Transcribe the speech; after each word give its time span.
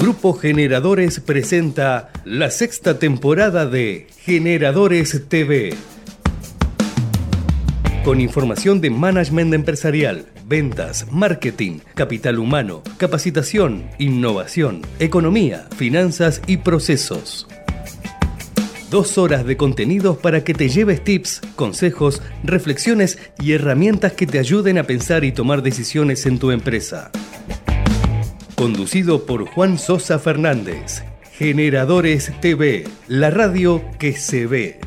Grupo 0.00 0.32
Generadores 0.32 1.20
presenta 1.20 2.10
la 2.24 2.50
sexta 2.50 2.98
temporada 2.98 3.66
de 3.66 4.06
Generadores 4.20 5.28
TV. 5.28 5.74
Con 8.02 8.22
información 8.22 8.80
de 8.80 8.88
management 8.88 9.52
empresarial, 9.52 10.24
ventas, 10.46 11.12
marketing, 11.12 11.80
capital 11.94 12.38
humano, 12.38 12.82
capacitación, 12.96 13.90
innovación, 13.98 14.80
economía, 15.00 15.68
finanzas 15.76 16.40
y 16.46 16.56
procesos. 16.56 17.46
Dos 18.88 19.18
horas 19.18 19.44
de 19.44 19.58
contenidos 19.58 20.16
para 20.16 20.42
que 20.44 20.54
te 20.54 20.70
lleves 20.70 21.04
tips, 21.04 21.42
consejos, 21.56 22.22
reflexiones 22.42 23.18
y 23.38 23.52
herramientas 23.52 24.14
que 24.14 24.26
te 24.26 24.38
ayuden 24.38 24.78
a 24.78 24.84
pensar 24.84 25.24
y 25.24 25.32
tomar 25.32 25.60
decisiones 25.60 26.24
en 26.24 26.38
tu 26.38 26.52
empresa. 26.52 27.10
Conducido 28.60 29.24
por 29.24 29.46
Juan 29.46 29.78
Sosa 29.78 30.18
Fernández. 30.18 31.02
Generadores 31.32 32.30
TV, 32.42 32.86
la 33.08 33.30
radio 33.30 33.82
que 33.98 34.12
se 34.12 34.46
ve. 34.46 34.78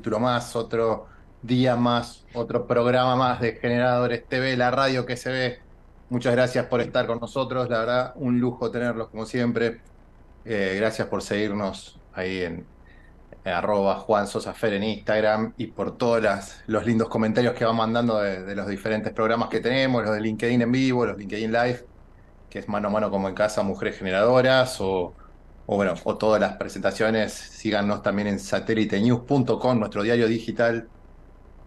Capítulo 0.00 0.18
más, 0.18 0.56
otro 0.56 1.08
día 1.42 1.76
más, 1.76 2.24
otro 2.32 2.66
programa 2.66 3.16
más 3.16 3.38
de 3.38 3.56
Generadores 3.56 4.26
TV, 4.26 4.56
la 4.56 4.70
radio 4.70 5.04
que 5.04 5.14
se 5.14 5.30
ve. 5.30 5.58
Muchas 6.08 6.32
gracias 6.32 6.64
por 6.68 6.80
estar 6.80 7.06
con 7.06 7.20
nosotros, 7.20 7.68
la 7.68 7.80
verdad, 7.80 8.12
un 8.16 8.40
lujo 8.40 8.70
tenerlos 8.70 9.08
como 9.08 9.26
siempre. 9.26 9.82
Eh, 10.46 10.76
gracias 10.78 11.06
por 11.08 11.20
seguirnos 11.20 12.00
ahí 12.14 12.40
en, 12.40 12.66
arroba 13.44 13.96
Juan 13.96 14.26
Sosa 14.26 14.54
Fer 14.54 14.72
en 14.72 14.84
Instagram 14.84 15.52
y 15.58 15.66
por 15.66 15.98
todos 15.98 16.22
los 16.66 16.86
lindos 16.86 17.10
comentarios 17.10 17.52
que 17.52 17.66
van 17.66 17.76
mandando 17.76 18.20
de, 18.20 18.42
de, 18.42 18.56
los 18.56 18.68
diferentes 18.68 19.12
programas 19.12 19.50
que 19.50 19.60
tenemos, 19.60 20.02
los 20.02 20.14
de 20.14 20.22
LinkedIn 20.22 20.62
en 20.62 20.72
vivo, 20.72 21.04
los 21.04 21.18
LinkedIn 21.18 21.52
Live, 21.52 21.84
que 22.48 22.60
es 22.60 22.68
mano 22.70 22.88
a 22.88 22.90
mano 22.90 23.10
como 23.10 23.28
en 23.28 23.34
casa, 23.34 23.62
Mujeres 23.62 23.98
Generadoras, 23.98 24.80
o 24.80 25.12
o 25.72 25.76
bueno, 25.76 25.94
o 26.02 26.18
todas 26.18 26.40
las 26.40 26.56
presentaciones, 26.56 27.32
síganos 27.32 28.02
también 28.02 28.26
en 28.26 28.40
satellitenews.com, 28.40 29.78
nuestro 29.78 30.02
diario 30.02 30.26
digital. 30.26 30.88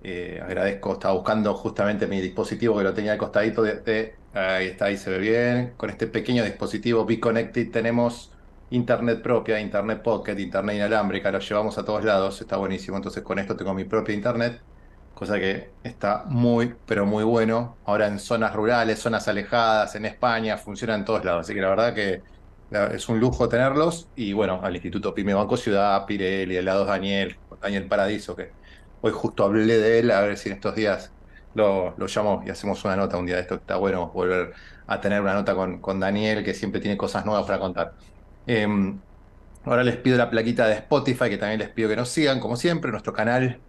Eh, 0.03 0.41
agradezco, 0.44 0.94
estaba 0.94 1.14
buscando 1.14 1.53
justamente 1.53 2.06
mi 2.08 2.19
dispositivo 2.19 2.78
que 2.78 2.84
lo 2.84 2.94
tenía 2.94 3.14
al 3.14 3.18
costadito 3.18 3.64
de, 3.64 4.18
ahí 4.34 4.68
está, 4.68 4.86
ahí 4.86 4.97
se 4.97 5.09
ve 5.09 5.19
bien. 5.19 5.74
Con 5.78 5.90
este 5.90 6.08
pequeño 6.08 6.44
dispositivo 6.44 7.06
Be 7.06 7.18
Connected 7.22 7.72
tenemos 7.72 8.34
internet 8.72 9.22
propia, 9.22 9.62
internet 9.62 10.02
pocket, 10.03 10.38
internet 10.38 10.75
inalámbrica, 10.75 11.31
lo 11.31 11.40
llevamos 11.40 11.78
a 11.78 11.85
todos 11.85 12.03
lados, 12.03 12.41
está 12.41 12.58
buenísimo. 12.58 12.97
Entonces 12.97 13.24
con 13.24 13.40
esto 13.40 13.56
tengo 13.56 13.74
mi 13.74 13.85
propia 13.85 14.14
internet, 14.16 14.66
cosa 15.14 15.40
que 15.40 15.75
está 15.81 16.25
muy, 16.28 16.75
pero 16.85 17.06
muy 17.06 17.24
bueno. 17.24 17.80
Ahora 17.85 18.08
en 18.08 18.20
zonas 18.20 18.53
rurales, 18.53 19.00
zonas 19.00 19.30
alejadas, 19.30 19.96
en 19.96 20.06
España, 20.06 20.58
funciona 20.58 20.94
en 20.96 21.06
todos 21.06 21.24
lados. 21.24 21.46
Así 21.46 21.53
que 21.53 21.62
la 21.62 21.70
verdad 21.70 21.94
que 21.94 22.33
es 22.94 23.09
un 23.09 23.19
lujo 23.19 23.50
tenerlos. 23.50 24.07
Y 24.16 24.34
bueno, 24.34 24.59
al 24.63 24.75
Instituto 24.75 25.13
Pyme 25.13 25.34
Banco 25.34 25.57
Ciudad, 25.57 26.06
Pirelli, 26.06 26.56
el 26.56 26.66
lado 26.66 26.85
Daniel, 26.85 27.38
Daniel 27.61 27.88
Paradiso, 27.88 28.35
que 28.35 28.51
hoy 29.01 29.11
justo 29.13 29.44
hablé 29.44 29.78
de 29.78 30.00
él, 30.00 30.11
a 30.11 30.22
ver 30.22 30.38
si 30.38 30.50
en 30.50 30.56
estos 30.56 30.75
días 30.75 31.11
lo, 31.53 31.94
lo 31.97 32.07
llamo 32.07 32.44
y 32.45 32.50
hacemos 32.50 32.84
una 32.85 32.95
nota 32.95 33.17
un 33.17 33.25
día 33.25 33.35
de 33.35 33.41
esto. 33.41 33.56
Está 33.56 33.78
bueno 33.78 34.09
volver 34.09 34.53
a 34.88 35.00
tener 35.01 35.22
una 35.22 35.34
nota 35.34 35.56
con, 35.56 35.79
con 35.79 36.00
Daniel, 36.00 36.44
que 36.44 36.53
siempre 36.53 36.81
tiene 36.81 36.97
cosas 36.97 37.25
nuevas 37.25 37.45
para 37.45 37.59
contar. 37.59 37.94
Em, 38.47 39.00
ahora 39.66 39.84
les 39.84 39.97
pido 39.97 40.17
la 40.17 40.29
plaquita 40.29 40.67
de 40.67 40.73
Spotify, 40.75 41.29
que 41.29 41.38
también 41.38 41.59
les 41.59 41.69
pido 41.69 41.90
que 41.90 41.95
nos 41.95 42.09
sigan, 42.09 42.40
como 42.40 42.55
siempre, 42.57 42.91
nuestro 42.91 43.13
canal 43.13 43.59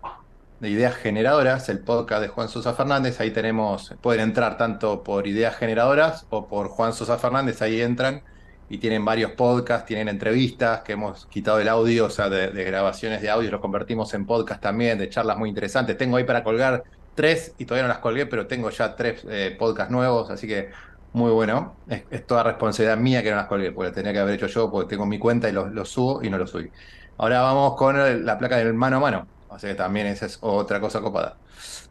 de 0.60 0.71
Ideas 0.71 0.97
Generadoras, 0.97 1.69
el 1.69 1.81
podcast 1.81 2.22
de 2.22 2.28
Juan 2.28 2.48
Sosa 2.48 2.75
Fernández. 2.75 3.21
Ahí 3.21 3.31
tenemos, 3.31 3.94
pueden 4.00 4.22
entrar 4.22 4.56
tanto 4.56 5.03
por 5.03 5.26
Ideas 5.26 5.56
Generadoras 5.56 6.26
o 6.31 6.48
por 6.48 6.69
Juan 6.69 6.92
Sosa 6.92 7.19
Fernández, 7.19 7.60
ahí 7.62 7.81
entran 7.81 8.22
y 8.69 8.79
tienen 8.79 9.05
varios 9.05 9.33
podcasts, 9.33 9.87
tienen 9.87 10.09
entrevistas 10.09 10.81
que 10.81 10.93
hemos 10.93 11.27
quitado 11.27 11.61
el 11.61 11.69
audio, 11.69 12.07
o 12.07 12.11
sea, 12.11 12.29
de, 12.29 12.65
grabaciones 12.65 13.21
de 13.21 13.31
audio, 13.31 13.51
lo 13.51 13.61
convertimos 13.61 14.15
en 14.15 14.27
podcast 14.27 14.61
también, 14.63 14.99
de 14.99 15.09
charlas 15.09 15.37
muy 15.37 15.49
interesantes. 15.49 15.97
Tengo 15.97 16.17
ahí 16.17 16.25
para 16.25 16.43
colgar 16.43 16.83
tres 17.15 17.55
y 17.59 17.67
todavía 17.67 17.85
no 17.85 17.89
las 17.89 17.99
colgué, 17.99 18.27
pero 18.27 18.47
tengo 18.47 18.71
ya 18.71 18.97
tres 18.97 19.25
eh, 19.29 19.55
podcasts 19.59 19.93
nuevos, 19.93 20.31
así 20.31 20.49
que 20.49 20.71
muy 21.13 21.31
bueno. 21.31 21.77
Es, 21.89 22.27
toda 22.27 22.43
responsabilidad 22.43 22.97
mía 22.97 23.23
que 23.23 23.31
no 23.31 23.37
las 23.37 23.47
colgué, 23.47 23.71
porque 23.71 23.93
tenía 23.93 24.13
que 24.13 24.19
haber 24.19 24.35
hecho 24.35 24.47
yo, 24.47 24.71
porque 24.71 24.89
tengo 24.91 25.07
mi 25.07 25.19
cuenta 25.19 25.49
y 25.49 25.53
los 25.53 25.89
subo 25.89 26.23
y 26.23 26.31
no 26.31 26.39
los 26.39 26.51
subí. 26.51 26.71
Ahora 27.19 27.43
vamos 27.43 27.77
con 27.77 28.25
la 28.25 28.39
placa 28.39 28.57
del 28.57 28.75
mano 28.75 28.97
a 28.97 29.01
mano, 29.01 29.27
así 29.51 29.69
que 29.69 29.75
también 29.75 30.07
esa 30.07 30.27
es 30.27 30.39
otra 30.41 30.81
cosa 30.81 31.01
copada. 31.01 31.37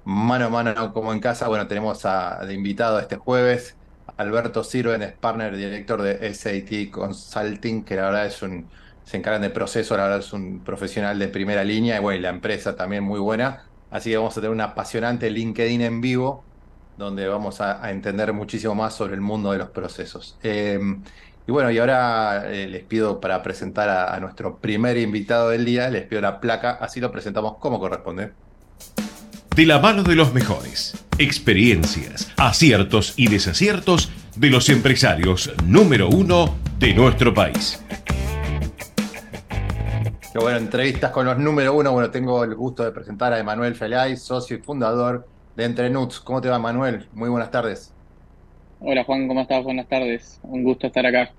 Mano 0.05 0.47
a 0.47 0.49
mano, 0.49 0.93
como 0.93 1.13
en 1.13 1.19
casa, 1.19 1.47
bueno, 1.47 1.67
tenemos 1.67 2.05
a, 2.05 2.45
de 2.45 2.53
invitado 2.53 2.99
este 2.99 3.15
jueves 3.15 3.77
Alberto 4.17 4.63
Sirven 4.63 5.01
es 5.01 5.13
partner 5.13 5.55
director 5.55 6.01
de 6.01 6.33
SAT 6.33 6.91
Consulting, 6.91 7.83
que 7.83 7.95
la 7.95 8.03
verdad 8.03 8.25
es 8.27 8.41
un, 8.41 8.69
se 9.03 9.17
encargan 9.17 9.41
de 9.41 9.49
proceso, 9.49 9.97
la 9.97 10.03
verdad 10.03 10.19
es 10.19 10.33
un 10.33 10.63
profesional 10.63 11.17
de 11.19 11.27
primera 11.27 11.63
línea, 11.63 11.97
y 11.97 11.99
bueno, 11.99 12.19
y 12.19 12.21
la 12.21 12.29
empresa 12.29 12.75
también 12.75 13.03
muy 13.03 13.19
buena. 13.19 13.65
Así 13.91 14.09
que 14.09 14.17
vamos 14.17 14.37
a 14.37 14.41
tener 14.41 14.51
un 14.51 14.61
apasionante 14.61 15.29
LinkedIn 15.29 15.81
en 15.81 16.01
vivo, 16.01 16.43
donde 16.97 17.27
vamos 17.27 17.61
a, 17.61 17.91
entender 17.91 18.33
muchísimo 18.33 18.75
más 18.75 18.95
sobre 18.95 19.15
el 19.15 19.21
mundo 19.21 19.51
de 19.51 19.57
los 19.59 19.69
procesos. 19.69 20.37
Em, 20.43 21.03
y 21.47 21.51
bueno, 21.51 21.71
y 21.71 21.77
ahora 21.79 22.51
eh, 22.51 22.67
les 22.67 22.83
pido 22.83 23.19
para 23.19 23.41
presentar 23.43 23.89
a 23.89 24.19
nuestro 24.19 24.59
primer 24.59 24.97
invitado 24.97 25.49
del 25.49 25.65
día, 25.65 25.89
les 25.89 26.05
pido 26.07 26.21
la 26.21 26.39
placa, 26.39 26.71
así 26.71 26.99
lo 26.99 27.11
presentamos 27.11 27.57
como 27.57 27.79
corresponde 27.79 28.33
de 29.55 29.67
la 29.67 29.79
mano 29.79 30.01
de 30.01 30.15
los 30.15 30.33
mejores. 30.33 30.93
Experiencias, 31.19 32.31
aciertos 32.37 33.13
y 33.17 33.27
desaciertos 33.27 34.11
de 34.35 34.49
los 34.49 34.67
empresarios 34.69 35.53
número 35.65 36.09
uno 36.09 36.55
de 36.79 36.93
nuestro 36.95 37.33
país. 37.35 37.83
Qué 40.31 40.39
bueno, 40.39 40.57
entrevistas 40.57 41.11
con 41.11 41.27
los 41.27 41.37
número 41.37 41.75
uno. 41.75 41.91
Bueno, 41.91 42.09
tengo 42.09 42.43
el 42.43 42.55
gusto 42.55 42.83
de 42.83 42.91
presentar 42.91 43.31
a 43.31 43.39
Emanuel 43.39 43.75
Felay, 43.75 44.17
socio 44.17 44.57
y 44.57 44.61
fundador 44.61 45.27
de 45.55 45.65
Entrenuts. 45.65 46.19
¿Cómo 46.19 46.41
te 46.41 46.49
va, 46.49 46.57
Manuel? 46.57 47.07
Muy 47.13 47.29
buenas 47.29 47.51
tardes. 47.51 47.93
Hola, 48.79 49.03
Juan, 49.03 49.27
¿cómo 49.27 49.41
estás? 49.41 49.63
Buenas 49.63 49.87
tardes. 49.87 50.39
Un 50.41 50.63
gusto 50.63 50.87
estar 50.87 51.05
acá. 51.05 51.31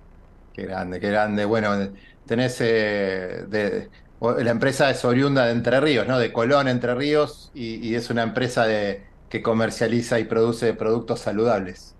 Qué 0.52 0.62
grande, 0.62 1.00
qué 1.00 1.10
grande. 1.10 1.44
Bueno, 1.44 1.70
tenés 2.26 2.60
eh, 2.60 3.44
de, 3.48 3.88
la 4.20 4.50
empresa 4.50 4.90
es 4.90 5.04
oriunda 5.04 5.46
de 5.46 5.52
Entre 5.52 5.80
Ríos, 5.80 6.06
¿no? 6.06 6.18
De 6.18 6.32
Colón, 6.32 6.68
Entre 6.68 6.94
Ríos, 6.94 7.50
y, 7.54 7.94
es 7.94 8.10
una 8.10 8.22
empresa 8.22 8.66
de, 8.66 9.02
que 9.28 9.42
comercializa 9.42 10.18
y 10.20 10.24
produce 10.24 10.74
productos 10.74 11.20
saludables. 11.20 11.94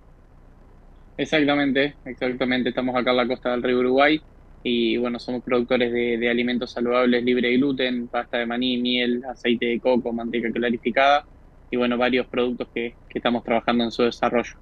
Exactamente, 1.17 1.95
exactamente. 2.05 2.71
Estamos 2.71 2.97
acá 2.97 3.11
en 3.11 3.17
la 3.19 3.29
costa 3.29 3.51
del 3.51 3.63
río 3.63 3.79
Uruguay. 3.79 4.21
y 4.63 4.97
bueno, 4.97 5.19
somos 5.19 5.43
productores 5.45 5.93
de, 5.93 6.29
alimentos 6.31 6.73
saludables 6.73 7.23
libre 7.23 7.49
de 7.49 7.57
gluten, 7.57 8.09
pasta 8.09 8.39
de 8.39 8.47
maní, 8.47 8.79
miel, 8.79 9.23
aceite 9.25 9.67
de 9.67 9.81
coco, 9.81 10.13
manteca 10.13 10.51
clarificada 10.51 11.27
y 11.71 11.77
bueno, 11.77 11.99
varios 11.99 12.27
productos 12.27 12.69
que, 12.73 12.95
estamos 13.11 13.45
trabajando 13.45 13.85
en 13.85 13.91
su 13.91 14.03
desarrollo. 14.03 14.55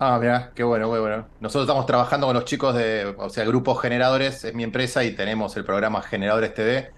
Ah, 0.00 0.18
mira, 0.20 0.52
qué 0.54 0.62
bueno, 0.62 0.92
qué 0.92 1.00
bueno. 1.00 1.26
Nosotros 1.40 1.64
estamos 1.64 1.86
trabajando 1.86 2.28
con 2.28 2.34
los 2.34 2.44
chicos 2.44 2.74
de, 2.76 3.14
o 3.18 3.28
sea, 3.30 3.44
Grupos 3.44 3.80
Generadores, 3.80 4.44
es 4.44 4.54
mi 4.54 4.62
empresa 4.62 5.02
y 5.02 5.10
tenemos 5.10 5.56
el 5.56 5.64
programa 5.64 6.02
Generadores 6.02 6.54
TV. 6.54 6.90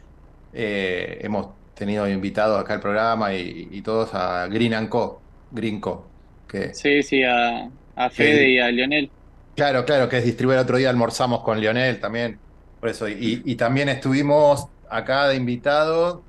Eh, 0.52 1.18
hemos 1.22 1.48
tenido 1.74 2.06
invitados 2.06 2.60
acá 2.60 2.74
al 2.74 2.80
programa 2.80 3.32
y, 3.32 3.80
todos 3.82 4.10
a 4.12 4.46
Green 4.48 4.86
Co, 4.88 5.22
Green 5.50 5.80
Co. 5.80 6.06
Que, 6.46 6.74
sí, 6.74 7.02
sí, 7.02 7.22
a, 7.22 7.70
a 7.96 8.10
Fede 8.10 8.50
y 8.50 8.58
a 8.58 8.70
Lionel. 8.70 9.10
Claro, 9.56 9.86
claro, 9.86 10.08
que 10.08 10.18
es 10.18 10.24
distribuir. 10.24 10.58
otro 10.58 10.76
día 10.76 10.90
almorzamos 10.90 11.40
con 11.42 11.58
Lionel 11.58 12.00
también. 12.00 12.38
Por 12.80 12.90
eso. 12.90 13.08
Y, 13.08 13.54
también 13.56 13.88
estuvimos 13.88 14.68
acá 14.90 15.28
de 15.28 15.36
invitado 15.36 16.22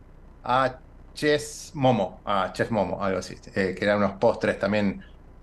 a 0.44 0.80
Chess 1.14 1.72
Momo, 1.74 2.22
a 2.24 2.52
Chef 2.54 2.72
Momo, 2.72 3.04
algo 3.04 3.20
así, 3.20 3.36
eh, 3.56 3.76
que 3.78 3.84
eran 3.84 3.98
unos 3.98 4.14
postres 4.14 4.58
también 4.58 5.02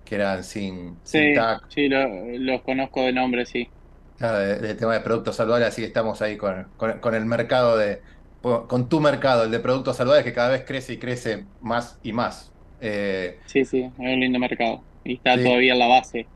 que 0.09 0.15
eran 0.15 0.45
sin, 0.45 0.97
sí, 1.03 1.35
Sí, 1.69 1.89
los 1.89 2.63
conozco 2.63 3.03
de 3.03 3.13
nombre, 3.13 3.45
sí. 3.47 3.69
Claro, 4.17 4.39
de, 4.39 4.75
tema 4.75 4.95
de 4.95 5.01
productos 5.01 5.37
saludables, 5.37 5.69
así 5.69 5.83
que 5.83 5.87
estamos 5.87 6.21
ahí 6.23 6.37
con, 6.37 6.67
con 6.77 7.15
el 7.15 7.25
mercado 7.25 7.77
de, 7.77 8.01
con 8.41 8.89
tu 8.89 9.01
mercado, 9.01 9.45
el 9.45 9.51
de 9.51 9.59
productos 9.59 9.97
saludables, 9.97 10.25
que 10.25 10.33
cada 10.33 10.51
vez 10.51 10.65
crece 10.65 10.93
y 10.95 10.99
crece 10.99 11.45
más 11.61 11.99
y 12.03 12.13
más. 12.13 12.53
Eh, 12.81 13.39
sí, 13.47 13.65
sí, 13.65 13.83
es 13.83 13.93
un 13.99 14.21
lindo 14.21 14.39
mercado. 14.39 14.83
Y 15.05 15.15
está 15.15 15.37
todavía 15.37 15.73
en 15.73 15.79
la 15.79 15.89
base. 15.89 16.27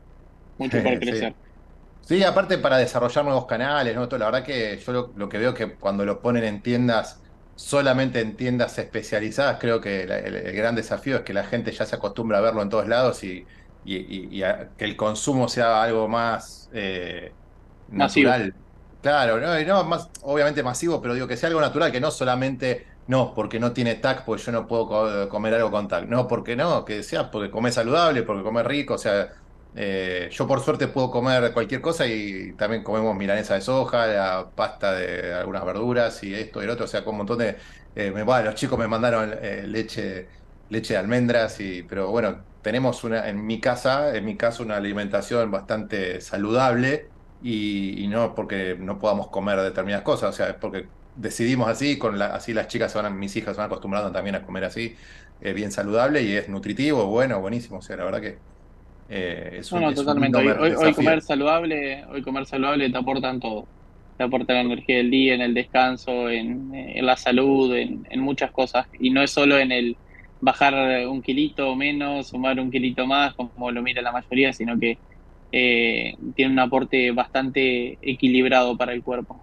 Mucho 0.57 0.83
por 0.83 0.99
crecer. 0.99 1.33
Sí. 2.01 2.23
aparte 2.23 2.57
para 2.57 2.77
desarrollar 2.77 3.23
nuevos 3.23 3.45
canales, 3.45 3.95
¿no? 3.95 4.05
La 4.17 4.25
verdad 4.25 4.43
que 4.43 4.77
yo 4.85 5.13
lo, 5.15 5.29
que 5.29 5.37
veo 5.37 5.53
que 5.53 5.75
cuando 5.75 6.05
lo 6.05 6.21
ponen 6.21 6.43
en 6.43 6.61
tiendas, 6.61 7.21
solamente 7.55 8.19
en 8.19 8.35
tiendas 8.35 8.77
especializadas, 8.77 9.57
creo 9.59 9.79
que 9.79 10.03
el, 10.03 10.53
gran 10.53 10.75
desafío 10.75 11.17
es 11.17 11.21
que 11.21 11.33
la 11.33 11.45
gente 11.45 11.71
ya 11.71 11.85
se 11.85 11.95
acostumbra 11.95 12.39
a 12.39 12.41
verlo 12.41 12.61
en 12.61 12.69
todos 12.69 12.87
lados 12.87 13.23
y, 13.23 13.45
que 13.85 14.85
el 14.85 14.95
consumo 14.95 15.47
sea 15.47 15.83
algo 15.83 16.07
más 16.07 16.69
eh, 16.73 17.31
natural. 17.89 18.53
Claro, 19.01 19.39
no, 19.39 19.59
no, 19.65 19.83
más, 19.83 20.09
obviamente 20.21 20.63
masivo, 20.63 21.01
pero 21.01 21.13
digo 21.13 21.27
que 21.27 21.35
sea 21.35 21.49
algo 21.49 21.59
natural, 21.59 21.91
que 21.91 21.99
no 21.99 22.09
solamente, 22.09 22.87
no, 23.07 23.33
porque 23.33 23.59
no 23.59 23.73
tiene 23.73 23.95
TAC, 23.95 24.23
pues 24.23 24.45
yo 24.45 24.51
no 24.53 24.65
puedo 24.65 25.27
comer 25.27 25.53
algo 25.55 25.71
con 25.71 25.87
TAC. 25.87 26.07
No, 26.07 26.27
porque 26.27 26.55
no, 26.55 26.85
que 26.85 27.03
sea 27.03 27.29
porque 27.29 27.51
come 27.51 27.71
saludable, 27.71 28.23
porque 28.23 28.43
come 28.43 28.63
rico, 28.63 28.93
o 28.93 28.97
sea, 28.97 29.29
eh, 29.75 30.29
yo 30.31 30.47
por 30.47 30.61
suerte 30.61 30.87
puedo 30.87 31.09
comer 31.09 31.51
cualquier 31.51 31.81
cosa 31.81 32.05
y 32.05 32.53
también 32.53 32.83
comemos 32.83 33.15
milanesa 33.15 33.55
de 33.55 33.61
soja, 33.61 34.07
la 34.07 34.49
pasta 34.55 34.93
de 34.93 35.33
algunas 35.33 35.65
verduras 35.65 36.23
y 36.23 36.33
esto 36.33 36.61
y 36.61 36.65
el 36.65 36.69
otro, 36.69 36.85
o 36.85 36.87
sea, 36.87 37.03
con 37.03 37.13
un 37.13 37.17
montón 37.19 37.39
de... 37.39 37.57
Eh, 37.95 38.11
me, 38.11 38.23
los 38.23 38.55
chicos 38.55 38.77
me 38.79 38.87
mandaron 38.87 39.35
eh, 39.41 39.63
leche, 39.67 40.27
leche 40.69 40.93
de 40.93 40.99
almendras, 40.99 41.59
y, 41.59 41.83
pero 41.83 42.09
bueno, 42.09 42.37
tenemos 42.61 43.03
una, 43.03 43.27
en 43.29 43.45
mi 43.45 43.59
casa, 43.59 44.15
en 44.15 44.25
mi 44.25 44.35
caso, 44.35 44.63
una 44.63 44.77
alimentación 44.77 45.51
bastante 45.51 46.21
saludable 46.21 47.07
y, 47.43 48.07
no 48.07 48.33
porque 48.35 48.75
no 48.79 48.99
podamos 48.99 49.27
comer 49.27 49.59
determinadas 49.59 50.03
cosas, 50.03 50.29
o 50.29 50.33
sea, 50.33 50.49
es 50.49 50.55
porque 50.55 50.87
decidimos 51.15 51.67
así, 51.67 51.97
con 51.97 52.17
la, 52.17 52.27
así 52.27 52.53
las 52.53 52.67
chicas, 52.67 52.93
van, 52.93 53.19
mis 53.19 53.35
hijas 53.35 53.55
se 53.55 53.61
van 53.61 53.67
acostumbrando 53.67 54.11
también 54.11 54.35
a 54.35 54.43
comer 54.43 54.63
así, 54.63 54.95
eh, 55.41 55.53
bien 55.53 55.71
saludable 55.71 56.23
y 56.23 56.31
es 56.33 56.49
nutritivo, 56.49 57.05
bueno, 57.07 57.39
buenísimo, 57.41 57.77
o 57.77 57.81
sea, 57.81 57.97
la 57.97 58.05
verdad 58.05 58.21
que 58.21 58.37
eh, 59.09 59.57
es 59.59 59.71
un, 59.71 59.81
no, 59.81 59.89
no, 59.89 59.93
totalmente. 59.93 60.37
hoy, 60.37 60.93
comer 60.93 61.21
saludable, 61.21 62.05
hoy 62.05 62.21
comer 62.21 62.45
saludable 62.45 62.89
te 62.89 62.97
aportan 62.97 63.39
todo. 63.39 63.67
Te 64.17 64.23
aporta 64.23 64.53
la 64.53 64.61
energía 64.61 64.97
del 64.97 65.11
día, 65.11 65.33
en 65.33 65.41
el 65.41 65.53
descanso, 65.53 66.29
en, 66.29 66.71
la 67.05 67.17
salud, 67.17 67.75
en, 67.75 68.07
en, 68.09 68.19
muchas 68.21 68.51
cosas. 68.51 68.87
Y 68.99 69.09
no 69.09 69.21
es 69.21 69.31
solo 69.31 69.57
en 69.57 69.71
el 69.71 69.97
bajar 70.43 71.07
un 71.07 71.21
kilito 71.21 71.69
o 71.69 71.75
menos, 71.75 72.27
sumar 72.27 72.59
un 72.59 72.69
kilito 72.69 73.07
más, 73.07 73.33
como 73.33 73.71
lo 73.71 73.81
mira 73.81 74.01
la 74.01 74.11
mayoría, 74.11 74.51
sino 74.51 74.77
que 74.77 74.97
eh, 75.51 76.15
tiene 76.35 76.51
un 76.51 76.59
aporte 76.59 77.11
bastante 77.11 77.97
equilibrado 78.01 78.77
para 78.77 78.93
el 78.93 79.01
cuerpo. 79.03 79.39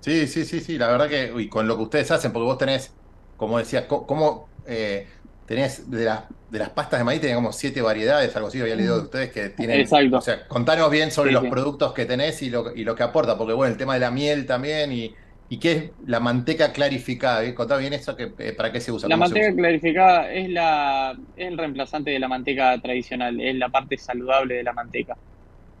Sí, 0.00 0.26
sí, 0.26 0.44
sí, 0.44 0.60
sí, 0.60 0.78
la 0.78 0.88
verdad 0.88 1.08
que 1.08 1.32
y 1.42 1.48
con 1.48 1.68
lo 1.68 1.76
que 1.76 1.82
ustedes 1.82 2.10
hacen, 2.10 2.32
porque 2.32 2.46
vos 2.46 2.58
tenés, 2.58 2.94
como 3.36 3.58
decías, 3.58 3.84
¿cómo 3.86 4.48
eh, 4.66 5.06
tenés 5.46 5.90
de, 5.90 6.10
de 6.50 6.58
las 6.58 6.70
pastas 6.70 7.00
de 7.00 7.04
maíz, 7.04 7.20
tenés 7.20 7.36
como 7.36 7.52
siete 7.52 7.82
variedades, 7.82 8.34
algo 8.36 8.48
así, 8.48 8.60
había 8.60 8.76
leído 8.76 8.96
de 8.96 9.02
ustedes 9.02 9.32
que 9.32 9.50
tienen... 9.50 9.80
Exacto. 9.80 10.16
O 10.16 10.20
sea, 10.20 10.46
contanos 10.48 10.90
bien 10.90 11.10
sobre 11.10 11.32
los 11.32 11.46
productos 11.48 11.92
que 11.92 12.06
tenés 12.06 12.40
y 12.42 12.50
lo, 12.50 12.74
y 12.74 12.84
lo 12.84 12.94
que 12.94 13.02
aporta, 13.02 13.36
porque 13.36 13.52
bueno, 13.52 13.72
el 13.72 13.78
tema 13.78 13.94
de 13.94 14.00
la 14.00 14.10
miel 14.10 14.46
también 14.46 14.92
y 14.92 15.14
¿Y 15.48 15.58
qué 15.58 15.72
es 15.72 15.90
la 16.06 16.18
manteca 16.18 16.72
clarificada? 16.72 17.44
¿Eh? 17.44 17.54
Contá 17.54 17.76
bien 17.76 17.92
eso, 17.92 18.16
que, 18.16 18.32
eh, 18.38 18.52
¿para 18.52 18.72
qué 18.72 18.80
se 18.80 18.90
usa? 18.90 19.08
La 19.08 19.16
manteca 19.16 19.54
clarificada 19.54 20.32
es, 20.32 20.48
la, 20.50 21.16
el 21.36 21.56
reemplazante 21.56 22.10
de 22.10 22.18
la 22.18 22.26
manteca 22.26 22.76
tradicional, 22.80 23.40
es 23.40 23.54
la 23.54 23.68
parte 23.68 23.96
saludable 23.96 24.56
de 24.56 24.64
la 24.64 24.72
manteca. 24.72 25.14
La 25.14 25.20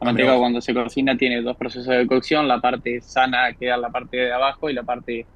ah, 0.00 0.04
manteca 0.04 0.36
cuando 0.38 0.60
se 0.60 0.72
cocina 0.72 1.16
tiene 1.16 1.42
dos 1.42 1.56
procesos 1.56 1.88
de 1.88 2.06
cocción, 2.06 2.46
la 2.46 2.60
parte 2.60 3.00
sana 3.00 3.52
queda 3.58 3.74
en 3.74 3.80
la 3.80 3.90
parte 3.90 4.16
de 4.18 4.32
abajo 4.32 4.70
y 4.70 4.74
la 4.74 4.84
parte, 4.84 5.26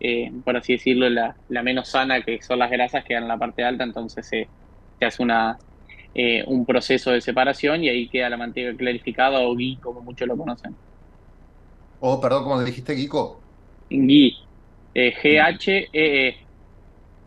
eh, 0.00 0.32
por 0.44 0.56
así 0.56 0.72
decirlo, 0.72 1.08
la, 1.08 1.36
menos 1.62 1.88
sana, 1.88 2.22
que 2.22 2.42
son 2.42 2.58
las 2.58 2.70
grasas, 2.70 3.04
quedan 3.04 3.24
en 3.24 3.28
la 3.28 3.38
parte 3.38 3.62
alta, 3.62 3.84
entonces 3.84 4.26
se, 4.26 4.48
hace 5.00 5.22
una, 5.22 5.58
un 6.46 6.66
proceso 6.66 7.12
de 7.12 7.20
separación 7.20 7.84
y 7.84 7.88
ahí 7.88 8.08
queda 8.08 8.30
la 8.30 8.36
manteca 8.36 8.76
clarificada 8.76 9.40
o 9.42 9.54
ghee, 9.54 9.78
como 9.80 10.00
muchos 10.00 10.26
lo 10.26 10.36
conocen. 10.36 10.74
Oh, 12.00 12.20
perdón, 12.20 12.42
¿cómo 12.42 12.60
dijiste, 12.64 12.94
Guico? 12.94 13.45
Ghee. 13.90 14.36
Eh, 14.94 15.12
G-H-E-E. 15.12 15.88
-E. 15.92 16.36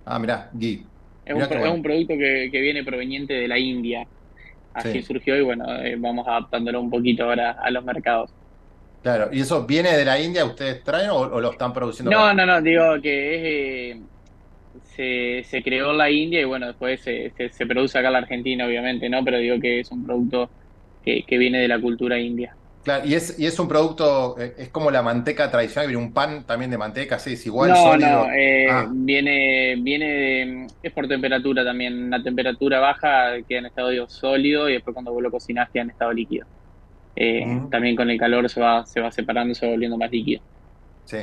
Ah, 0.05 0.19
mirá, 0.19 0.49
ghee. 0.53 0.83
Es, 1.25 1.35
un, 1.35 1.83
producto 1.83 2.15
que, 2.17 2.49
viene 2.51 2.83
proveniente 2.83 3.33
de 3.33 3.47
la 3.47 3.59
India. 3.59 4.07
Así 4.73 5.03
surgió 5.03 5.37
y 5.37 5.41
bueno, 5.41 5.65
eh, 5.83 5.95
vamos 5.97 6.27
adaptándolo 6.27 6.81
un 6.81 6.89
poquito 6.89 7.25
ahora 7.25 7.51
a 7.51 7.69
los 7.69 7.83
mercados. 7.83 8.31
Claro, 9.03 9.29
¿y 9.31 9.41
eso 9.41 9.65
viene 9.65 9.95
de 9.95 10.05
la 10.05 10.19
India? 10.19 10.43
¿Ustedes 10.45 10.83
traen 10.83 11.11
o, 11.11 11.39
lo 11.39 11.51
están 11.51 11.71
produciendo? 11.73 12.11
No, 12.11 12.33
no, 12.33 12.45
no, 12.45 12.61
digo 12.61 12.99
que 13.01 13.91
es, 13.91 14.01
eh, 14.97 15.43
se, 15.45 15.63
creó 15.63 15.91
en 15.91 15.97
la 15.97 16.09
India 16.09 16.41
y 16.41 16.45
bueno, 16.45 16.67
después 16.67 16.99
se, 17.01 17.31
se, 17.51 17.65
produce 17.65 17.97
acá 17.97 18.07
en 18.07 18.13
la 18.13 18.19
Argentina, 18.19 18.65
obviamente, 18.65 19.07
¿no? 19.09 19.23
Pero 19.23 19.37
digo 19.37 19.59
que 19.59 19.79
es 19.79 19.91
un 19.91 20.05
producto 20.05 20.49
que, 21.03 21.23
que 21.23 21.37
viene 21.37 21.59
de 21.59 21.67
la 21.67 21.79
cultura 21.79 22.19
india. 22.19 22.55
Claro, 22.83 23.05
y 23.05 23.13
es, 23.13 23.37
y 23.37 23.45
es 23.45 23.59
un 23.59 23.67
producto, 23.67 24.39
eh, 24.39 24.55
es 24.57 24.69
como 24.69 24.89
la 24.89 25.01
manteca 25.01 25.51
tradicional, 25.51 25.87
viene 25.87 26.01
un 26.01 26.13
pan 26.13 26.45
también 26.45 26.71
de 26.71 26.77
manteca, 26.77 27.19
sí, 27.19 27.33
es 27.33 27.45
igual, 27.45 27.71
no, 27.71 27.75
sólido. 27.75 28.09
No, 28.09 28.31
eh, 28.31 28.67
ah. 28.71 28.87
viene, 28.89 29.75
viene, 29.81 30.67
es 30.81 30.93
por 30.93 31.07
temperatura 31.07 31.65
también, 31.65 32.05
una 32.05 32.23
temperatura 32.23 32.79
baja 32.79 33.33
queda 33.47 33.59
en 33.59 33.65
estado 33.65 34.09
sólido 34.09 34.69
y 34.69 34.73
después 34.73 34.93
cuando 34.93 35.11
vos 35.11 35.21
lo 35.21 35.29
cocinás 35.29 35.69
queda 35.71 35.83
en 35.83 35.89
estado 35.89 36.13
líquido. 36.13 36.47
Eh, 37.15 37.45
también 37.69 37.97
con 37.97 38.09
el 38.09 38.17
calor 38.17 38.49
se 38.49 38.61
va, 38.61 38.85
se 38.85 39.01
va 39.01 39.11
separando, 39.11 39.53
se 39.53 39.65
va 39.65 39.73
volviendo 39.73 39.97
más 39.97 40.09
líquido. 40.09 40.41
Sí. 41.03 41.17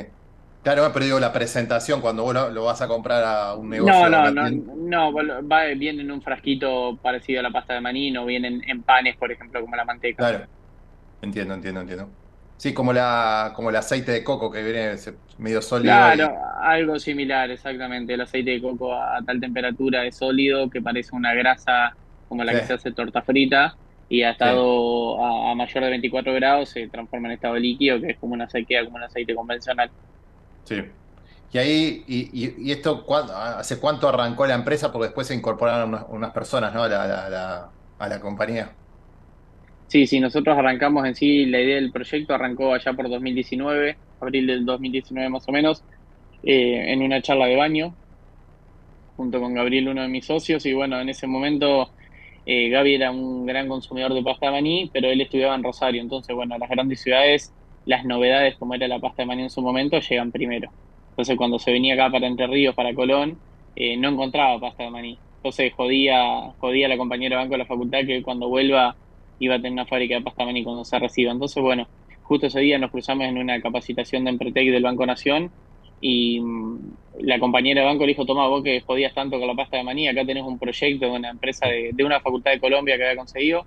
Claro, 0.61 0.91
pero 0.93 1.05
digo, 1.05 1.19
la 1.19 1.31
presentación, 1.31 2.01
cuando 2.01 2.23
vos 2.23 2.33
lo, 2.53 2.65
vas 2.65 2.81
a 2.81 2.87
comprar 2.87 3.23
a 3.23 3.55
un 3.55 3.69
negocio. 3.69 4.09
No, 4.09 4.29
no, 4.29 4.49
no, 4.49 5.11
no, 5.11 5.13
va, 5.47 5.63
viene 5.75 6.01
en 6.01 6.11
un 6.11 6.21
frasquito 6.21 6.99
parecido 7.01 7.39
a 7.39 7.43
la 7.43 7.51
pasta 7.51 7.73
de 7.73 7.81
maní, 7.81 8.11
no 8.11 8.25
vienen 8.25 8.61
en 8.67 8.83
panes, 8.83 9.15
por 9.15 9.31
ejemplo, 9.31 9.61
como 9.61 9.75
la 9.75 9.85
manteca. 9.85 10.17
Claro. 10.17 10.45
Entiendo, 11.21 11.53
entiendo, 11.53 11.81
entiendo. 11.81 12.09
Sí, 12.57 12.73
como 12.73 12.91
la 12.91 13.53
como 13.55 13.69
el 13.69 13.75
aceite 13.75 14.11
de 14.11 14.23
coco 14.23 14.49
que 14.49 14.63
viene 14.63 14.95
medio 15.37 15.61
sólido. 15.61 15.93
Claro, 15.93 16.35
algo 16.59 16.97
similar, 16.99 17.51
exactamente. 17.51 18.15
El 18.15 18.21
aceite 18.21 18.51
de 18.51 18.61
coco 18.61 18.95
a 18.95 19.21
tal 19.23 19.39
temperatura 19.39 20.05
es 20.05 20.17
sólido 20.17 20.69
que 20.69 20.81
parece 20.81 21.15
una 21.15 21.33
grasa 21.35 21.95
como 22.27 22.43
la 22.43 22.53
que 22.53 22.65
se 22.65 22.73
hace 22.73 22.91
torta 22.91 23.21
frita 23.21 23.75
y 24.09 24.23
ha 24.23 24.31
estado 24.31 25.23
a, 25.23 25.53
mayor 25.55 25.83
de 25.83 25.89
24 25.91 26.33
grados 26.33 26.69
se 26.69 26.87
transforma 26.87 27.27
en 27.27 27.35
estado 27.35 27.55
líquido 27.57 28.01
que 28.01 28.11
es 28.11 28.17
como 28.17 28.33
una 28.33 28.49
sequía, 28.49 28.83
como 28.83 28.97
un 28.97 29.03
aceite 29.03 29.35
convencional. 29.35 29.91
Sí. 30.63 30.83
Y 31.53 31.57
ahí, 31.57 32.03
y, 32.07 32.71
esto, 32.71 33.05
¿hace 33.33 33.79
cuánto 33.79 34.09
arrancó 34.09 34.45
la 34.45 34.55
empresa? 34.55 34.91
Porque 34.91 35.07
después 35.07 35.27
se 35.27 35.35
incorporaron 35.35 36.05
unas, 36.09 36.31
personas 36.31 36.73
¿no? 36.73 36.83
a, 36.83 36.89
la, 36.89 37.69
a 37.97 38.07
la 38.07 38.19
compañía. 38.19 38.71
Sí, 39.87 40.05
sí, 40.05 40.19
nosotros 40.19 40.57
arrancamos 40.57 41.05
en 41.07 41.15
sí, 41.15 41.45
la 41.45 41.61
idea 41.61 41.75
del 41.75 41.91
proyecto 41.93 42.33
arrancó 42.33 42.73
allá 42.73 42.93
por 42.93 43.09
2019, 43.09 43.97
abril 44.19 44.47
del 44.47 44.65
2019 44.65 45.29
más 45.29 45.47
o 45.47 45.51
menos, 45.53 45.85
eh, 46.43 46.91
en 46.93 47.01
una 47.03 47.21
charla 47.21 47.45
de 47.47 47.55
baño, 47.55 47.97
junto 49.15 49.39
con 49.41 49.53
Gabriel, 49.53 49.89
uno 49.89 50.01
de 50.03 50.07
mis 50.09 50.25
socios, 50.25 50.65
y 50.65 50.73
bueno, 50.73 50.99
en 51.01 51.09
ese 51.09 51.27
momento 51.27 51.93
eh, 52.45 52.69
Gaby 52.69 52.95
era 52.95 53.11
un 53.11 53.45
gran 53.45 53.67
consumidor 53.67 54.13
de 54.13 54.23
pasta 54.23 54.47
de 54.47 54.51
maní, 54.53 54.89
pero 54.93 55.09
él 55.09 55.21
estudiaba 55.21 55.55
en 55.55 55.63
Rosario, 55.63 56.01
entonces 56.01 56.35
bueno, 56.35 56.57
las 56.57 56.69
grandes 56.69 57.01
ciudades, 57.01 57.55
las 57.85 58.05
novedades 58.05 58.57
como 58.57 58.75
era 58.75 58.87
la 58.87 58.99
pasta 58.99 59.23
de 59.23 59.27
maní 59.27 59.43
en 59.43 59.49
su 59.49 59.61
momento, 59.61 59.99
llegan 59.99 60.31
primero. 60.31 60.71
Entonces 61.11 61.35
cuando 61.37 61.57
se 61.59 61.71
venía 61.71 61.95
acá 61.95 62.11
para 62.11 62.27
Entre 62.27 62.45
Ríos, 62.47 62.75
para 62.75 62.93
Colón, 62.93 63.41
eh, 63.75 63.97
no 63.97 64.09
encontraba 64.09 64.59
pasta 64.59 64.83
de 64.83 64.91
maní. 64.91 65.21
Entonces 65.41 65.73
jodía, 65.75 66.53
jodía 66.59 66.85
a 66.87 66.89
la 66.89 66.97
compañera 66.97 67.37
de 67.37 67.43
banco 67.43 67.53
de 67.55 67.57
la 67.59 67.65
facultad 67.65 67.99
que 68.05 68.21
cuando 68.21 68.49
vuelva 68.49 68.97
iba 69.39 69.55
a 69.55 69.57
tener 69.57 69.73
una 69.73 69.85
fábrica 69.85 70.15
de 70.15 70.21
pasta 70.21 70.45
maní 70.45 70.63
cuando 70.63 70.83
se 70.83 70.97
reciba. 70.99 71.31
Entonces, 71.31 71.61
bueno, 71.61 71.87
justo 72.23 72.47
ese 72.47 72.59
día 72.59 72.77
nos 72.77 72.91
cruzamos 72.91 73.25
en 73.25 73.37
una 73.37 73.61
capacitación 73.61 74.23
de 74.23 74.31
Empretec 74.31 74.69
del 74.69 74.83
Banco 74.83 75.05
Nación 75.05 75.51
y 76.01 76.39
mm, 76.39 76.79
la 77.21 77.39
compañera 77.39 77.81
de 77.81 77.87
banco 77.87 78.05
le 78.05 78.09
dijo, 78.13 78.25
toma 78.25 78.47
vos 78.47 78.63
que 78.63 78.81
podías 78.85 79.13
tanto 79.13 79.39
con 79.39 79.47
la 79.47 79.55
pasta 79.55 79.77
de 79.77 79.83
maní, 79.83 80.07
acá 80.07 80.25
tenés 80.25 80.43
un 80.43 80.59
proyecto 80.59 81.05
de 81.05 81.11
una 81.11 81.29
empresa 81.29 81.67
de, 81.67 82.03
una 82.03 82.19
facultad 82.19 82.51
de 82.51 82.59
Colombia 82.59 82.97
que 82.97 83.03
había 83.03 83.17
conseguido, 83.17 83.65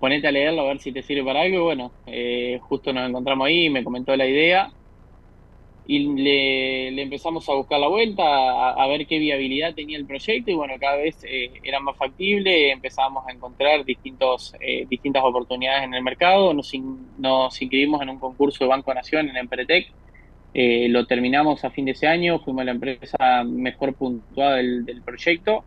ponete 0.00 0.26
a 0.26 0.32
leerlo 0.32 0.62
a 0.62 0.68
ver 0.68 0.78
si 0.80 0.92
te 0.92 1.02
sirve 1.02 1.24
para 1.24 1.42
algo. 1.42 1.56
Y 1.56 1.62
bueno, 1.62 1.92
eh, 2.06 2.58
justo 2.62 2.92
nos 2.92 3.08
encontramos 3.08 3.46
ahí, 3.46 3.70
me 3.70 3.84
comentó 3.84 4.16
la 4.16 4.26
idea 4.26 4.72
y 5.90 6.00
le, 6.00 7.00
empezamos 7.00 7.48
a 7.48 7.54
buscar 7.54 7.80
la 7.80 7.88
vuelta, 7.88 8.22
a, 8.22 8.86
ver 8.88 9.06
qué 9.06 9.18
viabilidad 9.18 9.74
tenía 9.74 9.96
el 9.96 10.04
proyecto 10.04 10.50
y 10.50 10.54
bueno, 10.54 10.74
cada 10.78 10.98
vez 10.98 11.16
eh, 11.24 11.50
era 11.62 11.80
más 11.80 11.96
factible, 11.96 12.70
empezamos 12.70 13.26
a 13.26 13.32
encontrar 13.32 13.86
distintos, 13.86 14.54
eh, 14.60 14.84
distintas 14.86 15.24
oportunidades 15.24 15.84
en 15.84 15.94
el 15.94 16.02
mercado, 16.02 16.52
nos, 16.52 16.70
nos 17.16 17.62
inscribimos 17.62 18.02
en 18.02 18.10
un 18.10 18.18
concurso 18.18 18.64
de 18.64 18.68
Banco 18.68 18.92
Nación 18.92 19.30
en 19.30 19.38
Empretec, 19.38 19.90
eh, 20.52 20.88
lo 20.90 21.06
terminamos 21.06 21.64
a 21.64 21.70
fin 21.70 21.86
de 21.86 21.92
ese 21.92 22.06
año, 22.06 22.38
fuimos 22.40 22.66
la 22.66 22.72
empresa 22.72 23.42
mejor 23.44 23.94
puntuada 23.94 24.56
del, 24.56 24.84
del 24.84 25.00
proyecto 25.00 25.64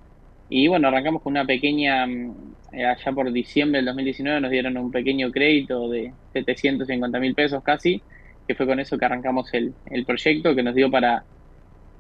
y 0.50 0.68
bueno, 0.68 0.90
arrancamos 0.90 1.24
con 1.24 1.34
una 1.34 1.46
pequeña, 1.46 2.06
mm, 2.06 2.36
allá 2.74 3.12
por 3.12 3.32
diciembre 3.32 3.80
del 3.80 3.88
2019 3.88 4.40
nos 4.40 4.52
dieron 4.52 4.78
un 4.78 4.92
pequeño 4.92 5.32
crédito 5.32 5.90
de 5.90 6.14
750 6.34 7.20
mil 7.20 7.34
pesos 7.34 7.64
casi, 7.64 8.04
que 8.48 8.56
fue 8.56 8.68
con 8.68 8.80
eso 8.80 8.98
que 8.98 9.06
arrancamos 9.06 9.54
el, 9.54 9.76
el 9.86 10.06
proyecto, 10.06 10.56
que 10.56 10.64
nos 10.64 10.76
dio 10.76 10.92
para 10.92 11.26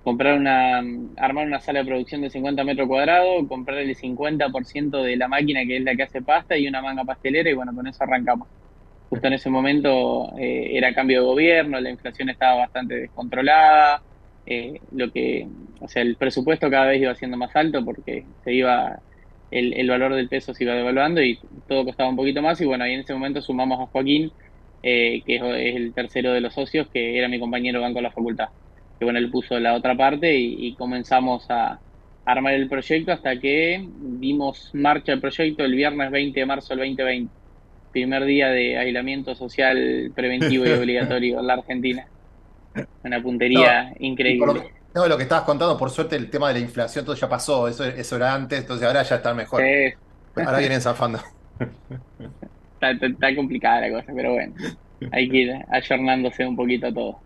comprar 0.03 0.38
una, 0.38 0.79
armar 1.17 1.45
una 1.48 1.60
sala 1.60 1.79
de 1.79 1.86
producción 1.86 2.21
de 2.21 2.29
50 2.29 2.63
metros 2.63 2.88
cuadrados, 2.88 3.48
comprar 3.48 3.79
el 3.79 3.95
50% 3.95 5.03
de 5.03 5.15
la 5.17 5.27
máquina 5.27 5.62
que 5.65 5.77
es 5.77 5.83
la 5.83 5.95
que 5.95 6.03
hace 6.03 6.21
pasta 6.21 6.57
y 6.57 6.67
una 6.67 6.81
manga 6.81 7.03
pastelera 7.05 7.50
y 7.50 7.53
bueno, 7.53 7.74
con 7.75 7.88
eso 7.88 8.03
arrancamos. 8.03 8.48
Justo 9.10 9.27
en 9.27 9.33
ese 9.33 9.50
momento 9.50 10.31
eh, 10.38 10.71
era 10.77 10.93
cambio 10.93 11.21
de 11.21 11.27
gobierno, 11.27 11.79
la 11.79 11.89
inflación 11.91 12.29
estaba 12.29 12.60
bastante 12.60 12.95
descontrolada, 12.95 14.01
eh, 14.45 14.81
lo 14.91 15.12
que, 15.12 15.48
o 15.79 15.88
sea, 15.88 16.01
el 16.01 16.15
presupuesto 16.17 16.69
cada 16.69 16.88
vez 16.88 17.01
iba 17.01 17.15
siendo 17.15 17.38
más 17.38 17.55
alto 17.55 17.83
porque 17.86 18.25
se 18.43 18.53
iba, 18.53 19.00
el, 19.51 19.74
el 19.74 19.89
valor 19.89 20.15
del 20.15 20.29
peso 20.29 20.53
se 20.53 20.63
iba 20.63 20.74
devaluando 20.74 21.21
y 21.21 21.39
todo 21.67 21.86
costaba 21.86 22.10
un 22.10 22.15
poquito 22.15 22.41
más 22.41 22.60
y 22.62 22.65
bueno, 22.65 22.86
ahí 22.86 22.93
en 22.93 23.01
ese 23.01 23.13
momento 23.13 23.41
sumamos 23.41 23.79
a 23.81 23.88
Joaquín, 23.88 24.31
eh, 24.83 25.21
que 25.25 25.35
es 25.35 25.75
el 25.75 25.93
tercero 25.93 26.33
de 26.33 26.41
los 26.41 26.53
socios, 26.53 26.88
que 26.91 27.17
era 27.17 27.27
mi 27.27 27.39
compañero 27.39 27.79
de 27.79 27.85
banco 27.85 28.00
de 28.00 28.03
la 28.03 28.11
facultad. 28.11 28.50
Que 28.97 29.05
bueno, 29.05 29.19
él 29.19 29.29
puso 29.29 29.59
la 29.59 29.73
otra 29.73 29.95
parte 29.95 30.35
y, 30.35 30.73
comenzamos 30.75 31.50
a 31.50 31.79
armar 32.25 32.53
el 32.53 32.67
proyecto 32.67 33.11
hasta 33.11 33.39
que 33.39 33.88
dimos 34.19 34.69
marcha 34.73 35.11
al 35.11 35.19
proyecto 35.19 35.63
el 35.63 35.75
viernes 35.75 36.11
20 36.11 36.39
de 36.39 36.45
marzo 36.45 36.69
del 36.69 36.79
2020, 36.79 37.33
primer 37.91 38.25
día 38.25 38.50
de 38.50 38.77
aislamiento 38.77 39.35
social 39.35 40.11
preventivo 40.15 40.65
y 40.65 40.71
obligatorio 40.71 41.39
en 41.39 41.47
la 41.47 41.53
Argentina. 41.53 42.07
Una 43.03 43.21
puntería 43.21 43.93
increíble. 44.00 44.45
Lo, 44.45 45.01
no, 45.01 45.07
lo 45.07 45.17
que 45.17 45.23
estabas 45.23 45.45
contando, 45.45 45.77
por 45.77 45.89
suerte 45.89 46.15
el 46.15 46.29
tema 46.29 46.47
de 46.50 46.55
la 46.55 46.59
inflación 46.59 47.05
todo 47.05 47.15
ya 47.15 47.27
pasó, 47.27 47.67
eso, 47.67 47.85
eso 47.85 48.15
era 48.15 48.33
antes, 48.33 48.59
entonces 48.59 48.88
ahora 48.88 49.03
ya 49.03 49.15
está 49.17 49.33
mejor. 49.33 49.63
Ahora 50.35 50.59
vienen 50.59 50.81
zafando. 50.81 51.19
está, 52.81 53.35
complicada 53.35 53.81
la 53.81 53.91
cosa, 53.91 54.13
pero 54.15 54.33
bueno, 54.33 54.53
hay 55.11 55.29
que 55.29 55.38
ir 55.38 55.53
ayornándose 55.69 56.45
un 56.45 56.55
poquito 56.55 56.93
todo. 56.93 57.19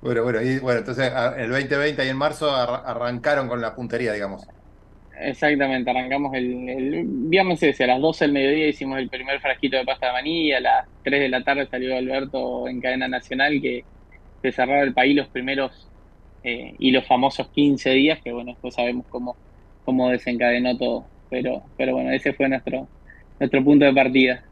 Bueno, 0.00 0.24
bueno, 0.24 0.42
y 0.42 0.58
bueno, 0.58 0.80
entonces 0.80 1.12
el 1.36 1.50
2020 1.50 2.04
y 2.04 2.08
en 2.08 2.16
marzo 2.16 2.50
arrancaron 2.54 3.48
con 3.48 3.60
la 3.60 3.74
puntería, 3.74 4.12
digamos. 4.12 4.46
Exactamente, 5.20 5.90
arrancamos 5.90 6.34
el, 6.34 6.68
el 6.68 7.28
ese, 7.60 7.84
a 7.84 7.86
las 7.86 8.00
12 8.00 8.24
del 8.24 8.32
mediodía 8.32 8.68
hicimos 8.68 8.98
el 8.98 9.08
primer 9.08 9.40
frasquito 9.40 9.76
de 9.76 9.84
pasta 9.84 10.06
de 10.06 10.12
maní 10.12 10.46
y 10.48 10.52
a 10.52 10.60
las 10.60 10.88
3 11.04 11.20
de 11.20 11.28
la 11.28 11.44
tarde 11.44 11.68
salió 11.70 11.96
Alberto 11.96 12.66
en 12.66 12.80
cadena 12.80 13.06
nacional 13.06 13.60
que 13.60 13.84
se 14.42 14.50
cerraba 14.50 14.82
el 14.82 14.92
país 14.92 15.14
los 15.14 15.28
primeros 15.28 15.88
eh, 16.42 16.74
y 16.78 16.90
los 16.90 17.06
famosos 17.06 17.48
15 17.50 17.90
días, 17.90 18.20
que 18.22 18.32
bueno, 18.32 18.50
después 18.52 18.74
sabemos 18.74 19.06
cómo, 19.08 19.36
cómo 19.84 20.10
desencadenó 20.10 20.76
todo. 20.76 21.06
Pero, 21.30 21.62
pero 21.76 21.94
bueno, 21.94 22.10
ese 22.10 22.32
fue 22.32 22.48
nuestro, 22.48 22.88
nuestro 23.38 23.64
punto 23.64 23.84
de 23.84 23.92
partida. 23.92 24.42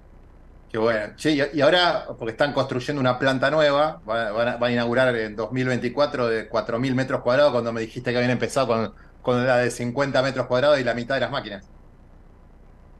Qué 0.70 0.78
bueno. 0.78 1.14
y 1.24 1.60
ahora, 1.60 2.04
porque 2.16 2.30
están 2.30 2.52
construyendo 2.52 3.00
una 3.00 3.18
planta 3.18 3.50
nueva, 3.50 4.00
van 4.04 4.62
a, 4.62 4.72
inaugurar 4.72 5.14
en 5.16 5.34
2024 5.34 6.28
de 6.28 6.48
4.000 6.48 6.94
metros 6.94 7.22
cuadrados, 7.22 7.50
cuando 7.50 7.72
me 7.72 7.80
dijiste 7.80 8.12
que 8.12 8.18
habían 8.18 8.30
empezado 8.30 8.68
con, 8.68 8.92
con, 9.20 9.44
la 9.44 9.58
de 9.58 9.70
50 9.72 10.22
metros 10.22 10.46
cuadrados 10.46 10.80
y 10.80 10.84
la 10.84 10.94
mitad 10.94 11.16
de 11.16 11.22
las 11.22 11.30
máquinas. 11.32 11.68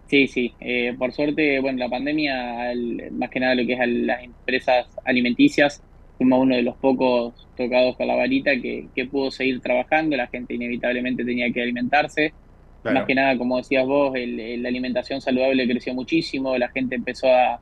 Sí, 0.09 0.27
sí. 0.27 0.53
Eh, 0.59 0.97
por 0.99 1.13
suerte, 1.13 1.61
bueno, 1.61 1.79
la 1.79 1.89
pandemia, 1.89 2.73
más 3.13 3.31
que 3.31 3.39
nada 3.39 3.55
lo 3.55 3.65
que 3.65 3.75
es 3.75 3.81
a 3.81 3.87
las 3.87 4.25
empresas 4.25 4.87
alimenticias, 5.05 5.81
fuimos 6.19 6.41
uno 6.41 6.57
de 6.57 6.63
los 6.63 6.77
pocos 6.77 7.47
tocados 7.57 7.97
con 7.97 8.09
la 8.09 8.17
varita 8.17 8.51
que, 8.61 8.89
que 8.97 9.07
pudo 9.07 9.31
seguir 9.31 9.61
trabajando. 9.61 10.17
La 10.17 10.27
gente 10.27 10.55
inevitablemente 10.55 11.25
tenía 11.25 11.53
que 11.53 11.63
alimentarse 11.63 12.35
más 12.85 13.07
que 13.07 13.15
nada, 13.15 13.37
como 13.37 13.59
decías 13.59 13.87
vos, 13.87 14.13
la 14.15 14.69
alimentación 14.69 15.21
saludable 15.21 15.69
creció 15.69 15.95
muchísimo, 15.95 16.57
la 16.57 16.69
gente 16.69 16.95
empezó 16.95 17.29
a, 17.29 17.61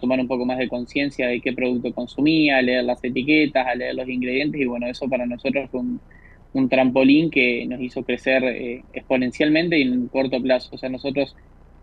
tomar 0.00 0.20
un 0.20 0.28
poco 0.28 0.46
más 0.46 0.58
de 0.58 0.68
conciencia 0.68 1.26
de 1.26 1.40
qué 1.40 1.52
producto 1.52 1.92
consumía, 1.92 2.58
a 2.58 2.62
leer 2.62 2.84
las 2.84 3.02
etiquetas, 3.04 3.66
a 3.66 3.74
leer 3.74 3.94
los 3.94 4.08
ingredientes 4.08 4.60
y 4.60 4.64
bueno, 4.64 4.86
eso 4.86 5.08
para 5.08 5.26
nosotros 5.26 5.68
fue 5.70 5.80
un, 5.80 6.68
trampolín 6.68 7.30
que 7.30 7.66
nos 7.66 7.80
hizo 7.80 8.02
crecer 8.02 8.44
eh, 8.44 8.84
exponencialmente 8.92 9.78
y 9.78 9.82
en 9.82 9.92
un 9.92 10.08
corto 10.08 10.40
plazo. 10.40 10.70
O 10.74 10.78
sea, 10.78 10.88
nosotros 10.88 11.34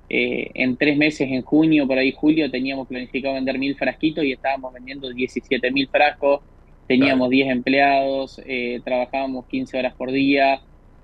eh, 0.09 0.49
en 0.55 0.75
tres 0.75 0.97
meses, 0.97 1.29
en 1.29 1.43
junio, 1.43 1.85
por 1.87 1.99
ahí 1.99 2.11
julio, 2.11 2.49
teníamos 2.49 2.87
planificado 2.87 3.35
vender 3.35 3.59
mil 3.59 3.75
frasquitos 3.75 4.23
y 4.23 4.31
estábamos 4.31 4.73
vendiendo 4.73 5.09
17 5.09 5.71
mil 5.71 5.87
frascos, 5.87 6.41
teníamos 6.87 7.29
10 7.29 7.49
empleados, 7.49 8.41
eh, 8.45 8.81
trabajábamos 8.83 9.45
15 9.45 9.77
horas 9.77 9.93
por 9.93 10.11
día, 10.11 10.61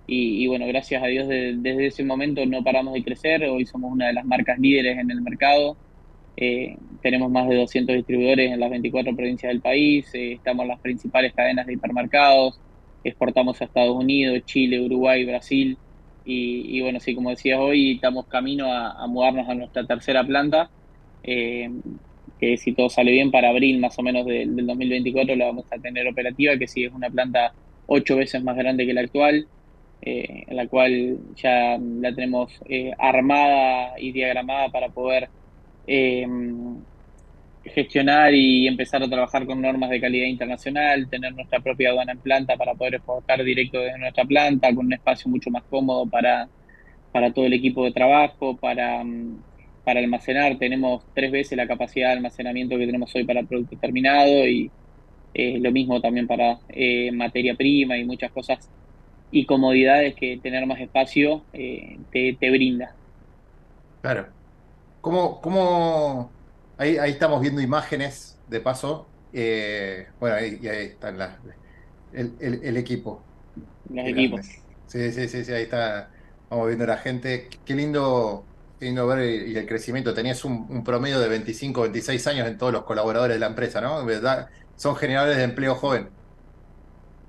y, 0.08 0.46
bueno, 0.48 0.68
gracias 0.68 1.04
a 1.04 1.08
Dios 1.08 1.28
desde 1.28 1.88
ese 1.88 2.04
momento 2.04 2.46
no 2.46 2.64
paramos 2.64 2.94
de 2.94 3.04
crecer, 3.04 3.44
hoy 3.46 3.66
somos 3.66 3.92
una 3.92 4.08
de 4.08 4.14
las 4.14 4.26
marcas 4.26 4.60
líderes 4.60 5.00
en 5.00 5.10
el 5.10 5.22
mercado, 5.22 5.78
eh, 6.38 6.78
tenemos 7.02 7.32
más 7.32 7.48
de 7.48 7.56
200 7.56 7.96
distribuidores 7.96 8.52
en 8.52 8.60
las 8.60 8.70
24 8.70 9.16
provincias 9.16 9.50
del 9.52 9.62
país, 9.62 10.08
eh, 10.14 10.34
estamos 10.34 10.64
en 10.64 10.70
las 10.70 10.80
principales 10.80 11.34
cadenas 11.34 11.66
de 11.66 11.74
hipermercados, 11.74 12.60
exportamos 13.04 13.60
a 13.62 13.66
Estados 13.66 13.96
Unidos, 13.96 14.44
Chile, 14.46 14.80
Uruguay, 14.82 15.26
Brasil 15.26 15.78
y, 16.28 16.82
bueno, 16.82 17.00
sí, 17.00 17.14
como 17.14 17.30
decías 17.30 17.60
hoy, 17.60 17.94
estamos 17.94 18.26
camino 18.28 18.72
a, 18.72 19.06
mudarnos 19.08 19.48
a 19.48 19.54
nuestra 19.54 19.86
tercera 19.86 20.24
planta, 20.24 20.72
eh, 21.24 21.70
que 22.40 22.58
si 22.58 22.74
todo 22.74 22.90
sale 22.90 23.12
bien 23.12 23.32
para 23.32 23.50
abril 23.50 23.80
más 23.80 23.98
o 24.00 24.04
menos 24.04 24.26
del, 24.26 24.56
del 24.56 24.66
2024 24.68 25.36
la 25.36 25.46
vamos 25.46 25.66
a 25.72 25.78
tener 25.78 26.08
operativa, 26.08 26.58
que 26.58 26.68
sí 26.68 26.84
es 26.84 26.92
una 26.94 27.10
planta 27.10 27.54
ocho 27.86 28.16
veces 28.18 28.44
más 28.44 28.58
grande 28.58 28.86
que 28.86 28.94
la 28.94 29.02
actual, 29.02 29.48
eh, 30.02 30.44
en 30.48 30.56
la 30.56 30.68
cual 30.68 31.18
ya 31.36 31.78
la 31.80 32.14
tenemos 32.14 32.52
eh, 32.70 32.92
armada 32.98 34.00
y 34.00 34.12
diagramada 34.12 34.70
para 34.70 34.90
poder 34.90 35.30
eh, 35.88 36.28
gestionar 37.64 38.34
y 38.34 38.68
empezar 38.68 39.02
a 39.02 39.10
trabajar 39.10 39.46
con 39.48 39.62
normas 39.62 39.90
de 39.90 40.00
calidad 40.00 40.28
internacional, 40.28 41.10
tener 41.10 41.34
nuestra 41.34 41.60
propia 41.60 41.90
aduana 41.90 42.12
en 42.12 42.20
planta 42.20 42.56
para 42.56 42.75
poder 42.75 42.96
exportar 42.96 43.44
directo 43.44 43.80
desde 43.80 43.98
nuestra 43.98 44.25
planta, 44.25 44.74
con 44.75 44.86
un 44.86 44.94
espacio 44.94 45.32
mucho 45.32 45.50
más 45.50 45.64
cómodo 45.64 46.06
para, 46.06 46.48
para 47.12 47.34
todo 47.34 47.46
el 47.48 47.54
equipo 47.54 47.84
de 47.86 47.92
trabajo, 47.92 48.56
para, 48.58 49.04
para 49.84 50.00
almacenar. 50.00 50.58
Tenemos 50.60 51.04
tres 51.16 51.32
veces 51.32 51.58
la 51.58 51.68
capacidad 51.68 52.10
de 52.10 52.14
almacenamiento 52.18 52.78
que 52.78 52.86
tenemos 52.86 53.14
hoy 53.16 53.24
para 53.24 53.42
producto 53.44 53.78
terminado 53.78 54.48
y 54.48 54.72
lo 55.34 55.72
mismo 55.72 56.00
también 56.00 56.28
para 56.28 56.60
materia 57.14 57.56
prima 57.56 57.98
y 57.98 58.06
muchas 58.06 58.32
cosas 58.32 58.70
y 59.36 59.46
comodidades 59.46 60.15
que 60.15 60.39
tener 60.42 60.65
más 60.65 60.80
espacio 60.80 61.44
eh, 61.51 62.00
te, 62.10 62.50
brinda. 62.50 62.96
Claro. 64.01 64.27
¿Cómo, 65.01 65.42
cómo... 65.42 66.32
Ahí, 66.77 66.98
ahí 66.98 67.12
estamos 67.12 67.42
viendo 67.42 67.62
imágenes 67.62 68.39
de 68.48 68.62
paso. 68.62 69.08
Eh, 69.34 70.08
bueno, 70.22 70.38
ahí, 70.38 70.65
ahí 70.65 70.86
está 70.86 71.10
el, 72.13 72.34
el, 72.39 72.77
equipo. 72.77 73.22
Los 73.89 74.08
equipos. 74.08 74.46
Sí, 74.88 75.12
sí, 75.12 75.27
sí, 75.27 75.44
sí, 75.44 75.51
ahí 75.51 75.63
está. 75.63 76.10
Vamos 76.50 76.68
viendo 76.68 76.86
la 76.86 76.98
gente. 76.98 77.50
Qué 77.65 77.75
lindo, 77.75 78.46
lindo 78.80 79.06
ver 79.06 79.20
el, 79.20 79.58
el 79.58 79.68
crecimiento. 79.68 80.13
Tenías 80.13 80.46
un, 80.46 80.65
un, 80.70 80.82
promedio 80.86 81.20
de 81.20 81.27
25, 81.27 81.82
26 81.82 82.27
años 82.27 82.48
en 82.48 82.58
todos 82.58 82.72
los 82.72 82.84
colaboradores 82.84 83.36
de 83.36 83.39
la 83.42 83.48
empresa, 83.48 83.82
¿no? 83.82 84.06
¿Verdad? 84.06 84.48
Son 84.77 84.96
generadores 84.96 85.36
de 85.36 85.44
empleo 85.44 85.75
joven. 85.75 86.08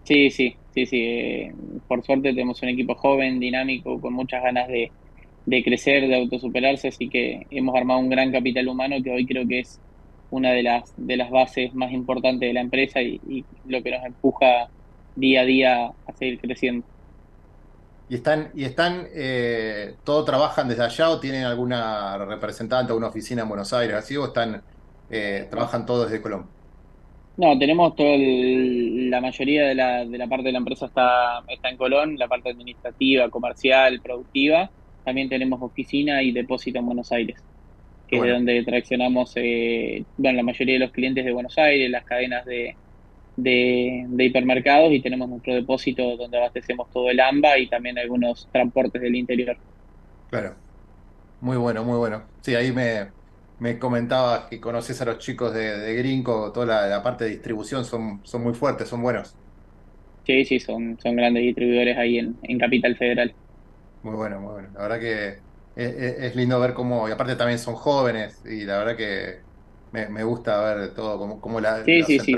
Sí, 0.06 0.30
sí, 0.30 0.56
sí, 0.72 0.86
sí. 0.86 1.00
Eh, 1.00 1.54
por 1.88 2.04
suerte 2.04 2.30
tenemos 2.30 2.62
un 2.62 2.68
equipo 2.68 2.94
joven, 2.94 3.40
dinámico, 3.40 4.00
con 4.00 4.12
muchas 4.12 4.42
ganas 4.42 4.68
de, 4.68 4.92
crecer, 5.64 6.06
de 6.06 6.16
autosuperarse, 6.16 6.88
así 6.88 7.08
que 7.08 7.46
hemos 7.50 7.74
armado 7.74 7.98
un 7.98 8.08
gran 8.08 8.30
capital 8.30 8.68
humano 8.68 8.96
que 9.02 9.10
hoy 9.10 9.26
creo 9.26 9.46
que 9.48 9.60
es 9.60 9.80
una 10.30 10.52
de 10.52 10.62
las, 10.62 10.94
de 10.96 11.16
las 11.16 11.30
bases 11.30 11.74
más 11.74 11.90
importantes 11.92 12.48
de 12.48 12.52
la 12.52 12.60
empresa 12.60 13.02
y, 13.02 13.44
lo 13.66 13.82
que 13.82 13.90
nos 13.90 14.04
empuja 14.04 14.68
día 15.16 15.40
a 15.40 15.44
día 15.44 15.86
a 15.86 16.12
seguir 16.16 16.40
creciendo. 16.40 16.86
¿Y 18.08 18.14
están, 18.14 18.50
y 18.54 18.62
están 18.62 19.08
eh, 19.12 19.94
todos 20.04 20.24
trabajan 20.24 20.68
desde 20.68 20.84
allá 20.84 21.10
o 21.10 21.18
tienen 21.18 21.42
alguna 21.42 22.16
representante 22.18 22.92
o 22.92 22.96
una 22.96 23.08
oficina 23.08 23.42
en 23.42 23.48
Buenos 23.48 23.72
Aires 23.72 23.96
así 23.96 24.16
o 24.16 24.26
están 24.26 24.62
eh, 25.10 25.48
trabajan 25.50 25.84
todos 25.84 26.08
desde 26.08 26.22
Colombia. 26.22 26.55
No, 27.36 27.58
tenemos 27.58 27.94
todo 27.94 28.16
la 28.16 29.20
mayoría 29.20 29.66
de 29.66 29.74
la, 29.74 30.04
de 30.06 30.18
la 30.18 30.26
parte 30.26 30.46
de 30.46 30.52
la 30.52 30.58
empresa 30.58 30.86
está, 30.86 31.42
está 31.48 31.68
en 31.68 31.76
Colón, 31.76 32.16
la 32.16 32.28
parte 32.28 32.50
administrativa, 32.50 33.28
comercial, 33.28 34.00
productiva. 34.00 34.70
También 35.04 35.28
tenemos 35.28 35.60
oficina 35.60 36.22
y 36.22 36.32
depósito 36.32 36.78
en 36.78 36.86
Buenos 36.86 37.12
Aires, 37.12 37.36
que 38.08 38.16
es 38.16 38.22
de 38.22 38.30
donde 38.30 38.62
traccionamos 38.64 39.32
eh, 39.36 40.04
bueno, 40.16 40.38
la 40.38 40.42
mayoría 40.44 40.74
de 40.74 40.80
los 40.80 40.92
clientes 40.92 41.24
de 41.24 41.32
Buenos 41.32 41.58
Aires, 41.58 41.90
las 41.90 42.04
cadenas 42.04 42.46
de, 42.46 42.74
de, 43.36 44.24
hipermercados 44.24 44.92
y 44.92 45.00
tenemos 45.00 45.28
nuestro 45.28 45.54
depósito 45.54 46.16
donde 46.16 46.38
abastecemos 46.38 46.90
todo 46.90 47.10
el 47.10 47.20
AMBA 47.20 47.58
y 47.58 47.68
también 47.68 47.98
algunos 47.98 48.48
transportes 48.50 49.00
del 49.02 49.14
interior. 49.14 49.58
Claro, 50.30 50.54
muy 51.40 51.58
bueno, 51.58 51.84
muy 51.84 51.98
bueno. 51.98 52.22
Sí, 52.40 52.54
ahí 52.54 52.72
me, 52.72 53.08
me 53.58 53.78
comentabas 53.78 54.46
que 54.46 54.60
conoces 54.60 55.00
a 55.00 55.06
los 55.06 55.18
chicos 55.18 55.54
de, 55.54 55.78
de 55.78 55.94
Grinco, 55.94 56.52
toda 56.52 56.88
la, 56.88 57.02
parte 57.02 57.24
de 57.24 57.30
distribución 57.30 57.84
son, 57.84 58.20
son 58.24 58.42
muy 58.42 58.54
fuertes, 58.54 58.88
son 58.88 59.02
buenos. 59.02 59.34
Sí, 60.24 60.44
sí, 60.44 60.60
son, 60.60 60.98
son 61.00 61.16
grandes 61.16 61.42
distribuidores 61.42 61.96
ahí 61.96 62.18
en, 62.18 62.36
en 62.42 62.58
Capital 62.58 62.96
Federal. 62.96 63.34
Muy 64.02 64.14
bueno, 64.14 64.40
muy 64.40 64.52
bueno. 64.52 64.68
La 64.74 64.82
verdad 64.82 65.00
que 65.00 65.38
es, 65.76 66.36
lindo 66.36 66.58
ver 66.60 66.74
cómo, 66.74 67.08
y 67.08 67.12
aparte 67.12 67.36
también 67.36 67.58
son 67.58 67.74
jóvenes, 67.74 68.42
y 68.44 68.64
la 68.64 68.78
verdad 68.78 68.96
que 68.96 69.40
me, 69.92 70.24
gusta 70.24 70.60
ver 70.74 70.94
todo, 70.94 71.18
como, 71.18 71.40
como 71.40 71.60
la, 71.60 71.84
sí, 71.84 71.98
los, 71.98 72.06
sí, 72.06 72.18
sí, 72.18 72.34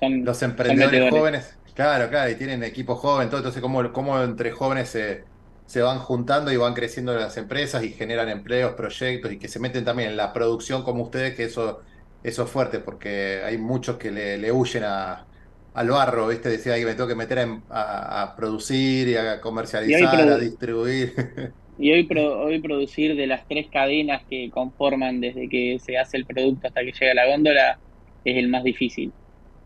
son, 0.00 0.24
los 0.24 0.42
emprendedores 0.42 1.10
jóvenes, 1.10 1.58
claro, 1.74 2.08
claro, 2.08 2.30
y 2.30 2.36
tienen 2.36 2.62
equipo 2.62 2.94
joven, 2.94 3.28
todo, 3.28 3.38
entonces 3.38 3.60
cómo, 3.60 3.92
cómo 3.92 4.22
entre 4.22 4.50
jóvenes 4.52 4.90
se 4.90 5.24
se 5.66 5.82
van 5.82 5.98
juntando 5.98 6.52
y 6.52 6.56
van 6.56 6.74
creciendo 6.74 7.14
las 7.14 7.36
empresas 7.36 7.84
y 7.84 7.90
generan 7.90 8.28
empleos, 8.28 8.74
proyectos 8.74 9.32
y 9.32 9.38
que 9.38 9.48
se 9.48 9.60
meten 9.60 9.84
también 9.84 10.10
en 10.10 10.16
la 10.16 10.32
producción 10.32 10.82
como 10.82 11.04
ustedes, 11.04 11.34
que 11.34 11.44
eso, 11.44 11.80
eso 12.22 12.44
es 12.44 12.50
fuerte, 12.50 12.80
porque 12.80 13.40
hay 13.44 13.58
muchos 13.58 13.96
que 13.96 14.10
le, 14.10 14.52
huyen 14.52 14.84
a, 14.84 15.26
al 15.72 15.88
barro, 15.88 16.28
¿viste? 16.28 16.50
Decía 16.50 16.76
que 16.76 16.84
me 16.84 16.94
tengo 16.94 17.08
que 17.08 17.14
meter 17.14 17.46
a, 17.70 18.34
producir 18.36 19.08
y 19.08 19.16
a 19.16 19.40
comercializar, 19.40 20.28
a 20.28 20.38
distribuir. 20.38 21.14
Y 21.76 21.90
hoy, 21.90 22.08
hoy 22.16 22.60
producir 22.60 23.16
de 23.16 23.26
las 23.26 23.48
tres 23.48 23.66
cadenas 23.66 24.22
que 24.30 24.48
conforman 24.50 25.20
desde 25.20 25.48
que 25.48 25.78
se 25.80 25.98
hace 25.98 26.16
el 26.16 26.24
producto 26.24 26.68
hasta 26.68 26.82
que 26.82 26.92
llega 26.92 27.10
a 27.10 27.14
la 27.14 27.26
góndola 27.26 27.78
es 28.24 28.36
el 28.36 28.48
más 28.48 28.62
difícil. 28.62 29.12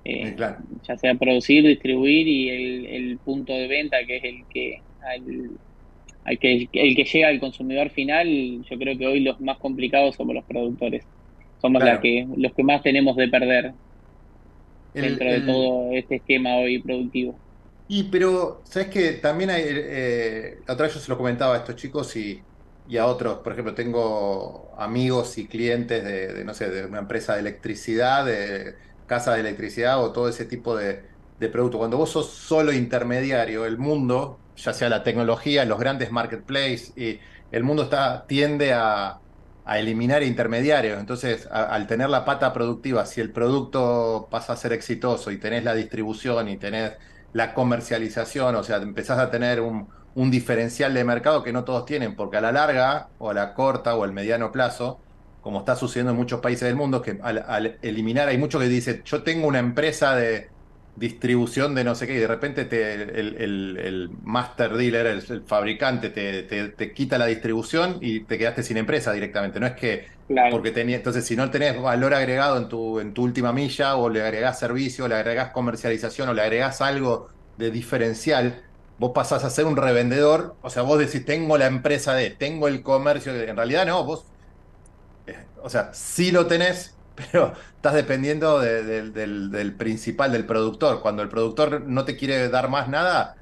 Eh, 0.04 0.34
ya 0.86 0.96
sea 0.96 1.14
producir, 1.16 1.66
distribuir 1.66 2.26
y 2.26 2.48
el, 2.48 2.86
el, 2.86 3.18
punto 3.18 3.52
de 3.52 3.68
venta, 3.68 3.98
que 4.06 4.16
es 4.16 4.24
el 4.24 4.44
que 4.48 4.80
el 6.30 6.38
que, 6.38 6.68
el 6.72 6.96
que 6.96 7.04
llega 7.04 7.28
al 7.28 7.40
consumidor 7.40 7.90
final, 7.90 8.26
yo 8.68 8.78
creo 8.78 8.98
que 8.98 9.06
hoy 9.06 9.20
los 9.20 9.40
más 9.40 9.58
complicados 9.58 10.16
somos 10.16 10.34
los 10.34 10.44
productores. 10.44 11.04
Somos 11.60 11.82
que, 12.00 12.26
los 12.36 12.52
que 12.54 12.62
más 12.62 12.82
tenemos 12.82 13.16
de 13.16 13.28
perder 13.28 13.72
dentro 14.94 15.30
de 15.30 15.40
todo 15.40 15.92
este 15.92 16.16
esquema 16.16 16.56
hoy 16.56 16.80
productivo. 16.80 17.38
Y 17.88 18.04
pero, 18.04 18.60
¿sabes 18.64 18.88
que 18.88 19.12
También 19.12 19.50
hay, 19.50 19.62
eh, 19.66 20.58
otra 20.68 20.86
vez 20.86 20.94
yo 20.94 21.00
se 21.00 21.10
lo 21.10 21.16
comentaba 21.16 21.54
a 21.54 21.58
estos 21.58 21.76
chicos 21.76 22.14
y, 22.16 22.44
a 22.98 23.06
otros, 23.06 23.38
por 23.38 23.52
ejemplo, 23.52 23.74
tengo 23.74 24.72
amigos 24.78 25.36
y 25.38 25.46
clientes 25.46 26.04
de, 26.04 26.44
no 26.44 26.54
sé, 26.54 26.70
de 26.70 26.86
una 26.86 27.00
empresa 27.00 27.34
de 27.34 27.40
electricidad, 27.40 28.24
de 28.24 28.76
casa 29.06 29.34
de 29.34 29.40
electricidad 29.40 30.02
o 30.02 30.12
todo 30.12 30.28
ese 30.28 30.44
tipo 30.44 30.76
de, 30.76 31.02
de 31.38 31.48
producto. 31.48 31.78
Cuando 31.78 31.96
vos 31.96 32.10
sos 32.10 32.30
solo 32.30 32.72
intermediario, 32.72 33.66
el 33.66 33.78
mundo 33.78 34.40
ya 34.58 34.72
sea 34.72 34.88
la 34.88 35.02
tecnología, 35.02 35.64
los 35.64 35.78
grandes 35.78 36.10
marketplaces, 36.10 36.92
y 36.96 37.20
el 37.52 37.64
mundo 37.64 37.84
está, 37.84 38.26
tiende 38.26 38.72
a, 38.72 39.20
eliminar 39.66 40.22
intermediarios. 40.22 40.98
Entonces, 40.98 41.46
al 41.50 41.86
tener 41.86 42.08
la 42.08 42.24
pata 42.24 42.54
productiva, 42.54 43.04
si 43.04 43.20
el 43.20 43.32
producto 43.32 44.26
pasa 44.30 44.54
a 44.54 44.56
ser 44.56 44.72
exitoso 44.72 45.30
y 45.30 45.36
tenés 45.36 45.62
la 45.62 45.74
distribución 45.74 46.48
y 46.48 46.56
tenés 46.56 46.92
la 47.34 47.52
comercialización, 47.52 48.56
o 48.56 48.62
sea, 48.64 48.78
empezás 48.78 49.18
a 49.18 49.30
tener 49.30 49.60
un, 49.60 49.86
diferencial 50.30 50.94
de 50.94 51.04
mercado 51.04 51.42
que 51.42 51.52
no 51.52 51.64
todos 51.64 51.84
tienen, 51.84 52.16
porque 52.16 52.38
a 52.38 52.40
la 52.40 52.50
larga, 52.50 53.10
o 53.18 53.30
a 53.30 53.34
la 53.34 53.52
corta, 53.52 53.94
o 53.94 54.04
al 54.04 54.12
mediano 54.12 54.50
plazo, 54.50 55.00
como 55.42 55.58
está 55.60 55.76
sucediendo 55.76 56.12
en 56.12 56.16
muchos 56.16 56.40
países 56.40 56.66
del 56.66 56.74
mundo, 56.74 57.02
que 57.02 57.18
al, 57.22 57.44
al 57.46 57.78
eliminar, 57.82 58.28
hay 58.28 58.38
muchos 58.38 58.62
que 58.62 58.68
dicen, 58.68 59.02
yo 59.04 59.22
tengo 59.22 59.46
una 59.46 59.58
empresa 59.58 60.16
de 60.16 60.48
distribución 60.98 61.74
de 61.74 61.84
no 61.84 61.94
sé 61.94 62.06
qué, 62.06 62.14
y 62.14 62.18
de 62.18 62.26
repente 62.26 62.64
te, 62.64 62.92
el, 62.92 64.10
master 64.22 64.74
dealer, 64.74 65.06
el, 65.06 65.42
fabricante, 65.42 66.10
te, 66.10 66.42
te, 66.42 66.92
quita 66.92 67.18
la 67.18 67.26
distribución 67.26 67.98
y 68.00 68.20
te 68.20 68.38
quedaste 68.38 68.62
sin 68.62 68.76
empresa 68.76 69.12
directamente. 69.12 69.60
No 69.60 69.66
es 69.66 69.74
que 69.74 70.06
porque 70.50 70.70
tenía, 70.72 70.96
entonces 70.96 71.24
si 71.24 71.36
no 71.36 71.50
tenés 71.50 71.80
valor 71.80 72.12
agregado 72.12 72.58
en 72.58 72.68
tu, 72.68 73.00
en 73.00 73.14
tu 73.14 73.22
última 73.22 73.52
milla, 73.52 73.96
o 73.96 74.10
le 74.10 74.22
agregás 74.22 74.58
servicio, 74.58 75.06
o 75.06 75.08
le 75.08 75.14
agregás 75.14 75.52
comercialización, 75.52 76.28
o 76.28 76.34
le 76.34 76.42
agregás 76.42 76.80
algo 76.80 77.28
de 77.56 77.70
diferencial, 77.70 78.62
vos 78.98 79.12
pasás 79.14 79.44
a 79.44 79.50
ser 79.50 79.64
un 79.64 79.76
revendedor, 79.76 80.56
o 80.60 80.70
sea, 80.70 80.82
vos 80.82 80.98
decís, 80.98 81.24
tengo 81.24 81.56
la 81.56 81.66
empresa 81.66 82.14
de, 82.14 82.30
tengo 82.30 82.68
el 82.68 82.82
comercio, 82.82 83.34
en 83.34 83.56
realidad 83.56 83.86
no, 83.86 84.04
vos, 84.04 84.26
eh, 85.26 85.36
o 85.62 85.70
sea, 85.70 85.94
sí 85.94 86.30
lo 86.30 86.46
tenés, 86.46 86.97
pero 87.18 87.52
estás 87.76 87.94
dependiendo 87.94 88.60
del, 88.60 89.74
principal, 89.76 90.32
del 90.32 90.46
productor. 90.46 91.00
Cuando 91.00 91.22
el 91.22 91.28
productor 91.28 91.82
no 91.82 92.04
te 92.04 92.16
quiere 92.16 92.48
dar 92.48 92.68
más 92.68 92.88
nada, 92.88 93.36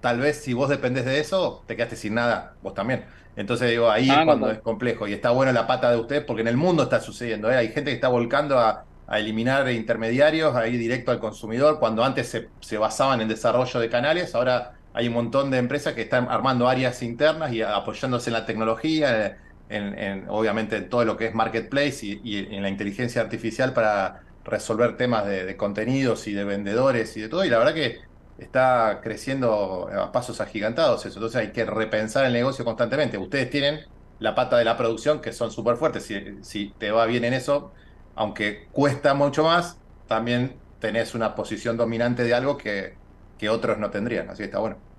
tal 0.00 0.20
vez 0.20 0.42
si 0.42 0.52
vos 0.52 0.68
dependes 0.68 1.04
de 1.04 1.20
eso, 1.20 1.62
te 1.66 1.76
quedaste 1.76 1.96
sin 1.96 2.14
nada, 2.14 2.54
vos 2.62 2.74
también. 2.74 3.04
Entonces 3.36 3.70
digo, 3.70 3.90
ahí 3.90 4.10
ah, 4.10 4.20
es 4.20 4.24
cuando 4.24 4.50
es 4.50 4.58
complejo 4.58 5.06
y 5.06 5.12
está 5.12 5.30
bueno 5.30 5.52
la 5.52 5.66
pata 5.66 5.90
de 5.90 5.98
ustedes 5.98 6.24
porque 6.24 6.42
en 6.42 6.48
el 6.48 6.56
mundo 6.56 6.82
está 6.82 7.00
sucediendo. 7.00 7.50
¿eh? 7.50 7.56
Hay 7.56 7.68
gente 7.68 7.90
que 7.90 7.94
está 7.94 8.08
volcando 8.08 8.58
a, 8.58 8.84
eliminar 9.12 9.68
intermediarios, 9.72 10.54
a 10.54 10.68
ir 10.68 10.78
directo 10.78 11.10
al 11.10 11.18
consumidor, 11.18 11.80
cuando 11.80 12.04
antes 12.04 12.28
se, 12.28 12.48
se, 12.60 12.78
basaban 12.78 13.20
en 13.20 13.26
desarrollo 13.26 13.80
de 13.80 13.88
canales, 13.88 14.36
ahora 14.36 14.74
hay 14.92 15.08
un 15.08 15.14
montón 15.14 15.50
de 15.50 15.58
empresas 15.58 15.94
que 15.94 16.02
están 16.02 16.28
armando 16.30 16.68
áreas 16.68 17.02
internas 17.02 17.52
y 17.52 17.60
apoyándose 17.60 18.30
en 18.30 18.34
la 18.34 18.46
tecnología 18.46 19.36
en, 19.70 20.28
obviamente 20.28 20.76
en 20.76 20.88
todo 20.88 21.04
lo 21.04 21.16
que 21.16 21.26
es 21.26 21.34
marketplace 21.34 22.20
y, 22.22 22.54
en 22.54 22.62
la 22.62 22.68
inteligencia 22.68 23.22
artificial 23.22 23.72
para 23.72 24.22
resolver 24.44 24.96
temas 24.96 25.26
de, 25.26 25.56
contenidos 25.56 26.26
y 26.26 26.32
de 26.32 26.44
vendedores 26.44 27.16
y 27.16 27.20
de 27.20 27.28
todo. 27.28 27.44
Y 27.44 27.50
la 27.50 27.58
verdad 27.58 27.74
que 27.74 28.00
está 28.38 29.00
creciendo 29.02 29.88
a 29.92 30.12
pasos 30.12 30.40
agigantados 30.40 31.06
eso. 31.06 31.18
Entonces 31.18 31.40
hay 31.40 31.52
que 31.52 31.64
repensar 31.64 32.24
el 32.24 32.32
negocio 32.32 32.64
constantemente. 32.64 33.18
Ustedes 33.18 33.50
tienen 33.50 33.80
la 34.18 34.34
pata 34.34 34.58
de 34.58 34.64
la 34.64 34.76
producción 34.76 35.20
que 35.20 35.32
son 35.32 35.50
súper 35.50 35.76
fuertes. 35.76 36.10
Si, 36.42 36.74
te 36.78 36.90
va 36.90 37.06
bien 37.06 37.24
en 37.24 37.34
eso, 37.34 37.72
aunque 38.14 38.68
cuesta 38.72 39.14
mucho 39.14 39.44
más, 39.44 39.78
también 40.06 40.56
tenés 40.80 41.14
una 41.14 41.34
posición 41.34 41.76
dominante 41.76 42.24
de 42.24 42.34
algo 42.34 42.56
que, 42.56 42.96
que 43.38 43.48
otros 43.48 43.78
no 43.78 43.90
tendrían. 43.90 44.30
Así 44.30 44.42
está 44.42 44.58
bueno. 44.58 44.89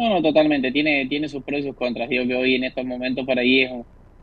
No, 0.00 0.08
no, 0.08 0.22
totalmente. 0.22 0.72
Tiene, 0.72 1.04
tiene 1.08 1.28
sus 1.28 1.42
pros 1.44 1.60
y 1.60 1.62
sus 1.64 1.76
contras. 1.76 2.08
Digo 2.08 2.26
que 2.26 2.34
hoy 2.34 2.54
en 2.54 2.64
estos 2.64 2.86
momentos 2.86 3.26
por 3.26 3.38
ahí 3.38 3.68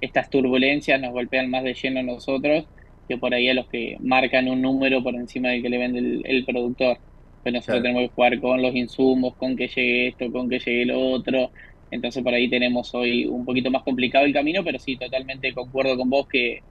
estas 0.01 0.27
turbulencias 0.27 0.99
nos 0.99 1.11
golpean 1.11 1.51
más 1.51 1.63
de 1.63 1.75
lleno 1.75 1.99
a 1.99 2.03
nosotros 2.03 2.65
que 3.07 3.17
por 3.19 3.31
ahí 3.35 3.47
a 3.47 3.53
los 3.53 3.67
que 3.67 3.95
marcan 3.99 4.47
un 4.49 4.59
número 4.59 5.03
por 5.03 5.13
encima 5.13 5.49
del 5.49 5.61
que 5.61 5.69
le 5.69 5.77
vende 5.77 5.99
el, 6.25 6.45
productor. 6.45 6.97
Pues 7.43 7.53
nosotros 7.53 7.83
tenemos 7.83 8.01
que 8.09 8.15
jugar 8.15 8.41
con 8.41 8.59
los 8.59 8.75
insumos, 8.75 9.35
con 9.35 9.55
que 9.55 9.67
llegue 9.67 10.07
esto, 10.07 10.31
con 10.31 10.49
que 10.49 10.57
llegue 10.57 10.87
lo 10.87 10.99
otro. 10.99 11.51
Entonces 11.91 12.23
por 12.23 12.33
ahí 12.33 12.49
tenemos 12.49 12.95
hoy 12.95 13.27
un 13.27 13.45
poquito 13.45 13.69
más 13.69 13.83
complicado 13.83 14.25
el 14.25 14.33
camino, 14.33 14.63
pero 14.63 14.79
sí, 14.79 14.97
totalmente 14.97 15.53
concuerdo 15.53 15.95
con 15.95 16.09
vos 16.09 16.27
que 16.27 16.63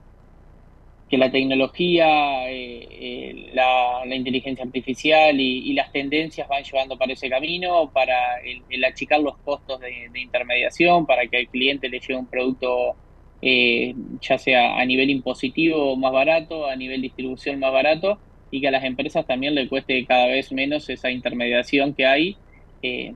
que 1.09 1.17
la 1.17 1.31
tecnología, 1.31 2.49
eh, 2.49 2.87
eh, 2.91 3.51
la, 3.53 4.03
inteligencia 4.13 4.65
artificial 4.65 5.39
y, 5.39 5.73
las 5.73 5.91
tendencias 5.91 6.47
van 6.47 6.63
llevando 6.63 6.97
para 6.97 7.13
ese 7.13 7.29
camino, 7.29 7.89
para 7.93 8.41
el, 8.41 8.83
achicar 8.83 9.21
los 9.21 9.37
costos 9.37 9.79
de, 9.79 10.09
intermediación, 10.15 11.05
para 11.05 11.27
que 11.27 11.37
al 11.37 11.47
cliente 11.47 11.87
le 11.89 11.99
llegue 11.99 12.15
un 12.15 12.25
producto 12.25 12.95
eh, 13.41 13.93
ya 14.21 14.37
sea 14.37 14.79
a 14.79 14.85
nivel 14.85 15.09
impositivo 15.09 15.95
más 15.95 16.11
barato, 16.11 16.67
a 16.67 16.75
nivel 16.75 17.01
distribución 17.01 17.59
más 17.59 17.71
barato, 17.71 18.19
y 18.51 18.59
que 18.59 18.67
a 18.67 18.71
las 18.71 18.83
empresas 18.83 19.25
también 19.25 19.55
le 19.55 19.67
cueste 19.69 20.05
cada 20.05 20.27
vez 20.27 20.51
menos 20.51 20.89
esa 20.89 21.11
intermediación 21.11 21.93
que 21.93 22.05
hay 22.05 22.37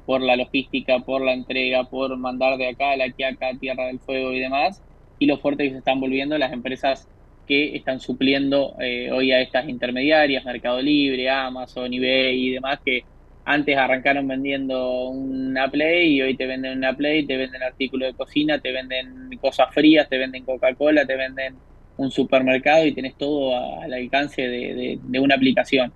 por 0.05 0.21
la 0.21 0.35
logística, 0.35 0.99
por 0.99 1.21
la 1.21 1.33
entrega, 1.33 1.85
por 1.85 2.17
mandar 2.17 2.57
de 2.57 2.67
acá 2.67 2.91
a 2.91 2.97
la 2.97 3.09
que 3.09 3.23
acá, 3.25 3.51
Tierra 3.59 3.87
del 3.87 3.99
Fuego 3.99 4.33
y 4.33 4.39
demás, 4.39 4.81
y 5.17 5.27
lo 5.27 5.37
fuerte 5.37 5.63
que 5.63 5.69
se 5.71 5.77
están 5.77 5.99
volviendo 6.01 6.37
las 6.37 6.51
empresas 6.51 7.07
que 7.47 7.75
están 7.75 7.99
supliendo 7.99 8.75
eh, 8.79 9.11
hoy 9.11 9.31
a 9.31 9.41
estas 9.41 9.67
intermediarias, 9.67 10.45
Mercado 10.45 10.81
Libre, 10.81 11.29
Amazon, 11.29 11.93
eBay 11.93 12.47
y 12.47 12.51
demás, 12.51 12.79
que 12.83 13.03
antes 13.43 13.75
arrancaron 13.75 14.27
vendiendo 14.27 15.09
una 15.09 15.69
Play 15.69 16.13
y 16.13 16.21
hoy 16.21 16.37
te 16.37 16.45
venden 16.45 16.77
una 16.77 16.95
Play, 16.95 17.25
te 17.25 17.37
venden 17.37 17.63
artículos 17.63 18.11
de 18.11 18.17
cocina, 18.17 18.59
te 18.59 18.71
venden 18.71 19.29
cosas 19.39 19.73
frías, 19.73 20.07
te 20.07 20.17
venden 20.17 20.45
Coca-Cola, 20.45 21.05
te 21.05 21.15
venden 21.15 21.55
un 21.97 22.11
supermercado 22.11 22.85
y 22.85 22.93
tenés 22.93 23.15
todo 23.15 23.55
al 23.81 23.93
alcance 23.93 24.41
de, 24.41 24.99
una 25.19 25.35
aplicación. 25.35 25.91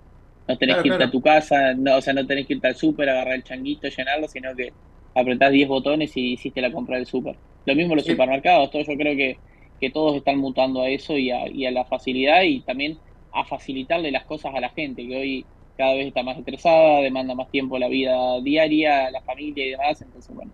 No 0.48 0.56
tenés 0.56 0.76
que 0.76 0.88
irte 0.88 1.04
a 1.04 1.10
tu 1.10 1.20
casa, 1.20 1.74
no, 1.74 1.96
o 1.96 2.00
sea, 2.00 2.12
no 2.12 2.26
tenés 2.26 2.46
que 2.46 2.54
irte 2.54 2.68
al 2.68 2.76
súper, 2.76 3.08
agarrar 3.08 3.34
el 3.34 3.42
changuito, 3.42 3.88
llenarlo, 3.88 4.28
sino 4.28 4.54
que 4.54 4.72
apretás 5.14 5.50
10 5.50 5.68
botones 5.68 6.16
y 6.16 6.34
hiciste 6.34 6.60
la 6.60 6.70
compra 6.70 6.96
del 6.96 7.06
súper. 7.06 7.36
Lo 7.64 7.74
mismo 7.74 7.96
los 7.96 8.04
supermercados, 8.04 8.70
todo 8.70 8.82
yo 8.82 8.96
creo 8.96 9.16
que 9.16 9.38
que 9.80 9.90
todos 9.90 10.16
están 10.16 10.38
mutando 10.38 10.82
a 10.82 10.88
eso 10.88 11.16
y 11.16 11.30
a, 11.30 11.48
y 11.48 11.66
a 11.66 11.70
la 11.70 11.84
facilidad 11.84 12.42
y 12.42 12.60
también 12.60 12.98
a 13.32 13.44
facilitarle 13.44 14.10
las 14.10 14.24
cosas 14.24 14.54
a 14.54 14.60
la 14.60 14.70
gente, 14.70 15.06
que 15.06 15.16
hoy 15.16 15.46
cada 15.76 15.94
vez 15.94 16.08
está 16.08 16.22
más 16.22 16.38
estresada, 16.38 17.00
demanda 17.00 17.34
más 17.34 17.50
tiempo 17.50 17.78
la 17.78 17.88
vida 17.88 18.40
diaria, 18.40 19.10
la 19.10 19.20
familia 19.20 19.66
y 19.66 19.70
demás. 19.70 20.00
Entonces, 20.00 20.34
bueno, 20.34 20.50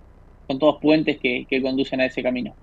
son 0.49 0.59
todos 0.59 0.81
puentes 0.81 1.19
que, 1.19 1.47
conducen 1.63 2.01
a 2.01 2.07
ese 2.07 2.23
camino. 2.23 2.55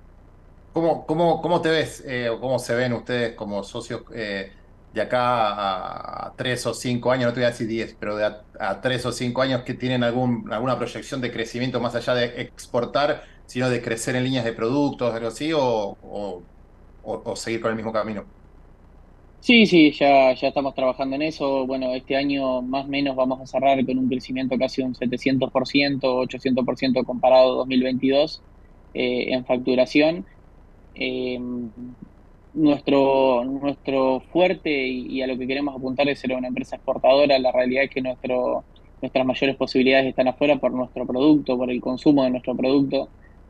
¿Cómo, 0.73 1.05
cómo, 1.05 1.41
cómo 1.41 1.61
te 1.61 1.69
ves 1.69 2.03
eh, 2.05 2.29
o 2.29 2.39
cómo 2.39 2.59
se 2.59 2.75
ven 2.75 2.93
ustedes 2.93 3.33
como 3.35 3.63
socios 3.63 4.03
eh, 4.13 4.51
de 4.93 5.01
acá 5.01 6.27
a, 6.27 6.33
tres 6.35 6.65
o 6.65 6.73
cinco 6.73 7.11
años? 7.11 7.27
No 7.27 7.33
te 7.33 7.39
voy 7.39 7.45
a 7.45 7.51
decir 7.51 7.67
diez, 7.67 7.95
pero 7.99 8.17
de 8.17 8.25
a, 8.25 8.81
tres 8.81 9.05
o 9.05 9.11
cinco 9.11 9.41
años 9.41 9.61
que 9.61 9.73
tienen 9.73 10.03
algún, 10.03 10.51
alguna 10.51 10.77
proyección 10.77 11.21
de 11.21 11.31
crecimiento 11.31 11.79
más 11.79 11.95
allá 11.95 12.13
de 12.13 12.41
exportar, 12.41 13.23
sino 13.49 13.69
de 13.69 13.81
crecer 13.81 14.15
en 14.15 14.23
líneas 14.25 14.45
de 14.45 14.53
productos, 14.53 15.13
algo 15.13 15.29
así, 15.29 15.51
o, 15.53 15.97
o 17.03 17.35
seguir 17.35 17.61
con 17.61 17.71
el 17.71 17.77
mismo 17.77 17.91
camino. 17.91 18.23
Sí, 19.41 19.65
sí, 19.65 19.91
ya, 19.93 20.33
ya 20.33 20.49
estamos 20.49 20.75
trabajando 20.75 21.15
en 21.15 21.21
eso. 21.21 21.65
Bueno, 21.65 21.93
este 21.95 22.15
año 22.15 22.61
más 22.61 22.85
o 22.85 22.89
menos 22.89 23.15
vamos 23.15 23.39
a 23.41 23.45
cerrar 23.47 23.83
con 23.85 23.97
un 23.97 24.09
crecimiento 24.09 24.57
casi 24.57 24.81
un 24.81 24.93
700%, 24.93 25.49
800% 26.01 27.05
comparado 27.05 27.53
a 27.53 27.55
2022 27.57 28.41
eh, 28.93 29.33
en 29.33 29.45
facturación. 29.45 30.25
Em, 30.95 31.71
nuestro, 32.53 33.45
nuestro 33.45 34.21
fuerte 34.31 34.69
y, 34.87 35.21
a 35.21 35.27
lo 35.27 35.37
que 35.37 35.47
queremos 35.47 35.75
apuntar 35.75 36.09
es 36.09 36.19
ser 36.19 36.33
una 36.33 36.47
empresa 36.49 36.75
exportadora. 36.75 37.39
La 37.39 37.51
realidad 37.51 37.85
es 37.85 37.89
que 37.91 38.01
nuestro, 38.01 38.65
nuestras 39.01 39.25
mayores 39.25 39.55
posibilidades 39.55 40.07
están 40.07 40.27
afuera 40.27 40.57
por 40.59 40.73
nuestro 40.73 41.05
producto, 41.07 41.57
por 41.57 41.71
el 41.71 41.81
consumo 41.81 42.23
de 42.23 42.31
nuestro 42.31 42.55
producto. 42.55 43.09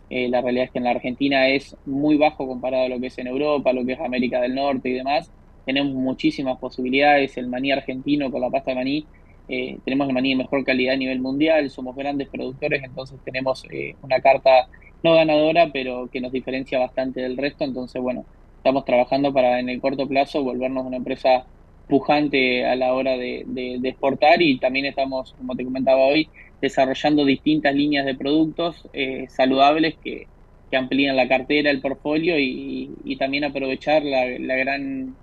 Eh, 0.09 0.27
la 0.29 0.41
realidad 0.41 0.65
es 0.65 0.71
que 0.71 0.79
en 0.79 0.85
la 0.85 0.91
Argentina 0.91 1.47
es 1.47 1.75
muy 1.85 2.17
bajo 2.17 2.47
comparado 2.47 2.85
a 2.85 2.89
lo 2.89 2.99
que 2.99 3.07
es 3.07 3.17
en 3.17 3.27
Europa, 3.27 3.73
lo 3.73 3.85
que 3.85 3.93
es 3.93 3.99
América 3.99 4.41
del 4.41 4.55
Norte 4.55 4.89
y 4.89 4.93
demás. 4.93 5.31
Tenemos 5.65 5.93
muchísimas 5.93 6.57
posibilidades, 6.57 7.37
el 7.37 7.47
maní 7.47 7.71
argentino 7.71 8.31
con 8.31 8.41
la 8.41 8.49
pasta 8.49 8.71
de 8.71 8.75
maní, 8.75 9.05
eh, 9.47 9.77
tenemos 9.83 10.07
el 10.07 10.13
maní 10.13 10.29
de 10.29 10.35
mejor 10.37 10.63
calidad 10.63 10.93
a 10.93 10.97
nivel 10.97 11.19
mundial, 11.19 11.69
somos 11.69 11.95
grandes 11.95 12.27
productores, 12.29 12.83
entonces 12.83 13.19
tenemos 13.23 13.63
eh, 13.71 13.95
una 14.01 14.19
carta 14.19 14.67
no 15.03 15.13
ganadora, 15.13 15.71
pero 15.71 16.07
que 16.11 16.21
nos 16.21 16.31
diferencia 16.31 16.79
bastante 16.79 17.21
del 17.21 17.37
resto, 17.37 17.63
entonces 17.63 18.01
bueno, 18.01 18.25
estamos 18.57 18.85
trabajando 18.85 19.33
para 19.33 19.59
en 19.59 19.69
el 19.69 19.81
corto 19.81 20.07
plazo 20.07 20.43
volvernos 20.43 20.85
una 20.85 20.97
empresa 20.97 21.45
pujante 21.87 22.65
a 22.65 22.75
la 22.75 22.93
hora 22.93 23.17
de, 23.17 23.45
exportar 23.83 24.41
y 24.41 24.59
también 24.59 24.85
estamos, 24.85 25.33
como 25.33 25.55
te 25.55 25.63
comentaba 25.63 26.05
hoy, 26.05 26.29
desarrollando 26.61 27.25
distintas 27.25 27.73
líneas 27.73 28.05
de 28.05 28.15
productos 28.15 28.87
eh, 28.93 29.27
saludables 29.29 29.95
que, 30.03 30.27
que 30.69 30.77
amplían 30.77 31.15
la 31.15 31.27
cartera, 31.27 31.71
el 31.71 31.81
portfolio 31.81 32.35
y, 32.37 33.15
también 33.17 33.43
aprovechar 33.43 34.03
la, 34.03 34.25
la 34.39 34.55
gran 34.55 35.15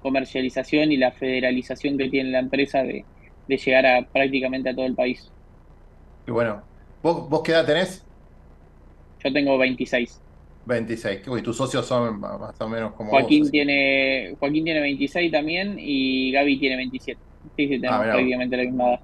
comercialización 0.00 0.92
y 0.92 0.96
la 0.96 1.12
federalización 1.12 1.96
que 1.96 2.08
tiene 2.08 2.30
la 2.30 2.40
empresa 2.40 2.82
de, 2.82 3.04
llegar 3.48 3.84
a 3.84 4.02
prácticamente 4.06 4.70
a 4.70 4.74
todo 4.74 4.86
el 4.86 4.94
país. 4.94 5.30
Y 6.26 6.30
bueno, 6.30 6.62
¿vos, 7.02 7.28
vos 7.28 7.42
qué 7.42 7.52
edad 7.52 7.66
tenés? 7.66 8.04
Yo 9.22 9.32
tengo 9.32 9.58
26. 9.58 10.20
26. 10.64 11.22
¿Y 11.38 11.42
tus 11.42 11.56
socios 11.56 11.86
son 11.86 12.20
más 12.20 12.60
o 12.60 12.68
menos 12.68 12.92
como 12.94 13.10
Joaquín 13.10 13.50
tiene 13.50 14.34
Joaquín 14.38 14.64
tiene 14.64 14.80
26 14.80 15.32
también 15.32 15.76
y 15.78 16.32
Gaby 16.32 16.58
tiene 16.58 16.76
27. 16.76 17.20
Sí, 17.56 17.68
sí, 17.68 17.80
tenemos 17.80 18.00
ah, 18.00 18.12
prácticamente 18.12 18.56
la 18.56 18.62
misma 18.62 18.88
edad. 18.90 19.00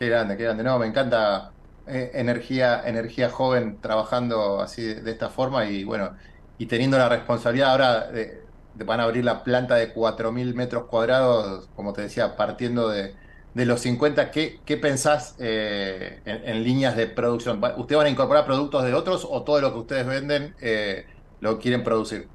Qué 0.00 0.08
grande, 0.08 0.38
qué 0.38 0.44
grande. 0.44 0.64
No, 0.64 0.78
me 0.78 0.86
encanta 0.86 1.52
eh, 1.86 2.12
energía, 2.14 2.82
energía 2.86 3.28
joven 3.28 3.82
trabajando 3.82 4.62
así 4.62 4.82
de, 4.82 5.10
esta 5.10 5.28
forma 5.28 5.66
y 5.66 5.84
bueno, 5.84 6.16
y 6.56 6.64
teniendo 6.64 6.96
la 6.96 7.10
responsabilidad 7.10 7.72
ahora 7.72 8.06
de, 8.10 8.42
van 8.76 9.00
a 9.00 9.02
abrir 9.02 9.26
la 9.26 9.44
planta 9.44 9.74
de 9.74 9.92
4.000 9.92 10.54
metros 10.54 10.84
cuadrados, 10.86 11.68
como 11.76 11.92
te 11.92 12.00
decía, 12.00 12.34
partiendo 12.34 12.88
de, 12.88 13.14
los 13.54 13.80
50. 13.82 14.30
¿Qué, 14.30 14.60
qué 14.64 14.78
pensás 14.78 15.36
eh, 15.38 16.20
en, 16.24 16.64
líneas 16.64 16.96
de 16.96 17.06
producción? 17.06 17.62
¿Ustedes 17.76 17.98
van 17.98 18.06
a 18.06 18.10
incorporar 18.10 18.46
productos 18.46 18.84
de 18.84 18.94
otros 18.94 19.28
o 19.30 19.42
todo 19.42 19.60
lo 19.60 19.70
que 19.74 19.80
ustedes 19.80 20.06
venden 20.06 20.54
eh, 20.62 21.04
lo 21.40 21.58
quieren 21.58 21.84
producir? 21.84 22.26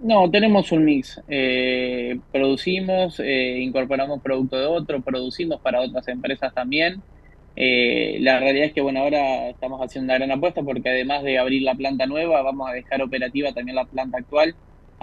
No, 0.00 0.30
tenemos 0.30 0.70
un 0.72 0.84
mix. 0.84 1.20
Eh, 1.28 2.18
producimos, 2.32 3.20
incorporamos 3.20 4.20
productos 4.22 4.60
de 4.60 4.66
otros, 4.66 5.02
producimos 5.02 5.60
para 5.60 5.80
otras 5.80 6.06
empresas 6.08 6.52
también. 6.52 7.02
la 7.56 8.40
realidad 8.40 8.66
es 8.66 8.72
que 8.72 8.80
bueno, 8.80 9.00
ahora 9.00 9.48
estamos 9.48 9.80
haciendo 9.80 10.12
una 10.12 10.18
gran 10.18 10.32
apuesta 10.32 10.62
porque 10.62 10.88
además 10.88 11.22
de 11.22 11.38
abrir 11.38 11.62
la 11.62 11.74
planta 11.74 12.06
nueva, 12.06 12.42
vamos 12.42 12.68
a 12.68 12.72
dejar 12.72 13.02
operativa 13.02 13.52
también 13.52 13.76
la 13.76 13.84
planta 13.84 14.18
actual 14.18 14.54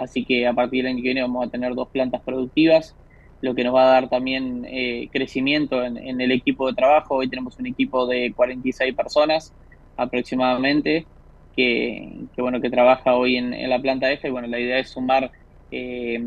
Así 0.02 0.24
que 0.24 0.46
a 0.46 0.52
partir 0.52 0.84
del 0.84 0.92
año 0.92 1.02
que 1.02 1.08
viene 1.08 1.22
vamos 1.22 1.46
a 1.46 1.50
tener 1.50 1.74
dos 1.74 1.88
plantas 1.88 2.22
productivas, 2.22 2.94
lo 3.40 3.54
que 3.54 3.64
nos 3.64 3.74
va 3.74 3.84
a 3.84 3.92
dar 3.92 4.08
también 4.08 4.64
eh, 4.68 5.08
crecimiento 5.12 5.84
en, 5.84 6.20
el 6.20 6.32
equipo 6.32 6.66
de 6.68 6.74
trabajo. 6.74 7.16
Hoy 7.16 7.28
tenemos 7.28 7.58
un 7.58 7.66
equipo 7.66 8.06
de 8.06 8.32
46 8.34 8.94
personas 8.94 9.52
aproximadamente 9.96 11.06
que, 11.54 12.26
bueno 12.36 12.60
que 12.60 12.70
trabaja 12.70 13.14
hoy 13.14 13.36
en, 13.36 13.68
la 13.68 13.80
planta 13.80 14.10
F. 14.10 14.26
Y 14.26 14.30
bueno, 14.30 14.48
la 14.48 14.60
idea 14.60 14.78
es 14.78 14.90
sumar 14.90 15.30
eh, 15.70 16.20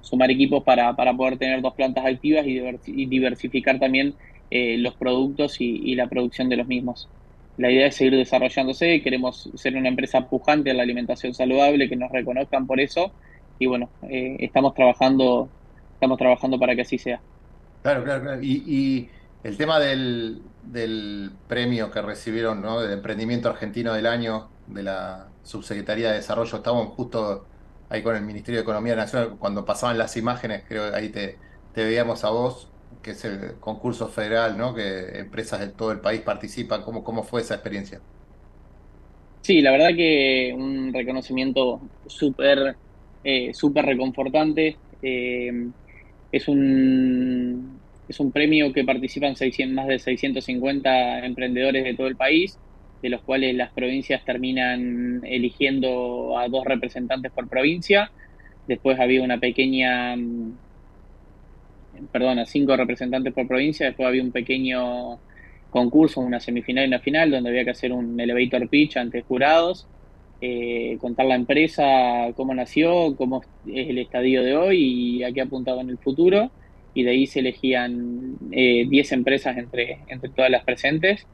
sumar 0.00 0.30
equipos 0.30 0.62
para, 0.62 0.94
poder 0.94 1.38
tener 1.38 1.60
dos 1.62 1.74
plantas 1.74 2.04
activas 2.06 2.46
y, 2.46 3.06
diversificar 3.06 3.78
también 3.78 4.14
eh, 4.50 4.76
los 4.78 4.94
productos 4.94 5.56
y 5.60 5.94
la 5.94 6.08
producción 6.08 6.48
de 6.48 6.56
los 6.56 6.66
mismos. 6.66 7.08
La 7.56 7.70
idea 7.70 7.86
es 7.86 7.96
seguir 7.96 8.16
desarrollándose, 8.16 9.00
queremos 9.02 9.50
ser 9.54 9.76
una 9.76 9.88
empresa 9.88 10.28
pujante 10.28 10.70
en 10.70 10.76
la 10.76 10.82
alimentación 10.82 11.32
saludable, 11.32 11.88
que 11.88 11.96
nos 11.96 12.10
reconozcan 12.12 12.66
por 12.66 12.80
eso 12.80 13.12
y 13.58 13.66
bueno, 13.66 13.88
eh, 14.10 14.36
estamos 14.40 14.74
trabajando 14.74 15.48
estamos 15.94 16.18
trabajando 16.18 16.58
para 16.58 16.74
que 16.74 16.82
así 16.82 16.98
sea. 16.98 17.22
Claro, 17.82 18.04
claro, 18.04 18.22
claro. 18.22 18.42
Y, 18.42 19.08
el 19.46 19.56
tema 19.56 19.78
del, 19.78 20.42
premio 21.48 21.90
que 21.90 22.02
recibieron, 22.02 22.60
¿no? 22.60 22.80
Del 22.80 22.92
emprendimiento 22.92 23.48
argentino 23.48 23.94
del 23.94 24.06
año 24.06 24.48
de 24.66 24.82
la 24.82 25.28
Subsecretaría 25.44 26.10
de 26.10 26.16
Desarrollo, 26.16 26.56
estábamos 26.56 26.88
justo 26.94 27.46
ahí 27.88 28.02
con 28.02 28.16
el 28.16 28.22
Ministerio 28.22 28.58
de 28.58 28.62
Economía 28.62 28.96
Nacional, 28.96 29.36
cuando 29.38 29.64
pasaban 29.64 29.96
las 29.96 30.16
imágenes, 30.16 30.64
creo 30.66 30.90
que 30.90 30.96
ahí 30.96 31.08
te, 31.10 31.38
veíamos 31.74 32.24
a 32.24 32.30
vos 32.30 32.68
que 33.02 33.12
es 33.12 33.24
el 33.24 33.54
concurso 33.60 34.08
federal, 34.08 34.58
¿no? 34.58 34.74
Que 34.74 35.20
empresas 35.20 35.60
de 35.60 35.68
todo 35.68 35.92
el 35.92 36.00
país 36.00 36.22
participan. 36.22 36.82
¿Cómo, 36.82 37.04
cómo 37.04 37.22
fue 37.22 37.40
esa 37.40 37.54
experiencia? 37.54 38.00
Sí, 39.42 39.60
la 39.60 39.70
verdad 39.70 39.90
que 39.94 40.52
un 40.56 40.92
reconocimiento 40.92 41.80
súper 42.08 42.76
eh, 43.28 43.52
súper 43.52 43.84
reconfortante. 43.84 44.76
Eh, 45.02 45.68
es, 46.30 46.46
un, 46.46 47.75
es 48.08 48.20
un 48.20 48.32
premio 48.32 48.72
que 48.72 48.84
participan 48.84 49.36
600, 49.36 49.74
más 49.74 49.86
de 49.86 49.98
650 49.98 51.24
emprendedores 51.26 51.84
de 51.84 51.94
todo 51.94 52.06
el 52.06 52.16
país, 52.16 52.58
de 53.02 53.10
los 53.10 53.22
cuales 53.22 53.54
las 53.54 53.72
provincias 53.72 54.24
terminan 54.24 55.20
eligiendo 55.24 56.38
a 56.38 56.48
dos 56.48 56.64
representantes 56.64 57.32
por 57.32 57.48
provincia. 57.48 58.10
Después 58.66 58.98
había 58.98 59.22
una 59.22 59.38
pequeña 59.38 60.16
perdona, 62.12 62.46
cinco 62.46 62.76
representantes 62.76 63.32
por 63.32 63.46
provincia, 63.46 63.86
después 63.86 64.06
había 64.06 64.22
un 64.22 64.32
pequeño 64.32 65.18
concurso, 65.70 66.20
una 66.20 66.40
semifinal 66.40 66.84
y 66.84 66.88
una 66.88 67.00
final, 67.00 67.30
donde 67.30 67.50
había 67.50 67.64
que 67.64 67.70
hacer 67.70 67.92
un 67.92 68.18
elevator 68.18 68.68
pitch 68.68 68.96
ante 68.96 69.22
jurados, 69.22 69.86
eh, 70.40 70.98
contar 71.00 71.26
la 71.26 71.34
empresa, 71.34 72.32
cómo 72.34 72.54
nació, 72.54 73.16
cómo 73.16 73.42
es 73.66 73.88
el 73.88 73.98
estadio 73.98 74.42
de 74.42 74.56
hoy 74.56 74.78
y 74.78 75.22
a 75.24 75.32
qué 75.32 75.42
apuntaba 75.42 75.80
en 75.80 75.90
el 75.90 75.98
futuro, 75.98 76.50
y 76.96 77.02
de 77.04 77.10
ahí 77.10 77.26
se 77.26 77.40
elegían 77.40 78.38
10 78.50 79.12
eh, 79.12 79.14
empresas 79.14 79.56
entre, 79.58 79.98
entre 80.08 80.30
todas 80.30 80.50
las 80.50 80.64
presentes, 80.64 81.26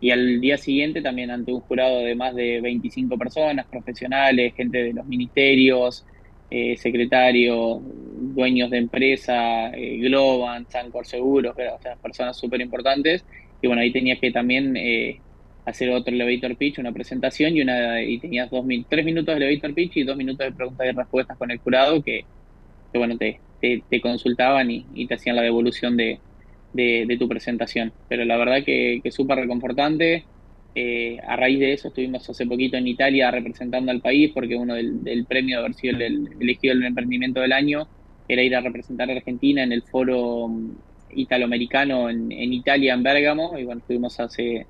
y 0.00 0.10
al 0.10 0.40
día 0.40 0.56
siguiente 0.56 1.02
también 1.02 1.30
ante 1.30 1.52
un 1.52 1.60
jurado 1.60 2.00
de 2.00 2.14
más 2.14 2.34
de 2.34 2.60
25 2.62 3.18
personas, 3.18 3.66
profesionales, 3.66 4.54
gente 4.56 4.82
de 4.82 4.94
los 4.94 5.06
ministerios, 5.06 6.04
eh, 6.50 6.76
secretarios, 6.78 7.80
dueños 8.34 8.70
de 8.70 8.78
empresa, 8.78 9.68
eh, 9.74 9.98
Globan, 9.98 10.66
Sancor 10.68 11.06
Seguros, 11.06 11.52
o 11.52 11.82
sea, 11.82 11.96
personas 11.96 12.36
súper 12.38 12.62
importantes. 12.62 13.24
Y 13.60 13.66
bueno, 13.66 13.82
ahí 13.82 13.92
tenías 13.92 14.18
que 14.18 14.32
también 14.32 14.76
eh, 14.78 15.20
hacer 15.66 15.90
otro 15.90 16.12
elevator 16.14 16.56
pitch, 16.56 16.78
una 16.78 16.92
presentación 16.92 17.54
y 17.56 17.60
una 17.60 18.02
y 18.02 18.18
tenías 18.18 18.50
dos, 18.50 18.64
tres 18.88 19.04
minutos 19.04 19.34
de 19.34 19.44
elevator 19.44 19.74
pitch 19.74 19.98
y 19.98 20.04
dos 20.04 20.16
minutos 20.16 20.46
de 20.46 20.52
preguntas 20.52 20.86
y 20.88 20.92
respuestas 20.92 21.36
con 21.36 21.50
el 21.50 21.58
jurado 21.58 22.02
que, 22.02 22.24
bueno, 22.94 23.16
te, 23.18 23.40
te, 23.62 24.00
consultaban 24.00 24.70
y, 24.70 25.06
te 25.06 25.14
hacían 25.14 25.36
la 25.36 25.42
devolución 25.42 25.96
de, 25.96 26.18
tu 27.18 27.28
presentación. 27.28 27.92
Pero 28.08 28.24
la 28.24 28.36
verdad 28.36 28.64
que, 28.64 29.00
que 29.02 29.10
súper 29.10 29.38
reconfortante. 29.38 30.24
Eh, 30.74 31.18
a 31.26 31.36
raíz 31.36 31.60
de 31.60 31.74
eso 31.74 31.88
estuvimos 31.88 32.28
hace 32.30 32.46
poquito 32.46 32.78
en 32.78 32.88
Italia 32.88 33.30
representando 33.30 33.92
al 33.92 34.00
país 34.00 34.30
porque 34.32 34.56
uno 34.56 34.74
del, 34.74 35.26
premio 35.28 35.58
de 35.58 35.64
haber 35.64 35.74
sido 35.74 35.98
el, 35.98 36.30
elegido 36.40 36.72
el 36.72 36.82
emprendimiento 36.82 37.40
del 37.40 37.52
año 37.52 37.86
era 38.26 38.42
ir 38.42 38.56
a 38.56 38.62
representar 38.62 39.10
a 39.10 39.12
Argentina 39.12 39.62
en 39.62 39.72
el 39.72 39.82
foro 39.82 40.48
mm, 40.48 40.70
italoamericano 41.14 42.08
en, 42.08 42.32
en 42.32 42.52
Italia, 42.54 42.94
en 42.94 43.02
Bérgamo, 43.02 43.58
y 43.58 43.64
bueno, 43.64 43.80
estuvimos 43.80 44.18
hace, 44.18 44.66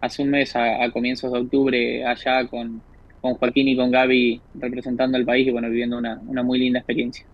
hace 0.00 0.22
un 0.22 0.30
mes, 0.30 0.56
a, 0.56 0.90
comienzos 0.90 1.30
de 1.30 1.38
octubre, 1.40 2.06
allá 2.06 2.46
con, 2.46 2.80
con 3.20 3.34
Joaquín 3.34 3.68
y 3.68 3.76
con 3.76 3.90
Gaby 3.90 4.40
representando 4.54 5.18
al 5.18 5.26
país 5.26 5.46
y 5.48 5.50
bueno, 5.50 5.68
viviendo 5.68 5.98
una, 5.98 6.18
una 6.26 6.42
muy 6.42 6.58
linda 6.58 6.78
experiencia. 6.78 7.26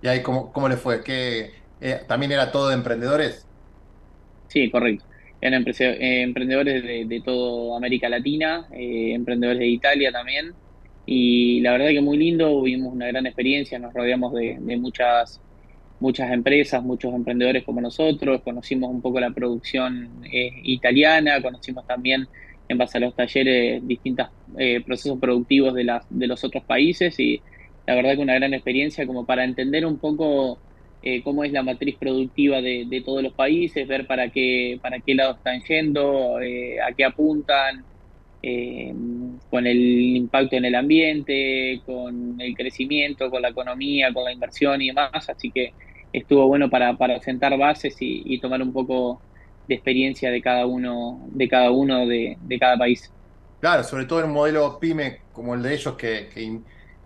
¿Y 0.00 0.08
ahí 0.08 0.22
cómo, 0.22 0.52
cómo 0.52 0.68
le 0.68 0.76
fue? 0.76 1.02
¿Qué, 1.02 1.52
eh, 1.80 2.04
¿También 2.06 2.32
era 2.32 2.50
todo 2.52 2.68
de 2.68 2.74
emprendedores? 2.74 3.48
Sí, 4.48 4.70
correcto. 4.70 5.04
Eran 5.40 5.64
eh, 5.66 6.22
emprendedores 6.22 6.82
de, 6.82 7.04
de 7.06 7.20
toda 7.22 7.76
América 7.76 8.08
Latina, 8.08 8.66
eh, 8.72 9.12
emprendedores 9.14 9.60
de 9.60 9.68
Italia 9.68 10.12
también. 10.12 10.56
Y 11.06 11.60
la 11.60 11.72
verdad 11.72 11.88
que 11.88 12.00
muy 12.00 12.18
lindo, 12.18 12.62
vivimos 12.62 12.92
una 12.92 13.06
gran 13.08 13.26
experiencia, 13.26 13.78
nos 13.78 13.94
rodeamos 13.94 14.34
de, 14.34 14.58
de 14.60 14.76
muchas 14.76 15.42
muchas 16.00 16.30
empresas, 16.32 16.82
muchos 16.82 17.12
emprendedores 17.14 17.64
como 17.64 17.80
nosotros, 17.80 18.42
conocimos 18.42 18.90
un 18.90 19.02
poco 19.02 19.18
la 19.20 19.32
producción 19.32 20.22
italiana, 20.64 21.42
conocimos 21.42 21.86
también 21.86 22.28
en 22.68 22.78
base 22.78 22.98
a 22.98 23.00
los 23.00 23.16
talleres 23.16 23.86
distintos 23.86 24.28
procesos 24.86 25.18
productivos 25.18 25.74
de, 25.74 25.84
las, 25.84 26.06
de 26.08 26.28
los 26.28 26.44
otros 26.44 26.64
países 26.64 27.18
y 27.18 27.42
la 27.88 27.94
verdad 27.94 28.16
que 28.16 28.20
una 28.20 28.34
gran 28.34 28.52
experiencia 28.52 29.06
como 29.06 29.24
para 29.24 29.44
entender 29.44 29.86
un 29.86 29.96
poco 29.96 30.58
eh, 31.02 31.22
cómo 31.22 31.42
es 31.42 31.52
la 31.52 31.62
matriz 31.62 31.96
productiva 31.96 32.60
de, 32.60 33.02
todos 33.02 33.22
los 33.22 33.32
países, 33.32 33.88
ver 33.88 34.06
para 34.06 34.28
qué, 34.28 34.78
para 34.82 35.00
qué 35.00 35.14
lado 35.14 35.36
están 35.36 35.62
yendo, 35.62 36.38
eh, 36.38 36.82
a 36.82 36.92
qué 36.92 37.06
apuntan, 37.06 37.82
eh, 38.42 38.92
con 39.48 39.66
el 39.66 39.78
impacto 40.16 40.56
en 40.56 40.66
el 40.66 40.74
ambiente, 40.74 41.80
con 41.86 42.38
el 42.38 42.54
crecimiento, 42.54 43.30
con 43.30 43.40
la 43.40 43.48
economía, 43.48 44.12
con 44.12 44.24
la 44.24 44.32
inversión 44.32 44.82
y 44.82 44.88
demás. 44.88 45.26
Así 45.30 45.50
que 45.50 45.72
estuvo 46.12 46.46
bueno 46.46 46.68
para, 46.68 46.94
para 46.98 47.18
sentar 47.22 47.56
bases 47.56 47.96
y, 48.00 48.38
tomar 48.38 48.60
un 48.60 48.74
poco 48.74 49.22
de 49.66 49.76
experiencia 49.76 50.30
de 50.30 50.42
cada 50.42 50.66
uno, 50.66 51.26
de 51.28 51.48
cada 51.48 51.70
uno 51.70 52.06
de, 52.06 52.36
cada 52.60 52.76
país. 52.76 53.10
Claro, 53.60 53.82
sobre 53.82 54.04
todo 54.04 54.20
en 54.20 54.26
un 54.26 54.32
modelo 54.32 54.78
pyme 54.78 55.20
como 55.32 55.54
el 55.54 55.62
de 55.62 55.72
ellos 55.72 55.96
que 55.96 56.28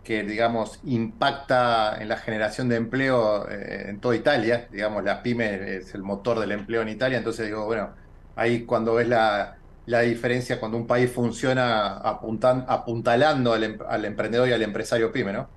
que, 0.05 0.25
digamos, 0.25 0.81
impacta 0.85 1.99
en 2.01 2.09
la 2.09 2.17
generación 2.17 2.69
de 2.69 2.77
empleo 2.77 3.49
eh, 3.49 3.87
en 3.88 4.01
toda 4.01 4.17
Italia. 4.17 4.69
Digamos, 4.71 5.05
la 5.05 5.23
pyme 5.23 5.77
es 5.77 5.95
el 5.95 6.03
motor 6.03 6.41
del 6.41 6.53
empleo 6.53 6.83
en 6.83 6.88
Italia. 6.88 7.19
Entonces, 7.19 7.47
digo, 7.47 7.65
bueno, 7.67 7.91
ahí 8.35 8.65
cuando 8.65 8.95
ves 8.95 9.09
la, 9.09 9.57
la 9.87 10.01
diferencia, 10.01 10.59
cuando 10.61 10.77
un 10.77 10.87
país 10.87 11.11
funciona 11.11 11.99
apuntan, 11.99 12.65
apuntalando 12.69 13.53
al, 13.53 13.65
em, 13.65 13.79
al, 13.88 14.05
emprendedor 14.05 14.49
y 14.49 14.53
al 14.53 14.62
empresario 14.62 15.12
pyme, 15.12 15.33
¿no? 15.33 15.49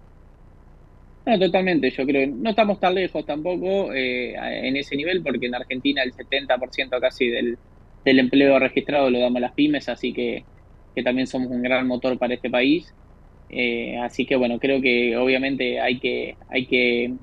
No, 1.25 1.39
totalmente. 1.39 1.89
Yo 1.89 2.05
creo 2.05 2.27
no 2.27 2.51
estamos 2.51 2.79
tan 2.79 2.93
lejos 2.93 3.25
tampoco 3.25 3.91
eh, 3.93 4.35
en 4.35 4.77
ese 4.77 4.95
nivel, 4.95 5.23
porque 5.23 5.47
en 5.47 5.55
Argentina 5.55 6.03
el 6.03 6.13
70% 6.13 6.99
casi 7.01 7.29
del, 7.29 7.57
del 8.03 8.19
empleo 8.19 8.59
registrado 8.59 9.09
lo 9.09 9.19
damos 9.19 9.37
a 9.37 9.41
las 9.41 9.53
pymes, 9.53 9.89
así 9.89 10.13
que, 10.13 10.45
que 10.93 11.01
también 11.01 11.25
somos 11.25 11.49
un 11.49 11.63
gran 11.63 11.87
motor 11.87 12.17
para 12.19 12.35
este 12.35 12.49
país. 12.51 12.93
Eh, 13.49 13.97
así 13.97 14.25
que 14.25 14.35
bueno, 14.35 14.59
creo 14.59 14.81
que 14.81 15.15
obviamente 15.17 15.79
hay 15.79 15.99
que, 15.99 16.37
hay 16.47 16.67
que 16.67 17.15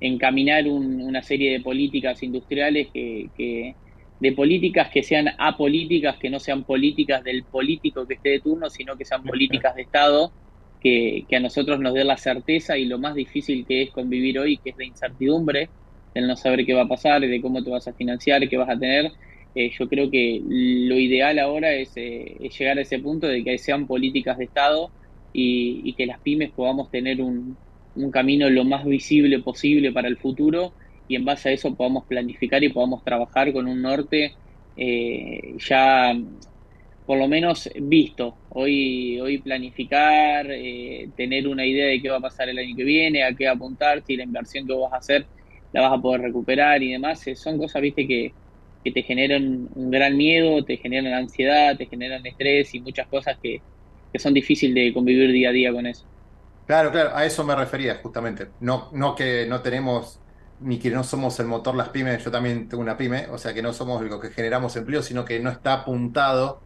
encaminar 0.00 0.66
una 0.68 1.22
serie 1.22 1.52
de 1.52 1.60
políticas 1.60 2.22
industriales 2.22 2.88
que, 2.92 3.76
de 4.18 4.32
políticas 4.32 4.90
que 4.90 5.02
sean 5.02 5.28
apolíticas, 5.38 6.18
que 6.18 6.30
no 6.30 6.40
sean 6.40 6.64
políticas 6.64 7.22
del 7.24 7.46
político 7.46 8.06
que 8.06 8.14
esté 8.14 8.30
de 8.30 8.40
turno, 8.40 8.70
sino 8.70 8.96
que 8.96 9.04
sean 9.04 9.22
políticas 9.22 9.74
de 9.74 9.82
Estado 9.82 10.34
que, 10.80 11.26
a 11.32 11.40
nosotros 11.40 11.78
nos 11.80 11.94
dé 11.94 12.04
la 12.04 12.16
certeza 12.16 12.78
y 12.78 12.86
lo 12.86 12.98
más 12.98 13.14
difícil 13.14 13.66
que 13.66 13.82
es 13.82 13.90
convivir 13.92 14.38
hoy, 14.38 14.58
que 14.58 14.70
es 14.70 14.76
la 14.78 14.84
incertidumbre, 14.86 15.70
del 16.14 16.26
no 16.26 16.36
saber 16.36 16.64
qué 16.66 16.74
va 16.74 16.82
a 16.82 16.88
pasar, 16.88 17.20
de 17.20 17.40
cómo 17.40 17.62
te 17.62 17.70
vas 17.70 17.86
a 17.88 17.94
financiar, 17.94 18.48
qué 18.48 18.56
vas 18.56 18.70
a 18.70 18.78
tener. 18.78 19.12
Eh, 19.54 19.70
yo 19.78 19.88
creo 19.88 20.10
que 20.10 20.40
lo 20.44 20.98
ideal 20.98 21.38
ahora 21.38 21.72
es, 21.74 21.96
eh, 21.96 22.36
es 22.40 22.58
llegar 22.58 22.78
a 22.78 22.82
ese 22.82 22.98
punto 23.00 23.26
de 23.26 23.44
que 23.44 23.58
sean 23.58 23.86
políticas 23.86 24.38
de 24.38 24.44
Estado 24.44 24.92
y, 25.32 25.94
que 25.94 26.06
las 26.06 26.20
pymes 26.20 26.52
podamos 26.52 26.90
tener 26.90 27.20
un, 27.22 27.58
camino 28.12 28.48
lo 28.48 28.64
más 28.64 28.84
visible 28.84 29.40
posible 29.40 29.92
para 29.92 30.08
el 30.08 30.16
futuro 30.16 30.74
y 31.08 31.16
en 31.16 31.24
base 31.24 31.50
a 31.50 31.52
eso 31.52 31.74
podamos 31.76 32.06
planificar 32.06 32.62
y 32.64 32.70
podamos 32.70 33.02
trabajar 33.04 33.52
con 33.52 33.66
un 33.66 33.82
norte 33.82 34.36
eh, 34.76 35.56
ya 35.58 36.14
por 37.10 37.18
lo 37.18 37.26
menos 37.26 37.68
visto. 37.74 38.38
Hoy, 38.50 39.18
hoy 39.20 39.38
planificar, 39.38 40.46
eh, 40.50 41.10
tener 41.16 41.48
una 41.48 41.66
idea 41.66 41.86
de 41.86 42.00
qué 42.00 42.08
va 42.08 42.18
a 42.18 42.20
pasar 42.20 42.48
el 42.48 42.58
año 42.58 42.76
que 42.76 42.84
viene, 42.84 43.24
a 43.24 43.34
qué 43.34 43.48
apuntar, 43.48 44.00
si 44.04 44.16
la 44.16 44.22
inversión 44.22 44.64
que 44.64 44.74
vas 44.74 44.92
a 44.92 44.98
hacer 44.98 45.28
la 45.72 45.80
vas 45.82 45.98
a 45.98 46.00
poder 46.00 46.20
recuperar 46.22 46.82
y 46.84 46.92
demás, 46.92 47.26
eh, 47.26 47.34
son 47.34 47.58
cosas, 47.58 47.82
viste, 47.82 48.06
que, 48.06 48.36
que 48.84 48.92
te 48.92 49.02
generan 49.02 49.68
un 49.74 49.90
gran 49.90 50.16
miedo, 50.16 50.64
te 50.64 50.76
generan 50.76 51.14
ansiedad, 51.14 51.76
te 51.76 51.86
generan 51.86 52.24
estrés 52.26 52.74
y 52.74 52.80
muchas 52.80 53.08
cosas 53.08 53.38
que, 53.42 53.64
que 54.12 54.18
son 54.18 54.34
difíciles 54.34 54.74
de 54.74 54.92
convivir 54.92 55.30
día 55.32 55.50
a 55.50 55.52
día 55.52 55.72
con 55.72 55.86
eso. 55.86 56.04
Claro, 56.66 56.92
claro, 56.92 57.10
a 57.14 57.24
eso 57.24 57.42
me 57.44 57.56
refería 57.56 57.96
justamente. 57.96 58.48
No, 58.60 58.90
no 58.92 59.14
que 59.14 59.46
no 59.48 59.60
tenemos, 59.60 60.20
ni 60.60 60.78
que 60.78 60.90
no 60.90 61.02
somos 61.02 61.38
el 61.40 61.46
motor 61.46 61.74
las 61.74 61.88
pymes, 61.88 62.24
yo 62.24 62.30
también 62.30 62.68
tengo 62.68 62.82
una 62.82 62.96
pyme, 62.96 63.26
o 63.30 63.38
sea 63.38 63.52
que 63.52 63.62
no 63.62 63.72
somos 63.72 64.02
lo 64.02 64.20
que 64.20 64.30
generamos 64.30 64.76
empleo, 64.76 65.02
sino 65.02 65.24
que 65.24 65.40
no 65.40 65.50
está 65.50 65.72
apuntado, 65.72 66.60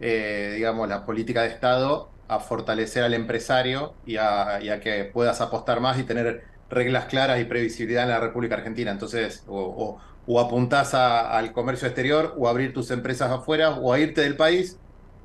eh, 0.00 0.52
digamos, 0.54 0.88
la 0.88 1.04
política 1.04 1.42
de 1.42 1.48
Estado 1.48 2.10
a 2.28 2.40
fortalecer 2.40 3.02
al 3.02 3.14
empresario 3.14 3.94
y 4.06 4.16
a, 4.16 4.60
que 4.80 5.04
puedas 5.12 5.40
apostar 5.40 5.80
más 5.80 5.98
y 5.98 6.04
tener 6.04 6.44
reglas 6.70 7.06
claras 7.06 7.40
y 7.40 7.44
previsibilidad 7.44 8.04
en 8.04 8.10
la 8.10 8.20
República 8.20 8.54
Argentina. 8.54 8.90
Entonces, 8.90 9.42
o, 9.48 9.98
o, 10.26 10.40
apuntás 10.40 10.94
al 10.94 11.52
comercio 11.52 11.88
exterior, 11.88 12.34
o 12.38 12.48
abrir 12.48 12.72
tus 12.72 12.90
empresas 12.90 13.30
afuera, 13.32 13.70
o 13.70 13.92
a 13.92 13.98
irte 13.98 14.20
del 14.20 14.36
país, 14.36 14.78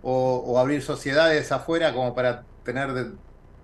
o, 0.03 0.59
abrir 0.59 0.83
sociedades 0.83 1.51
afuera 1.51 1.93
como 1.93 2.13
para 2.13 2.43
tener 2.63 3.13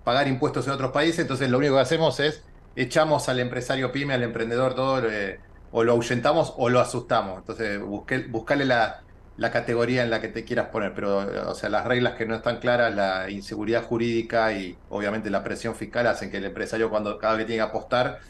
pagar 0.04 0.26
impuestos 0.28 0.66
en 0.66 0.72
otros 0.72 0.92
países. 0.92 1.20
Entonces 1.20 1.50
lo 1.50 1.58
único 1.58 1.74
que 1.74 1.80
hacemos 1.80 2.18
es 2.20 2.42
echamos 2.76 3.28
al 3.28 3.40
empresario 3.40 3.92
pyme, 3.92 4.14
al 4.14 4.22
emprendedor 4.22 4.74
todo, 4.74 5.08
eh, 5.08 5.38
o 5.70 5.84
lo 5.84 5.92
ahuyentamos 5.92 6.54
o 6.56 6.68
lo 6.68 6.80
asustamos. 6.80 7.38
Entonces 7.38 7.80
busque, 7.80 8.18
buscale 8.28 8.64
la, 8.64 9.02
la, 9.36 9.50
categoría 9.50 10.02
en 10.02 10.10
la 10.10 10.20
que 10.20 10.28
te 10.28 10.44
quieras 10.44 10.68
poner, 10.68 10.94
pero 10.94 11.50
o 11.50 11.54
sea, 11.54 11.68
las 11.68 11.84
reglas 11.86 12.14
que 12.14 12.26
no 12.26 12.34
están 12.36 12.58
claras, 12.58 12.94
la 12.94 13.30
inseguridad 13.30 13.84
jurídica 13.84 14.52
y 14.52 14.78
obviamente 14.88 15.30
la 15.30 15.44
presión 15.44 15.74
fiscal 15.74 16.06
hacen 16.06 16.30
que 16.30 16.38
el 16.38 16.46
empresario 16.46 16.90
cuando 16.90 17.18
cada 17.18 17.36
vez 17.36 17.46
tiene 17.46 17.62
que 17.62 17.68
apostar 17.68 18.20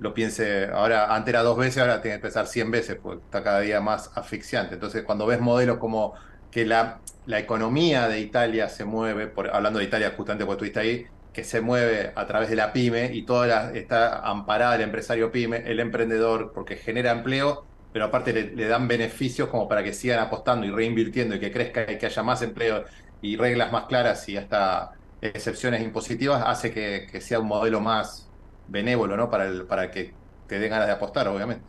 lo 0.00 0.14
piense, 0.14 0.66
ahora 0.72 1.14
antes 1.14 1.32
era 1.32 1.42
dos 1.42 1.58
veces, 1.58 1.78
ahora 1.78 2.00
tiene 2.00 2.18
que 2.18 2.22
pensar 2.22 2.46
100 2.46 2.70
veces, 2.70 2.98
porque 3.02 3.24
está 3.24 3.42
cada 3.42 3.60
día 3.60 3.80
más 3.80 4.10
asfixiante. 4.14 4.74
Entonces 4.74 5.02
cuando 5.02 5.26
ves 5.26 5.40
modelos 5.40 5.78
como 5.78 6.14
que 6.50 6.64
la, 6.64 7.00
la 7.26 7.38
economía 7.38 8.08
de 8.08 8.20
Italia 8.20 8.68
se 8.68 8.84
mueve, 8.84 9.26
por, 9.26 9.54
hablando 9.54 9.78
de 9.78 9.84
Italia 9.84 10.14
justamente 10.16 10.44
porque 10.44 10.66
estuviste 10.66 10.80
ahí, 10.80 11.06
que 11.32 11.44
se 11.44 11.60
mueve 11.60 12.12
a 12.14 12.26
través 12.26 12.50
de 12.50 12.56
la 12.56 12.72
pyme 12.72 13.10
y 13.14 13.22
toda 13.22 13.72
está 13.72 14.20
amparada 14.28 14.74
el 14.76 14.80
empresario 14.80 15.30
pyme, 15.30 15.58
el 15.66 15.78
emprendedor, 15.78 16.52
porque 16.52 16.76
genera 16.76 17.12
empleo, 17.12 17.64
pero 17.92 18.06
aparte 18.06 18.32
le, 18.32 18.66
dan 18.66 18.88
beneficios 18.88 19.48
como 19.48 19.68
para 19.68 19.84
que 19.84 19.92
sigan 19.92 20.18
apostando 20.20 20.66
y 20.66 20.70
reinvirtiendo 20.70 21.36
y 21.36 21.40
que 21.40 21.52
crezca 21.52 21.92
y 21.92 21.98
que 21.98 22.06
haya 22.06 22.22
más 22.22 22.42
empleo 22.42 22.84
y 23.22 23.36
reglas 23.36 23.70
más 23.72 23.84
claras 23.84 24.28
y 24.28 24.36
hasta 24.36 24.92
excepciones 25.20 25.82
impositivas, 25.82 26.42
hace 26.46 26.72
que, 26.72 27.20
sea 27.20 27.40
un 27.40 27.48
modelo 27.48 27.80
más 27.80 28.28
benévolo, 28.68 29.16
¿no? 29.16 29.30
Para, 29.30 29.46
el, 29.46 29.64
para 29.66 29.90
que 29.90 30.12
te 30.46 30.58
den 30.58 30.70
ganas 30.70 30.86
de 30.86 30.92
apostar, 30.94 31.28
obviamente. 31.28 31.64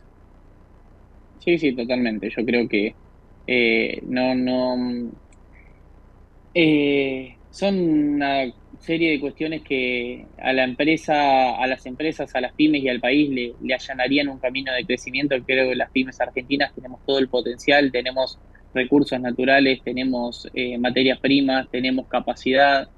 Sí, 1.38 1.58
sí, 1.58 1.74
totalmente. 1.74 2.30
Yo 2.30 2.44
creo 2.44 2.68
que 2.68 2.94
eh, 3.52 4.00
no, 4.06 4.32
no. 4.36 5.10
Eh, 6.54 7.36
son 7.50 7.80
una 7.80 8.44
serie 8.78 9.10
de 9.10 9.18
cuestiones 9.18 9.62
que 9.62 10.24
a 10.38 10.52
la 10.52 10.62
empresa, 10.62 11.56
a 11.56 11.66
las 11.66 11.84
empresas, 11.84 12.32
a 12.36 12.40
las 12.40 12.52
pymes 12.52 12.84
y 12.84 12.88
al 12.88 13.00
país 13.00 13.28
le, 13.28 13.74
allanarían 13.74 14.28
un 14.28 14.38
camino 14.38 14.72
de 14.72 14.86
crecimiento. 14.86 15.34
Creo 15.44 15.68
que 15.68 15.74
las 15.74 15.90
pymes 15.90 16.20
argentinas 16.20 16.72
tenemos 16.76 17.00
todo 17.04 17.18
el 17.18 17.28
potencial, 17.28 17.90
tenemos 17.90 18.38
recursos 18.72 19.20
naturales, 19.20 19.82
tenemos 19.82 20.48
eh, 20.54 20.78
materias 20.78 21.18
primas, 21.18 21.68
tenemos 21.72 22.06
capacidad. 22.06 22.88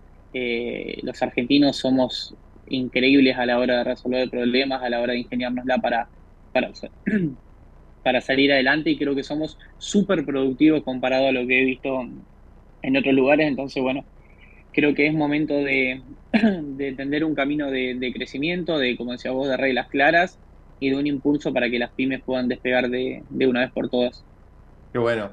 los 1.03 1.23
argentinos 1.23 1.79
somos 1.79 2.35
increíbles 2.69 3.39
a 3.39 3.47
la 3.47 3.59
hora 3.59 3.79
de 3.79 3.85
resolver 3.85 4.29
problemas, 4.29 4.83
a 4.83 4.91
la 4.91 5.01
hora 5.01 5.15
de 5.15 5.21
ingeniárnosla 5.21 5.79
para, 5.79 6.09
para, 6.53 6.71
para 8.03 8.21
salir 8.21 8.53
adelante 8.53 8.91
y 8.91 8.99
creo 8.99 9.15
que 9.15 9.23
somos 9.23 9.59
súper 9.79 10.25
productivos 10.25 10.83
comparado 10.83 11.29
a 11.29 11.33
lo 11.33 11.47
que 11.47 11.63
he 11.63 11.65
visto 11.65 12.07
en 12.83 12.97
otros 12.97 13.15
lugares. 13.15 13.47
Entonces, 13.47 13.83
bueno, 13.83 14.05
creo 14.73 14.95
que 14.95 15.07
es 15.07 15.15
momento 15.15 15.55
de, 15.55 16.03
de 16.33 16.93
tender 16.93 17.25
un 17.25 17.35
camino 17.35 17.71
de, 17.71 18.13
crecimiento, 18.15 18.79
de, 18.79 18.97
como 18.97 19.13
decía 19.13 19.31
vos, 19.31 19.49
de 19.49 19.57
reglas 19.57 19.89
claras 19.89 20.39
y 20.81 20.91
de 20.91 20.97
un 20.97 21.07
impulso 21.07 21.53
para 21.53 21.71
que 21.71 21.79
las 21.79 21.91
pymes 21.91 22.23
puedan 22.23 22.49
despegar 22.49 22.89
de, 22.89 23.23
una 23.47 23.61
vez 23.61 23.71
por 23.71 23.89
todas. 23.89 24.25
Qué 24.93 24.99
bueno. 24.99 25.31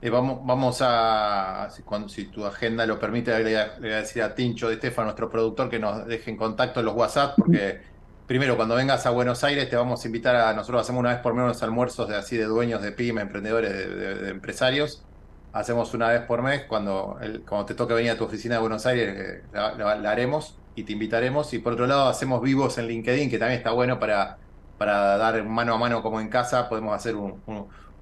Eh, 0.00 0.10
vamos, 0.10 0.40
vamos 0.44 0.78
a, 0.82 1.68
si, 2.08 2.24
tu 2.26 2.44
agenda 2.44 2.84
lo 2.84 3.00
permite, 3.00 3.36
le 3.38 3.42
voy, 3.42 3.54
a, 3.54 3.96
decir 3.96 4.22
a 4.22 4.34
Tincho 4.34 4.68
de 4.68 4.74
Estefan, 4.74 5.06
nuestro 5.06 5.30
productor, 5.30 5.70
que 5.70 5.78
nos 5.78 6.06
deje 6.06 6.30
en 6.30 6.36
contacto 6.36 6.80
en 6.80 6.86
los 6.86 6.94
WhatsApp, 6.94 7.34
porque 7.38 7.80
primero, 8.26 8.56
cuando 8.56 8.74
vengas 8.74 9.06
a 9.06 9.10
Buenos 9.10 9.44
Aires, 9.44 9.68
te 9.68 9.76
vamos 9.76 10.04
a 10.04 10.08
invitar 10.08 10.36
a. 10.36 10.52
Nosotros 10.54 10.82
hacemos 10.82 11.00
una 11.00 11.10
vez 11.10 11.18
por 11.18 11.34
menos 11.34 11.62
almuerzos 11.62 12.08
de 12.08 12.16
así 12.16 12.36
de 12.36 12.44
dueños 12.44 12.82
de 12.82 12.92
pymes, 12.92 13.22
emprendedores, 13.22 13.72
de, 13.72 14.30
empresarios. 14.30 15.04
hacemos 15.52 15.94
una 15.94 16.08
vez 16.08 16.22
por 16.22 16.42
mes, 16.42 16.64
cuando, 16.66 17.18
cuando 17.48 17.66
te 17.66 17.74
toque 17.74 17.94
venir 17.94 18.12
a 18.12 18.16
tu 18.16 18.24
oficina 18.24 18.56
de 18.56 18.60
Buenos 18.60 18.86
Aires, 18.86 19.14
eh, 19.16 19.42
la, 19.52 20.10
haremos 20.10 20.58
y 20.74 20.84
te 20.84 20.92
invitaremos. 20.92 21.52
Y 21.54 21.58
por 21.58 21.74
otro 21.74 21.86
lado, 21.86 22.08
hacemos 22.08 22.42
vivos 22.42 22.78
en 22.78 22.86
LinkedIn, 22.88 23.30
que 23.30 23.38
también 23.38 23.58
está 23.58 23.70
bueno 23.72 23.98
para, 23.98 24.38
para 24.78 25.16
dar 25.18 25.44
mano 25.44 25.74
a 25.74 25.78
mano 25.78 26.02
como 26.02 26.20
en 26.20 26.28
casa. 26.28 26.68
Podemos 26.68 26.94
hacer 26.94 27.14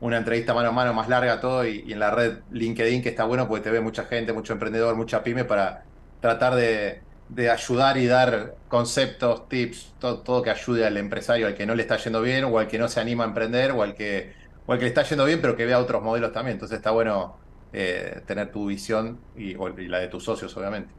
una 0.00 0.16
entrevista 0.16 0.54
mano 0.54 0.70
a 0.70 0.72
mano 0.72 0.94
más 0.94 1.08
larga, 1.08 1.40
todo, 1.40 1.66
y, 1.66 1.92
en 1.92 1.98
la 1.98 2.10
red 2.10 2.38
LinkedIn, 2.50 3.02
que 3.02 3.10
está 3.10 3.24
bueno 3.24 3.48
porque 3.48 3.64
te 3.64 3.70
ve 3.70 3.80
mucha 3.80 4.04
gente, 4.04 4.32
mucho 4.32 4.52
emprendedor, 4.52 4.96
mucha 4.96 5.22
pyme, 5.22 5.44
para 5.44 5.84
tratar 6.20 6.54
de, 6.54 7.02
ayudar 7.50 7.96
y 7.98 8.06
dar 8.06 8.54
conceptos, 8.68 9.48
tips, 9.48 9.94
todo, 9.98 10.20
todo 10.20 10.42
que 10.42 10.50
ayude 10.50 10.86
al 10.86 10.96
empresario, 10.96 11.46
al 11.46 11.54
que 11.54 11.66
no 11.66 11.74
le 11.74 11.82
está 11.82 11.96
yendo 11.96 12.22
bien, 12.22 12.44
o 12.44 12.58
al 12.58 12.68
que 12.68 12.78
no 12.78 12.88
se 12.88 13.00
anima 13.00 13.24
a 13.24 13.28
emprender, 13.28 13.72
o 13.72 13.82
al 13.82 13.94
que 13.94 14.32
o 14.66 14.72
al 14.72 14.78
que 14.78 14.84
le 14.84 14.88
está 14.88 15.02
yendo 15.02 15.24
bien, 15.24 15.40
pero 15.40 15.56
que 15.56 15.64
vea 15.64 15.78
otros 15.78 16.02
modelos 16.02 16.32
también. 16.32 16.54
Entonces 16.54 16.76
está 16.76 16.90
bueno 16.90 17.36
eh, 17.72 18.20
tener 18.26 18.52
tu 18.52 18.66
visión 18.66 19.18
y, 19.36 19.54
la 19.88 19.98
de 19.98 20.08
tus 20.08 20.24
socios, 20.24 20.56
obviamente. 20.56 20.92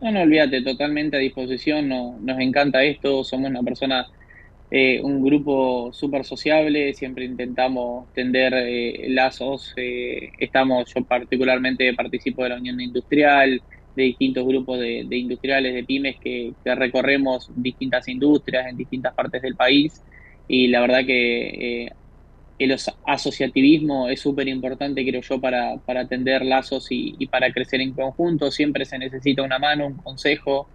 No, 0.00 0.12
no, 0.12 0.22
olvídate, 0.22 0.62
totalmente 0.62 1.16
a 1.16 1.20
disposición. 1.20 1.88
No, 1.88 2.18
nos 2.20 2.38
encanta 2.38 2.82
esto. 2.82 3.24
Somos 3.24 3.50
una 3.50 3.62
persona, 3.62 4.06
eh, 4.70 5.00
un 5.02 5.24
grupo 5.24 5.92
súper 5.92 6.24
sociable. 6.24 6.94
Siempre 6.94 7.24
intentamos 7.24 8.12
tender 8.12 8.52
eh, 8.54 9.06
lazos. 9.08 9.74
estamos, 9.76 10.92
yo 10.94 11.04
particularmente 11.04 11.92
participo 11.94 12.44
de 12.44 12.50
la 12.50 12.56
Unión 12.56 12.80
Industrial, 12.80 13.60
de 13.94 14.02
distintos 14.04 14.46
grupos 14.46 14.78
de, 14.80 15.06
industriales, 15.10 15.74
de 15.74 15.84
pymes 15.84 16.16
que, 16.20 16.52
que, 16.64 16.74
recorremos 16.74 17.50
distintas 17.54 18.08
industrias 18.08 18.66
en 18.66 18.76
distintas 18.76 19.14
partes 19.14 19.42
del 19.42 19.56
país. 19.56 20.02
Y 20.48 20.68
la 20.68 20.80
verdad 20.80 21.06
que 21.06 21.90
el 22.58 22.76
asociativismo 23.04 24.08
es 24.08 24.20
súper 24.20 24.48
importante, 24.48 25.04
creo 25.04 25.20
yo, 25.20 25.40
para, 25.40 25.76
para 25.78 26.06
tender 26.06 26.44
lazos 26.44 26.86
y, 26.90 27.26
para 27.26 27.52
crecer 27.52 27.80
en 27.80 27.92
conjunto. 27.92 28.50
Siempre 28.50 28.84
se 28.84 28.98
necesita 28.98 29.42
una 29.42 29.58
mano, 29.58 29.86
un 29.86 29.96
consejo. 29.96 30.68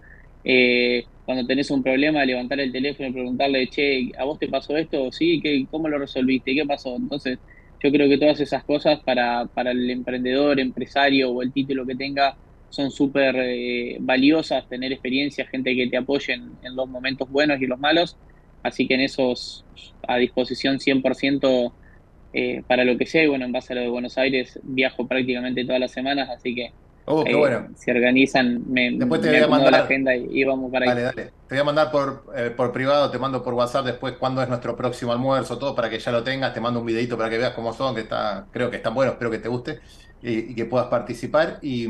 Eh, 0.44 1.04
cuando 1.24 1.46
tenés 1.46 1.70
un 1.70 1.82
problema, 1.82 2.24
levantar 2.24 2.60
el 2.60 2.72
teléfono 2.72 3.08
y 3.08 3.12
preguntarle, 3.12 3.68
che, 3.68 4.10
¿a 4.18 4.24
vos 4.24 4.38
te 4.38 4.48
pasó 4.48 4.76
esto? 4.76 5.10
Sí, 5.12 5.40
¿Qué, 5.42 5.66
¿cómo 5.70 5.88
lo 5.88 5.98
resolviste? 5.98 6.54
¿Qué 6.54 6.66
pasó? 6.66 6.96
Entonces, 6.96 7.38
yo 7.82 7.90
creo 7.90 8.08
que 8.08 8.18
todas 8.18 8.40
esas 8.40 8.64
cosas 8.64 9.00
para, 9.00 9.46
para 9.46 9.70
el 9.70 9.88
emprendedor, 9.90 10.60
empresario 10.60 11.30
o 11.30 11.42
el 11.42 11.52
título 11.52 11.86
que 11.86 11.94
tenga 11.94 12.36
son 12.70 12.90
súper 12.90 13.36
eh, 13.36 13.98
valiosas, 14.00 14.68
tener 14.68 14.92
experiencia, 14.92 15.46
gente 15.46 15.74
que 15.76 15.88
te 15.88 15.96
apoye 15.96 16.32
en, 16.32 16.52
en 16.62 16.74
los 16.74 16.88
momentos 16.88 17.28
buenos 17.30 17.60
y 17.60 17.66
los 17.66 17.78
malos 17.78 18.16
Así 18.62 18.86
que 18.86 18.94
en 18.94 19.00
esos 19.00 19.64
a 20.06 20.16
disposición 20.16 20.78
100% 20.78 21.72
eh, 22.32 22.62
para 22.66 22.84
lo 22.84 22.96
que 22.98 23.06
sea. 23.06 23.24
Y 23.24 23.28
bueno, 23.28 23.44
en 23.44 23.52
base 23.52 23.72
a 23.72 23.76
lo 23.76 23.82
de 23.82 23.88
Buenos 23.88 24.18
Aires, 24.18 24.58
viajo 24.62 25.06
prácticamente 25.06 25.64
todas 25.64 25.80
las 25.80 25.92
semanas, 25.92 26.28
así 26.28 26.54
que 26.54 26.72
oh, 27.06 27.24
qué 27.24 27.32
eh, 27.32 27.36
bueno. 27.36 27.68
si 27.76 27.90
organizan, 27.90 28.62
me, 28.70 28.90
después 28.92 29.20
te 29.20 29.30
voy 29.30 29.38
a 29.38 29.48
mandar 29.48 29.72
la 29.72 29.78
agenda 29.80 30.14
y, 30.14 30.44
vamos 30.44 30.70
para 30.70 30.92
ahí. 30.92 31.02
Dale. 31.02 31.24
Te 31.48 31.54
voy 31.54 31.58
a 31.58 31.64
mandar 31.64 31.90
por, 31.90 32.24
eh, 32.36 32.50
por 32.50 32.72
privado, 32.72 33.10
te 33.10 33.18
mando 33.18 33.42
por 33.42 33.54
WhatsApp 33.54 33.86
después 33.86 34.14
cuándo 34.14 34.42
es 34.42 34.48
nuestro 34.48 34.76
próximo 34.76 35.12
almuerzo, 35.12 35.58
todo 35.58 35.74
para 35.74 35.88
que 35.88 35.98
ya 35.98 36.12
lo 36.12 36.22
tengas. 36.22 36.52
Te 36.52 36.60
mando 36.60 36.80
un 36.80 36.86
videito 36.86 37.16
para 37.16 37.30
que 37.30 37.38
veas 37.38 37.52
cómo 37.52 37.72
son, 37.72 37.94
que 37.94 38.02
está, 38.02 38.46
creo 38.50 38.70
que 38.70 38.76
están 38.76 38.94
buenos, 38.94 39.14
espero 39.14 39.30
que 39.30 39.38
te 39.38 39.48
guste 39.48 39.80
y, 40.22 40.50
y 40.50 40.54
que 40.54 40.66
puedas 40.66 40.88
participar. 40.88 41.58
Y 41.62 41.88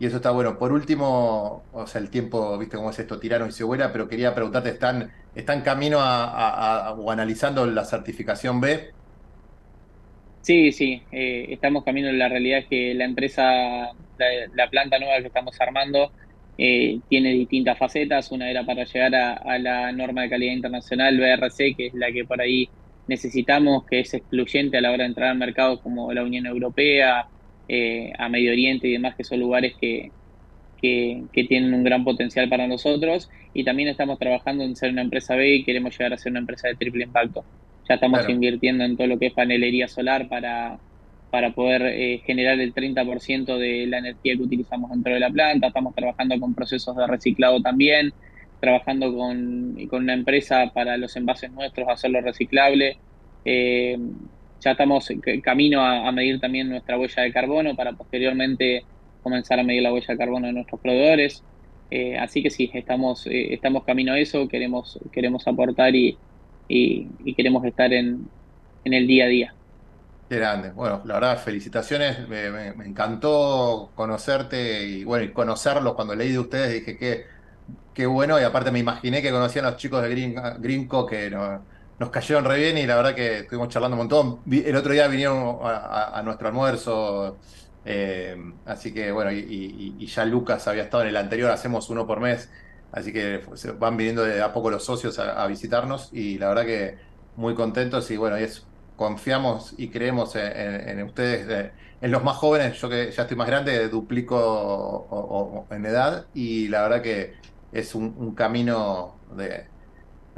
y 0.00 0.06
eso 0.06 0.16
está 0.16 0.30
bueno. 0.30 0.58
Por 0.58 0.72
último, 0.72 1.62
o 1.72 1.86
sea, 1.86 2.00
el 2.00 2.08
tiempo, 2.08 2.56
viste 2.56 2.78
cómo 2.78 2.88
es 2.88 2.98
esto, 2.98 3.20
tiraron 3.20 3.50
y 3.50 3.52
se 3.52 3.64
vuela, 3.64 3.92
pero 3.92 4.08
quería 4.08 4.34
preguntarte, 4.34 4.70
¿están, 4.70 5.12
están 5.34 5.60
camino 5.60 5.98
a, 6.00 6.94
o 6.98 7.10
analizando 7.10 7.66
la 7.66 7.84
certificación 7.84 8.62
B? 8.62 8.92
Sí, 10.40 10.72
sí, 10.72 11.02
eh, 11.12 11.48
estamos 11.50 11.84
camino. 11.84 12.10
La 12.12 12.30
realidad 12.30 12.60
es 12.60 12.66
que 12.66 12.94
la 12.94 13.04
empresa, 13.04 13.90
la, 14.54 14.70
planta 14.70 14.98
nueva 14.98 15.20
que 15.20 15.26
estamos 15.26 15.60
armando, 15.60 16.10
eh, 16.56 16.98
tiene 17.10 17.32
distintas 17.32 17.76
facetas. 17.76 18.32
Una 18.32 18.50
era 18.50 18.64
para 18.64 18.84
llegar 18.84 19.14
a, 19.14 19.58
la 19.58 19.92
norma 19.92 20.22
de 20.22 20.30
calidad 20.30 20.54
internacional, 20.54 21.18
BRC, 21.18 21.76
que 21.76 21.86
es 21.88 21.94
la 21.94 22.10
que 22.10 22.24
por 22.24 22.40
ahí 22.40 22.70
necesitamos, 23.06 23.84
que 23.84 24.00
es 24.00 24.14
excluyente 24.14 24.78
a 24.78 24.80
la 24.80 24.92
hora 24.92 25.04
de 25.04 25.10
entrar 25.10 25.28
al 25.28 25.36
mercado 25.36 25.78
como 25.82 26.10
la 26.14 26.22
Unión 26.22 26.46
Europea, 26.46 27.28
eh, 27.72 28.12
a 28.18 28.28
Medio 28.28 28.50
Oriente 28.50 28.88
y 28.88 28.92
demás, 28.94 29.14
que 29.14 29.22
son 29.22 29.38
lugares 29.38 29.74
que, 29.80 30.10
que, 30.80 31.44
tienen 31.48 31.72
un 31.72 31.84
gran 31.84 32.02
potencial 32.02 32.48
para 32.48 32.66
nosotros. 32.66 33.30
Y 33.54 33.62
también 33.62 33.88
estamos 33.88 34.18
trabajando 34.18 34.64
en 34.64 34.74
ser 34.74 34.90
una 34.90 35.02
empresa 35.02 35.36
B 35.36 35.54
y 35.54 35.64
queremos 35.64 35.96
llegar 35.96 36.12
a 36.12 36.18
ser 36.18 36.32
una 36.32 36.40
empresa 36.40 36.66
de 36.66 36.74
triple 36.74 37.04
impacto. 37.04 37.44
Ya 37.88 37.94
estamos 37.94 38.28
invirtiendo 38.28 38.82
en 38.82 38.96
todo 38.96 39.06
lo 39.06 39.20
que 39.20 39.26
es 39.26 39.34
panelería 39.34 39.86
solar 39.86 40.28
para, 40.28 40.80
para 41.30 41.52
poder 41.52 41.82
eh, 41.82 42.20
generar 42.26 42.58
el 42.58 42.74
30% 42.74 43.56
de 43.56 43.86
la 43.86 43.98
energía 43.98 44.36
que 44.36 44.42
utilizamos 44.42 44.90
dentro 44.90 45.14
de 45.14 45.20
la 45.20 45.30
planta. 45.30 45.68
Estamos 45.68 45.94
trabajando 45.94 46.40
con 46.40 46.54
procesos 46.54 46.96
de 46.96 47.06
reciclado 47.06 47.62
también, 47.62 48.12
trabajando 48.58 49.14
con, 49.14 49.76
con 49.88 50.02
una 50.02 50.14
empresa 50.14 50.72
para 50.74 50.96
los 50.96 51.14
envases 51.14 51.52
nuestros, 51.52 51.88
hacerlo 51.88 52.20
reciclable. 52.20 52.98
Eh, 53.44 53.96
ya 54.60 54.72
estamos 54.72 55.08
camino 55.42 55.84
a, 55.84 56.10
medir 56.12 56.40
también 56.40 56.68
nuestra 56.68 56.98
huella 56.98 57.22
de 57.22 57.32
carbono 57.32 57.74
para 57.74 57.92
posteriormente 57.92 58.84
comenzar 59.22 59.58
a 59.58 59.62
medir 59.62 59.82
la 59.82 59.92
huella 59.92 60.06
de 60.08 60.18
carbono 60.18 60.46
de 60.46 60.52
nuestros 60.52 60.80
proveedores. 60.80 61.42
Eh, 61.90 62.16
así 62.18 62.42
que 62.42 62.50
sí, 62.50 62.70
estamos, 62.72 63.26
eh, 63.26 63.54
estamos 63.54 63.84
camino 63.84 64.12
a 64.12 64.18
eso, 64.18 64.46
queremos, 64.48 64.98
queremos 65.12 65.46
aportar 65.48 65.94
y, 65.94 66.16
y, 66.68 67.34
queremos 67.34 67.64
estar 67.64 67.92
en, 67.92 68.28
en, 68.84 68.94
el 68.94 69.06
día 69.06 69.24
a 69.24 69.28
día. 69.28 69.54
Qué 70.28 70.36
grande. 70.36 70.70
Bueno, 70.70 71.02
la 71.04 71.14
verdad, 71.14 71.38
felicitaciones. 71.38 72.28
Me, 72.28 72.68
encantó 72.86 73.90
conocerte 73.96 74.86
y 74.86 75.04
bueno, 75.04 75.24
y 75.24 75.32
conocerlos. 75.32 75.94
Cuando 75.94 76.14
leí 76.14 76.30
de 76.30 76.38
ustedes 76.38 76.72
dije 76.72 76.96
que 76.96 77.24
qué 77.94 78.06
bueno. 78.06 78.40
Y 78.40 78.44
aparte 78.44 78.70
me 78.70 78.78
imaginé 78.78 79.22
que 79.22 79.30
conocían 79.30 79.64
a 79.64 79.72
los 79.72 79.80
chicos 79.80 80.02
de 80.02 80.10
Green, 80.10 80.34
Greenco 80.58 81.06
que 81.06 81.30
no, 81.30 81.62
nos 82.00 82.08
cayeron 82.08 82.46
re 82.46 82.56
bien 82.56 82.78
y 82.78 82.86
la 82.86 82.96
verdad 82.96 83.14
que 83.14 83.40
estuvimos 83.40 83.68
charlando 83.68 83.94
un 83.94 84.08
montón. 84.08 84.40
El 84.50 84.74
otro 84.74 84.94
día 84.94 85.06
vinieron 85.06 85.58
a, 85.62 86.22
nuestro 86.24 86.48
almuerzo, 86.48 87.36
eh, 87.84 88.34
así 88.64 88.94
que 88.94 89.12
bueno, 89.12 89.30
y, 89.30 90.06
ya 90.06 90.24
Lucas 90.24 90.66
había 90.66 90.84
estado 90.84 91.02
en 91.02 91.10
el 91.10 91.16
anterior, 91.18 91.50
hacemos 91.50 91.90
uno 91.90 92.06
por 92.06 92.18
mes, 92.20 92.50
así 92.90 93.12
que 93.12 93.42
van 93.78 93.98
viniendo 93.98 94.24
de 94.24 94.40
a 94.40 94.50
poco 94.54 94.70
los 94.70 94.82
socios 94.82 95.18
a, 95.18 95.46
visitarnos 95.46 96.08
y 96.10 96.38
la 96.38 96.48
verdad 96.48 96.64
que 96.64 96.96
muy 97.36 97.54
contentos 97.54 98.10
y 98.10 98.16
bueno, 98.16 98.36
es, 98.36 98.66
confiamos 98.96 99.74
y 99.76 99.90
creemos 99.90 100.36
en, 100.36 101.02
ustedes, 101.02 101.70
en 102.00 102.10
los 102.10 102.24
más 102.24 102.38
jóvenes, 102.38 102.80
yo 102.80 102.88
que 102.88 103.10
ya 103.10 103.22
estoy 103.22 103.36
más 103.36 103.46
grande, 103.46 103.88
duplico 103.90 105.66
en 105.70 105.84
edad 105.84 106.24
y 106.32 106.68
la 106.68 106.80
verdad 106.80 107.02
que 107.02 107.34
es 107.72 107.94
un 107.94 108.34
camino 108.34 109.16
de 109.36 109.69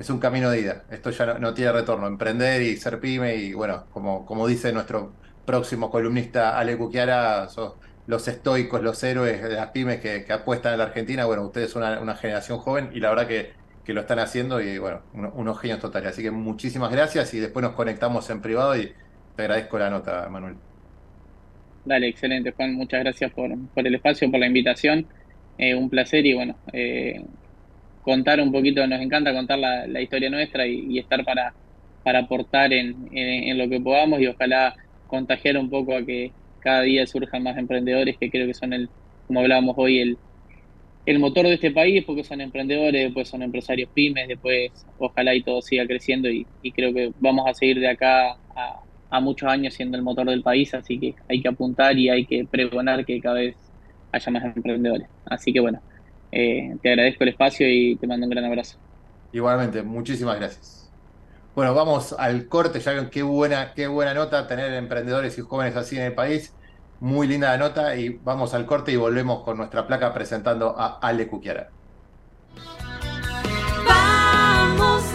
es 0.02 0.10
un 0.10 0.18
camino 0.18 0.50
de 0.50 0.60
ida. 0.60 0.82
Esto 0.90 1.10
ya 1.10 1.38
no, 1.38 1.54
tiene 1.54 1.72
retorno. 1.72 2.08
Emprender 2.08 2.60
y 2.60 2.76
ser 2.76 2.98
pyme 2.98 3.36
y 3.36 3.54
bueno, 3.54 3.86
como, 3.92 4.26
como 4.26 4.48
dice 4.48 4.72
nuestro 4.72 5.14
próximo 5.46 5.90
columnista 5.90 6.58
Ale 6.58 6.76
Cuquiara, 6.76 7.48
los 8.06 8.28
estoicos, 8.28 8.82
los 8.82 9.02
héroes 9.04 9.40
de 9.42 9.54
las 9.54 9.68
pymes 9.68 10.00
que, 10.00 10.26
apuestan 10.32 10.72
en 10.72 10.78
la 10.78 10.84
Argentina. 10.86 11.24
Bueno, 11.24 11.44
ustedes 11.44 11.70
son 11.70 11.84
una, 12.02 12.16
generación 12.16 12.58
joven 12.58 12.90
y 12.92 12.98
la 12.98 13.10
verdad 13.10 13.28
que, 13.28 13.52
lo 13.92 14.00
están 14.00 14.18
haciendo 14.18 14.60
y 14.60 14.78
bueno, 14.78 15.02
unos 15.12 15.60
genios 15.60 15.78
totales. 15.78 16.10
Así 16.10 16.22
que 16.22 16.32
muchísimas 16.32 16.90
gracias 16.90 17.32
y 17.34 17.38
después 17.38 17.62
nos 17.62 17.74
conectamos 17.74 18.28
en 18.30 18.40
privado 18.40 18.76
y 18.76 18.92
te 19.36 19.42
agradezco 19.42 19.78
la 19.78 19.90
nota, 19.90 20.28
Manuel. 20.28 20.56
Dale, 21.84 22.08
excelente, 22.08 22.52
Juan. 22.52 22.74
Muchas 22.74 23.00
gracias 23.00 23.30
por, 23.32 23.50
por 23.74 23.86
el 23.86 23.94
espacio, 23.94 24.28
por 24.30 24.40
la 24.40 24.46
invitación. 24.46 25.06
Eh, 25.58 25.74
un 25.76 25.90
placer 25.90 26.26
y 26.26 26.34
bueno, 26.34 26.56
eh, 26.72 27.24
contar 28.02 28.40
un 28.40 28.52
poquito, 28.52 28.86
nos 28.86 29.00
encanta 29.00 29.32
contar 29.32 29.58
la, 29.58 30.00
historia 30.00 30.28
nuestra 30.28 30.66
y, 30.66 30.98
estar 30.98 31.24
para, 31.24 31.54
para 32.02 32.20
aportar 32.20 32.72
en, 32.72 33.08
en, 33.12 33.56
lo 33.58 33.68
que 33.68 33.80
podamos 33.80 34.20
y 34.20 34.26
ojalá 34.26 34.74
contagiar 35.06 35.56
un 35.56 35.70
poco 35.70 35.96
a 35.96 36.04
que 36.04 36.32
cada 36.60 36.82
día 36.82 37.06
surjan 37.06 37.42
más 37.42 37.56
emprendedores 37.56 38.16
que 38.18 38.30
creo 38.30 38.46
que 38.46 38.54
son 38.54 38.72
el, 38.72 38.88
como 39.26 39.40
hablábamos 39.40 39.74
hoy, 39.78 40.00
el, 40.00 40.18
el 41.06 41.18
motor 41.18 41.46
de 41.46 41.54
este 41.54 41.70
país, 41.70 42.04
porque 42.04 42.24
son 42.24 42.40
emprendedores, 42.40 43.04
después 43.04 43.28
son 43.28 43.42
empresarios 43.42 43.90
pymes, 43.92 44.28
después 44.28 44.70
ojalá 44.98 45.34
y 45.34 45.42
todo 45.42 45.62
siga 45.62 45.86
creciendo 45.86 46.28
y, 46.28 46.46
creo 46.74 46.92
que 46.92 47.12
vamos 47.20 47.46
a 47.48 47.54
seguir 47.54 47.80
de 47.80 47.88
acá 47.88 48.36
a, 48.54 48.80
a, 49.10 49.20
muchos 49.20 49.48
años 49.48 49.74
siendo 49.74 49.96
el 49.96 50.02
motor 50.02 50.28
del 50.28 50.42
país, 50.42 50.74
así 50.74 50.98
que 50.98 51.14
hay 51.28 51.40
que 51.40 51.48
apuntar 51.48 51.98
y 51.98 52.08
hay 52.08 52.24
que 52.26 52.44
pregonar 52.44 53.04
que 53.04 53.20
cada 53.20 53.36
vez 53.36 53.56
haya 54.12 54.32
más 54.32 54.44
emprendedores. 54.44 55.08
Así 55.26 55.52
que 55.52 55.60
bueno, 55.60 55.80
eh, 56.32 56.76
te 56.82 56.88
agradezco 56.88 57.24
el 57.24 57.30
espacio 57.30 57.68
y 57.68 57.96
te 57.96 58.06
mando 58.06 58.26
un 58.26 58.30
gran 58.30 58.46
abrazo. 58.46 58.78
Igualmente, 59.32 59.82
muchísimas 59.82 60.36
gracias. 60.36 60.90
Bueno, 61.54 61.74
vamos 61.74 62.14
al 62.18 62.48
corte, 62.48 62.80
ya 62.80 62.92
ven 62.92 63.10
qué 63.10 63.22
buena, 63.22 63.74
qué 63.74 63.86
buena 63.86 64.14
nota 64.14 64.46
tener 64.46 64.72
emprendedores 64.72 65.36
y 65.36 65.42
jóvenes 65.42 65.76
así 65.76 65.96
en 65.96 66.04
el 66.04 66.14
país. 66.14 66.54
Muy 67.00 67.26
linda 67.26 67.50
la 67.50 67.58
nota 67.58 67.96
y 67.96 68.08
vamos 68.08 68.54
al 68.54 68.64
corte 68.64 68.92
y 68.92 68.96
volvemos 68.96 69.42
con 69.42 69.58
nuestra 69.58 69.86
placa 69.86 70.14
presentando 70.14 70.74
a 70.78 70.98
Ale 71.00 71.28
Cuquiara. 71.28 71.68
Vamos 73.86 75.14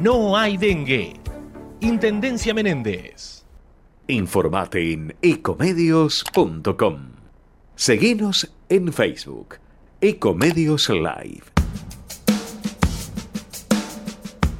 no 0.00 0.36
hay 0.36 0.56
dengue. 0.56 1.14
Intendencia 1.80 2.54
Menéndez. 2.54 3.44
Informate 4.08 4.92
en 4.92 5.14
ecomedios.com. 5.22 6.98
Seguinos 7.74 8.52
en 8.68 8.92
Facebook. 8.92 9.56
Ecomedios 10.00 10.88
Live. 10.88 11.42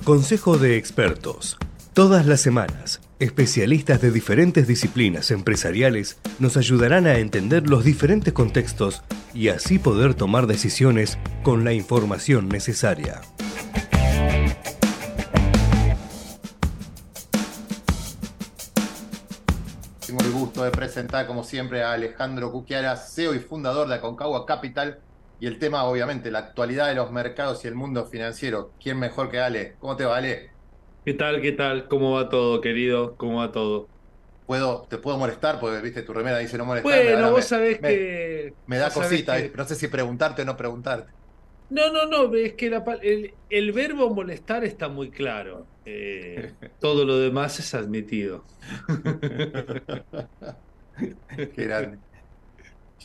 Consejo 0.04 0.58
de 0.58 0.76
expertos. 0.76 1.58
Todas 1.92 2.26
las 2.26 2.40
semanas, 2.40 3.00
especialistas 3.18 4.00
de 4.00 4.10
diferentes 4.10 4.66
disciplinas 4.66 5.30
empresariales 5.30 6.18
nos 6.38 6.56
ayudarán 6.56 7.06
a 7.06 7.18
entender 7.18 7.68
los 7.68 7.84
diferentes 7.84 8.32
contextos 8.32 9.02
y 9.34 9.48
así 9.48 9.78
poder 9.78 10.14
tomar 10.14 10.46
decisiones 10.46 11.18
con 11.42 11.64
la 11.64 11.72
información 11.72 12.48
necesaria. 12.48 13.20
Gusto 20.62 20.64
de 20.64 20.72
presentar, 20.72 21.26
como 21.26 21.44
siempre, 21.44 21.82
a 21.82 21.92
Alejandro 21.92 22.50
Cuquiara, 22.52 22.96
CEO 22.96 23.34
y 23.34 23.40
fundador 23.40 23.88
de 23.88 23.96
Aconcagua 23.96 24.46
Capital. 24.46 25.02
Y 25.38 25.46
el 25.46 25.58
tema, 25.58 25.84
obviamente, 25.84 26.30
la 26.30 26.38
actualidad 26.40 26.88
de 26.88 26.94
los 26.94 27.10
mercados 27.10 27.64
y 27.64 27.68
el 27.68 27.74
mundo 27.74 28.06
financiero. 28.06 28.74
¿Quién 28.78 28.98
mejor 28.98 29.30
que 29.30 29.40
Ale? 29.40 29.76
¿Cómo 29.78 29.96
te 29.96 30.04
va, 30.04 30.16
Ale? 30.18 30.52
¿Qué 31.04 31.14
tal? 31.14 31.40
¿Qué 31.42 31.52
tal? 31.52 31.88
¿Cómo 31.88 32.12
va 32.12 32.28
todo, 32.28 32.60
querido? 32.60 33.16
¿Cómo 33.16 33.38
va 33.38 33.50
todo? 33.52 33.90
¿Puedo, 34.44 34.86
¿Te 34.88 34.98
puedo 34.98 35.18
molestar? 35.18 35.60
Porque, 35.60 35.80
viste, 35.80 36.02
tu 36.02 36.12
remera 36.12 36.38
dice 36.38 36.58
no 36.58 36.64
molestar. 36.64 37.02
Bueno, 37.02 37.30
vos 37.30 37.44
sabés 37.46 37.80
me, 37.80 37.88
que... 37.88 38.56
Me 38.66 38.78
da 38.78 38.92
cosita, 38.92 39.36
que- 39.36 39.52
no 39.56 39.64
sé 39.66 39.76
si 39.76 39.88
preguntarte 39.88 40.42
o 40.42 40.44
no 40.44 40.56
preguntarte. 40.56 41.12
No, 41.74 41.90
no, 41.92 42.06
no, 42.06 42.34
es 42.36 42.54
que 42.54 42.70
la 42.70 42.84
el, 43.02 43.38
el 43.48 43.72
verbo 43.72 44.14
molestar 44.14 44.64
está 44.64 44.88
muy 44.88 45.10
claro. 45.10 45.70
Eh, 45.84 46.54
todo 46.78 47.04
lo 47.04 47.18
demás 47.18 47.58
es 47.60 47.74
admitido. 47.74 48.46
Qué 51.52 51.64
grande. 51.64 51.98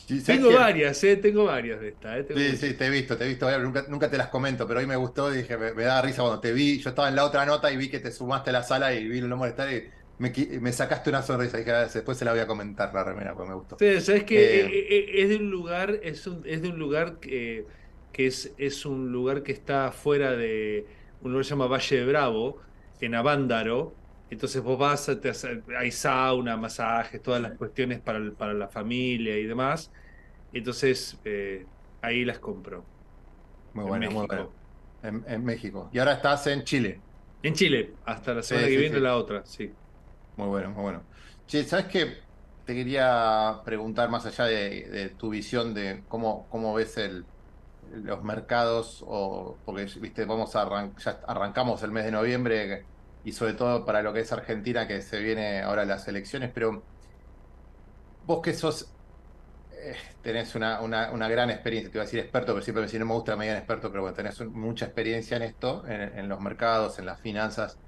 Sí, 0.06 0.20
¿sabés 0.20 0.40
Tengo 0.40 0.52
varias, 0.52 1.02
¿eh? 1.04 1.16
Tengo 1.16 1.44
varias 1.44 1.80
de 1.80 1.88
esta, 1.88 2.18
¿eh? 2.18 2.26
Sí, 2.34 2.40
muchas. 2.40 2.58
sí, 2.58 2.74
te 2.76 2.86
he 2.86 2.90
visto, 2.90 3.16
te 3.18 3.24
he 3.24 3.28
visto, 3.28 3.58
nunca, 3.58 3.84
nunca 3.88 4.10
te 4.10 4.16
las 4.18 4.28
comento, 4.28 4.66
pero 4.68 4.80
hoy 4.80 4.86
me 4.86 4.96
gustó 4.96 5.32
y 5.34 5.38
dije, 5.38 5.56
me, 5.56 5.72
me 5.74 5.84
daba 5.84 6.02
risa 6.02 6.22
cuando 6.22 6.40
te 6.40 6.52
vi, 6.52 6.78
yo 6.78 6.90
estaba 6.90 7.08
en 7.08 7.16
la 7.16 7.24
otra 7.24 7.44
nota 7.46 7.72
y 7.72 7.76
vi 7.76 7.90
que 7.90 7.98
te 7.98 8.12
sumaste 8.12 8.50
a 8.50 8.52
la 8.52 8.62
sala 8.62 8.94
y 8.94 9.08
vi 9.08 9.20
no 9.22 9.36
molestar 9.36 9.72
y 9.72 9.88
me, 10.18 10.72
sacaste 10.72 11.10
una 11.10 11.22
sonrisa 11.22 11.56
dije, 11.58 11.72
"Ah, 11.72 11.86
después 11.88 12.16
se 12.18 12.24
la 12.24 12.32
voy 12.32 12.40
a 12.40 12.46
comentar 12.46 12.92
la 12.94 13.02
remera, 13.02 13.34
pues 13.34 13.48
me 13.48 13.54
gustó. 13.54 13.76
Sí, 13.78 14.00
sabes 14.00 14.24
que 14.24 14.60
eh, 14.60 14.66
eh, 14.66 15.22
es 15.22 15.28
de 15.28 15.36
un 15.36 15.50
lugar, 15.50 15.98
es 16.02 16.26
un, 16.26 16.42
es 16.46 16.62
de 16.62 16.68
un 16.68 16.78
lugar 16.78 17.18
que, 17.20 17.66
que 18.18 18.28
es, 18.28 18.54
es 18.58 18.86
un 18.86 19.12
lugar 19.12 19.44
que 19.44 19.52
está 19.52 19.92
fuera 19.92 20.32
de 20.36 20.88
un 21.20 21.32
lugar 21.32 21.42
que 21.44 21.48
se 21.48 21.50
llama 21.52 21.68
Valle 21.68 21.96
de 21.98 22.06
Bravo, 22.06 22.62
en 23.00 23.16
Avándaro. 23.16 24.00
Entonces 24.30 24.62
vos 24.62 24.78
vas, 24.78 25.06
te 25.22 25.30
hace- 25.30 25.64
hay 25.78 25.92
sauna, 25.92 26.56
masajes, 26.58 27.22
todas 27.22 27.42
las 27.42 27.54
cuestiones 27.54 28.02
para, 28.02 28.18
el- 28.18 28.36
para 28.36 28.54
la 28.54 28.68
familia 28.70 29.38
y 29.38 29.46
demás. 29.46 29.92
Entonces 30.52 31.20
eh, 31.24 31.70
ahí 32.02 32.24
las 32.26 32.40
compro. 32.40 32.90
Muy 33.72 33.86
en 33.86 33.98
muy 34.12 34.26
México. 34.26 34.58
En, 35.02 35.24
en 35.28 35.44
México. 35.44 35.90
Y 35.92 35.98
ahora 35.98 36.14
estás 36.14 36.46
en 36.48 36.64
Chile. 36.64 37.04
En 37.42 37.54
Chile, 37.54 37.98
hasta 38.04 38.32
la 38.34 38.42
semana 38.44 38.68
Sí, 38.68 38.68
que 38.68 38.76
sí, 38.76 38.78
viene 38.78 39.00
sí. 39.00 39.00
la 39.00 39.16
otra, 39.16 39.44
sí. 39.46 39.76
Muy 40.36 40.46
bueno, 40.48 40.70
muy 40.70 40.82
bueno. 40.82 41.08
Che, 41.46 41.64
¿sabes 41.64 41.86
qué? 41.86 42.16
Te 42.64 42.74
quería 42.74 43.60
preguntar 43.64 44.08
más 44.10 44.24
allá 44.26 44.44
de, 44.44 44.88
de 44.88 45.08
tu 45.10 45.30
visión 45.30 45.74
de 45.74 46.04
cómo, 46.06 46.48
cómo 46.48 46.74
ves 46.74 46.96
el, 46.98 47.28
los 47.90 48.22
mercados, 48.22 48.98
o 49.06 49.60
porque 49.64 49.86
viste, 50.00 50.24
vamos 50.24 50.54
a 50.56 50.62
arran- 50.62 50.94
ya 50.98 51.20
arrancamos 51.26 51.82
el 51.82 51.92
mes 51.92 52.04
de 52.04 52.12
noviembre 52.12 52.88
y 53.22 53.32
sobre 53.32 53.54
todo 53.54 53.84
para 53.84 54.02
lo 54.02 54.12
que 54.12 54.20
es 54.20 54.32
Argentina, 54.32 54.86
que 54.88 55.02
se 55.02 55.20
viene 55.20 55.60
ahora 55.62 55.84
las 55.84 56.06
elecciones, 56.08 56.50
pero 56.54 56.86
vos 58.20 58.40
que 58.42 58.54
sos, 58.54 58.96
eh, 59.70 59.96
tenés 60.22 60.54
una, 60.54 60.80
una, 60.82 61.12
gran 61.28 61.50
experiencia, 61.50 61.90
te 61.92 61.98
iba 61.98 62.02
a 62.02 62.06
decir 62.06 62.20
experto, 62.20 62.52
pero 62.54 62.62
siempre 62.64 62.82
me 62.82 62.86
decís, 62.88 63.00
no 63.00 63.06
me 63.06 63.14
gusta 63.14 63.36
me 63.36 63.46
experto, 63.58 63.90
pero 63.90 64.02
bueno, 64.02 64.16
tenés 64.16 64.40
mucha 64.42 64.86
experiencia 64.86 65.36
en 65.38 65.44
esto, 65.44 65.86
en, 65.86 66.18
los 66.28 66.40
mercados, 66.40 66.98
en 66.98 67.06
las 67.06 67.20
finanzas. 67.20 67.80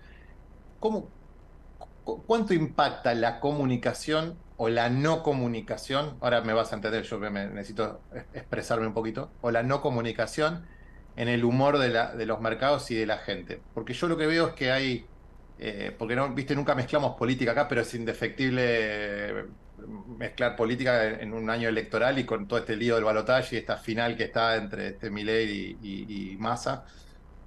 ¿Cómo, 0.79 1.15
cu- 2.03 2.25
¿Cuánto 2.27 2.55
impacta 2.55 3.15
la 3.15 3.41
comunicación 3.41 4.43
o 4.63 4.69
la 4.69 4.91
no 4.91 5.23
comunicación? 5.23 6.19
Ahora 6.21 6.43
me 6.43 6.53
vas 6.53 6.73
a 6.73 6.77
entender, 6.77 7.03
yo 7.05 7.19
necesito 7.19 8.05
es- 8.15 8.27
expresarme 8.35 8.87
un 8.87 8.93
poquito. 8.95 9.33
O 9.41 9.51
la 9.51 9.63
no 9.63 9.81
comunicación 9.81 10.67
en 11.17 11.29
el 11.29 11.45
humor 11.45 11.79
de, 11.79 12.27
los 12.27 12.41
mercados 12.43 12.91
y 12.91 12.97
de 12.97 13.07
la 13.07 13.19
gente. 13.19 13.65
Porque 13.75 13.95
yo 13.95 14.07
lo 14.09 14.19
que 14.19 14.27
veo 14.27 14.49
es 14.49 14.55
que 14.55 14.71
hay, 14.71 15.11
eh, 15.59 15.95
porque 15.99 16.15
no, 16.17 16.35
viste, 16.35 16.55
nunca 16.55 16.75
mezclamos 16.75 17.17
política 17.17 17.53
acá, 17.53 17.69
pero 17.69 17.81
es 17.83 17.95
indefectible 17.95 18.63
eh, 19.41 19.47
mezclar 20.19 20.57
política 20.57 21.07
en, 21.09 21.21
en 21.21 21.33
un 21.35 21.49
año 21.51 21.69
electoral 21.69 22.19
y 22.19 22.27
con 22.27 22.47
todo 22.47 22.59
este 22.59 22.77
lío 22.77 22.97
del 22.97 23.05
balotaje 23.05 23.57
y 23.57 23.59
esta 23.61 23.79
final 23.79 24.15
que 24.17 24.25
está 24.25 24.57
entre 24.57 24.89
este 24.89 25.11
Milei 25.11 25.79
y, 25.81 26.05
y, 26.07 26.33
y 26.35 26.37
Massa. 26.39 26.85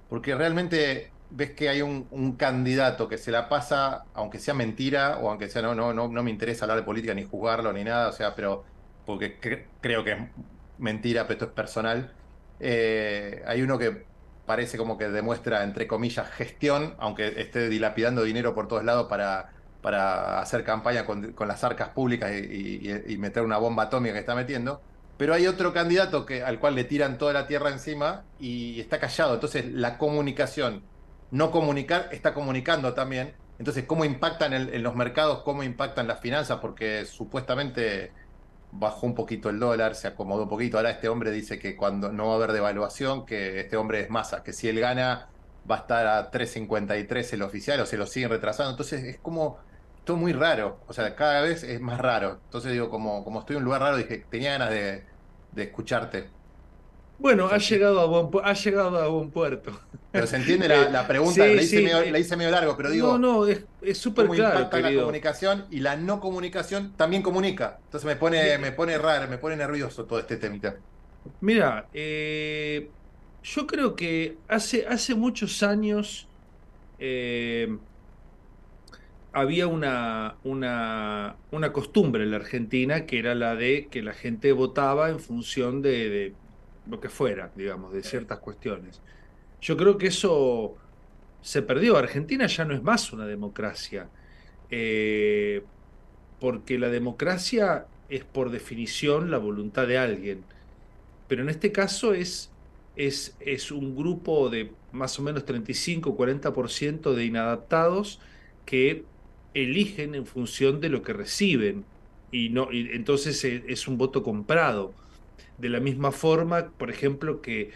Porque 0.08 0.34
realmente 0.34 1.13
ves 1.36 1.52
que 1.52 1.68
hay 1.68 1.82
un, 1.82 2.36
candidato 2.36 3.08
que 3.08 3.18
se 3.18 3.30
la 3.32 3.48
pasa, 3.48 4.06
aunque 4.14 4.38
sea 4.38 4.54
mentira, 4.54 5.18
o 5.18 5.28
aunque 5.30 5.48
sea 5.48 5.62
no, 5.62 5.74
no, 5.74 5.92
no, 5.92 6.08
no 6.08 6.22
me 6.22 6.30
interesa 6.30 6.64
hablar 6.64 6.78
de 6.78 6.84
política 6.84 7.14
ni 7.14 7.24
juzgarlo 7.24 7.72
ni 7.72 7.84
nada, 7.84 8.08
o 8.08 8.12
sea, 8.12 8.34
pero 8.34 8.64
porque 9.04 9.40
cre- 9.40 9.66
creo 9.80 10.04
que 10.04 10.12
es 10.12 10.18
mentira, 10.78 11.22
pero 11.24 11.34
esto 11.34 11.44
es 11.46 11.52
personal. 11.52 12.16
Eh, 12.60 13.42
hay 13.46 13.62
uno 13.62 13.78
que 13.78 14.06
parece 14.44 14.78
como 14.78 14.96
que 14.98 15.08
demuestra, 15.08 15.64
entre 15.64 15.86
comillas, 15.86 16.30
gestión, 16.30 16.94
aunque 16.98 17.40
esté 17.40 17.68
dilapidando 17.68 18.22
dinero 18.22 18.54
por 18.54 18.68
todos 18.68 18.84
lados 18.84 19.06
para, 19.08 19.54
para 19.80 20.40
hacer 20.40 20.64
campaña 20.64 21.04
con, 21.06 21.34
las 21.48 21.64
arcas 21.64 21.90
públicas 21.90 22.32
y- 22.32 23.12
y 23.12 23.18
meter 23.18 23.42
una 23.42 23.58
bomba 23.58 23.84
atómica 23.84 24.14
que 24.14 24.20
está 24.20 24.34
metiendo. 24.34 24.84
Pero 25.16 25.34
hay 25.34 25.46
otro 25.46 25.72
candidato 25.72 26.26
que, 26.26 26.42
al 26.42 26.58
cual 26.58 26.74
le 26.74 26.84
tiran 26.84 27.18
toda 27.18 27.32
la 27.32 27.46
tierra 27.46 27.70
encima 27.70 28.26
y 28.38 28.80
está 28.80 28.98
callado. 28.98 29.34
Entonces, 29.34 29.66
la 29.66 29.96
comunicación, 29.98 30.88
no 31.30 31.50
comunicar, 31.50 32.08
está 32.12 32.34
comunicando 32.34 32.94
también. 32.94 33.34
Entonces, 33.58 33.84
¿cómo 33.84 34.04
impactan 34.04 34.52
en, 34.52 34.82
los 34.82 34.96
mercados? 34.96 35.42
¿Cómo 35.42 35.62
impactan 35.62 36.08
las 36.08 36.20
finanzas? 36.20 36.58
Porque 36.60 37.04
supuestamente 37.06 38.12
bajó 38.72 39.06
un 39.06 39.14
poquito 39.14 39.50
el 39.50 39.60
dólar, 39.60 39.94
se 39.94 40.08
acomodó 40.08 40.44
un 40.44 40.48
poquito. 40.48 40.76
Ahora 40.76 40.90
este 40.90 41.08
hombre 41.08 41.30
dice 41.30 41.58
que 41.58 41.76
cuando 41.76 42.10
no 42.10 42.26
va 42.26 42.32
a 42.32 42.36
haber 42.36 42.52
devaluación, 42.52 43.24
que 43.26 43.60
este 43.60 43.76
hombre 43.76 44.00
es 44.00 44.10
masa, 44.10 44.42
que 44.42 44.52
si 44.52 44.68
él 44.68 44.80
gana 44.80 45.28
va 45.70 45.76
a 45.76 45.78
estar 45.80 46.06
a 46.06 46.30
3.53 46.30 47.32
el 47.32 47.42
oficial 47.42 47.80
o 47.80 47.86
se 47.86 47.96
lo 47.96 48.06
siguen 48.06 48.30
retrasando. 48.30 48.72
Entonces, 48.72 49.04
es 49.04 49.18
como 49.18 49.58
todo 50.04 50.16
muy 50.16 50.32
raro. 50.32 50.80
O 50.86 50.92
sea, 50.92 51.14
cada 51.16 51.40
vez 51.42 51.62
es 51.62 51.80
más 51.80 52.00
raro. 52.00 52.40
Entonces, 52.44 52.72
digo, 52.72 52.90
como, 52.90 53.24
como 53.24 53.40
estoy 53.40 53.56
en 53.56 53.58
un 53.58 53.64
lugar 53.64 53.82
raro, 53.82 53.96
dije, 53.96 54.26
tenía 54.30 54.52
ganas 54.52 54.70
de, 54.70 55.04
de 55.52 55.62
escucharte. 55.62 56.28
Bueno, 57.18 57.46
ha 57.48 57.58
llegado 57.58 58.00
a 58.00 58.06
buen, 58.06 58.28
ha 58.44 58.52
llegado 58.54 58.98
a 59.00 59.08
buen 59.08 59.30
puerto. 59.30 59.80
Pero 60.10 60.26
se 60.26 60.36
entiende 60.36 60.68
la, 60.68 60.88
la 60.90 61.06
pregunta, 61.06 61.44
Sí, 61.44 61.54
la, 61.54 61.62
hice 61.62 61.78
sí, 61.78 61.82
medio, 61.82 62.02
eh, 62.02 62.10
la 62.10 62.18
hice 62.18 62.36
medio 62.36 62.50
largo, 62.50 62.76
pero 62.76 62.90
digo, 62.90 63.18
no, 63.18 63.18
no, 63.18 63.46
es 63.80 63.98
súper 63.98 64.30
claro, 64.30 64.58
impacta 64.60 64.80
la 64.80 64.94
comunicación 64.94 65.66
y 65.70 65.80
la 65.80 65.96
no 65.96 66.20
comunicación 66.20 66.96
también 66.96 67.22
comunica. 67.22 67.80
Entonces 67.84 68.06
me 68.06 68.16
pone, 68.16 68.58
me 68.58 68.72
pone 68.72 68.96
raro, 68.98 69.28
me 69.28 69.38
pone 69.38 69.56
nervioso 69.56 70.06
todo 70.06 70.18
este 70.20 70.36
temita. 70.36 70.80
Mira, 71.40 71.88
eh, 71.92 72.94
yo 73.42 73.66
creo 73.66 73.96
que 73.96 74.42
hace, 74.48 74.86
hace 74.86 75.14
muchos 75.14 75.62
años 75.62 76.30
eh, 76.98 77.68
había 79.32 79.66
una, 79.66 80.38
una, 80.44 81.40
una 81.50 81.72
costumbre 81.72 82.22
en 82.24 82.30
la 82.30 82.36
Argentina 82.38 83.06
que 83.06 83.18
era 83.18 83.34
la 83.34 83.56
de 83.56 83.88
que 83.90 84.02
la 84.02 84.14
gente 84.14 84.52
votaba 84.52 85.10
en 85.10 85.18
función 85.20 85.82
de, 85.82 86.08
de 86.08 86.36
lo 86.88 87.00
que 87.00 87.08
fuera, 87.08 87.50
digamos, 87.54 87.92
de 87.92 88.02
ciertas 88.02 88.38
cuestiones. 88.38 89.00
Yo 89.60 89.76
creo 89.76 89.96
que 89.98 90.08
eso 90.08 90.76
se 91.40 91.62
perdió. 91.62 91.96
Argentina 91.96 92.46
ya 92.46 92.64
no 92.64 92.74
es 92.74 92.82
más 92.82 93.12
una 93.12 93.26
democracia, 93.26 94.08
eh, 94.70 95.62
porque 96.40 96.78
la 96.78 96.88
democracia 96.88 97.86
es 98.08 98.24
por 98.24 98.50
definición 98.50 99.30
la 99.30 99.38
voluntad 99.38 99.86
de 99.86 99.98
alguien 99.98 100.44
pero 101.28 101.42
en 101.42 101.48
este 101.48 101.72
caso 101.72 102.14
es, 102.14 102.50
es, 102.96 103.36
es 103.40 103.70
un 103.70 103.96
grupo 103.96 104.50
de, 104.50 104.72
más 104.92 105.18
o 105.18 105.22
menos 105.22 105.44
35-40% 105.46 107.14
de 107.14 107.24
inadaptados 107.24 108.20
que 108.64 109.04
eligen 109.54 110.14
en 110.14 110.26
función 110.26 110.80
de 110.80 110.88
lo 110.88 111.02
que 111.02 111.12
reciben 111.12 111.84
y 112.32 112.48
no 112.48 112.72
y 112.72 112.90
entonces 112.92 113.44
e, 113.44 113.64
es 113.68 113.88
un 113.88 113.98
voto 113.98 114.22
comprado. 114.22 114.94
De 115.58 115.68
la 115.68 115.80
misma 115.80 116.10
forma, 116.10 116.70
por 116.76 116.90
ejemplo, 116.90 117.40
que 117.40 117.70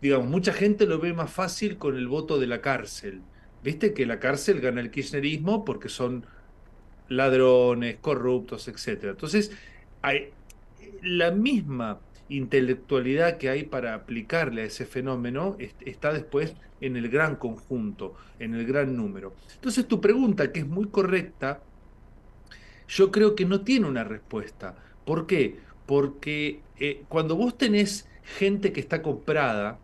digamos, 0.00 0.28
mucha 0.28 0.52
gente 0.52 0.86
lo 0.86 0.98
ve 0.98 1.12
más 1.12 1.30
fácil 1.30 1.76
con 1.78 1.96
el 1.96 2.08
voto 2.08 2.38
de 2.38 2.46
la 2.46 2.60
cárcel. 2.60 3.22
Viste 3.62 3.92
que 3.92 4.06
la 4.06 4.20
cárcel 4.20 4.60
gana 4.60 4.80
el 4.80 4.90
kirchnerismo 4.90 5.64
porque 5.64 5.88
son 5.88 6.24
ladrones, 7.08 7.96
corruptos, 8.00 8.68
etc. 8.68 9.04
Entonces, 9.04 9.50
hay 10.02 10.30
la 11.02 11.30
misma 11.30 12.00
intelectualidad 12.28 13.38
que 13.38 13.48
hay 13.48 13.64
para 13.64 13.94
aplicarle 13.94 14.62
a 14.62 14.64
ese 14.66 14.84
fenómeno 14.84 15.56
está 15.80 16.12
después 16.12 16.54
en 16.80 16.96
el 16.96 17.08
gran 17.08 17.36
conjunto, 17.36 18.14
en 18.38 18.54
el 18.54 18.66
gran 18.66 18.96
número. 18.96 19.34
Entonces 19.54 19.88
tu 19.88 20.00
pregunta, 20.00 20.52
que 20.52 20.60
es 20.60 20.66
muy 20.66 20.88
correcta, 20.88 21.62
yo 22.86 23.10
creo 23.10 23.34
que 23.34 23.46
no 23.46 23.62
tiene 23.62 23.86
una 23.86 24.04
respuesta. 24.04 24.76
¿Por 25.04 25.26
qué? 25.26 25.58
Porque 25.88 26.60
eh, 26.78 27.02
cuando 27.08 27.34
vos 27.34 27.56
tenés 27.56 28.06
gente 28.22 28.74
que 28.74 28.80
está 28.80 29.00
comprada, 29.00 29.78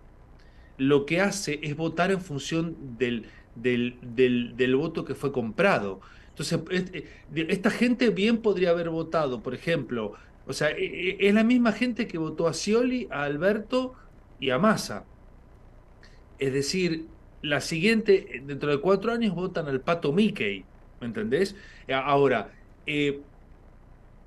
lo 0.77 1.07
que 1.07 1.23
hace 1.23 1.61
es 1.63 1.77
votar 1.77 2.11
en 2.11 2.21
función 2.21 2.77
del, 2.99 3.25
del, 3.55 3.97
del, 4.03 4.77
voto 4.77 5.07
que 5.07 5.15
fue 5.15 5.33
comprado. 5.33 6.03
Entonces, 6.29 6.61
eh, 6.71 7.07
esta 7.49 7.71
gente 7.71 8.11
bien 8.11 8.37
podría 8.43 8.69
haber 8.69 8.91
votado, 8.91 9.43
por 9.43 9.55
ejemplo, 9.55 10.13
o 10.47 10.53
sea, 10.53 10.73
e, 10.73 10.85
e, 10.85 11.29
es 11.29 11.33
la 11.33 11.43
misma 11.43 11.73
gente 11.73 12.07
que 12.07 12.19
votó 12.19 12.49
a 12.49 12.53
Scioli, 12.53 13.09
a 13.11 13.23
Alberto 13.23 13.95
y 14.39 14.51
a 14.51 14.59
Massa. 14.59 15.07
Es 16.39 16.53
decir, 16.53 17.07
la 17.41 17.63
siguiente, 17.63 18.43
dentro 18.45 18.71
de 18.71 18.79
cuatro 18.79 19.11
años 19.11 19.35
votan 19.35 19.69
al 19.69 19.81
Pato 19.81 20.13
Mickey, 20.13 20.67
¿me 21.01 21.07
entendés? 21.07 21.57
Ahora, 21.89 22.53
eh, 22.87 23.23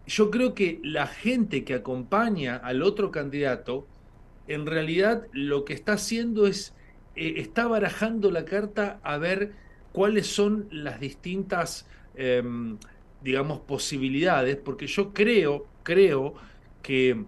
yo 0.08 0.32
creo 0.32 0.56
que 0.56 0.80
la 0.84 1.06
gente 1.06 1.64
que 1.66 1.74
acompaña 1.74 2.56
al 2.56 2.82
otro 2.82 3.12
candidato, 3.12 3.86
en 4.48 4.66
realidad 4.66 5.28
lo 5.34 5.66
que 5.66 5.74
está 5.74 5.94
haciendo 5.94 6.48
es, 6.48 6.74
eh, 7.16 7.36
está 7.38 7.68
barajando 7.68 8.32
la 8.32 8.46
carta 8.46 9.00
a 9.04 9.18
ver 9.18 9.52
cuáles 9.92 10.28
son 10.28 10.68
las 10.72 11.00
distintas, 11.02 11.88
em, 12.16 12.78
digamos, 13.22 13.60
posibilidades, 13.60 14.56
porque 14.56 14.88
yo 14.88 15.14
creo, 15.14 15.68
creo 15.84 16.36
que 16.82 17.26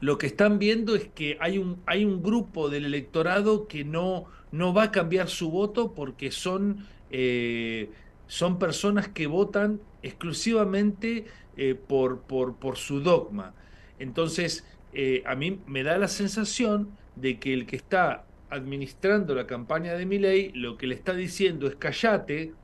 lo 0.00 0.16
que 0.16 0.26
están 0.26 0.58
viendo 0.58 0.96
es 0.96 1.08
que 1.08 1.36
hay 1.40 1.58
un, 1.58 1.82
hay 1.84 2.06
un 2.06 2.22
grupo 2.22 2.70
del 2.70 2.86
electorado 2.86 3.68
que 3.68 3.84
no, 3.84 4.24
no 4.52 4.72
va 4.72 4.84
a 4.84 4.90
cambiar 4.90 5.28
su 5.28 5.50
voto 5.50 5.92
porque 5.94 6.30
son, 6.30 6.86
eh, 7.10 7.90
son 8.26 8.58
personas 8.58 9.08
que 9.08 9.26
votan 9.26 9.80
exclusivamente 10.02 11.26
eh, 11.62 11.74
por, 11.74 12.22
por, 12.22 12.56
por, 12.56 12.78
su 12.78 13.00
dogma. 13.00 13.52
Entonces, 13.98 14.64
eh, 14.94 15.22
a 15.26 15.34
mí 15.34 15.60
me 15.66 15.82
da 15.82 15.98
la 15.98 16.08
sensación 16.08 16.96
de 17.16 17.38
que 17.38 17.52
el 17.52 17.66
que 17.66 17.76
está 17.76 18.24
administrando 18.48 19.34
la 19.34 19.46
campaña 19.46 19.92
de 19.92 20.06
Milei 20.06 20.52
lo 20.54 20.78
que 20.78 20.86
le 20.86 20.94
está 20.94 21.12
diciendo 21.12 21.66
es 21.66 21.76
callate, 21.76 22.54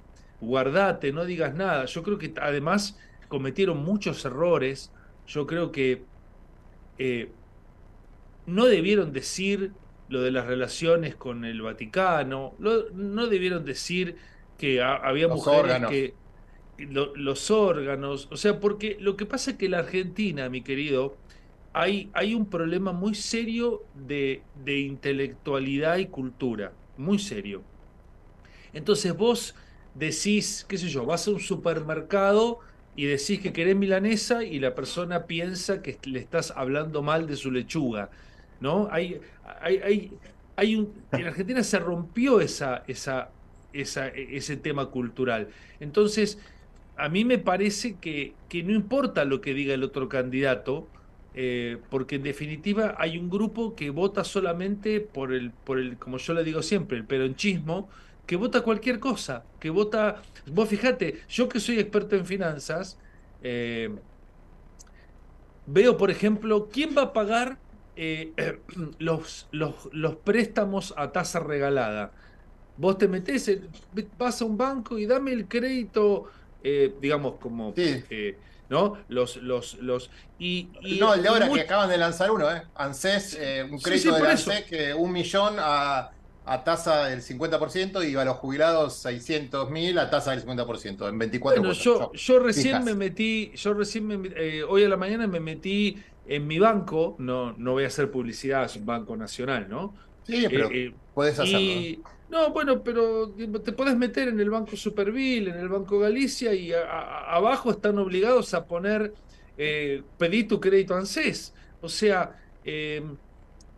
guardate, 0.41 1.13
no 1.13 1.27
digas 1.27 1.55
nada. 1.55 1.85
Yo 1.85 2.03
creo 2.03 2.17
que 2.17 2.33
además 2.41 2.99
cometieron 3.29 3.85
muchos 3.85 4.25
errores. 4.25 4.91
Yo 5.27 5.47
creo 5.47 5.73
que 5.73 6.03
eh, 6.97 7.29
no 8.47 8.65
debieron 8.65 9.13
decir 9.13 9.73
lo 10.09 10.23
de 10.23 10.31
las 10.31 10.47
relaciones 10.47 11.17
con 11.17 11.45
el 11.45 11.61
Vaticano, 11.61 12.55
no 12.59 13.27
debieron 13.27 13.67
decir 13.67 14.17
que 14.57 14.81
había 14.81 15.29
mujeres 15.29 15.87
que 15.87 16.15
los 16.79 17.51
órganos, 17.51 18.29
o 18.31 18.37
sea, 18.37 18.61
porque 18.61 18.97
lo 19.01 19.17
que 19.17 19.27
pasa 19.27 19.53
es 19.53 19.57
que 19.57 19.69
la 19.69 19.79
Argentina, 19.79 20.49
mi 20.49 20.63
querido, 20.63 21.17
hay, 21.73 22.11
hay 22.13 22.35
un 22.35 22.47
problema 22.47 22.93
muy 22.93 23.15
serio 23.15 23.83
de, 23.95 24.43
de 24.65 24.79
intelectualidad 24.81 25.99
y 25.99 26.07
cultura, 26.07 26.73
muy 26.97 27.19
serio. 27.19 27.63
Entonces 28.73 29.17
vos 29.17 29.55
decís, 29.95 30.65
qué 30.69 30.79
sé 30.79 30.89
yo, 30.89 31.07
vas 31.07 31.27
a 31.29 31.31
un 31.31 31.41
supermercado 31.41 32.61
y 32.95 33.05
decís 33.05 33.41
que 33.41 33.53
querés 33.53 33.77
milanesa 33.77 34.43
y 34.43 34.59
la 34.59 34.75
persona 34.75 35.27
piensa 35.27 35.83
que 35.83 35.99
le 36.05 36.19
estás 36.19 36.53
hablando 36.57 37.03
mal 37.03 37.27
de 37.27 37.37
su 37.37 37.51
lechuga, 37.51 38.11
¿no? 38.61 38.89
Hay, 38.91 39.21
hay, 39.61 40.13
hay, 40.57 40.77
un, 40.77 40.95
en 41.13 41.27
Argentina 41.27 41.63
se 41.63 41.79
rompió 41.79 42.41
esa, 42.41 42.85
esa, 42.87 43.31
ese 43.73 44.57
tema 44.57 44.87
cultural. 44.87 45.49
Entonces, 45.79 46.39
a 46.97 47.09
mí 47.09 47.25
me 47.25 47.39
parece 47.39 47.97
que, 47.97 48.35
que 48.49 48.63
no 48.63 48.73
importa 48.73 49.25
lo 49.25 49.41
que 49.41 49.55
diga 49.55 49.75
el 49.75 49.83
otro 49.83 50.09
candidato, 50.09 50.89
eh, 51.35 51.77
porque 51.91 52.17
en 52.17 52.23
definitiva 52.23 52.95
hay 52.99 53.19
un 53.19 53.29
grupo 53.29 53.75
que 53.75 53.91
vota 53.91 54.25
solamente 54.25 55.01
por 55.01 55.35
el, 55.35 55.51
por 55.51 55.79
el, 55.79 55.99
como 55.99 56.17
yo 56.17 56.33
le 56.33 56.43
digo 56.43 56.63
siempre, 56.63 56.97
el 56.97 57.05
peronchismo, 57.05 57.91
que 58.27 58.37
vota 58.37 58.63
cualquier 58.63 58.99
cosa, 58.99 59.45
que 59.61 59.69
vota, 59.69 60.23
vos 60.51 60.69
fíjate, 60.69 61.21
yo 61.29 61.49
que 61.49 61.61
soy 61.61 61.79
experto 61.79 62.17
en 62.17 62.25
finanzas, 62.25 62.99
eh, 63.43 63.95
veo, 65.67 65.99
por 65.99 66.11
ejemplo, 66.11 66.71
quién 66.73 66.97
va 66.97 67.03
a 67.03 67.13
pagar 67.13 67.59
eh, 67.97 68.33
los, 68.99 69.47
los, 69.53 69.91
los, 69.93 70.17
préstamos 70.17 70.95
a 70.97 71.13
tasa 71.13 71.41
regalada. 71.41 72.13
Vos 72.79 72.97
te 72.99 73.09
metés, 73.09 73.61
vas 74.19 74.41
a 74.41 74.45
un 74.47 74.57
banco 74.57 74.99
y 74.99 75.07
dame 75.07 75.33
el 75.33 75.49
crédito, 75.49 76.31
digamos, 77.01 77.35
como... 77.41 77.75
¿no? 78.69 78.99
Los, 79.09 79.37
los, 79.37 79.75
los, 79.75 80.11
y, 80.39 80.69
no, 80.99 81.15
el 81.15 81.23
de 81.23 81.29
ahora 81.29 81.49
que 81.49 81.61
acaban 81.61 81.89
de 81.89 81.99
lanzar 81.99 82.31
uno, 82.31 82.51
¿eh? 82.51 82.63
ANSES, 82.75 83.39
eh, 83.41 83.69
un 83.71 83.79
crédito 83.79 84.15
de 84.15 84.29
ANSES 84.29 84.65
que 84.65 84.95
un 84.95 85.13
millón 85.13 85.57
a, 85.59 86.11
a 86.45 86.65
tasa 86.65 87.07
del 87.07 87.23
50% 87.23 88.09
y 88.09 88.17
a 88.17 88.25
los 88.25 88.37
jubilados 88.37 88.95
600 88.95 89.71
mil 89.71 89.99
a 89.99 90.11
tasa 90.11 90.33
del 90.33 90.45
50% 90.45 91.09
en 91.09 91.19
24 91.19 91.63
bueno, 91.63 91.75
yo, 91.75 92.13
yo 92.13 92.39
recién 92.39 92.85
me 92.85 92.95
metí, 92.95 93.53
yo 93.55 93.75
recién 93.75 94.07
me, 94.07 94.29
eh, 94.37 94.63
hoy 94.63 94.85
a 94.85 94.89
la 94.89 94.97
mañana 94.97 95.27
me 95.27 95.41
metí 95.41 95.99
en 96.27 96.47
mi 96.47 96.59
banco, 96.59 97.15
no, 97.19 97.53
no 97.53 97.73
voy 97.73 97.85
a 97.85 97.87
hacer 97.87 98.11
publicidad, 98.11 98.65
es 98.65 98.77
un 98.77 98.87
banco 98.87 99.17
nacional, 99.17 99.69
¿no? 99.69 99.95
Sí, 100.25 100.45
pero 100.51 100.71
eh, 100.73 100.93
puedes 101.15 101.39
hacerlo. 101.39 102.03
No, 102.29 102.53
bueno, 102.53 102.83
pero 102.83 103.33
te 103.63 103.73
puedes 103.73 103.97
meter 103.97 104.29
en 104.29 104.41
el 104.41 104.51
Banco 104.51 104.77
Superville, 104.77 105.51
en 105.51 105.59
el 105.59 105.69
Banco 105.69 106.01
Galicia 106.01 106.55
y 106.55 106.73
abajo 106.73 107.71
están 107.71 107.99
obligados 107.99 108.53
a 108.55 108.67
poner, 108.67 109.15
eh, 109.57 110.03
pedir 110.19 110.49
tu 110.49 110.59
crédito 110.61 110.95
ANSES. 110.97 111.55
O 111.81 111.89
sea, 111.89 112.37
eh, 112.65 113.03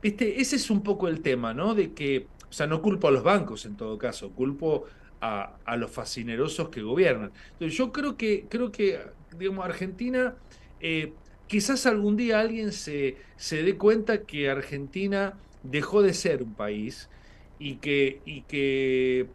este, 0.02 0.40
ese 0.40 0.56
es 0.56 0.70
un 0.70 0.82
poco 0.82 1.08
el 1.08 1.20
tema, 1.20 1.52
¿no? 1.54 1.74
De 1.74 1.92
que, 1.92 2.30
o 2.48 2.52
sea, 2.52 2.66
no 2.66 2.80
culpo 2.80 3.08
a 3.08 3.10
los 3.10 3.22
bancos 3.22 3.66
en 3.66 3.76
todo 3.76 3.98
caso, 3.98 4.32
culpo 4.32 4.86
a, 5.20 5.58
a 5.64 5.76
los 5.76 5.90
fascinerosos 5.90 6.70
que 6.70 6.80
gobiernan. 6.82 7.32
Entonces, 7.52 7.76
yo 7.76 7.92
creo 7.92 8.16
que, 8.16 8.46
creo 8.48 8.72
que 8.72 8.98
digamos, 9.36 9.64
Argentina, 9.64 10.38
eh, 10.80 11.12
quizás 11.46 11.84
algún 11.86 12.16
día 12.16 12.40
alguien 12.40 12.72
se, 12.72 13.18
se 13.36 13.62
dé 13.62 13.76
cuenta 13.76 14.24
que 14.24 14.48
Argentina 14.50 15.38
dejó 15.62 16.02
de 16.02 16.14
ser 16.14 16.42
un 16.42 16.54
país 16.54 17.10
y 17.58 17.76
que, 17.76 18.20
y 18.24 18.42
que 18.42 19.26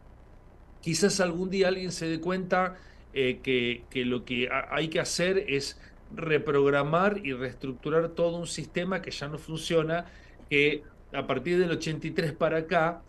quizás 0.80 1.20
algún 1.20 1.50
día 1.50 1.68
alguien 1.68 1.92
se 1.92 2.06
dé 2.06 2.20
cuenta 2.20 2.76
eh, 3.12 3.40
que, 3.42 3.84
que, 3.90 4.04
lo 4.04 4.24
que 4.24 4.48
hay 4.70 4.88
que 4.88 5.00
hacer 5.00 5.44
es 5.48 5.78
reprogramar 6.14 7.20
y 7.24 7.32
reestructurar 7.32 8.10
todo 8.10 8.38
un 8.38 8.46
sistema 8.46 9.02
que 9.02 9.10
ya 9.10 9.28
no 9.28 9.38
funciona, 9.38 10.06
que 10.50 10.82
a 11.12 11.26
partir 11.26 11.58
del 11.58 11.70
83 11.70 12.32
para 12.32 12.58
acá, 12.58 13.02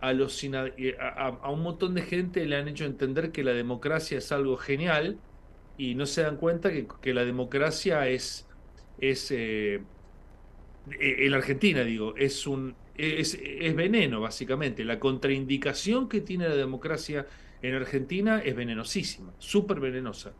a, 0.00 0.12
los, 0.12 0.42
a, 0.98 1.50
un 1.50 1.62
montón 1.62 1.94
de 1.94 2.02
gente 2.02 2.44
le 2.44 2.56
han 2.56 2.66
hecho 2.68 2.84
entender 2.84 3.30
que 3.30 3.44
la 3.44 3.52
democracia 3.52 4.18
es 4.18 4.32
algo 4.32 4.56
genial 4.56 5.16
y 5.78 5.94
no 5.94 6.06
se 6.06 6.22
dan 6.22 6.36
cuenta 6.36 6.72
que, 6.72 6.88
que 7.00 7.14
la 7.14 7.24
democracia 7.24 8.08
es, 8.08 8.48
es 8.98 9.30
eh, 9.30 9.80
en 10.90 11.30
la 11.30 11.36
Argentina 11.36 11.84
digo, 11.84 12.16
es 12.16 12.48
un, 12.48 12.74
es, 12.96 13.38
veneno, 13.74 14.20
básicamente. 14.20 14.84
La 14.84 14.98
contraindicación 14.98 16.08
que 16.08 16.20
tiene 16.20 16.48
la 16.48 16.56
democracia 16.56 17.26
en 17.62 17.74
Argentina 17.74 18.40
es 18.44 18.54
venenosísima, 18.54 19.32
súper 19.38 19.80
venenosa. 19.80 20.32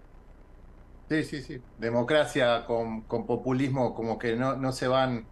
Sí, 1.09 1.25
sí, 1.25 1.43
sí. 1.43 1.61
Democracia 1.79 2.65
con, 2.67 3.05
populismo 3.05 3.95
como 3.95 4.19
que 4.19 4.37
no, 4.37 4.57
no 4.57 4.73
se 4.73 4.89
van, 4.89 5.27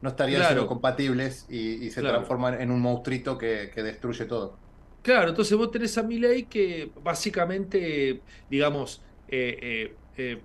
no 0.00 0.10
estarían 0.10 0.42
siendo 0.44 0.66
compatibles 0.66 1.46
y, 1.48 1.90
se 1.90 2.00
transforman 2.00 2.60
en 2.60 2.70
un 2.70 2.80
monstruito 2.80 3.36
que, 3.36 3.70
destruye 3.76 4.24
todo. 4.24 4.58
Claro, 5.02 5.28
entonces 5.28 5.56
vos 5.56 5.70
tenés 5.70 5.96
a 5.98 6.02
ley 6.02 6.44
que 6.44 6.90
básicamente, 7.02 8.22
digamos, 8.50 9.02
eh, 9.28 9.58
eh, 9.62 9.94
eh, 10.16 10.42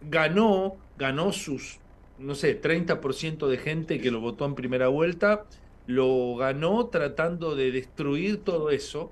ganó, 0.00 0.76
ganó 0.96 1.32
sus 1.32 1.78
no 2.18 2.34
sé, 2.34 2.60
30% 2.60 3.46
de 3.46 3.58
gente 3.58 4.00
que 4.00 4.10
lo 4.10 4.20
votó 4.20 4.44
en 4.44 4.54
primera 4.54 4.88
vuelta 4.88 5.46
lo 5.88 6.36
ganó 6.36 6.88
tratando 6.88 7.56
de 7.56 7.72
destruir 7.72 8.44
todo 8.44 8.70
eso. 8.70 9.10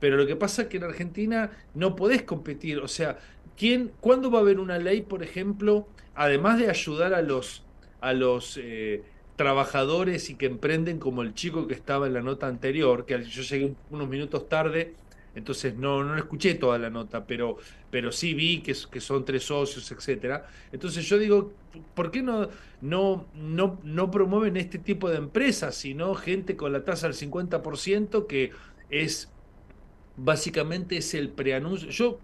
Pero 0.00 0.16
lo 0.16 0.26
que 0.26 0.34
pasa 0.34 0.62
es 0.62 0.68
que 0.68 0.78
en 0.78 0.84
Argentina 0.84 1.52
no 1.74 1.94
podés 1.94 2.24
competir. 2.24 2.80
O 2.80 2.88
sea, 2.88 3.18
¿quién, 3.56 3.92
¿cuándo 4.00 4.28
va 4.28 4.40
a 4.40 4.42
haber 4.42 4.58
una 4.58 4.78
ley, 4.78 5.02
por 5.02 5.22
ejemplo, 5.22 5.86
además 6.16 6.58
de 6.58 6.68
ayudar 6.68 7.14
a 7.14 7.22
los, 7.22 7.64
a 8.00 8.12
los 8.14 8.58
eh, 8.60 9.04
trabajadores 9.36 10.28
y 10.28 10.34
que 10.34 10.46
emprenden 10.46 10.98
como 10.98 11.22
el 11.22 11.34
chico 11.34 11.68
que 11.68 11.74
estaba 11.74 12.08
en 12.08 12.14
la 12.14 12.20
nota 12.20 12.48
anterior, 12.48 13.06
que 13.06 13.22
yo 13.22 13.42
llegué 13.42 13.76
unos 13.90 14.08
minutos 14.08 14.48
tarde, 14.48 14.94
entonces 15.34 15.74
no, 15.76 16.04
no 16.04 16.16
escuché 16.16 16.54
toda 16.54 16.78
la 16.78 16.90
nota, 16.90 17.26
pero, 17.26 17.56
pero 17.90 18.12
sí 18.12 18.34
vi 18.34 18.60
que, 18.60 18.74
son 18.74 19.24
tres 19.24 19.44
socios, 19.44 19.90
etcétera. 19.90 20.46
Entonces 20.72 21.06
yo 21.08 21.18
digo, 21.18 21.52
¿por 21.94 22.10
qué 22.10 22.22
no, 22.22 22.48
no, 22.80 23.26
no, 23.34 23.80
no 23.82 24.10
promueven 24.10 24.56
este 24.56 24.78
tipo 24.78 25.08
de 25.08 25.16
empresas, 25.16 25.74
sino 25.74 26.14
gente 26.14 26.56
con 26.56 26.72
la 26.72 26.84
tasa 26.84 27.08
del 27.08 27.16
50% 27.16 28.26
que 28.26 28.52
es 28.90 29.30
básicamente 30.16 30.98
es 30.98 31.14
el 31.14 31.30
preanuncio? 31.30 31.88
Yo 31.90 32.20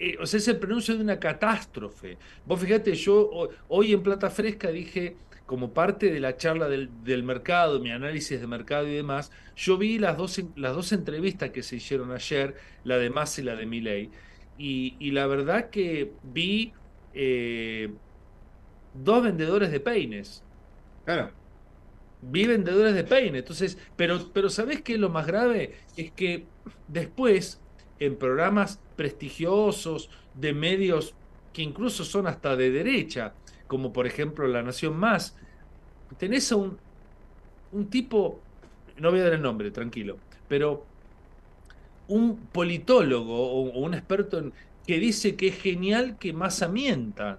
eh, 0.00 0.16
o 0.18 0.26
sea, 0.26 0.38
es 0.38 0.48
el 0.48 0.58
preanuncio 0.58 0.96
de 0.96 1.02
una 1.02 1.20
catástrofe. 1.20 2.16
Vos 2.46 2.58
fíjate, 2.58 2.94
yo 2.94 3.50
hoy 3.68 3.92
en 3.92 4.02
Plata 4.02 4.30
Fresca 4.30 4.70
dije, 4.70 5.16
como 5.50 5.72
parte 5.72 6.12
de 6.12 6.20
la 6.20 6.36
charla 6.36 6.68
del, 6.68 7.24
mercado, 7.24 7.80
mi 7.80 7.90
análisis 7.90 8.40
de 8.40 8.46
mercado 8.46 8.86
y 8.86 8.94
demás, 8.94 9.32
yo 9.56 9.76
vi 9.76 9.98
las 9.98 10.16
dos, 10.16 10.40
las 10.54 10.76
dos 10.76 10.92
entrevistas 10.92 11.50
que 11.50 11.64
se 11.64 11.74
hicieron 11.74 12.12
ayer, 12.12 12.54
la 12.84 12.98
de 12.98 13.10
Massa 13.10 13.40
y 13.40 13.44
la 13.44 13.56
de 13.56 13.66
Milley, 13.66 14.10
y, 14.58 14.94
y 15.00 15.10
la 15.10 15.26
verdad 15.26 15.68
que 15.68 16.12
vi 16.22 16.72
eh, 17.14 17.92
dos 18.94 19.24
vendedores 19.24 19.72
de 19.72 19.80
peines. 19.80 20.44
Claro. 21.04 21.32
Vi 22.22 22.46
vendedores 22.46 22.94
de 22.94 23.02
peines, 23.02 23.40
entonces, 23.40 23.76
pero, 23.96 24.30
pero 24.32 24.50
¿sabés 24.50 24.82
qué 24.82 24.92
es 24.92 25.00
lo 25.00 25.08
más 25.08 25.26
grave? 25.26 25.74
Es 25.96 26.12
que 26.12 26.46
después, 26.86 27.60
en 27.98 28.16
programas 28.16 28.80
prestigiosos, 28.94 30.10
de 30.32 30.54
medios 30.54 31.16
que 31.52 31.62
incluso 31.62 32.04
son 32.04 32.28
hasta 32.28 32.54
de 32.54 32.70
derecha, 32.70 33.34
como 33.70 33.92
por 33.92 34.08
ejemplo 34.08 34.48
La 34.48 34.64
Nación 34.64 34.96
Más, 34.96 35.36
tenés 36.18 36.50
a 36.50 36.56
un, 36.56 36.76
un 37.70 37.88
tipo, 37.88 38.40
no 38.98 39.12
voy 39.12 39.20
a 39.20 39.22
dar 39.22 39.34
el 39.34 39.42
nombre, 39.42 39.70
tranquilo, 39.70 40.18
pero 40.48 40.84
un 42.08 42.36
politólogo 42.36 43.32
o, 43.32 43.78
un 43.78 43.94
experto 43.94 44.40
en, 44.40 44.52
que 44.84 44.98
dice 44.98 45.36
que 45.36 45.46
es 45.46 45.62
genial 45.62 46.18
que 46.18 46.32
Massa 46.32 46.66
mienta. 46.66 47.38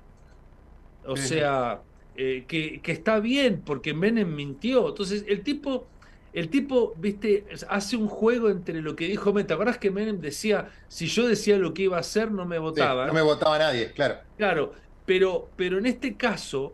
O 1.06 1.18
sea, 1.18 1.82
eh, 2.16 2.46
que, 2.48 2.80
que, 2.80 2.94
está 2.94 3.20
bien 3.20 3.62
porque 3.66 3.94
Menem 3.94 4.34
mintió. 4.34 4.88
Entonces, 4.88 5.26
el 5.28 5.44
tipo, 5.44 5.86
el 6.32 6.48
tipo, 6.48 6.94
viste, 6.96 7.46
hace 7.68 7.98
un 7.98 8.08
juego 8.08 8.50
entre 8.50 8.82
lo 8.82 8.96
que 8.96 9.06
dijo 9.08 9.34
Menem. 9.34 9.48
¿Te 9.48 9.54
acordás 9.56 9.80
que 9.80 9.92
Menem 9.92 10.22
decía, 10.22 10.70
si 10.88 11.08
yo 11.08 11.28
decía 11.28 11.58
lo 11.58 11.74
que 11.74 11.82
iba 11.82 11.98
a 11.98 12.02
hacer, 12.02 12.32
no 12.32 12.46
me 12.46 12.58
votaba? 12.58 13.06
no 13.08 13.14
me 13.14 13.22
votaba 13.22 13.58
nadie, 13.58 13.92
claro. 13.92 14.20
Claro, 14.38 14.74
pero, 15.06 15.50
pero 15.56 15.78
en 15.78 15.86
este 15.86 16.16
caso 16.16 16.74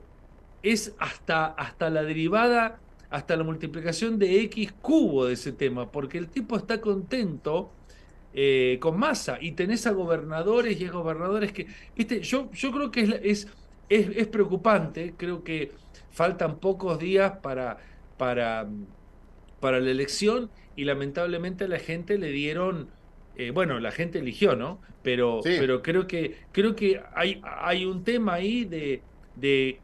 es 0.63 0.93
hasta, 0.99 1.45
hasta 1.45 1.89
la 1.89 2.03
derivada, 2.03 2.79
hasta 3.09 3.35
la 3.35 3.43
multiplicación 3.43 4.19
de 4.19 4.41
X 4.43 4.73
cubo 4.81 5.25
de 5.25 5.33
ese 5.33 5.51
tema, 5.51 5.91
porque 5.91 6.17
el 6.17 6.27
tipo 6.27 6.57
está 6.57 6.81
contento 6.81 7.71
eh, 8.33 8.77
con 8.81 8.99
masa 8.99 9.37
y 9.41 9.53
tenés 9.53 9.87
a 9.87 9.91
gobernadores 9.91 10.79
y 10.79 10.85
a 10.85 10.91
gobernadores 10.91 11.51
que, 11.53 11.67
viste, 11.95 12.21
yo, 12.21 12.51
yo 12.51 12.71
creo 12.71 12.91
que 12.91 13.01
es, 13.23 13.47
es, 13.89 14.09
es, 14.15 14.27
preocupante, 14.27 15.13
creo 15.17 15.43
que 15.43 15.71
faltan 16.11 16.59
pocos 16.59 16.99
días 16.99 17.39
para, 17.41 17.77
para, 18.17 18.67
para 19.59 19.79
la 19.79 19.89
elección 19.89 20.51
y 20.75 20.83
lamentablemente 20.83 21.63
a 21.63 21.67
la 21.67 21.79
gente 21.79 22.17
le 22.17 22.31
dieron 22.31 22.89
eh, 23.37 23.51
bueno, 23.51 23.79
la 23.79 23.91
gente 23.91 24.17
eligió, 24.17 24.55
¿no? 24.55 24.81
Pero, 25.03 25.41
pero 25.43 25.83
creo 25.83 26.07
que, 26.07 26.39
creo 26.51 26.75
que 26.75 26.99
hay, 27.13 27.39
hay 27.43 27.85
un 27.85 28.03
tema 28.03 28.33
ahí 28.33 28.65
de, 28.65 29.03
de, 29.35 29.79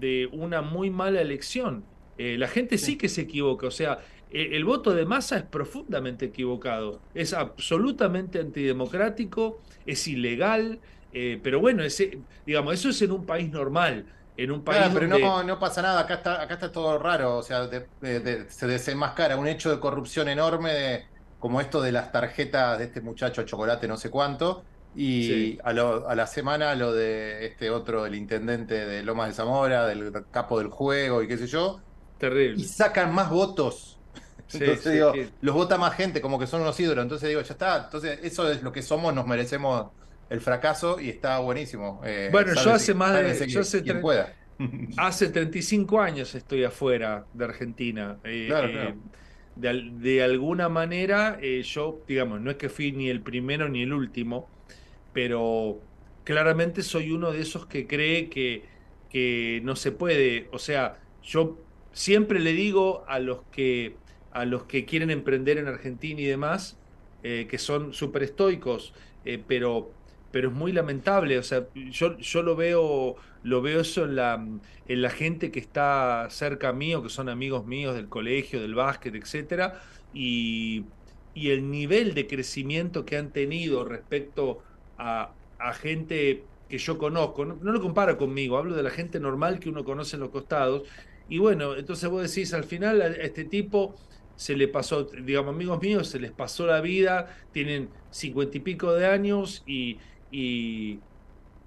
de, 0.00 0.28
una 0.32 0.62
muy 0.62 0.90
mala 0.90 1.20
elección. 1.20 1.84
Eh, 2.18 2.36
la 2.38 2.48
gente 2.48 2.76
sí. 2.76 2.98
que 2.98 3.08
se 3.08 3.22
equivoca, 3.22 3.68
o 3.68 3.70
sea, 3.70 4.00
e, 4.32 4.56
el, 4.56 4.64
voto 4.64 4.94
de 4.94 5.04
masa 5.04 5.36
es 5.36 5.42
profundamente 5.44 6.26
equivocado, 6.26 7.00
es 7.14 7.32
absolutamente 7.32 8.40
antidemocrático, 8.40 9.60
es 9.86 10.08
ilegal, 10.08 10.80
eh, 11.12 11.38
pero 11.40 11.60
bueno, 11.60 11.84
ese, 11.84 12.18
digamos, 12.44 12.74
eso 12.74 12.88
es 12.88 13.00
en 13.00 13.12
un 13.12 13.24
país 13.24 13.48
normal. 13.50 14.06
En 14.36 14.50
un 14.50 14.64
país 14.64 14.82
pero 14.92 15.06
no, 15.06 15.42
no, 15.44 15.58
pasa 15.58 15.80
nada, 15.80 16.00
acá 16.00 16.14
está, 16.14 16.42
acá 16.42 16.54
está 16.54 16.72
todo 16.72 16.98
raro, 16.98 17.38
o 17.38 17.42
sea, 17.42 17.70
se 18.00 18.66
desenmascara 18.66 19.36
un 19.36 19.46
hecho 19.46 19.70
de 19.70 19.80
corrupción 19.80 20.28
enorme 20.28 20.72
de, 20.74 21.04
como 21.38 21.60
esto 21.60 21.80
de 21.80 21.92
las 21.92 22.12
tarjetas 22.12 22.78
de 22.78 22.84
este 22.84 23.00
muchacho 23.00 23.42
chocolate 23.42 23.86
no 23.88 23.96
sé 23.96 24.10
cuánto, 24.10 24.64
y 24.96 25.58
a, 25.62 25.72
la 25.74 26.26
semana 26.26 26.74
lo 26.74 26.94
de 26.94 27.46
este 27.46 27.70
otro, 27.70 28.06
el 28.06 28.14
intendente 28.14 28.86
de 28.86 29.02
Lomas 29.02 29.28
de 29.28 29.34
Zamora, 29.34 29.86
del 29.86 30.10
capo 30.30 30.58
del 30.58 30.68
juego 30.68 31.22
y 31.22 31.28
qué 31.28 31.36
sé 31.36 31.46
yo. 31.46 31.80
Terrible. 32.18 32.62
Y 32.62 32.64
sacan 32.64 33.14
más 33.14 33.28
votos. 33.28 33.98
Entonces 34.52 34.92
digo, 34.92 35.12
los 35.42 35.54
vota 35.54 35.76
más 35.76 35.94
gente, 35.94 36.22
como 36.22 36.38
que 36.38 36.46
son 36.46 36.62
unos 36.62 36.78
ídolos. 36.80 37.02
Entonces 37.02 37.28
digo, 37.28 37.42
ya 37.42 37.52
está. 37.52 37.84
Entonces, 37.84 38.20
eso 38.22 38.50
es 38.50 38.62
lo 38.62 38.72
que 38.72 38.80
somos, 38.80 39.12
nos 39.12 39.26
merecemos 39.26 39.88
el 40.30 40.40
fracaso 40.40 40.98
y 40.98 41.10
está 41.10 41.38
buenísimo. 41.40 42.00
Eh, 42.04 42.30
bueno, 42.32 42.54
yo 42.54 42.72
hace 42.72 42.94
más 42.94 43.12
de. 43.12 43.48
Yo 43.48 43.60
hace, 43.60 43.84
hace 44.96 45.28
35 45.28 46.00
años 46.00 46.34
estoy 46.34 46.64
afuera 46.64 47.26
de 47.34 47.44
Argentina. 47.44 48.16
Eh, 48.24 48.46
claro, 48.48 48.70
claro. 48.70 48.94
Eh, 49.62 49.90
de, 49.92 50.22
alguna 50.22 50.68
manera, 50.68 51.38
eh, 51.40 51.62
yo, 51.62 52.02
digamos, 52.06 52.40
no 52.40 52.50
es 52.50 52.56
que 52.56 52.68
fui 52.68 52.92
ni 52.92 53.08
el 53.08 53.20
primero 53.20 53.68
ni 53.68 53.82
el 53.82 53.92
último, 53.92 54.48
pero 55.12 55.80
claramente 56.24 56.82
soy 56.82 57.10
uno 57.12 57.32
de 57.32 57.40
esos 57.40 57.66
que 57.66 57.86
cree 57.86 58.28
que, 58.28 58.64
que 59.10 59.60
no 59.64 59.76
se 59.76 59.92
puede. 59.92 60.48
O 60.52 60.58
sea, 60.58 60.98
yo 61.22 61.58
siempre 61.92 62.40
le 62.40 62.52
digo 62.52 63.04
a 63.08 63.18
los 63.18 63.42
que, 63.50 63.96
a 64.32 64.44
los 64.44 64.64
que 64.64 64.84
quieren 64.84 65.10
emprender 65.10 65.58
en 65.58 65.66
Argentina 65.66 66.20
y 66.20 66.24
demás, 66.24 66.78
eh, 67.22 67.46
que 67.50 67.58
son 67.58 67.92
súper 67.94 68.22
estoicos, 68.22 68.92
eh, 69.24 69.42
pero 69.44 69.90
pero 70.36 70.50
es 70.50 70.54
muy 70.54 70.70
lamentable. 70.70 71.38
O 71.38 71.42
sea, 71.42 71.66
yo, 71.74 72.18
yo 72.18 72.42
lo 72.42 72.56
veo, 72.56 73.16
lo 73.42 73.62
veo 73.62 73.80
eso 73.80 74.04
en 74.04 74.16
la, 74.16 74.46
en 74.86 75.00
la 75.00 75.08
gente 75.08 75.50
que 75.50 75.58
está 75.58 76.26
cerca 76.28 76.74
mío, 76.74 77.02
que 77.02 77.08
son 77.08 77.30
amigos 77.30 77.64
míos 77.64 77.94
del 77.94 78.10
colegio, 78.10 78.60
del 78.60 78.74
básquet, 78.74 79.14
etcétera, 79.14 79.80
y, 80.12 80.84
y 81.32 81.52
el 81.52 81.70
nivel 81.70 82.12
de 82.12 82.26
crecimiento 82.26 83.06
que 83.06 83.16
han 83.16 83.30
tenido 83.32 83.86
respecto 83.86 84.58
a, 84.98 85.32
a 85.58 85.72
gente 85.72 86.44
que 86.68 86.76
yo 86.76 86.98
conozco, 86.98 87.46
no, 87.46 87.72
lo 87.72 87.80
comparo 87.80 88.18
conmigo, 88.18 88.58
hablo 88.58 88.76
de 88.76 88.82
la 88.82 88.90
gente 88.90 89.18
normal 89.18 89.58
que 89.58 89.70
uno 89.70 89.84
conoce 89.84 90.16
en 90.16 90.20
los 90.20 90.28
costados, 90.28 90.82
y 91.30 91.38
bueno, 91.38 91.76
entonces 91.76 92.10
vos 92.10 92.20
decís, 92.22 92.52
al 92.52 92.64
final 92.64 93.00
a 93.00 93.06
este 93.06 93.46
tipo 93.46 93.94
se 94.34 94.54
le 94.54 94.68
pasó, 94.68 95.04
digamos, 95.04 95.54
amigos 95.54 95.80
míos, 95.80 96.08
se 96.08 96.18
les 96.18 96.30
pasó 96.30 96.66
la 96.66 96.82
vida, 96.82 97.34
tienen 97.52 97.88
cincuenta 98.10 98.58
y 98.58 98.60
pico 98.60 98.92
de 98.92 99.06
años 99.06 99.62
y, 99.66 99.98
y, 100.30 101.00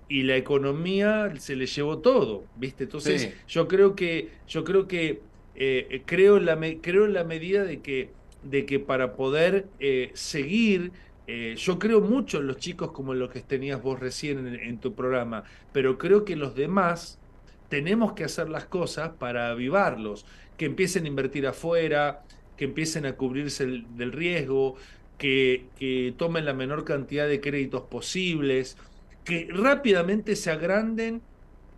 la 0.09 0.35
economía 0.35 1.31
se 1.37 1.55
le 1.55 1.67
llevó 1.67 1.99
todo, 1.99 2.43
¿viste? 2.55 2.85
Entonces, 2.85 3.31
yo 3.47 3.67
creo 3.67 3.95
que, 3.95 4.29
yo 4.47 4.63
creo 4.63 4.87
que 4.87 5.21
eh, 5.55 6.01
creo, 6.05 6.37
en 6.37 6.45
la, 6.45 6.57
creo 6.81 7.05
en 7.05 7.13
la 7.13 7.23
medida 7.23 7.63
de 7.63 7.81
que, 7.81 8.09
de 8.43 8.65
que 8.65 8.79
para 8.79 9.13
poder 9.13 9.67
eh, 9.79 10.09
seguir, 10.13 10.91
eh, 11.27 11.55
yo 11.57 11.77
creo 11.77 12.01
mucho 12.01 12.39
en 12.39 12.47
los 12.47 12.57
chicos 12.57 12.91
como 12.91 13.13
los 13.13 13.29
que 13.29 13.41
tenías 13.41 13.83
vos 13.83 13.99
recién 13.99 14.47
en, 14.47 14.79
tu 14.79 14.95
programa, 14.95 15.43
pero 15.73 15.97
creo 15.97 16.25
que 16.25 16.35
los 16.35 16.55
demás 16.55 17.19
tenemos 17.67 18.13
que 18.13 18.23
hacer 18.23 18.49
las 18.49 18.65
cosas 18.65 19.11
para 19.19 19.51
avivarlos, 19.51 20.25
que 20.57 20.65
empiecen 20.65 21.05
a 21.05 21.07
invertir 21.07 21.45
afuera, 21.45 22.23
que 22.57 22.65
empiecen 22.65 23.05
a 23.05 23.13
cubrirse 23.13 23.65
del 23.65 24.11
riesgo, 24.11 24.75
que, 25.19 26.15
tomen 26.17 26.45
la 26.45 26.53
menor 26.53 26.85
cantidad 26.85 27.27
de 27.27 27.39
créditos 27.39 27.83
posibles, 27.83 28.77
que 29.23 29.47
rápidamente 29.51 30.35
se 30.35 30.49
agranden. 30.49 31.21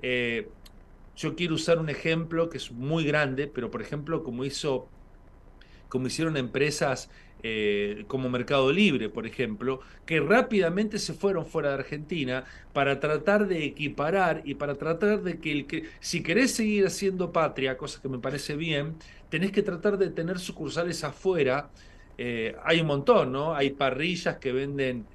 Eh, 0.02 0.48
yo 1.18 1.36
quiero 1.36 1.56
usar 1.56 1.80
un 1.80 1.90
ejemplo 1.90 2.50
que 2.50 2.58
es 2.58 2.72
muy 2.72 3.04
grande, 3.04 3.48
pero 3.48 3.70
por 3.70 3.82
ejemplo, 3.82 4.24
como 4.24 4.46
hizo, 4.46 4.88
como 5.90 6.08
hicieron 6.08 6.38
empresas 6.38 7.10
eh, 7.44 8.06
como 8.08 8.30
Mercado 8.30 8.72
Libre, 8.72 9.10
por 9.10 9.26
ejemplo, 9.26 9.82
que 10.06 10.20
rápidamente 10.20 11.00
se 11.00 11.14
fueron 11.14 11.46
fuera 11.46 11.70
de 11.70 11.76
Argentina 11.76 12.46
para 12.72 13.00
tratar 13.00 13.48
de 13.48 13.66
equiparar 13.66 14.44
y 14.46 14.54
para 14.56 14.76
tratar 14.76 15.24
de 15.24 15.40
que 15.40 15.52
el 15.52 15.66
que, 15.66 15.86
si 16.00 16.22
querés 16.22 16.52
seguir 16.52 16.86
haciendo 16.86 17.32
patria, 17.32 17.78
cosa 17.78 18.00
que 18.00 18.10
me 18.10 18.20
parece 18.20 18.56
bien, 18.56 18.96
tenés 19.30 19.52
que 19.52 19.64
tratar 19.64 19.98
de 19.98 20.10
tener 20.12 20.38
sucursales 20.38 21.04
afuera 21.04 21.72
eh, 22.18 22.56
hay 22.64 22.82
un 22.82 22.88
montón, 22.88 23.32
¿no? 23.32 23.56
Hay 23.56 23.72
parrillas 23.72 24.38
que 24.38 24.52
venden, 24.52 25.06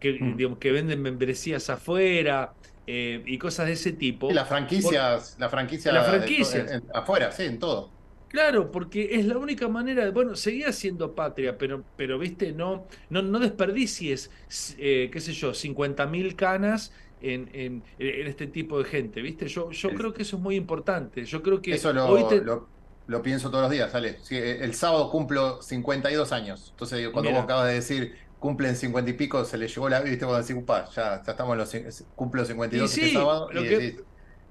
que, 0.00 0.18
mm. 0.20 0.56
que 0.56 0.72
venden 0.72 1.02
membresías 1.02 1.70
afuera 1.70 2.52
eh, 2.86 3.22
y 3.26 3.38
cosas 3.38 3.66
de 3.66 3.72
ese 3.72 3.92
tipo. 3.92 4.30
las 4.32 4.48
franquicias, 4.48 5.36
la 5.38 5.48
franquicia, 5.48 5.92
la 5.92 6.04
franquicia. 6.04 6.82
afuera, 6.94 7.30
sí, 7.32 7.44
en 7.44 7.58
todo. 7.58 7.90
Claro, 8.28 8.70
porque 8.70 9.16
es 9.16 9.24
la 9.24 9.38
única 9.38 9.68
manera 9.68 10.04
de, 10.04 10.10
bueno, 10.10 10.36
seguía 10.36 10.72
siendo 10.72 11.14
patria, 11.14 11.56
pero, 11.56 11.82
pero 11.96 12.18
viste, 12.18 12.52
no, 12.52 12.86
no, 13.08 13.22
no 13.22 13.38
desperdicies, 13.38 14.30
eh, 14.78 15.08
qué 15.10 15.20
sé 15.20 15.32
yo, 15.32 15.52
50.000 15.52 16.36
canas 16.36 16.92
en, 17.22 17.48
en, 17.54 17.82
en, 17.98 18.26
este 18.26 18.46
tipo 18.46 18.78
de 18.78 18.84
gente, 18.84 19.22
viste. 19.22 19.48
Yo, 19.48 19.70
yo 19.70 19.90
creo 19.90 20.12
que 20.12 20.22
eso 20.22 20.36
es 20.36 20.42
muy 20.42 20.56
importante. 20.56 21.24
Yo 21.24 21.42
creo 21.42 21.62
que 21.62 21.72
eso 21.74 21.92
lo, 21.92 22.06
hoy 22.06 22.24
te... 22.28 22.42
lo, 22.42 22.68
lo, 23.08 23.22
pienso 23.22 23.50
todos 23.50 23.62
los 23.62 23.70
días, 23.70 23.90
sale. 23.90 24.18
Sí, 24.22 24.36
el 24.36 24.74
sábado 24.74 25.10
cumplo 25.10 25.60
52 25.60 26.30
años. 26.32 26.68
Entonces, 26.70 27.08
cuando 27.08 27.30
Mira. 27.30 27.40
vos 27.40 27.44
acabas 27.44 27.66
de 27.66 27.74
decir 27.74 28.28
cumplen 28.38 28.76
50 28.76 29.10
y 29.10 29.14
pico, 29.14 29.44
se 29.44 29.58
le 29.58 29.66
llegó 29.68 29.88
la 29.88 29.98
vida, 29.98 30.10
viste, 30.10 30.24
cuando 30.24 30.42
decís, 30.46 30.62
upa, 30.62 30.88
ya, 30.90 31.22
ya 31.22 31.32
estamos 31.32 31.52
en 31.52 31.58
los 31.58 32.04
cumplo 32.14 32.44
52 32.44 32.90
sí, 32.90 33.00
este 33.00 33.12
sábado, 33.14 33.48
y 33.52 33.54
que... 33.54 33.78
decís, 33.78 34.02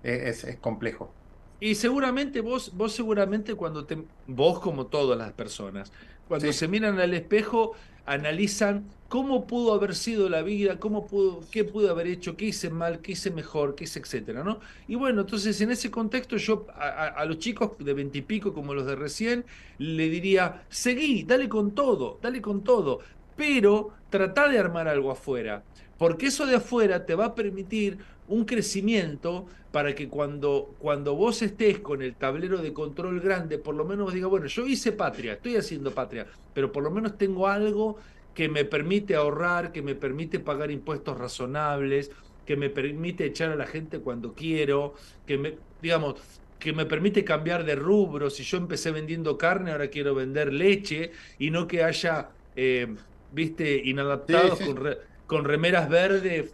es, 0.03 0.43
es 0.43 0.57
complejo. 0.57 1.13
Y 1.59 1.75
seguramente 1.75 2.41
vos, 2.41 2.71
vos 2.75 2.93
seguramente 2.93 3.55
cuando 3.55 3.85
te, 3.85 4.03
vos 4.27 4.59
como 4.59 4.87
todas 4.87 5.17
las 5.17 5.33
personas, 5.33 5.91
cuando 6.27 6.51
sí. 6.51 6.53
se 6.53 6.67
miran 6.67 6.99
al 6.99 7.13
espejo, 7.13 7.73
analizan 8.05 8.89
cómo 9.07 9.47
pudo 9.47 9.73
haber 9.73 9.95
sido 9.95 10.29
la 10.29 10.41
vida, 10.41 10.79
cómo 10.79 11.07
pudo, 11.07 11.41
qué 11.51 11.63
pude 11.63 11.89
haber 11.89 12.07
hecho, 12.07 12.35
qué 12.35 12.45
hice 12.45 12.69
mal, 12.69 12.99
qué 13.01 13.13
hice 13.13 13.31
mejor, 13.31 13.75
qué 13.75 13.85
hice, 13.85 13.99
etcétera, 13.99 14.43
¿no? 14.43 14.59
Y 14.87 14.95
bueno, 14.95 15.21
entonces 15.21 15.59
en 15.61 15.71
ese 15.71 15.89
contexto 15.91 16.37
yo 16.37 16.67
a, 16.73 16.87
a, 16.87 17.07
a 17.07 17.25
los 17.25 17.39
chicos 17.39 17.71
de 17.79 17.93
veintipico 17.93 18.53
como 18.53 18.73
los 18.73 18.85
de 18.85 18.95
recién, 18.95 19.45
le 19.77 20.09
diría, 20.09 20.65
seguí, 20.69 21.23
dale 21.23 21.47
con 21.49 21.73
todo, 21.73 22.19
dale 22.21 22.41
con 22.41 22.63
todo, 22.63 22.99
pero 23.35 23.93
trata 24.09 24.47
de 24.49 24.59
armar 24.59 24.87
algo 24.87 25.11
afuera, 25.11 25.63
porque 25.97 26.27
eso 26.27 26.45
de 26.45 26.55
afuera 26.55 27.05
te 27.05 27.15
va 27.15 27.25
a 27.25 27.35
permitir 27.35 27.99
un 28.27 28.45
crecimiento 28.45 29.45
para 29.71 29.93
que 29.95 30.07
cuando, 30.07 30.73
cuando 30.79 31.15
vos 31.15 31.41
estés 31.41 31.79
con 31.79 32.01
el 32.01 32.15
tablero 32.15 32.59
de 32.59 32.73
control 32.73 33.19
grande, 33.19 33.57
por 33.57 33.75
lo 33.75 33.85
menos 33.85 34.13
diga, 34.13 34.27
bueno, 34.27 34.47
yo 34.47 34.65
hice 34.65 34.91
patria, 34.91 35.33
estoy 35.33 35.55
haciendo 35.55 35.91
patria, 35.91 36.25
pero 36.53 36.71
por 36.71 36.83
lo 36.83 36.91
menos 36.91 37.17
tengo 37.17 37.47
algo 37.47 37.97
que 38.33 38.49
me 38.49 38.65
permite 38.65 39.15
ahorrar, 39.15 39.71
que 39.71 39.81
me 39.81 39.95
permite 39.95 40.39
pagar 40.39 40.71
impuestos 40.71 41.17
razonables, 41.17 42.11
que 42.45 42.55
me 42.55 42.69
permite 42.69 43.25
echar 43.25 43.51
a 43.51 43.55
la 43.55 43.65
gente 43.65 43.99
cuando 43.99 44.33
quiero, 44.33 44.93
que 45.25 45.37
me, 45.37 45.55
digamos, 45.81 46.15
que 46.59 46.71
me 46.73 46.85
permite 46.85 47.23
cambiar 47.23 47.65
de 47.65 47.75
rubro. 47.75 48.29
Si 48.29 48.43
yo 48.43 48.57
empecé 48.57 48.91
vendiendo 48.91 49.37
carne, 49.37 49.71
ahora 49.71 49.89
quiero 49.89 50.15
vender 50.15 50.53
leche 50.53 51.11
y 51.39 51.51
no 51.51 51.67
que 51.67 51.83
haya, 51.83 52.29
eh, 52.55 52.95
viste, 53.31 53.81
inadaptados 53.83 54.57
sí, 54.57 54.63
sí. 54.63 54.73
con... 54.73 54.83
Re 54.83 54.97
con 55.27 55.43
remeras 55.45 55.89
verdes, 55.89 56.53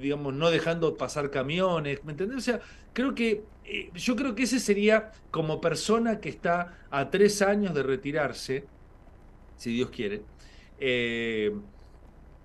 digamos, 0.00 0.32
no 0.34 0.50
dejando 0.50 0.96
pasar 0.96 1.30
camiones, 1.30 2.04
¿me 2.04 2.12
entendés? 2.12 2.38
O 2.38 2.40
sea, 2.40 2.60
creo 2.92 3.14
que 3.14 3.44
eh, 3.64 3.90
yo 3.94 4.16
creo 4.16 4.34
que 4.34 4.44
ese 4.44 4.60
sería 4.60 5.10
como 5.30 5.60
persona 5.60 6.20
que 6.20 6.28
está 6.28 6.78
a 6.90 7.10
tres 7.10 7.42
años 7.42 7.74
de 7.74 7.82
retirarse, 7.82 8.64
si 9.56 9.74
Dios 9.74 9.90
quiere. 9.90 10.22
Eh, 10.78 11.52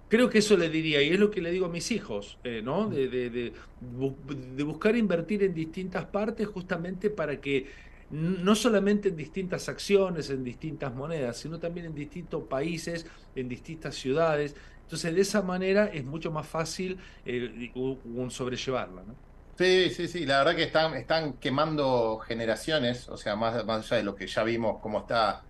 creo 0.07 0.29
que 0.29 0.39
eso 0.39 0.57
le 0.57 0.69
diría, 0.69 1.01
y 1.03 1.09
es 1.09 1.19
lo 1.19 1.29
que 1.29 1.41
le 1.41 1.51
digo 1.51 1.67
a 1.67 1.69
mis 1.69 1.91
hijos, 1.91 2.39
eh, 2.43 2.61
¿no? 2.63 2.89
De, 2.89 3.07
de, 3.07 3.53
de 3.79 4.63
buscar 4.63 4.95
invertir 4.95 5.43
en 5.43 5.53
distintas 5.53 6.05
partes 6.05 6.47
justamente 6.47 7.09
para 7.11 7.39
que 7.39 7.67
no 8.09 8.55
solamente 8.55 9.09
en 9.09 9.15
distintas 9.15 9.67
acciones, 9.67 10.29
en 10.29 10.43
distintas 10.43 10.93
monedas, 10.93 11.37
sino 11.37 11.59
también 11.59 11.87
en 11.87 11.95
distintos 11.95 12.43
países, 12.43 13.05
en 13.35 13.49
distintas 13.49 13.95
ciudades. 13.95 14.55
Entonces, 14.85 15.15
de 15.15 15.21
esa 15.21 15.41
manera 15.41 15.87
es 15.87 16.05
mucho 16.05 16.31
más 16.31 16.47
fácil 16.47 16.99
eh, 17.25 17.71
un 17.75 18.31
sobrellevarla. 18.31 19.03
¿no? 19.03 19.19
Sí, 19.57 19.89
sí, 19.91 20.09
sí. 20.09 20.25
La 20.25 20.39
verdad 20.39 20.55
que 20.55 20.63
están, 20.63 20.95
están 20.95 21.37
quemando 21.39 22.19
generaciones, 22.19 23.07
o 23.07 23.15
sea, 23.15 23.37
más, 23.37 23.63
más 23.65 23.85
allá 23.85 23.97
de 23.97 24.03
lo 24.03 24.13
que 24.13 24.27
ya 24.27 24.43
vimos, 24.43 24.81
cómo 24.81 24.99
está, 24.99 25.47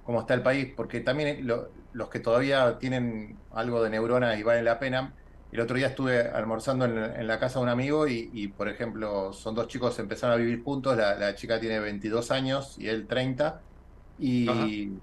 cómo 0.00 0.20
está 0.20 0.34
el 0.34 0.42
país, 0.44 0.72
porque 0.76 1.00
también 1.00 1.44
lo, 1.44 1.74
los 1.90 2.08
que 2.08 2.20
todavía 2.20 2.78
tienen 2.78 3.44
algo 3.50 3.82
de 3.82 3.90
neuronas 3.90 4.38
y 4.38 4.44
valen 4.44 4.64
la 4.64 4.78
pena. 4.78 5.16
El 5.50 5.60
otro 5.60 5.76
día 5.76 5.88
estuve 5.88 6.20
almorzando 6.30 6.84
en, 6.84 6.98
en 6.98 7.26
la 7.26 7.40
casa 7.40 7.58
de 7.58 7.64
un 7.64 7.68
amigo 7.70 8.06
y, 8.06 8.30
y, 8.32 8.48
por 8.48 8.68
ejemplo, 8.68 9.32
son 9.32 9.56
dos 9.56 9.66
chicos 9.66 9.96
que 9.96 10.02
empezaron 10.02 10.34
a 10.34 10.36
vivir 10.38 10.62
juntos. 10.62 10.96
La, 10.96 11.16
la 11.18 11.34
chica 11.34 11.58
tiene 11.58 11.80
22 11.80 12.30
años 12.30 12.78
y 12.78 12.86
él 12.86 13.08
30. 13.08 13.66
Y, 14.18 15.02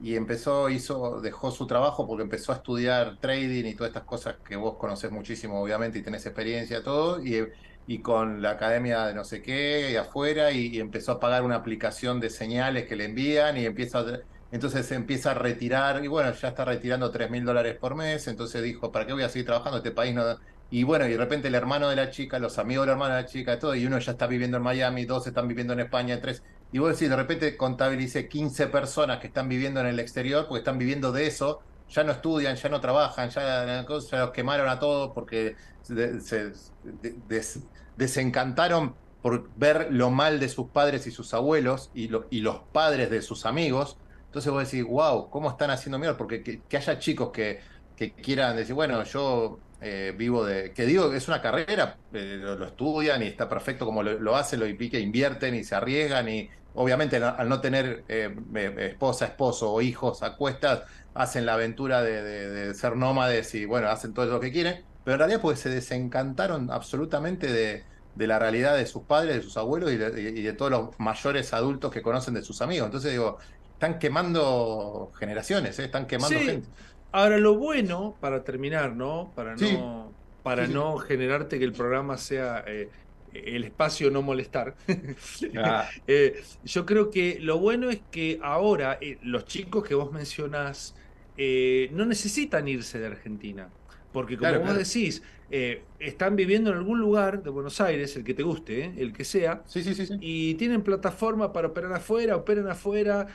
y 0.00 0.14
empezó, 0.16 0.70
hizo, 0.70 1.20
dejó 1.20 1.50
su 1.50 1.66
trabajo 1.66 2.06
porque 2.06 2.22
empezó 2.22 2.52
a 2.52 2.56
estudiar 2.56 3.18
trading 3.18 3.64
y 3.64 3.74
todas 3.74 3.90
estas 3.90 4.04
cosas 4.04 4.36
que 4.46 4.56
vos 4.56 4.76
conocés 4.76 5.10
muchísimo, 5.10 5.60
obviamente, 5.60 5.98
y 5.98 6.02
tenés 6.02 6.24
experiencia, 6.26 6.82
todo, 6.82 7.24
y, 7.24 7.48
y 7.86 7.98
con 8.00 8.40
la 8.42 8.50
academia 8.52 9.06
de 9.06 9.14
no 9.14 9.24
sé 9.24 9.42
qué, 9.42 9.90
y 9.92 9.96
afuera, 9.96 10.52
y, 10.52 10.68
y, 10.68 10.80
empezó 10.80 11.12
a 11.12 11.20
pagar 11.20 11.42
una 11.42 11.56
aplicación 11.56 12.20
de 12.20 12.30
señales 12.30 12.86
que 12.88 12.96
le 12.96 13.06
envían, 13.06 13.56
y 13.56 13.66
empieza 13.66 14.00
a, 14.00 14.20
entonces 14.50 14.86
se 14.86 14.94
empieza 14.94 15.32
a 15.32 15.34
retirar, 15.34 16.04
y 16.04 16.08
bueno, 16.08 16.32
ya 16.32 16.48
está 16.48 16.64
retirando 16.64 17.10
3 17.10 17.30
mil 17.30 17.44
dólares 17.44 17.76
por 17.78 17.94
mes, 17.94 18.28
entonces 18.28 18.62
dijo, 18.62 18.92
¿para 18.92 19.06
qué 19.06 19.12
voy 19.12 19.22
a 19.24 19.28
seguir 19.28 19.46
trabajando? 19.46 19.78
Este 19.78 19.90
país 19.90 20.14
no... 20.14 20.22
Y 20.70 20.82
bueno, 20.82 21.06
y 21.06 21.10
de 21.12 21.16
repente 21.16 21.48
el 21.48 21.54
hermano 21.54 21.88
de 21.88 21.96
la 21.96 22.10
chica, 22.10 22.38
los 22.38 22.58
amigos 22.58 22.84
del 22.86 22.92
hermano 22.92 23.14
de 23.14 23.22
la 23.22 23.28
chica, 23.28 23.58
todo, 23.58 23.74
y 23.74 23.86
uno 23.86 23.98
ya 23.98 24.12
está 24.12 24.26
viviendo 24.26 24.58
en 24.58 24.62
Miami, 24.62 25.06
dos 25.06 25.26
están 25.26 25.48
viviendo 25.48 25.72
en 25.72 25.80
España, 25.80 26.20
tres, 26.20 26.42
y 26.70 26.78
vos 26.78 26.90
decís, 26.92 27.08
de 27.08 27.16
repente 27.16 27.56
contabilicé 27.56 28.28
15 28.28 28.66
personas 28.68 29.18
que 29.20 29.28
están 29.28 29.48
viviendo 29.48 29.80
en 29.80 29.86
el 29.86 29.98
exterior 30.00 30.46
porque 30.46 30.58
están 30.60 30.78
viviendo 30.78 31.12
de 31.12 31.26
eso, 31.26 31.60
ya 31.88 32.04
no 32.04 32.12
estudian, 32.12 32.56
ya 32.56 32.68
no 32.68 32.80
trabajan, 32.80 33.30
ya, 33.30 33.84
los 33.88 34.30
quemaron 34.32 34.68
a 34.68 34.78
todos 34.78 35.12
porque 35.14 35.56
se, 35.82 36.20
se 36.20 36.52
des, 36.82 37.60
desencantaron 37.96 38.94
por 39.22 39.50
ver 39.56 39.88
lo 39.90 40.10
mal 40.10 40.38
de 40.40 40.48
sus 40.48 40.68
padres 40.70 41.06
y 41.06 41.10
sus 41.10 41.34
abuelos 41.34 41.90
y, 41.94 42.08
lo, 42.08 42.26
y 42.30 42.40
los 42.40 42.60
padres 42.72 43.10
de 43.10 43.22
sus 43.22 43.46
amigos. 43.46 43.98
Entonces 44.26 44.52
vos 44.52 44.70
decís, 44.70 44.86
wow, 44.86 45.30
¿cómo 45.30 45.50
están 45.50 45.70
haciendo 45.70 45.98
mierda? 45.98 46.16
Porque 46.16 46.42
que, 46.42 46.62
que 46.62 46.76
haya 46.76 46.98
chicos 46.98 47.30
que, 47.32 47.60
que 47.96 48.14
quieran 48.14 48.56
decir, 48.56 48.74
bueno, 48.74 49.02
yo 49.04 49.58
eh, 49.80 50.14
vivo 50.16 50.44
de. 50.44 50.72
que 50.72 50.86
digo, 50.86 51.12
es 51.12 51.28
una 51.28 51.40
carrera, 51.40 51.96
eh, 52.12 52.38
lo, 52.40 52.56
lo, 52.56 52.66
estudian 52.66 53.22
y 53.22 53.26
está 53.26 53.48
perfecto 53.48 53.84
como 53.84 54.02
lo, 54.02 54.18
lo 54.18 54.36
hacen, 54.36 54.60
lo 54.60 54.66
que 54.66 55.00
invierten 55.00 55.54
y 55.54 55.64
se 55.64 55.74
arriesgan 55.74 56.28
y 56.28 56.50
obviamente 56.74 57.16
al 57.16 57.48
no 57.48 57.60
tener 57.60 58.04
eh, 58.08 58.34
esposa, 58.78 59.26
esposo 59.26 59.72
o 59.72 59.80
hijos 59.80 60.22
a 60.22 60.36
cuestas, 60.36 60.82
hacen 61.14 61.46
la 61.46 61.54
aventura 61.54 62.02
de, 62.02 62.22
de, 62.22 62.48
de, 62.50 62.74
ser 62.74 62.96
nómades 62.96 63.54
y 63.54 63.64
bueno, 63.64 63.88
hacen 63.88 64.14
todo 64.14 64.26
lo 64.26 64.40
que 64.40 64.52
quieren, 64.52 64.84
pero 65.04 65.14
en 65.14 65.18
realidad 65.18 65.40
pues 65.40 65.58
se 65.60 65.70
desencantaron 65.70 66.70
absolutamente 66.70 67.52
de, 67.52 67.84
de 68.14 68.26
la 68.26 68.38
realidad 68.38 68.76
de 68.76 68.86
sus 68.86 69.02
padres, 69.04 69.36
de 69.36 69.42
sus 69.42 69.56
abuelos 69.56 69.92
y 69.92 69.96
de, 69.96 70.20
y 70.20 70.42
de, 70.42 70.52
todos 70.52 70.70
los 70.70 70.98
mayores 70.98 71.52
adultos 71.52 71.92
que 71.92 72.02
conocen 72.02 72.34
de 72.34 72.42
sus 72.42 72.60
amigos. 72.62 72.86
Entonces 72.86 73.12
digo, 73.12 73.38
están 73.72 74.00
quemando 74.00 75.12
generaciones, 75.16 75.78
¿eh? 75.78 75.84
están 75.84 76.06
quemando 76.06 76.36
sí. 76.36 76.44
gente. 76.44 76.68
Ahora 77.12 77.38
lo 77.38 77.56
bueno, 77.56 78.16
para 78.20 78.44
terminar, 78.44 78.94
¿no? 78.94 79.32
Para 79.34 79.56
no, 79.56 80.12
para 80.42 80.66
sí, 80.66 80.72
no 80.72 80.98
generarte 80.98 81.58
que 81.58 81.64
el 81.64 81.72
programa 81.72 82.16
sea 82.18 82.64
eh, 82.66 82.90
el 83.32 83.64
espacio 83.64 84.10
no 84.10 84.22
molestar. 84.22 84.76
Ah. 85.56 85.88
eh, 86.06 86.42
yo 86.64 86.84
creo 86.86 87.10
que 87.10 87.38
lo 87.40 87.58
bueno 87.58 87.90
es 87.90 88.00
que 88.10 88.38
ahora 88.42 88.98
eh, 89.00 89.18
los 89.22 89.44
chicos 89.46 89.84
que 89.86 89.94
vos 89.94 90.12
mencionás 90.12 90.94
eh, 91.36 91.88
no 91.92 92.04
necesitan 92.04 92.68
irse 92.68 92.98
de 92.98 93.06
Argentina. 93.06 93.70
Porque 94.12 94.36
como 94.36 94.48
claro, 94.48 94.60
vos 94.60 94.70
claro. 94.70 94.78
decís, 94.84 95.22
eh, 95.50 95.84
están 95.98 96.34
viviendo 96.34 96.70
en 96.70 96.76
algún 96.76 96.98
lugar 96.98 97.42
de 97.42 97.50
Buenos 97.50 97.80
Aires, 97.80 98.16
el 98.16 98.24
que 98.24 98.34
te 98.34 98.42
guste, 98.42 98.94
el 98.96 99.12
que 99.12 99.24
sea, 99.24 99.62
sí, 99.66 99.82
sí, 99.82 100.08
y 100.20 100.54
tienen 100.54 100.82
plataforma 100.82 101.52
para 101.52 101.68
operar 101.68 101.92
afuera, 101.92 102.36
operan 102.36 102.68
afuera, 102.68 103.26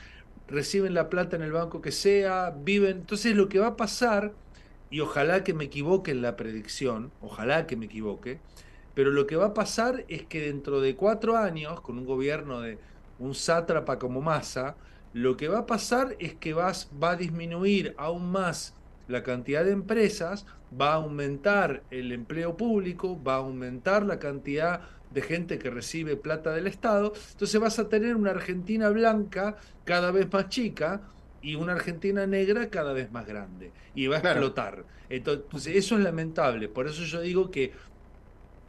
reciben 0.48 0.94
la 0.94 1.08
plata 1.08 1.36
en 1.36 1.42
el 1.42 1.52
banco 1.52 1.80
que 1.80 1.92
sea, 1.92 2.54
viven. 2.56 2.98
Entonces 2.98 3.34
lo 3.34 3.48
que 3.48 3.58
va 3.58 3.68
a 3.68 3.76
pasar, 3.76 4.32
y 4.90 5.00
ojalá 5.00 5.44
que 5.44 5.54
me 5.54 5.64
equivoque 5.64 6.10
en 6.10 6.22
la 6.22 6.36
predicción, 6.36 7.10
ojalá 7.20 7.66
que 7.66 7.76
me 7.76 7.86
equivoque, 7.86 8.40
pero 8.94 9.10
lo 9.10 9.26
que 9.26 9.36
va 9.36 9.46
a 9.46 9.54
pasar 9.54 10.04
es 10.08 10.24
que 10.24 10.40
dentro 10.40 10.80
de 10.80 10.94
cuatro 10.94 11.36
años, 11.36 11.80
con 11.80 11.98
un 11.98 12.06
gobierno 12.06 12.60
de 12.60 12.78
un 13.18 13.34
sátrapa 13.34 13.98
como 13.98 14.20
Massa, 14.20 14.76
lo 15.12 15.36
que 15.36 15.48
va 15.48 15.60
a 15.60 15.66
pasar 15.66 16.16
es 16.18 16.34
que 16.34 16.54
vas, 16.54 16.90
va 17.02 17.10
a 17.10 17.16
disminuir 17.16 17.94
aún 17.98 18.30
más 18.30 18.74
la 19.08 19.22
cantidad 19.22 19.64
de 19.64 19.72
empresas, 19.72 20.46
va 20.78 20.92
a 20.92 20.94
aumentar 20.94 21.82
el 21.90 22.12
empleo 22.12 22.56
público, 22.56 23.22
va 23.22 23.34
a 23.34 23.38
aumentar 23.38 24.04
la 24.04 24.18
cantidad 24.18 24.80
de 25.10 25.22
gente 25.22 25.58
que 25.58 25.70
recibe 25.70 26.16
plata 26.16 26.52
del 26.52 26.66
Estado, 26.66 27.12
entonces 27.32 27.60
vas 27.60 27.78
a 27.78 27.88
tener 27.88 28.16
una 28.16 28.30
Argentina 28.30 28.88
blanca 28.88 29.56
cada 29.84 30.10
vez 30.10 30.32
más 30.32 30.48
chica 30.48 31.02
y 31.40 31.54
una 31.54 31.72
Argentina 31.74 32.26
negra 32.26 32.68
cada 32.70 32.92
vez 32.92 33.12
más 33.12 33.26
grande 33.26 33.70
y 33.94 34.06
va 34.08 34.16
a 34.16 34.20
claro. 34.20 34.40
explotar. 34.40 34.84
Entonces, 35.08 35.76
eso 35.76 35.96
es 35.96 36.02
lamentable, 36.02 36.68
por 36.68 36.86
eso 36.88 37.04
yo 37.04 37.20
digo 37.20 37.50
que 37.50 37.72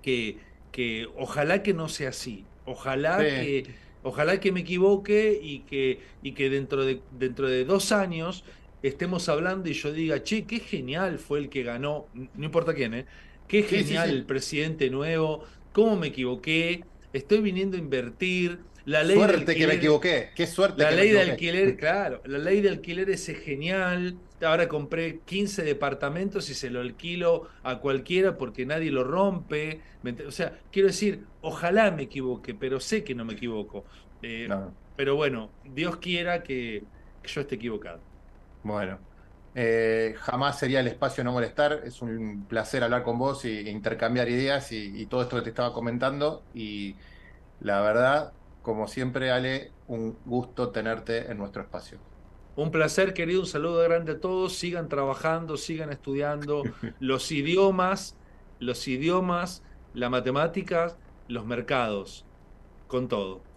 que, 0.02 0.38
que 0.72 1.08
ojalá 1.18 1.64
que 1.64 1.74
no 1.74 1.90
sea 1.90 2.10
así, 2.10 2.46
ojalá 2.66 3.20
sí. 3.20 3.26
que 3.26 3.76
ojalá 4.04 4.40
que 4.40 4.52
me 4.52 4.60
equivoque 4.60 5.40
y 5.42 5.62
que, 5.62 6.00
y 6.22 6.34
que 6.34 6.52
dentro, 6.52 6.86
de, 6.86 7.02
dentro 7.10 7.50
de 7.50 7.66
dos 7.66 7.92
años 7.92 8.46
estemos 8.88 9.30
hablando 9.30 9.70
y 9.70 9.74
yo 9.74 9.92
diga, 9.92 10.22
che, 10.24 10.46
qué 10.46 10.60
genial 10.60 11.20
fue 11.20 11.40
el 11.40 11.50
que 11.50 11.64
ganó, 11.64 12.08
no 12.14 12.46
importa 12.46 12.74
quién, 12.74 12.94
¿eh? 12.94 13.06
qué 13.48 13.64
genial 13.64 14.06
sí, 14.08 14.12
sí, 14.12 14.18
el 14.18 14.26
presidente 14.26 14.90
nuevo, 14.90 15.44
cómo 15.72 15.96
me 15.98 16.08
equivoqué, 16.08 16.84
estoy 17.14 17.40
viniendo 17.42 17.78
a 17.78 17.80
invertir, 17.80 18.60
La 18.86 19.04
ley 19.04 19.18
de 19.18 19.24
Suerte 19.24 19.56
que 19.56 19.66
me 19.68 19.74
alquiler- 19.74 19.78
equivoqué. 19.78 20.30
Qué 20.36 20.46
suerte 20.48 20.84
La 20.84 20.90
que 20.90 20.96
me 20.96 21.02
ley 21.02 21.12
de 21.12 21.22
alquiler, 21.22 21.76
claro, 21.84 22.22
la 22.26 22.38
ley 22.38 22.62
de 22.62 22.70
alquiler 22.70 23.10
es 23.10 23.26
genial. 23.44 24.16
Ahora 24.42 24.68
compré 24.68 25.22
15 25.26 25.64
departamentos 25.64 26.50
y 26.50 26.54
se 26.54 26.70
lo 26.70 26.82
alquilo 26.82 27.48
a 27.64 27.80
cualquiera 27.80 28.38
porque 28.38 28.66
nadie 28.66 28.92
lo 28.92 29.04
rompe. 29.04 29.80
¿me 30.04 30.16
ent- 30.16 30.28
O 30.28 30.32
sea, 30.32 30.60
quiero 30.72 30.88
decir, 30.90 31.22
ojalá 31.42 31.90
me 31.92 32.04
equivoque, 32.04 32.54
pero 32.54 32.80
sé 32.80 33.04
que 33.04 33.16
no 33.16 33.26
me 33.26 33.34
equivoco. 33.34 33.86
Eh, 34.22 34.46
No, 34.50 34.72
Pero 34.96 35.16
bueno, 35.16 35.50
Dios 35.64 35.98
quiera 35.98 36.44
que, 36.44 36.84
que 37.24 37.30
yo 37.30 37.42
esté 37.42 37.56
equivocado. 37.56 38.02
Bueno. 38.72 39.00
Eh, 39.54 40.16
jamás 40.20 40.60
sería 40.60 40.82
el 40.82 40.88
espacio 40.88 41.24
no 41.24 41.32
molestar. 41.32 41.82
Es 41.86 42.02
un 42.02 42.48
placer 42.48 42.84
hablar 42.84 43.04
con 43.04 43.18
vos 43.20 43.46
y, 43.46 43.50
e 43.68 43.72
intercambiar 43.72 44.30
ideas 44.30 44.72
y, 44.72 45.02
y 45.02 45.08
todo 45.08 45.22
esto 45.24 45.38
que 45.38 45.44
te 45.44 45.50
estaba 45.50 45.74
comentando. 45.74 46.50
Y 46.54 47.00
la 47.60 47.82
verdad, 47.82 48.38
como 48.62 48.88
siempre, 48.88 49.32
Ale, 49.32 49.78
un 49.88 50.22
gusto 50.26 50.72
tenerte 50.72 51.32
en 51.32 51.38
nuestro 51.38 51.64
espacio. 51.64 52.02
Un 52.56 52.72
placer, 52.72 53.14
querido, 53.14 53.42
un 53.42 53.48
saludo 53.48 53.82
grande 53.84 54.14
a 54.14 54.20
todos. 54.20 54.58
Sigan 54.58 54.88
trabajando, 54.90 55.58
sigan 55.58 55.92
estudiando 55.92 56.72
los 57.00 57.32
idiomas, 57.32 58.18
los 58.60 58.88
idiomas, 58.88 59.64
la 59.94 60.10
matemática, 60.10 61.00
los 61.28 61.46
mercados, 61.46 62.28
con 62.88 63.08
todo. 63.10 63.50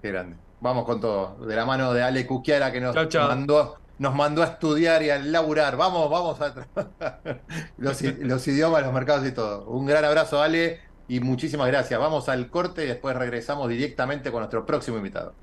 Qué 0.00 0.08
grande. 0.10 0.38
Vamos 0.60 0.84
con 0.84 1.00
todo. 1.00 1.44
De 1.46 1.54
la 1.56 1.64
mano 1.66 1.92
de 1.92 2.02
Ale 2.02 2.26
Cuquiara 2.26 2.72
que 2.72 2.80
nos 2.80 2.96
Chau, 2.96 3.06
chau. 3.08 3.28
mandó, 3.28 3.80
nos 3.98 4.14
mandó 4.14 4.42
a 4.42 4.46
estudiar 4.46 5.02
y 5.02 5.10
a 5.10 5.18
laburar. 5.18 5.76
Vamos, 5.76 6.10
vamos 6.10 6.40
a 6.40 6.54
los, 7.78 8.02
los 8.02 8.48
idiomas, 8.48 8.82
los 8.82 8.92
mercados 8.92 9.26
y 9.26 9.32
todo. 9.32 9.64
Un 9.64 9.86
gran 9.86 10.04
abrazo, 10.04 10.40
Ale, 10.40 10.80
y 11.08 11.20
muchísimas 11.20 11.66
gracias. 11.68 11.98
Vamos 11.98 12.28
al 12.28 12.50
corte 12.50 12.84
y 12.84 12.86
después 12.86 13.16
regresamos 13.16 13.68
directamente 13.68 14.30
con 14.30 14.40
nuestro 14.40 14.64
próximo 14.66 14.98
invitado. 14.98 15.34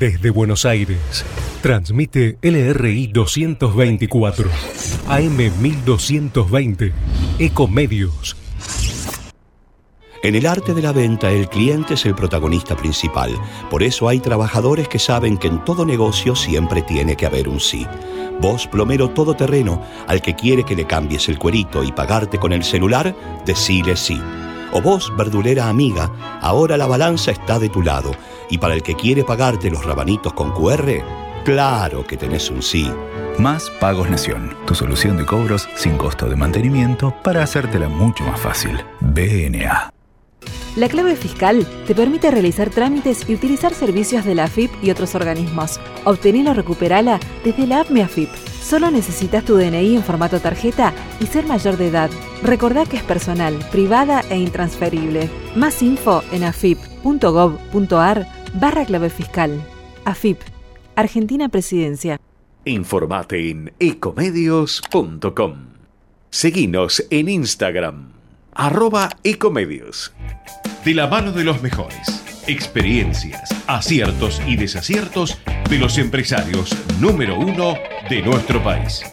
Desde 0.00 0.30
Buenos 0.30 0.64
Aires, 0.64 1.24
transmite 1.60 2.38
LRI 2.40 3.08
224, 3.08 4.50
AM 5.08 5.36
1220, 5.36 6.92
Ecomedios. 7.38 8.36
En 10.22 10.34
el 10.34 10.46
arte 10.46 10.74
de 10.74 10.82
la 10.82 10.92
venta, 10.92 11.30
el 11.30 11.48
cliente 11.48 11.94
es 11.94 12.04
el 12.04 12.14
protagonista 12.14 12.76
principal. 12.76 13.30
Por 13.70 13.84
eso 13.84 14.08
hay 14.08 14.18
trabajadores 14.18 14.88
que 14.88 14.98
saben 14.98 15.38
que 15.38 15.46
en 15.46 15.64
todo 15.64 15.86
negocio 15.86 16.34
siempre 16.34 16.82
tiene 16.82 17.16
que 17.16 17.26
haber 17.26 17.48
un 17.48 17.60
sí. 17.60 17.86
Vos, 18.40 18.66
plomero 18.66 19.10
todoterreno, 19.10 19.80
al 20.08 20.20
que 20.20 20.34
quiere 20.34 20.64
que 20.64 20.74
le 20.74 20.86
cambies 20.86 21.28
el 21.28 21.38
cuerito 21.38 21.84
y 21.84 21.92
pagarte 21.92 22.38
con 22.38 22.52
el 22.52 22.64
celular, 22.64 23.14
decile 23.46 23.96
sí. 23.96 24.20
O 24.72 24.82
vos, 24.82 25.12
verdulera 25.16 25.68
amiga, 25.68 26.10
ahora 26.40 26.76
la 26.76 26.86
balanza 26.86 27.30
está 27.30 27.60
de 27.60 27.68
tu 27.68 27.82
lado. 27.82 28.10
Y 28.50 28.58
para 28.58 28.74
el 28.74 28.82
que 28.82 28.96
quiere 28.96 29.22
pagarte 29.22 29.70
los 29.70 29.84
rabanitos 29.84 30.32
con 30.32 30.50
QR, 30.52 31.02
claro 31.44 32.04
que 32.04 32.16
tenés 32.16 32.50
un 32.50 32.62
sí. 32.62 32.90
Más 33.38 33.70
Pagos 33.78 34.10
Nación, 34.10 34.56
tu 34.66 34.74
solución 34.74 35.16
de 35.16 35.24
cobros 35.24 35.68
sin 35.76 35.96
costo 35.96 36.28
de 36.28 36.34
mantenimiento 36.34 37.14
para 37.22 37.44
hacértela 37.44 37.88
mucho 37.88 38.24
más 38.24 38.40
fácil. 38.40 38.84
BNA. 39.00 39.92
La 40.76 40.88
clave 40.88 41.16
fiscal 41.16 41.66
te 41.86 41.94
permite 41.94 42.30
realizar 42.30 42.70
trámites 42.70 43.28
y 43.28 43.34
utilizar 43.34 43.74
servicios 43.74 44.24
de 44.24 44.34
la 44.34 44.44
AFIP 44.44 44.70
y 44.82 44.90
otros 44.90 45.14
organismos. 45.14 45.80
Obtenela 46.04 46.52
o 46.52 46.54
recuperala 46.54 47.18
desde 47.44 47.66
la 47.66 47.80
app 47.80 47.90
AFIP. 47.90 48.28
Solo 48.62 48.90
necesitas 48.90 49.44
tu 49.44 49.56
DNI 49.56 49.96
en 49.96 50.02
formato 50.02 50.40
tarjeta 50.40 50.92
y 51.20 51.26
ser 51.26 51.46
mayor 51.46 51.76
de 51.78 51.88
edad. 51.88 52.10
Recordá 52.42 52.84
que 52.84 52.98
es 52.98 53.02
personal, 53.02 53.58
privada 53.72 54.22
e 54.30 54.36
intransferible. 54.36 55.28
Más 55.56 55.82
info 55.82 56.22
en 56.32 56.44
afip.gov.ar 56.44 58.26
barra 58.54 58.84
clave 58.84 59.10
fiscal. 59.10 59.60
AFIP. 60.04 60.40
Argentina 60.96 61.48
Presidencia. 61.48 62.20
Informate 62.64 63.50
en 63.50 63.72
ecomedios.com. 63.78 65.54
Seguinos 66.30 67.06
en 67.08 67.28
Instagram, 67.30 68.12
arroba 68.58 69.10
ecomedios. 69.22 70.12
De 70.84 70.92
la 70.92 71.06
mano 71.06 71.30
de 71.30 71.44
los 71.44 71.62
mejores. 71.62 72.24
Experiencias, 72.48 73.48
aciertos 73.68 74.42
y 74.48 74.56
desaciertos 74.56 75.38
de 75.70 75.78
los 75.78 75.96
empresarios 75.96 76.76
número 76.98 77.38
uno 77.38 77.74
de 78.10 78.20
nuestro 78.20 78.60
país. 78.62 79.04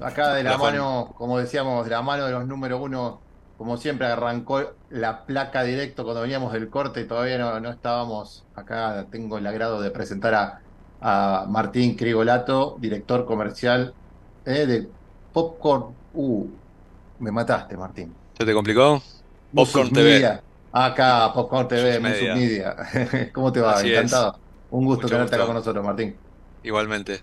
Acá 0.00 0.34
de 0.34 0.44
la 0.44 0.56
mano, 0.58 1.14
como 1.16 1.38
decíamos, 1.38 1.84
de 1.84 1.90
la 1.90 2.02
mano 2.02 2.26
de 2.26 2.32
los 2.32 2.46
número 2.46 2.78
uno, 2.78 3.20
como 3.58 3.76
siempre 3.76 4.06
arrancó 4.06 4.74
la 4.90 5.24
placa 5.24 5.62
directo 5.62 6.04
cuando 6.04 6.22
veníamos 6.22 6.52
del 6.52 6.68
corte 6.68 7.00
y 7.00 7.06
todavía 7.06 7.38
no, 7.38 7.58
no 7.58 7.70
estábamos 7.70 8.44
acá. 8.54 9.06
Tengo 9.10 9.38
el 9.38 9.46
agrado 9.46 9.80
de 9.80 9.90
presentar 9.90 10.34
a, 10.34 10.60
a 11.00 11.46
Martín 11.48 11.96
Crigolato, 11.96 12.76
director 12.78 13.24
comercial 13.24 13.94
eh, 14.44 14.66
de 14.66 14.88
Popcorn. 15.32 15.94
Uh, 16.14 16.46
me 17.18 17.32
mataste, 17.32 17.76
Martín. 17.76 18.14
¿Se 18.38 18.44
te 18.44 18.52
complicó? 18.52 19.02
Popcorn 19.54 19.90
TV. 19.90 20.40
Acá, 20.72 21.32
Popcorn 21.32 21.66
TV, 21.66 21.98
Media. 21.98 22.76
¿Cómo 23.32 23.50
te 23.50 23.60
va? 23.60 23.72
Así 23.72 23.90
es. 23.90 23.98
Encantado. 23.98 24.38
Un 24.70 24.84
gusto 24.84 25.04
Mucho 25.04 25.14
tenerte 25.14 25.34
acá 25.34 25.46
con 25.46 25.54
nosotros, 25.54 25.84
Martín. 25.84 26.16
Igualmente. 26.62 27.22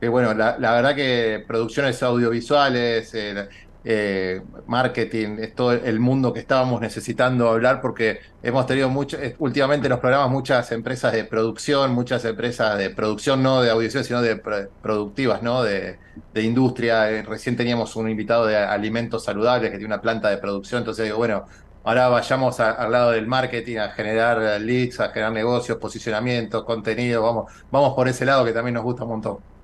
Que 0.00 0.08
bueno, 0.08 0.34
la, 0.34 0.58
la 0.58 0.72
verdad 0.74 0.94
que 0.94 1.42
producciones 1.48 2.02
audiovisuales, 2.02 3.14
eh, 3.14 3.48
eh, 3.82 4.42
marketing, 4.66 5.38
es 5.40 5.54
todo 5.54 5.72
el 5.72 6.00
mundo 6.00 6.32
que 6.34 6.40
estábamos 6.40 6.80
necesitando 6.82 7.48
hablar 7.48 7.80
porque 7.80 8.18
hemos 8.42 8.66
tenido 8.66 8.90
mucho, 8.90 9.16
eh, 9.18 9.34
últimamente 9.38 9.86
en 9.86 9.90
los 9.92 10.00
programas 10.00 10.30
muchas 10.30 10.70
empresas 10.72 11.12
de 11.14 11.24
producción, 11.24 11.92
muchas 11.94 12.24
empresas 12.26 12.76
de 12.76 12.90
producción 12.90 13.42
no 13.42 13.62
de 13.62 13.70
audiovisual, 13.70 14.04
sino 14.04 14.20
de 14.22 14.36
pro- 14.36 14.68
productivas, 14.82 15.42
¿no? 15.42 15.62
De, 15.62 15.98
de 16.34 16.42
industria. 16.42 17.10
Eh, 17.10 17.22
recién 17.22 17.56
teníamos 17.56 17.96
un 17.96 18.10
invitado 18.10 18.44
de 18.46 18.56
alimentos 18.56 19.24
saludables 19.24 19.70
que 19.70 19.78
tiene 19.78 19.94
una 19.94 20.02
planta 20.02 20.28
de 20.28 20.38
producción, 20.38 20.80
entonces 20.80 21.04
digo, 21.06 21.16
bueno, 21.18 21.46
ahora 21.84 22.08
vayamos 22.08 22.60
al 22.60 22.92
lado 22.92 23.12
del 23.12 23.26
marketing, 23.26 23.78
a 23.78 23.90
generar 23.90 24.42
eh, 24.42 24.60
leads, 24.60 25.00
a 25.00 25.08
generar 25.10 25.32
negocios, 25.32 25.78
posicionamiento, 25.78 26.64
contenido, 26.66 27.22
vamos, 27.22 27.50
vamos 27.70 27.94
por 27.94 28.08
ese 28.08 28.24
lado 28.26 28.44
que 28.44 28.52
también 28.52 28.74
nos 28.74 28.82
gusta 28.84 29.04
un 29.04 29.10
montón. 29.10 29.55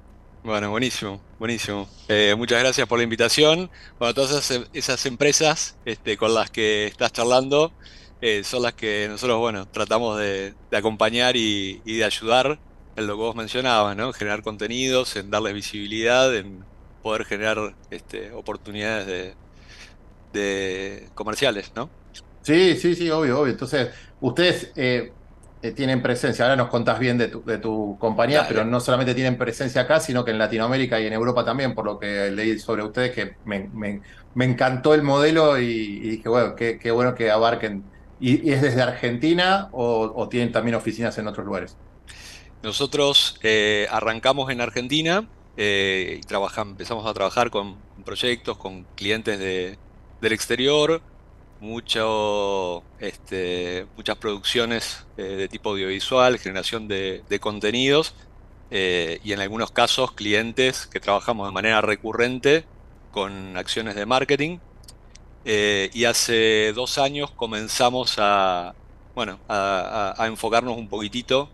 Bueno, 0.44 0.70
buenísimo, 0.70 1.20
buenísimo. 1.38 1.88
Eh, 2.08 2.34
muchas 2.36 2.58
gracias 2.58 2.88
por 2.88 2.98
la 2.98 3.04
invitación. 3.04 3.70
Bueno, 4.00 4.12
todas 4.12 4.32
esas, 4.32 4.68
esas 4.72 5.06
empresas 5.06 5.76
este, 5.84 6.16
con 6.16 6.34
las 6.34 6.50
que 6.50 6.86
estás 6.86 7.12
charlando 7.12 7.72
eh, 8.20 8.42
son 8.42 8.62
las 8.62 8.74
que 8.74 9.06
nosotros, 9.08 9.38
bueno, 9.38 9.68
tratamos 9.68 10.18
de, 10.18 10.54
acompañar 10.72 11.36
y, 11.36 11.80
de 11.84 12.04
ayudar 12.04 12.58
en 12.96 13.06
lo 13.06 13.14
que 13.14 13.22
vos 13.22 13.36
mencionabas, 13.36 13.96
¿no? 13.96 14.12
Generar 14.12 14.42
contenidos, 14.42 15.14
en 15.14 15.30
darles 15.30 15.54
visibilidad, 15.54 16.34
en 16.34 16.64
poder 17.04 17.24
generar 17.24 17.76
este, 17.92 18.32
oportunidades 18.32 19.06
de, 19.06 19.34
de 20.32 21.08
comerciales, 21.14 21.70
¿no? 21.76 21.88
Sí, 22.42 22.76
sí, 22.76 22.96
sí, 22.96 23.08
obvio, 23.10 23.38
obvio. 23.40 23.52
Entonces, 23.52 23.90
ustedes 24.20 24.72
eh, 24.74 25.12
eh, 25.62 25.72
tienen 25.72 26.02
presencia, 26.02 26.44
ahora 26.44 26.56
nos 26.56 26.68
contás 26.70 26.98
bien 26.98 27.18
de 27.18 27.28
tu, 27.28 27.44
de 27.44 27.58
tu 27.58 27.98
compañía, 28.00 28.46
Dale. 28.46 28.48
pero 28.48 28.64
no 28.64 28.80
solamente 28.80 29.14
tienen 29.14 29.38
presencia 29.38 29.82
acá, 29.82 30.00
sino 30.00 30.24
que 30.24 30.32
en 30.32 30.38
Latinoamérica 30.38 31.00
y 31.00 31.06
en 31.06 31.12
Europa 31.14 31.44
también, 31.44 31.74
por 31.74 31.86
lo 31.86 31.98
que 31.98 32.30
leí 32.32 32.58
sobre 32.58 32.84
ustedes, 32.84 33.12
que 33.14 33.36
me, 33.44 33.68
me- 33.72 34.02
me 34.34 34.44
encantó 34.46 34.94
el 34.94 35.02
modelo 35.02 35.58
y, 35.60 35.64
y 35.66 36.10
dije, 36.10 36.28
bueno, 36.28 36.54
qué, 36.56 36.78
qué 36.78 36.90
bueno 36.90 37.14
que 37.14 37.30
abarquen. 37.30 37.90
¿Y, 38.18 38.48
y 38.48 38.52
es 38.52 38.62
desde 38.62 38.82
Argentina 38.82 39.68
o, 39.72 40.12
o 40.14 40.28
tienen 40.28 40.52
también 40.52 40.74
oficinas 40.76 41.16
en 41.18 41.26
otros 41.28 41.46
lugares? 41.46 41.78
Nosotros 42.62 43.38
eh, 43.42 43.86
arrancamos 43.90 44.50
en 44.50 44.60
Argentina 44.60 45.28
eh, 45.56 46.18
y 46.20 46.24
trabaja- 46.24 46.62
empezamos 46.62 47.06
a 47.06 47.14
trabajar 47.14 47.50
con 47.50 47.84
proyectos, 48.04 48.56
con 48.58 48.84
clientes 48.94 49.38
de- 49.38 49.80
del 50.20 50.32
exterior, 50.32 51.02
mucho, 51.62 52.82
este, 52.98 53.86
muchas 53.96 54.16
producciones 54.16 55.06
eh, 55.16 55.22
de 55.22 55.48
tipo 55.48 55.70
audiovisual, 55.70 56.38
generación 56.38 56.88
de, 56.88 57.38
contenidos 57.40 58.14
eh, 58.72 59.20
y 59.22 59.32
en 59.32 59.40
algunos 59.40 59.70
casos 59.70 60.12
clientes 60.12 60.86
que 60.88 60.98
trabajamos 60.98 61.46
de 61.46 61.52
manera 61.52 61.80
recurrente 61.80 62.64
con 63.12 63.56
acciones 63.56 63.94
de 63.94 64.04
marketing. 64.06 64.58
Eh, 65.44 65.90
y 65.94 66.04
hace 66.04 66.72
dos 66.72 66.98
años 66.98 67.30
comenzamos 67.30 68.16
a, 68.18 68.74
bueno, 69.14 69.38
a, 69.48 70.16
enfocarnos 70.26 70.76
un 70.76 70.88
poquitito 70.88 71.48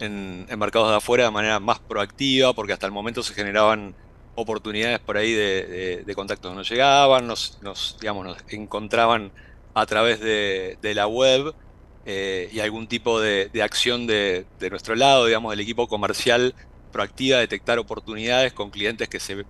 en 0.00 0.46
mercados 0.58 0.90
de 0.90 0.96
afuera 0.96 1.24
de 1.24 1.30
manera 1.30 1.60
más 1.60 1.78
proactiva, 1.78 2.52
porque 2.52 2.72
hasta 2.72 2.86
el 2.86 2.92
momento 2.92 3.22
se 3.22 3.32
generaban 3.32 3.94
oportunidades 4.36 5.00
por 5.00 5.16
ahí 5.16 5.32
de, 5.32 6.12
contactos 6.14 6.54
nos 6.54 6.68
llegaban, 6.68 7.26
nos, 7.26 7.58
digamos, 8.00 8.26
nos 8.26 8.36
encontraban 8.48 9.32
a 9.74 9.86
través 9.86 10.20
de, 10.20 10.78
la 10.94 11.06
web 11.06 11.54
eh, 12.04 12.48
y 12.52 12.60
algún 12.60 12.86
tipo 12.86 13.20
de, 13.20 13.50
acción 13.62 14.06
de, 14.06 14.46
de 14.60 14.70
nuestro 14.70 14.94
lado, 14.94 15.26
digamos, 15.26 15.50
del 15.50 15.60
equipo 15.60 15.88
comercial 15.88 16.54
proactiva, 16.92 17.38
detectar 17.38 17.78
oportunidades 17.78 18.52
con 18.52 18.70
clientes 18.70 19.08
que 19.08 19.20
se 19.20 19.44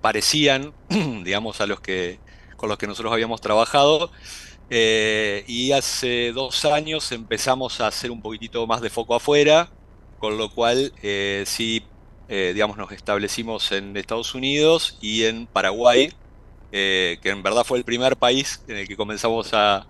parecían, 0.00 0.74
digamos, 1.24 1.62
a 1.62 1.66
los 1.66 1.80
que, 1.80 2.18
con 2.58 2.68
los 2.68 2.76
que 2.76 2.86
nosotros 2.86 3.12
habíamos 3.12 3.40
trabajado. 3.40 4.10
Eh, 4.70 5.44
y 5.46 5.72
hace 5.72 6.32
dos 6.32 6.64
años 6.66 7.12
empezamos 7.12 7.80
a 7.80 7.86
hacer 7.86 8.10
un 8.10 8.20
poquitito 8.20 8.66
más 8.66 8.80
de 8.80 8.90
foco 8.90 9.14
afuera, 9.14 9.70
con 10.18 10.36
lo 10.36 10.50
cual 10.50 10.92
eh, 11.02 11.44
sí, 11.46 11.82
eh, 12.28 12.52
digamos, 12.54 12.76
nos 12.78 12.92
establecimos 12.92 13.72
en 13.72 13.96
Estados 13.96 14.34
Unidos 14.34 14.96
y 15.00 15.24
en 15.24 15.48
Paraguay, 15.48 16.10
eh, 16.72 17.18
que 17.22 17.30
en 17.30 17.42
verdad 17.42 17.64
fue 17.64 17.78
el 17.78 17.84
primer 17.84 18.16
país 18.16 18.62
en 18.66 18.76
el 18.78 18.88
que 18.88 18.96
comenzamos 18.96 19.54
a, 19.54 19.86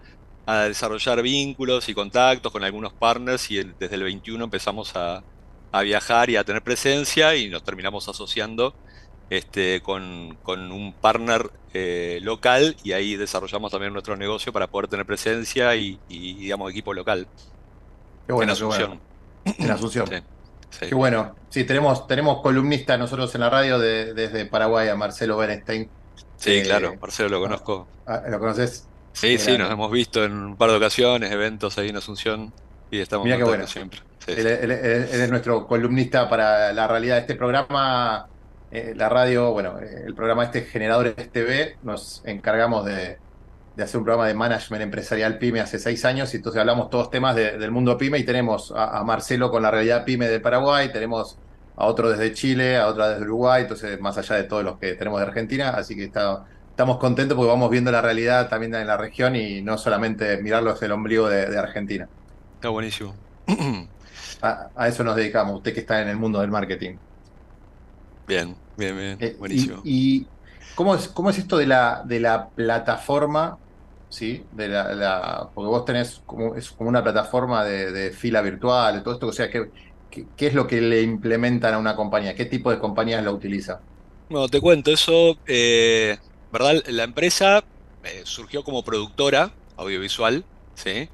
a 0.47 0.65
desarrollar 0.65 1.23
vínculos 1.23 1.89
y 1.89 1.95
contactos 1.95 2.53
con 2.53 2.65
algunos 2.65 2.93
partners 2.95 3.51
y 3.51 3.59
el- 3.59 3.77
desde 3.79 3.97
el 3.97 4.03
21 4.05 4.45
empezamos 4.45 4.93
a, 4.97 5.23
a 5.73 5.83
viajar 5.83 6.31
y 6.31 6.37
a 6.37 6.45
tener 6.45 6.63
presencia 6.63 7.35
y 7.37 7.49
nos 7.51 7.63
terminamos 7.65 8.09
asociando 8.09 8.77
este, 9.29 9.81
con, 9.83 10.39
con 10.43 10.73
un 10.73 10.95
partner 11.01 11.51
eh, 11.73 12.19
local 12.23 12.77
y 12.83 12.93
ahí 12.93 13.17
desarrollamos 13.17 13.71
también 13.73 13.93
nuestro 13.93 14.17
negocio 14.17 14.53
para 14.53 14.69
poder 14.69 14.89
tener 14.89 15.07
presencia 15.07 15.75
y, 15.77 16.03
y, 16.07 16.39
digamos, 16.43 16.71
equipo 16.71 16.95
local. 16.95 17.29
Qué 18.27 18.33
bueno, 18.33 18.57
en 18.57 18.59
qué 18.59 18.65
bueno. 18.65 18.89
Asunción. 18.89 19.03
En 19.61 19.71
Asunción. 19.71 20.09
Sí, 20.09 20.17
sí. 20.81 20.87
Qué 20.89 20.95
bueno. 20.95 21.35
Sí, 21.49 21.65
tenemos, 21.65 22.07
tenemos 22.07 22.43
columnista 22.43 22.97
nosotros 22.99 23.35
en 23.35 23.41
la 23.43 23.51
radio 23.51 23.79
de- 23.79 24.15
desde 24.15 24.47
Paraguay 24.47 24.89
a 24.89 24.97
Marcelo 24.97 25.37
Bernstein. 25.37 25.89
Sí, 26.37 26.59
Eh, 26.59 26.63
claro, 26.63 26.95
Marcelo 27.01 27.29
lo 27.29 27.41
conozco. 27.41 27.89
ah, 28.07 28.23
¿Lo 28.29 28.39
conoces? 28.39 28.89
Sí, 29.13 29.39
sí, 29.39 29.57
nos 29.57 29.71
hemos 29.71 29.91
visto 29.93 30.25
en 30.25 30.33
un 30.33 30.57
par 30.57 30.71
de 30.71 30.77
ocasiones, 30.77 31.31
eventos 31.31 31.79
ahí 31.79 31.89
en 31.89 31.97
Asunción 31.97 32.53
y 32.91 32.99
estamos 33.01 33.25
Mira 33.25 33.37
en 33.37 33.43
qué 33.43 33.49
bueno. 33.49 33.67
siempre. 33.67 34.01
Sí, 34.27 34.33
Él, 34.33 34.47
él- 34.47 34.71
él- 34.73 35.09
él 35.13 35.21
es 35.21 35.31
nuestro 35.31 35.67
columnista 35.67 36.29
para 36.29 36.73
la 36.73 36.89
realidad 36.89 37.15
de 37.17 37.21
este 37.23 37.35
programa. 37.37 38.27
eh, 38.71 38.93
la 38.97 39.09
radio, 39.09 39.53
bueno, 39.53 39.79
eh, 39.79 40.03
el 40.05 40.15
programa 40.17 40.43
este 40.45 40.63
Generadores 40.63 41.15
TV, 41.31 41.77
nos 41.83 42.23
encargamos 42.25 42.85
de, 42.85 43.19
de 43.77 43.83
hacer 43.83 43.99
un 43.99 44.05
programa 44.05 44.29
de 44.29 44.35
management 44.35 44.83
empresarial 44.83 45.39
PyME 45.39 45.61
hace 45.61 45.79
seis 45.79 46.05
años 46.05 46.33
y 46.35 46.37
entonces 46.37 46.61
hablamos 46.61 46.91
todos 46.91 47.11
temas 47.11 47.35
de- 47.35 47.59
del 47.59 47.71
mundo 47.73 47.99
PyME 47.99 48.19
y 48.19 48.25
tenemos 48.25 48.73
a, 48.73 48.99
a 48.99 49.05
Marcelo 49.05 49.51
con 49.51 49.63
la 49.63 49.71
realidad 49.71 50.05
PyME 50.05 50.29
de 50.29 50.41
Paraguay, 50.41 50.93
tenemos 50.93 51.37
a 51.77 51.87
otro 51.87 52.09
desde 52.11 52.33
Chile, 52.35 52.77
a 52.77 52.87
otra 52.87 53.09
desde 53.11 53.25
Uruguay, 53.25 53.63
entonces 53.63 54.01
más 54.01 54.17
allá 54.17 54.37
de 54.37 54.45
todos 54.45 54.63
los 54.65 54.79
que 54.79 54.95
tenemos 54.95 55.19
de 55.21 55.27
Argentina, 55.27 55.71
así 55.71 55.97
que 55.97 56.05
está- 56.05 56.45
estamos 56.71 56.99
contentos 56.99 57.37
porque 57.37 57.49
vamos 57.51 57.69
viendo 57.71 57.91
la 57.91 58.01
realidad 58.01 58.49
también 58.49 58.75
en 58.77 58.87
la 58.87 58.97
región 58.97 59.35
y 59.37 59.61
no 59.63 59.77
solamente 59.79 60.37
mirarlo 60.41 60.73
desde 60.73 60.87
el 60.87 60.93
ombligo 60.93 61.29
de- 61.29 61.47
de 61.51 61.59
Argentina. 61.59 62.09
Está 62.55 62.69
buenísimo. 62.69 63.15
A, 64.43 64.71
a 64.77 64.89
eso 64.89 65.03
nos 65.05 65.17
dedicamos, 65.17 65.57
usted 65.57 65.73
que 65.75 65.81
está 65.81 66.01
en 66.03 66.09
el 66.09 66.17
mundo 66.17 66.41
del 66.41 66.51
marketing. 66.51 66.97
Bien, 68.27 68.57
bien, 68.77 68.97
bien, 68.97 69.19
Eh, 69.21 69.37
buenísimo. 69.39 69.81
y, 69.85 70.21
y 70.23 70.27
cómo 70.75 70.95
es, 70.95 71.09
cómo 71.09 71.31
es 71.31 71.39
esto 71.39 71.57
de 71.57 71.67
la, 71.67 72.03
de 72.05 72.21
la 72.21 72.49
plataforma? 72.51 73.59
¿Sí? 74.09 74.47
De 74.53 74.69
la, 74.69 74.95
la- 74.95 75.51
porque 75.55 75.69
vos 75.69 75.85
tenés 75.85 76.23
como, 76.25 76.55
es 76.55 76.71
como 76.73 76.89
una 76.91 77.03
plataforma 77.03 77.65
de, 77.65 77.91
de 77.93 78.13
fila 78.13 78.43
virtual, 78.43 79.03
todo 79.03 79.15
esto, 79.15 79.27
o 79.29 79.33
sea, 79.33 79.51
¿qué, 79.51 79.71
qué, 80.09 80.47
es 80.47 80.55
lo 80.55 80.67
que 80.69 80.81
le 80.81 81.03
implementan 81.03 81.75
a 81.75 81.79
una 81.79 81.97
compañía? 81.97 82.35
¿Qué 82.35 82.45
tipo 82.47 82.71
de 82.71 82.79
compañías 82.79 83.25
lo 83.25 83.33
utiliza? 83.35 83.85
Bueno, 84.29 84.49
te 84.49 84.61
cuento, 84.61 84.91
eso, 84.91 85.41
eh, 85.47 86.17
¿verdad? 86.51 86.83
La 86.89 87.05
empresa 87.05 87.69
eh, 88.03 88.23
surgió 88.25 88.65
como 88.65 88.83
productora 88.83 89.57
audiovisual, 89.77 90.47
¿sí? 90.75 91.11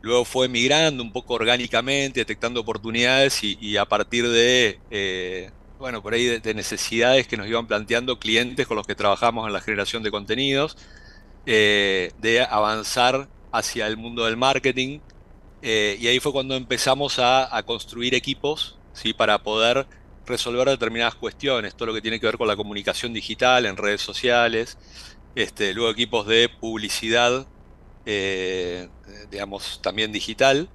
Luego 0.00 0.24
fue 0.24 0.48
migrando 0.48 1.02
un 1.02 1.12
poco 1.12 1.34
orgánicamente, 1.34 2.20
detectando 2.20 2.60
oportunidades 2.60 3.40
y, 3.42 3.76
a 3.78 3.86
partir 3.86 4.28
de, 4.28 4.82
eh, 4.90 5.52
bueno, 5.78 6.02
por 6.02 6.14
ahí 6.14 6.40
de 6.40 6.54
necesidades 6.54 7.28
que 7.28 7.36
nos 7.36 7.48
iban 7.48 7.66
planteando 7.68 8.18
clientes 8.18 8.66
con 8.66 8.76
los 8.76 8.86
que 8.86 8.96
trabajamos 8.96 9.46
en 9.46 9.52
la 9.54 9.60
generación 9.62 10.02
de 10.02 10.10
contenidos, 10.12 10.76
eh, 11.50 12.12
de 12.20 12.42
avanzar 12.42 13.26
hacia 13.52 13.86
el 13.86 13.96
mundo 13.96 14.26
del 14.26 14.36
marketing. 14.36 15.00
eh, 15.62 15.96
y 15.98 16.06
ahí 16.06 16.20
fue 16.20 16.30
cuando 16.30 16.54
empezamos 16.54 17.18
a, 17.18 17.62
construir 17.66 18.14
equipos, 18.14 18.78
¿sí? 18.92 19.14
Para 19.14 19.42
poder 19.42 19.86
resolver 20.26 20.68
determinadas 20.68 21.14
cuestiones, 21.14 21.74
todo 21.74 21.86
lo 21.86 21.94
que 21.94 22.02
tiene 22.02 22.20
que 22.20 22.26
ver 22.26 22.36
con 22.36 22.48
la 22.48 22.56
comunicación 22.56 23.14
digital 23.14 23.64
en 23.64 23.78
redes 23.78 24.02
sociales, 24.02 24.76
este, 25.36 25.72
luego 25.72 25.90
equipos 25.90 26.26
de 26.26 26.50
publicidad, 26.50 27.46
eh, 28.04 28.88
digamos, 29.30 29.80
también 29.82 30.12
digital. 30.12 30.68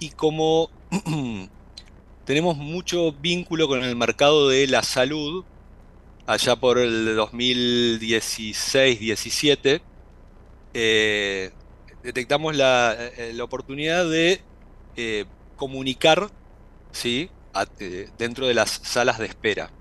y 0.00 0.10
como 0.10 0.70
tenemos 2.24 2.56
mucho 2.56 3.12
vínculo 3.12 3.66
con 3.68 3.82
el 3.82 3.96
mercado 3.96 4.48
de 4.48 4.68
la 4.68 4.82
salud, 4.84 5.44
allá 6.26 6.56
por 6.56 6.78
el 6.78 7.16
2016-17, 7.16 9.86
eh, 10.74 11.52
detectamos 12.02 12.56
la, 12.56 12.94
eh, 12.98 13.32
la 13.34 13.44
oportunidad 13.44 14.08
de 14.10 14.46
eh, 14.96 15.26
comunicar 15.56 16.30
¿sí? 16.92 17.32
a- 17.54 17.66
eh, 17.80 18.10
dentro 18.18 18.46
de 18.48 18.54
las 18.54 18.70
salas 18.84 19.18
de 19.18 19.26
espera. 19.26 19.74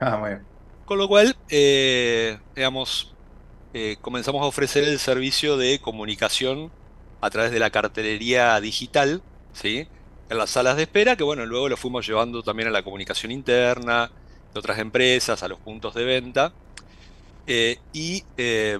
Ah, 0.00 0.16
muy 0.18 0.30
bien. 0.30 0.48
Con 0.84 0.98
lo 0.98 1.08
cual, 1.08 1.34
eh, 1.48 2.38
digamos, 2.54 3.16
comenzamos 4.00 4.42
a 4.42 4.46
ofrecer 4.46 4.84
el 4.84 4.98
servicio 5.00 5.56
de 5.56 5.80
comunicación 5.80 6.72
a 7.20 7.30
través 7.30 7.50
de 7.52 7.58
la 7.60 7.70
cartelería 7.70 8.60
digital, 8.60 9.24
¿sí? 9.52 9.88
En 10.28 10.38
las 10.38 10.50
salas 10.50 10.76
de 10.76 10.82
espera, 10.84 11.16
que 11.16 11.24
bueno, 11.24 11.44
luego 11.46 11.68
lo 11.68 11.76
fuimos 11.76 12.06
llevando 12.06 12.42
también 12.42 12.68
a 12.68 12.72
la 12.72 12.82
comunicación 12.84 13.32
interna 13.32 14.12
de 14.54 14.60
otras 14.60 14.78
empresas, 14.80 15.42
a 15.42 15.48
los 15.48 15.60
puntos 15.60 15.94
de 15.94 16.04
venta. 16.04 16.56
Eh, 17.46 17.78
y, 17.92 18.24
eh, 18.36 18.78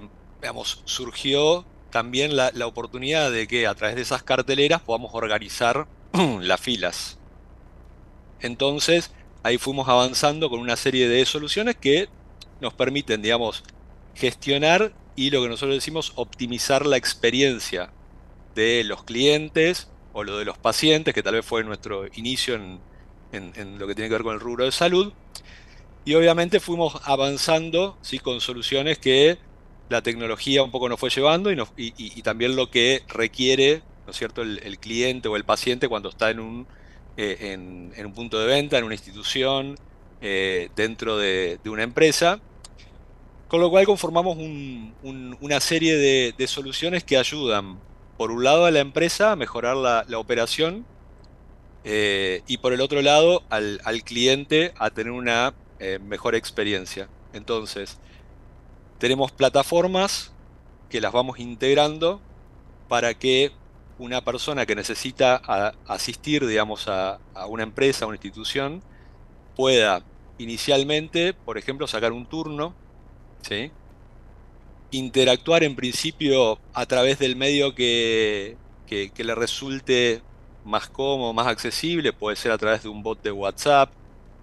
surgió 0.84 1.68
también 1.90 2.36
la, 2.36 2.50
la 2.54 2.66
oportunidad 2.66 3.30
de 3.32 3.46
que 3.46 3.66
a 3.66 3.74
través 3.74 3.96
de 3.96 4.02
esas 4.02 4.22
carteleras 4.22 4.82
podamos 4.82 5.10
organizar 5.14 5.88
las 6.40 6.60
filas. 6.60 7.20
Entonces, 8.38 9.14
ahí 9.42 9.58
fuimos 9.58 9.88
avanzando 9.88 10.50
con 10.50 10.60
una 10.60 10.76
serie 10.76 11.08
de 11.08 11.24
soluciones 11.26 11.76
que 11.76 12.08
nos 12.60 12.74
permiten, 12.74 13.22
digamos, 13.22 13.62
gestionar 14.14 14.96
y 15.14 15.30
lo 15.30 15.42
que 15.42 15.48
nosotros 15.48 15.76
decimos, 15.76 16.12
optimizar 16.16 16.86
la 16.86 16.96
experiencia 16.96 17.94
de 18.54 18.84
los 18.84 19.04
clientes 19.04 19.92
o 20.12 20.24
lo 20.24 20.38
de 20.38 20.44
los 20.44 20.58
pacientes, 20.58 21.14
que 21.14 21.22
tal 21.22 21.34
vez 21.36 21.46
fue 21.46 21.64
nuestro 21.64 22.06
inicio 22.14 22.54
en- 23.32 23.52
en 23.56 23.78
lo 23.78 23.86
que 23.86 23.94
tiene 23.94 24.08
que 24.08 24.14
ver 24.14 24.22
con 24.22 24.34
el 24.34 24.40
rubro 24.40 24.64
de 24.64 24.72
salud. 24.72 25.14
Y 26.04 26.14
obviamente 26.14 26.60
fuimos 26.60 27.00
avanzando 27.04 27.96
¿sí? 28.02 28.18
con 28.18 28.40
soluciones 28.40 28.98
que 28.98 29.38
la 29.88 30.02
tecnología 30.02 30.62
un 30.62 30.70
poco 30.70 30.88
nos 30.88 31.00
fue 31.00 31.10
llevando 31.10 31.50
y, 31.50 32.22
también 32.22 32.56
lo 32.56 32.70
que 32.70 33.02
requiere, 33.08 33.82
¿no 34.06 34.10
es 34.10 34.16
cierto?, 34.18 34.42
el, 34.42 34.78
cliente 34.78 35.28
o 35.28 35.36
el 35.36 35.44
paciente 35.44 35.88
cuando 35.88 36.10
está 36.10 36.30
en 36.30 36.40
un, 36.40 36.66
eh, 37.16 37.52
en, 37.96 38.06
un 38.06 38.12
punto 38.12 38.38
de 38.38 38.46
venta, 38.46 38.78
en 38.78 38.84
una 38.84 38.94
institución, 38.94 39.76
eh, 40.20 40.68
dentro 40.76 41.16
de, 41.16 41.58
una 41.64 41.82
empresa. 41.82 42.40
Con 43.48 43.60
lo 43.60 43.70
cual 43.70 43.86
conformamos 43.86 44.36
un- 44.36 44.94
un- 45.02 45.36
una 45.40 45.60
serie 45.60 45.96
de, 45.96 46.46
soluciones 46.46 47.04
que 47.04 47.16
ayudan, 47.16 47.78
por 48.16 48.30
un 48.30 48.44
lado, 48.44 48.66
a 48.66 48.70
la 48.70 48.80
empresa 48.80 49.32
a 49.32 49.36
mejorar 49.36 49.76
la, 49.76 50.18
operación 50.18 50.86
eh, 51.84 52.42
y 52.46 52.58
por 52.58 52.72
el 52.72 52.80
otro 52.80 53.00
lado, 53.02 53.42
al 53.50 54.02
cliente 54.04 54.72
a 54.78 54.90
tener 54.90 55.12
una 55.12 55.54
eh, 55.84 55.98
mejor 56.00 56.34
experiencia. 56.34 57.12
Entonces, 57.32 58.00
tenemos 58.98 59.32
plataformas 59.32 60.36
que 60.88 61.00
las 61.00 61.12
vamos 61.12 61.38
integrando 61.40 62.26
para 62.88 63.14
que 63.18 63.60
una 63.98 64.24
persona 64.24 64.66
que 64.66 64.76
necesita 64.76 65.36
asistir, 65.86 66.46
digamos, 66.46 66.88
a, 66.88 67.22
a 67.34 67.46
una 67.48 67.64
empresa, 67.64 68.06
a 68.06 68.08
una 68.08 68.16
institución, 68.16 68.84
pueda 69.54 70.06
inicialmente, 70.38 71.34
por 71.34 71.58
ejemplo, 71.58 71.86
sacar 71.88 72.12
un 72.12 72.28
turno, 72.28 72.78
¿sí? 73.42 73.74
interactuar 74.90 75.64
en 75.64 75.76
principio 75.76 76.62
a 76.72 76.86
través 76.86 77.18
del 77.18 77.36
medio 77.36 77.74
que, 77.74 78.60
que- 78.86 79.12
que 79.12 79.24
le 79.24 79.34
resulte 79.34 80.24
más 80.62 80.88
cómodo, 80.90 81.32
más 81.34 81.46
accesible, 81.48 82.12
puede 82.12 82.36
ser 82.36 82.52
a 82.52 82.58
través 82.58 82.82
de 82.82 82.88
un 82.88 83.02
bot 83.02 83.22
de 83.22 83.32
WhatsApp, 83.32 83.92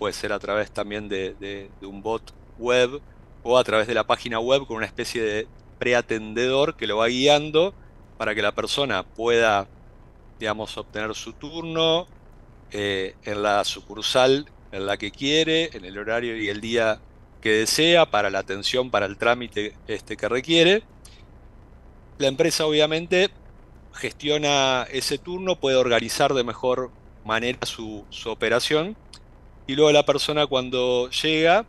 puede 0.01 0.13
ser 0.13 0.33
a 0.33 0.39
través 0.39 0.71
también 0.71 1.07
de, 1.07 1.69
un 1.83 2.01
bot 2.01 2.33
web 2.57 2.99
o 3.43 3.55
a 3.59 3.63
través 3.63 3.85
de 3.85 3.93
la 3.93 4.03
página 4.03 4.39
web 4.39 4.65
con 4.65 4.77
una 4.77 4.87
especie 4.87 5.21
de 5.21 5.47
preatendedor 5.77 6.75
que 6.75 6.87
lo 6.87 6.97
va 6.97 7.07
guiando 7.07 7.75
para 8.17 8.33
que 8.33 8.41
la 8.41 8.51
persona 8.51 9.03
pueda, 9.03 9.67
digamos, 10.39 10.75
obtener 10.75 11.13
su 11.13 11.33
turno 11.33 12.07
eh, 12.71 13.13
en 13.25 13.43
la 13.43 13.63
sucursal 13.63 14.47
en 14.71 14.87
la 14.87 14.97
que 14.97 15.11
quiere, 15.11 15.69
en 15.77 15.85
el 15.85 15.99
horario 15.99 16.35
y 16.35 16.49
el 16.49 16.61
día 16.61 16.99
que 17.39 17.51
desea, 17.51 18.07
para 18.07 18.31
la 18.31 18.39
atención, 18.39 18.89
para 18.89 19.05
el 19.05 19.19
trámite 19.19 19.75
este, 19.87 20.17
que 20.17 20.27
requiere. 20.27 20.81
La 22.17 22.27
empresa 22.27 22.65
obviamente 22.65 23.29
gestiona 23.93 24.87
ese 24.91 25.19
turno, 25.19 25.59
puede 25.59 25.75
organizar 25.75 26.33
de 26.33 26.43
mejor 26.43 26.89
manera 27.23 27.59
su 27.67 28.03
operación 28.25 28.97
y 29.71 29.75
luego 29.75 29.91
la 29.93 30.05
persona 30.05 30.47
cuando 30.47 31.09
llega 31.09 31.65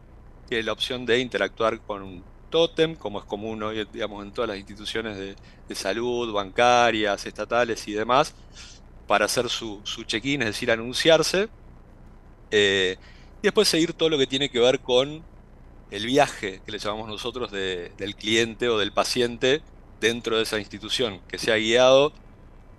tiene 0.49 0.65
la 0.65 0.73
opción 0.73 1.07
de 1.07 1.21
interactuar 1.21 1.81
con 1.81 2.03
un 2.03 2.25
tótem, 2.51 2.97
como 2.97 3.21
es 3.21 3.25
común 3.25 3.63
hoy 3.63 3.87
digamos, 3.93 4.25
en 4.25 4.33
todas 4.33 4.49
las 4.49 4.59
instituciones 4.59 5.17
de, 5.17 5.37
salud, 5.77 6.33
bancarias, 6.33 7.25
estatales 7.27 7.87
y 7.87 7.93
demás, 7.93 8.35
para 9.07 9.27
hacer 9.27 9.49
su, 9.49 9.81
su 9.85 10.03
check-in, 10.03 10.43
es 10.43 10.49
decir, 10.49 10.71
anunciarse. 10.73 11.49
Eh, 12.51 12.97
y 13.41 13.43
después 13.43 13.69
seguir 13.69 13.93
todo 13.95 14.09
lo 14.11 14.19
que 14.19 14.27
tiene 14.27 14.51
que 14.51 14.59
ver 14.61 14.81
con 14.81 15.25
el 15.91 16.07
viaje 16.07 16.61
que 16.67 16.73
le 16.73 16.79
llamamos 16.81 17.09
nosotros 17.09 17.53
de- 17.53 17.91
del 17.97 18.17
cliente 18.17 18.69
o 18.69 18.79
del 18.79 18.93
paciente 18.93 19.63
dentro 20.01 20.37
de 20.39 20.43
esa 20.43 20.59
institución, 20.59 21.23
que 21.29 21.39
sea 21.39 21.57
guiado 21.57 22.13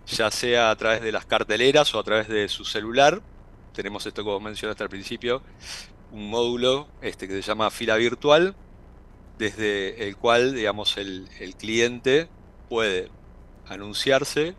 ya 0.05 0.31
sea 0.31 0.71
a 0.71 0.75
través 0.75 1.01
de 1.01 1.11
las 1.13 1.25
carteleras 1.25 1.95
o 1.95 1.99
a 1.99 2.03
través 2.03 2.27
de 2.27 2.49
su 2.49 2.65
celular. 2.65 3.23
Tenemos 3.73 4.05
esto, 4.05 4.23
como 4.23 4.39
mencionaste 4.39 4.83
al 4.83 4.89
principio, 4.89 5.41
un 6.11 6.29
módulo 6.29 6.87
este, 7.01 7.27
que 7.27 7.33
se 7.35 7.41
llama 7.41 7.71
fila 7.71 7.95
virtual, 7.95 8.55
desde 9.37 10.07
el 10.07 10.15
cual, 10.15 10.53
digamos, 10.53 10.97
el, 10.97 11.27
el 11.39 11.55
cliente 11.55 12.29
puede 12.69 13.09
anunciarse, 13.67 14.55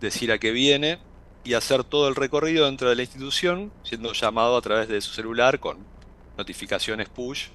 decir 0.00 0.30
a 0.32 0.38
qué 0.38 0.52
viene 0.52 0.98
y 1.44 1.54
hacer 1.54 1.84
todo 1.84 2.08
el 2.08 2.14
recorrido 2.16 2.66
dentro 2.66 2.88
de 2.88 2.96
la 2.96 3.02
institución, 3.02 3.72
siendo 3.82 4.12
llamado 4.12 4.56
a 4.56 4.60
través 4.62 4.88
de 4.88 5.00
su 5.00 5.12
celular 5.12 5.58
con 5.58 5.78
notificaciones 6.38 7.08
push, 7.08 7.48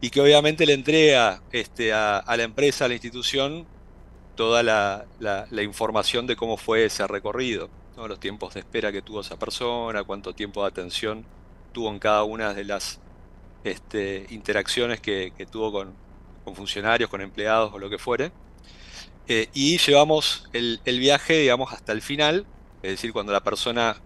y 0.00 0.10
que 0.10 0.20
obviamente 0.20 0.66
le 0.66 0.72
entrega 0.74 1.42
este, 1.52 1.92
a, 1.92 2.24
la 2.26 2.42
empresa, 2.42 2.86
a 2.86 2.88
la 2.88 2.94
institución, 2.94 3.66
toda 4.34 4.62
la- 4.62 5.06
la 5.18 5.62
información 5.62 6.26
de 6.26 6.36
cómo 6.36 6.56
fue 6.56 6.86
ese 6.86 7.06
recorrido, 7.06 7.68
los 8.08 8.20
tiempos 8.20 8.54
de 8.54 8.60
espera 8.60 8.92
que 8.92 9.02
tuvo 9.02 9.20
esa 9.20 9.38
persona, 9.38 10.04
cuánto 10.04 10.34
tiempo 10.34 10.62
de 10.62 10.68
atención 10.68 11.24
tuvo 11.72 11.90
en 11.90 11.98
cada 11.98 12.24
una 12.24 12.54
de 12.54 12.64
las 12.64 13.00
este, 13.64 14.26
interacciones 14.30 15.00
que, 15.00 15.32
tuvo 15.50 15.72
con, 15.72 15.94
con 16.44 16.54
funcionarios, 16.54 17.10
con 17.10 17.20
empleados 17.20 17.72
o 17.72 17.78
lo 17.78 17.90
que 17.90 17.98
fuere. 17.98 18.32
Eh, 19.28 19.48
y 19.54 19.78
llevamos 19.78 20.48
el, 20.52 20.80
el 20.84 20.98
viaje, 20.98 21.38
digamos, 21.38 21.72
hasta 21.72 21.92
el 21.92 22.02
final, 22.02 22.46
es 22.82 22.90
decir, 22.92 23.12
cuando 23.12 23.32
la 23.32 23.40
persona 23.40 23.96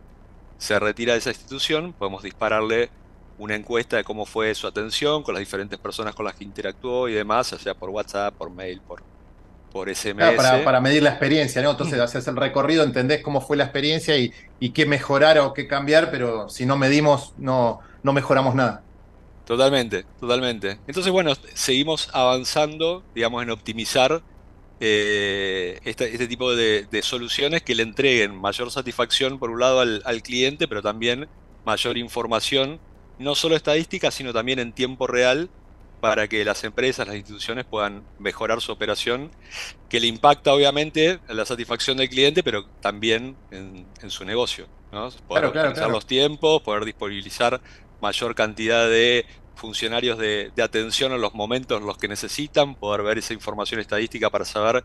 se 0.59 0.79
retira 0.79 1.13
de 1.13 1.21
esa 1.21 1.31
institución, 1.31 1.93
podemos 1.93 2.23
dispararle 2.23 2.91
una 3.39 3.55
encuesta 3.55 3.97
de 3.97 4.05
cómo 4.05 4.27
fue 4.27 4.55
su 4.55 4.67
atención 4.67 5.23
con 5.23 5.35
las 5.35 5.41
diferentes 5.41 5.79
personas 5.79 6.15
con 6.15 6.25
las 6.25 6.35
que 6.35 6.45
interactuó 6.45 7.09
y 7.09 7.15
demás, 7.15 7.51
ya 7.51 7.59
sea 7.59 7.75
por 7.75 7.91
WhatsApp, 7.91 8.35
por 8.35 8.51
mail, 8.51 8.81
por, 8.81 9.03
por 9.75 9.93
SMS. 9.93 10.15
Claro, 10.15 10.37
para, 10.37 10.65
para 10.65 10.81
medir 10.81 11.03
la 11.03 11.11
experiencia, 11.11 11.61
¿no? 11.61 11.73
Entonces 11.73 11.99
haces 12.01 12.25
el 12.29 12.37
recorrido, 12.37 12.85
entendés 12.85 13.23
cómo 13.23 13.41
fue 13.41 13.57
la 13.57 13.65
experiencia 13.65 14.17
y, 14.17 14.33
y 14.61 14.71
qué 14.71 14.87
mejorar 14.87 15.37
o 15.41 15.53
qué 15.53 15.67
cambiar, 15.67 16.13
pero 16.13 16.49
si 16.49 16.65
no 16.65 16.77
medimos, 16.77 17.35
no, 17.39 17.81
no 18.05 18.13
mejoramos 18.13 18.55
nada. 18.55 18.87
Totalmente, 19.45 20.05
totalmente. 20.21 20.79
Entonces, 20.87 21.11
bueno, 21.13 21.33
seguimos 21.55 22.09
avanzando, 22.13 23.05
digamos, 23.17 23.43
en 23.43 23.51
optimizar 23.51 24.23
eh, 24.79 25.81
este, 25.83 26.13
este 26.13 26.29
tipo 26.29 26.55
de, 26.55 26.87
de 26.89 27.03
soluciones 27.03 27.63
que 27.63 27.75
le 27.75 27.83
entreguen 27.83 28.41
mayor 28.41 28.71
satisfacción, 28.71 29.41
por 29.41 29.51
un 29.51 29.59
lado, 29.59 29.81
al, 29.81 30.03
al 30.05 30.23
cliente, 30.23 30.69
pero 30.69 30.83
también 30.83 31.29
mayor 31.65 31.99
información, 31.99 32.81
no 33.19 33.35
solo 33.35 33.57
estadística, 33.57 34.13
sino 34.13 34.33
también 34.33 34.61
en 34.61 34.73
tiempo 34.73 35.09
real, 35.09 35.51
para 36.05 36.29
que 36.29 36.45
las 36.45 36.65
empresas, 36.65 37.07
las 37.07 37.17
instituciones 37.17 37.65
puedan 37.65 38.05
mejorar 38.19 38.61
su 38.61 38.73
operación, 38.73 39.33
que 39.89 40.01
le 40.01 40.07
impacta 40.07 40.53
obviamente 40.53 41.21
en 41.27 41.37
la 41.39 41.47
satisfacción 41.47 41.97
del 41.97 42.11
cliente, 42.11 42.43
pero 42.43 42.67
también 42.81 43.39
en, 43.51 43.89
en 44.03 44.11
su 44.11 44.25
negocio, 44.27 44.69
¿no? 44.93 45.09
Poder 45.27 45.49
Claro, 45.51 45.53
claro, 45.53 45.71
optimizar 45.71 45.87
claro. 45.87 45.95
los 45.95 46.07
tiempos, 46.07 46.63
poder 46.63 46.85
disponibilizar 46.85 47.63
mayor 48.03 48.35
cantidad 48.35 48.87
de 48.89 49.27
funcionarios 49.55 50.19
de, 50.19 50.53
de 50.55 50.63
atención 50.63 51.13
en 51.13 51.23
los 51.23 51.33
momentos 51.35 51.81
en 51.81 51.87
los 51.87 51.97
que 51.97 52.09
necesitan, 52.09 52.77
poder 52.77 53.03
ver 53.03 53.19
esa 53.19 53.33
información 53.33 53.81
estadística 53.81 54.29
para 54.31 54.45
saber 54.45 54.85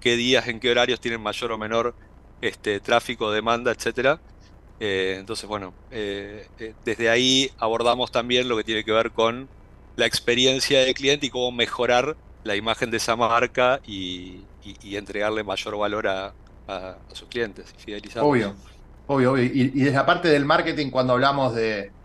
qué 0.00 0.16
días, 0.16 0.48
en 0.48 0.60
qué 0.60 0.70
horarios 0.70 1.00
tienen 1.00 1.20
mayor 1.20 1.52
o 1.52 1.58
menor 1.58 1.94
este, 2.40 2.80
tráfico, 2.80 3.30
demanda, 3.32 3.70
etcétera. 3.72 4.22
Eh, 4.80 5.16
entonces, 5.20 5.46
bueno, 5.46 5.76
eh, 5.90 6.48
eh, 6.58 6.74
desde 6.84 7.10
ahí 7.10 7.50
abordamos 7.58 8.10
también 8.12 8.48
lo 8.48 8.56
que 8.56 8.64
tiene 8.64 8.84
que 8.84 8.92
ver 8.92 9.12
con 9.12 9.50
la 9.96 10.06
experiencia 10.06 10.80
del 10.80 10.94
cliente 10.94 11.26
y 11.26 11.30
cómo 11.30 11.52
mejorar 11.52 12.18
la 12.42 12.56
imagen 12.56 12.90
de 12.90 12.98
esa 12.98 13.16
marca 13.16 13.80
y, 13.84 14.50
y- 14.60 14.76
y 14.80 14.96
entregarle 14.96 15.44
mayor 15.44 15.76
valor 15.78 16.08
a, 16.08 16.36
a- 16.66 17.02
a 17.08 17.14
sus 17.14 17.28
clientes 17.28 17.74
y. 17.86 17.92
Obvio, 18.18 18.60
obvio, 19.06 19.32
obvio. 19.32 19.44
Y, 19.44 19.72
y 19.74 19.80
desde 19.84 19.92
la 19.96 20.06
parte 20.06 20.28
del 20.28 20.44
marketing, 20.44 20.90
cuando 20.90 21.12
hablamos 21.14 21.54
de, 21.54 21.96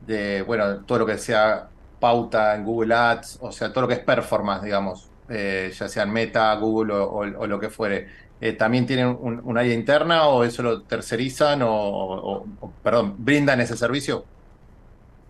de, 0.00 0.42
bueno, 0.42 0.84
todo 0.84 0.98
lo 1.00 1.06
que 1.06 1.18
sea 1.18 1.72
pauta 1.98 2.54
en 2.54 2.64
Google 2.64 2.94
Ads, 2.94 3.38
o 3.40 3.52
sea, 3.52 3.72
todo 3.72 3.82
lo 3.82 3.88
que 3.88 3.94
es 3.94 4.00
performance, 4.04 4.62
digamos, 4.64 5.12
eh, 5.28 5.72
ya 5.78 5.88
sea 5.88 6.04
en 6.04 6.12
Meta, 6.12 6.54
Google 6.56 6.94
o, 6.94 7.04
o- 7.06 7.40
o 7.42 7.46
lo 7.46 7.60
que 7.60 7.70
fuere, 7.70 8.08
eh, 8.40 8.52
¿también 8.54 8.86
tienen 8.86 9.08
un, 9.08 9.40
un 9.42 9.58
área 9.58 9.74
interna 9.74 10.28
o 10.28 10.44
eso 10.44 10.62
lo 10.62 10.86
tercerizan 10.86 11.60
o- 11.64 12.44
perdón, 12.82 13.16
brindan 13.24 13.60
ese 13.60 13.76
servicio? 13.76 14.30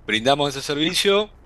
Brindamos 0.06 0.50
ese 0.56 0.62
servicio. 0.62 1.37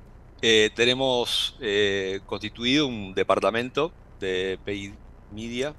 Eh, 0.44 0.70
tenemos 0.74 1.56
eh, 1.60 2.20
constituido 2.26 2.88
un 2.88 3.14
departamento 3.14 3.92
de 4.18 4.58
paid 4.64 4.92
media 5.30 5.72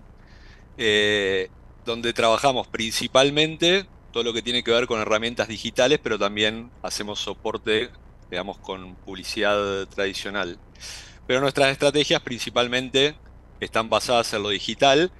eh, 0.77 1.49
donde 1.85 2.14
trabajamos 2.14 2.68
principalmente 2.68 3.85
todo 4.14 4.23
lo 4.23 4.31
que 4.31 4.41
tiene 4.41 4.64
que 4.64 4.72
ver 4.72 4.88
con 4.88 5.02
herramientas 5.02 5.49
digitales, 5.49 5.99
pero 6.02 6.18
también 6.18 6.72
hacemos 6.81 7.19
soporte, 7.19 7.90
digamos, 8.30 8.57
con 8.60 8.95
publicidad 8.95 9.85
tradicional. 9.88 10.57
Pero 11.27 11.41
nuestras 11.41 11.69
estrategias 11.69 12.22
principalmente 12.22 13.15
están 13.60 13.90
basadas 13.90 14.34
en 14.34 14.44
lo 14.44 14.49
digital, 14.49 15.11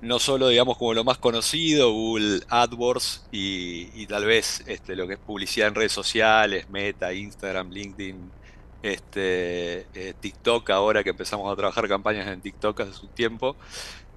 no 0.00 0.18
solo, 0.18 0.48
digamos, 0.48 0.78
como 0.78 0.94
lo 0.94 1.04
más 1.04 1.18
conocido, 1.18 1.92
Google 1.92 2.40
AdWords 2.48 3.26
y, 3.30 3.90
y 3.94 4.06
tal 4.06 4.24
vez 4.24 4.64
este, 4.66 4.96
lo 4.96 5.06
que 5.06 5.14
es 5.14 5.20
publicidad 5.20 5.68
en 5.68 5.74
redes 5.76 5.92
sociales, 5.92 6.68
Meta, 6.70 7.12
Instagram, 7.12 7.70
LinkedIn, 7.70 8.32
este, 8.82 9.86
eh, 9.94 10.14
TikTok, 10.18 10.68
ahora 10.70 11.04
que 11.04 11.10
empezamos 11.10 11.52
a 11.52 11.56
trabajar 11.56 11.88
campañas 11.88 12.28
en 12.28 12.40
TikTok 12.40 12.80
hace 12.80 13.06
un 13.06 13.12
tiempo, 13.12 13.56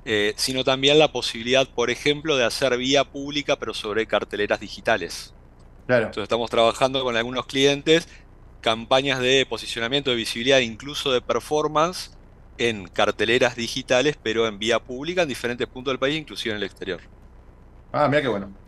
eh, 0.05 0.33
sino 0.37 0.63
también 0.63 0.99
la 0.99 1.11
posibilidad, 1.11 1.67
por 1.67 1.89
ejemplo, 1.89 2.35
de 2.37 2.45
hacer 2.45 2.77
vía 2.77 3.03
pública, 3.03 3.57
pero 3.57 3.73
sobre 3.73 4.05
carteleras 4.05 4.59
digitales. 4.59 5.33
Claro. 5.87 6.05
Entonces 6.05 6.23
estamos 6.23 6.49
trabajando 6.49 7.03
con 7.03 7.15
algunos 7.17 7.45
clientes 7.45 8.07
campañas 8.61 9.19
de 9.19 9.45
posicionamiento, 9.45 10.09
de 10.09 10.15
visibilidad, 10.15 10.59
incluso 10.59 11.11
de 11.11 11.21
performance 11.21 12.11
en 12.57 12.87
carteleras 12.87 13.55
digitales, 13.55 14.17
pero 14.21 14.47
en 14.47 14.57
vía 14.57 14.79
pública 14.79 15.23
en 15.23 15.27
diferentes 15.27 15.67
puntos 15.67 15.91
del 15.91 15.99
país, 15.99 16.17
inclusive 16.17 16.51
en 16.51 16.57
el 16.57 16.63
exterior. 16.63 17.01
Ah, 17.91 18.07
mira 18.07 18.21
qué 18.21 18.27
bueno. 18.29 18.62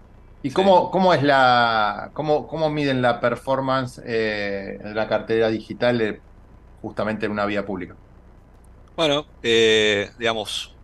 ¿Y 0.46 0.52
cómo, 0.52 0.92
cómo 0.92 1.12
es 1.12 1.24
la, 1.24 2.12
cómo, 2.14 2.46
cómo 2.46 2.70
miden 2.70 3.02
la 3.02 3.20
performance 3.20 4.00
eh, 4.06 4.78
de 4.80 4.94
la 4.94 5.08
cartera 5.08 5.50
digital 5.50 6.00
eh, 6.02 6.22
justamente 6.84 7.26
en 7.26 7.32
una 7.32 7.48
vía 7.48 7.66
pública? 7.66 7.96
Bueno, 8.96 9.26
eh, 9.42 10.12
digamos, 10.20 10.76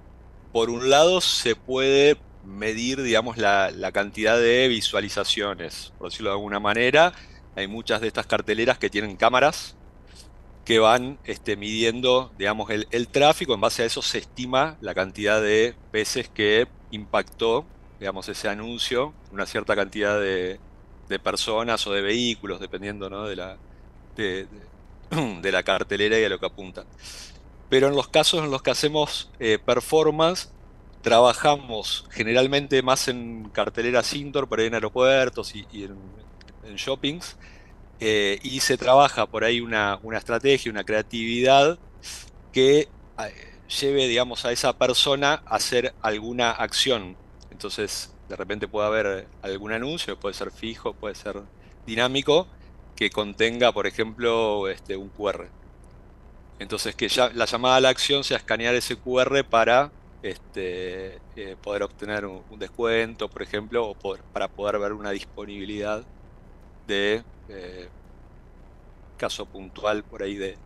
por 0.52 0.72
un 0.72 0.90
lado 0.90 1.22
se 1.22 1.56
puede 1.56 2.18
medir, 2.44 3.04
digamos, 3.04 3.38
la, 3.38 3.70
la 3.70 3.92
cantidad 3.92 4.36
de 4.40 4.68
visualizaciones, 4.68 5.94
por 6.00 6.10
decirlo 6.10 6.32
de 6.32 6.38
alguna 6.38 6.60
manera. 6.60 7.14
Hay 7.56 7.68
muchas 7.68 8.02
de 8.02 8.08
estas 8.08 8.26
carteleras 8.26 8.80
que 8.80 8.90
tienen 8.90 9.16
cámaras 9.16 9.78
que 10.66 10.80
van 10.80 11.20
este, 11.24 11.56
midiendo, 11.56 12.32
digamos, 12.36 12.72
el, 12.72 12.88
el 12.90 13.10
tráfico. 13.10 13.54
En 13.54 13.62
base 13.62 13.84
a 13.84 13.86
eso 13.86 14.02
se 14.02 14.18
estima 14.18 14.78
la 14.82 14.96
cantidad 14.96 15.40
de 15.40 15.76
veces 15.94 16.30
que 16.30 16.68
impactó, 16.90 17.68
digamos, 18.02 18.28
ese 18.30 18.50
anuncio, 18.50 19.14
una 19.32 19.46
cierta 19.46 19.76
cantidad 19.76 20.20
de, 20.20 20.60
de 21.08 21.20
personas 21.20 21.86
o 21.86 21.94
de 21.94 22.02
vehículos, 22.02 22.60
dependiendo, 22.60 23.12
¿no? 23.12 23.28
de 23.28 23.36
la, 23.36 23.58
de, 24.16 24.48
la 25.52 25.62
cartelera 25.62 26.20
y 26.20 26.24
a 26.24 26.30
lo 26.30 26.40
que 26.40 26.48
apunta. 26.48 26.84
Pero 27.70 27.90
en 27.90 27.96
los 27.96 28.08
casos 28.08 28.44
en 28.44 28.50
los 28.50 28.64
que 28.64 28.72
hacemos 28.72 29.30
eh, 29.40 29.60
performance, 29.64 30.52
trabajamos 31.04 32.08
generalmente 32.10 32.82
más 32.82 33.08
en 33.08 33.50
carteleras 33.50 34.12
indoor, 34.16 34.50
ahí 34.60 34.66
en 34.66 34.74
aeropuertos 34.74 35.54
y, 35.56 35.84
en 35.84 36.76
shoppings, 36.76 37.38
eh, 38.00 38.40
y 38.42 38.62
se 38.62 38.78
trabaja 38.78 39.28
por 39.28 39.44
ahí 39.44 39.62
una, 39.62 40.00
una 40.02 40.18
estrategia, 40.18 40.72
una 40.72 40.84
creatividad 40.84 41.78
que 42.52 42.80
eh, 42.80 42.90
lleve, 43.80 44.08
digamos, 44.08 44.44
a 44.46 44.52
esa 44.52 44.76
persona 44.76 45.44
a 45.46 45.58
hacer 45.58 45.94
alguna 46.02 46.50
acción. 46.50 47.21
Entonces, 47.62 48.12
de 48.28 48.36
repente 48.36 48.68
puede 48.68 48.88
haber 48.88 49.28
algún 49.44 49.72
anuncio, 49.72 50.20
puede 50.20 50.34
ser 50.34 50.50
fijo, 50.50 50.94
puede 50.94 51.14
ser 51.14 51.44
dinámico, 51.86 52.48
que 52.96 53.12
contenga, 53.12 53.72
por 53.72 53.86
ejemplo, 53.86 54.68
este, 54.68 54.98
un 54.98 55.10
QR. 55.10 55.48
Entonces, 56.58 56.96
que 56.96 57.08
ya 57.08 57.30
la 57.30 57.46
llamada 57.46 57.76
a 57.76 57.80
la 57.80 57.90
acción 57.90 58.24
sea 58.24 58.38
escanear 58.38 58.74
ese 58.74 58.96
QR 58.96 59.44
para 59.48 59.92
este, 60.24 61.20
eh, 61.36 61.56
poder 61.62 61.84
obtener 61.84 62.26
un, 62.26 62.58
descuento, 62.58 63.30
por 63.30 63.44
ejemplo, 63.44 63.90
o 63.90 63.96
para 64.34 64.48
poder 64.48 64.80
ver 64.80 64.94
una 64.94 65.12
disponibilidad 65.12 66.04
de 66.88 67.24
eh, 67.48 67.90
caso 69.18 69.46
puntual 69.46 70.04
por 70.04 70.24
ahí 70.24 70.36
de, 70.36 70.58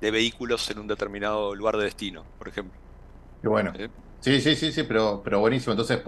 vehículos 0.00 0.70
en 0.70 0.78
un 0.78 0.86
determinado 0.86 1.54
lugar 1.54 1.76
de 1.76 1.84
destino, 1.84 2.24
por 2.38 2.48
ejemplo. 2.48 2.80
Qué 3.42 3.48
bueno. 3.48 3.74
Sí, 4.20 4.40
sí, 4.40 4.54
sí, 4.54 4.72
sí, 4.72 4.82
pero, 4.84 5.22
pero 5.24 5.40
buenísimo. 5.40 5.72
Entonces, 5.72 6.00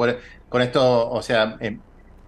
con 0.49 0.63
esto, 0.63 1.11
o 1.11 1.23
sea, 1.23 1.57
em, 1.61 1.81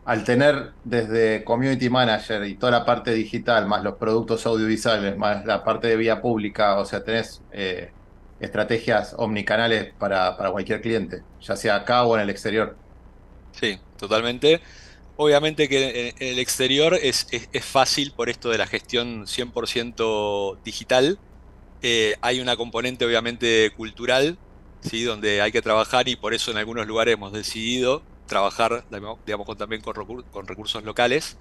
al 0.04 0.24
tener 0.24 0.72
desde 0.82 1.44
Community 1.44 1.88
Manager 1.90 2.44
y 2.44 2.56
toda 2.56 2.72
la 2.72 2.84
parte 2.84 3.12
digital, 3.12 3.66
más 3.66 3.82
los 3.82 3.96
productos 3.96 4.46
audiovisuales, 4.46 5.16
más 5.16 5.44
la 5.44 5.64
parte 5.64 5.88
de 5.88 5.96
vía 5.96 6.20
pública, 6.20 6.78
o 6.78 6.84
sea, 6.84 7.04
tenés 7.04 7.42
eh, 7.52 7.90
estrategias 8.40 9.14
omnicanales 9.18 9.92
para, 9.98 10.36
para 10.36 10.50
cualquier 10.50 10.80
cliente, 10.80 11.22
ya 11.40 11.56
sea 11.56 11.76
acá 11.76 12.04
o 12.04 12.16
en 12.16 12.22
el 12.22 12.30
exterior. 12.30 12.76
Sí, 13.52 13.78
totalmente. 13.98 14.60
Obviamente 15.16 15.68
que 15.68 16.08
en 16.08 16.28
el 16.28 16.38
exterior 16.38 16.98
es, 17.00 17.26
fácil 17.62 18.12
por 18.12 18.28
esto 18.28 18.50
de 18.50 18.58
la 18.58 18.66
gestión 18.66 19.26
100% 19.26 20.60
digital. 20.64 21.18
Eh, 21.82 22.14
hay 22.20 22.40
una 22.40 22.56
componente 22.56 23.04
obviamente 23.04 23.72
cultural, 23.76 24.38
¿sí? 24.84 25.02
donde 25.02 25.40
hay 25.40 25.52
que 25.52 25.62
trabajar 25.62 26.08
y 26.08 26.16
por 26.16 26.34
eso 26.34 26.50
en 26.50 26.58
algunos 26.58 26.86
lugares 26.86 27.14
hemos 27.14 27.32
decidido 27.32 28.02
trabajar 28.26 28.84
digamos, 28.90 29.56
también 29.58 29.82
con, 29.82 30.46
recursos 30.46 30.84
locales, 30.84 31.36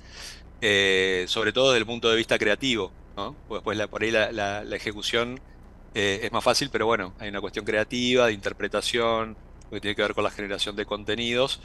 eh, 0.62 1.26
sobre 1.28 1.54
todo 1.54 1.72
desde 1.72 1.80
el 1.80 1.86
punto 1.86 2.10
de 2.10 2.16
vista 2.16 2.38
creativo. 2.40 2.92
¿no? 3.16 3.36
Pues 3.48 3.60
después 3.60 3.78
la, 3.78 3.88
por 3.88 4.04
ahí 4.04 4.12
la, 4.12 4.64
ejecución 4.72 5.40
eh, 5.94 6.22
es 6.24 6.32
más 6.32 6.44
fácil, 6.44 6.70
pero 6.72 6.86
bueno, 6.88 7.14
hay 7.20 7.30
una 7.30 7.42
cuestión 7.42 7.66
creativa, 7.66 8.28
de 8.28 8.34
interpretación, 8.34 9.38
que 9.70 9.80
tiene 9.80 9.96
que 9.96 10.02
ver 10.02 10.14
con 10.14 10.24
la 10.24 10.32
generación 10.32 10.76
de 10.76 10.86
contenidos 10.86 11.60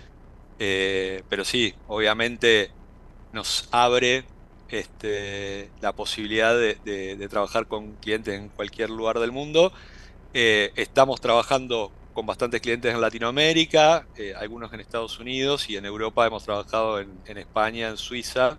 eh, 0.59 1.23
pero 1.29 1.45
sí, 1.45 1.75
obviamente 1.87 2.71
nos 3.33 3.69
abre 3.71 4.25
este, 4.69 5.71
la 5.81 5.93
posibilidad 5.93 6.57
de, 6.59 7.29
trabajar 7.31 7.67
con 7.67 7.93
clientes 7.97 8.35
en 8.35 8.49
cualquier 8.49 8.91
lugar 8.91 9.19
del 9.21 9.33
mundo. 9.33 9.73
Eh, 10.35 10.73
estamos 10.77 11.21
trabajando 11.21 11.93
con 12.13 12.27
bastantes 12.27 12.61
clientes 12.61 12.93
en 12.93 13.01
Latinoamérica, 13.01 14.07
eh, 14.17 14.35
algunos 14.37 14.73
en 14.73 14.81
Estados 14.81 15.19
Unidos 15.19 15.71
y 15.71 15.77
en 15.77 15.85
Europa 15.85 16.27
hemos 16.27 16.45
trabajado 16.45 17.01
en, 17.01 17.39
España, 17.39 17.89
en 17.89 17.97
Suiza 17.97 18.59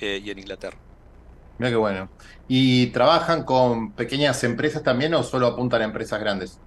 y 0.00 0.30
en 0.30 0.38
Inglaterra. 0.38 0.78
Mira 1.58 1.70
qué 1.70 1.76
bueno. 1.76 2.08
¿Y 2.46 2.86
trabajan 2.88 3.44
con 3.44 3.92
pequeñas 3.92 4.42
empresas 4.44 4.82
también 4.82 5.12
o 5.14 5.22
solo 5.24 5.48
apuntan 5.48 5.82
a 5.82 5.84
empresas 5.84 6.20
grandes? 6.20 6.60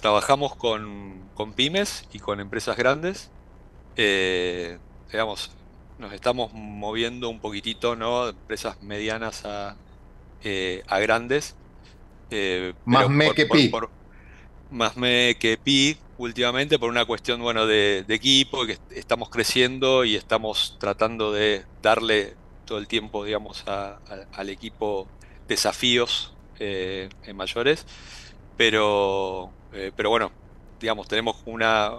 Trabajamos 0.00 0.56
con, 0.56 1.28
con 1.34 1.52
pymes 1.52 2.04
y 2.12 2.18
con 2.18 2.40
empresas 2.40 2.76
grandes. 2.76 3.30
Eh, 3.96 4.78
digamos, 5.10 5.52
nos 5.98 6.12
estamos 6.12 6.52
moviendo 6.52 7.28
un 7.28 7.40
poquitito, 7.40 7.96
¿no? 7.96 8.26
De 8.26 8.30
empresas 8.30 8.82
medianas 8.82 9.44
a, 9.44 9.76
eh, 10.42 10.82
a 10.88 10.98
grandes. 10.98 11.56
Eh, 12.30 12.74
más 12.84 13.08
me 13.08 13.32
que 13.32 13.46
pi. 13.46 13.70
más 14.70 14.96
me 14.96 15.36
que 15.38 15.56
pi 15.56 15.96
últimamente 16.18 16.78
por 16.78 16.90
una 16.90 17.04
cuestión, 17.04 17.40
bueno, 17.40 17.66
de, 17.66 18.04
equipo, 18.08 18.66
que 18.66 18.78
estamos 18.90 19.30
creciendo 19.30 20.04
y 20.04 20.16
estamos 20.16 20.76
tratando 20.78 21.32
de 21.32 21.64
darle 21.80 22.34
todo 22.64 22.78
el 22.78 22.86
tiempo, 22.88 23.24
digamos, 23.24 23.64
al 23.66 24.50
equipo 24.50 25.06
desafíos 25.46 26.34
mayores. 27.34 27.86
Pero, 28.56 29.52
pero 29.96 30.10
bueno, 30.10 30.32
digamos, 30.80 31.06
tenemos 31.06 31.36
una 31.46 31.92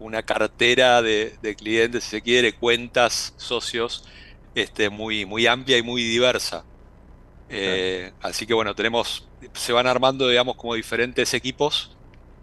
una 0.00 0.22
cartera 0.22 1.02
de, 1.02 1.56
clientes, 1.56 2.04
si 2.04 2.10
se 2.10 2.22
quiere, 2.22 2.54
cuentas, 2.54 3.34
socios, 3.36 4.04
este, 4.54 4.90
muy, 4.90 5.26
muy 5.26 5.46
amplia 5.46 5.78
y 5.78 5.82
muy 5.82 6.02
diversa. 6.02 6.64
Eh, 7.50 8.12
así 8.22 8.46
que 8.46 8.54
bueno, 8.54 8.74
tenemos, 8.74 9.28
se 9.54 9.72
van 9.72 9.86
armando, 9.86 10.28
digamos, 10.28 10.56
como 10.56 10.74
diferentes 10.74 11.34
equipos 11.34 11.96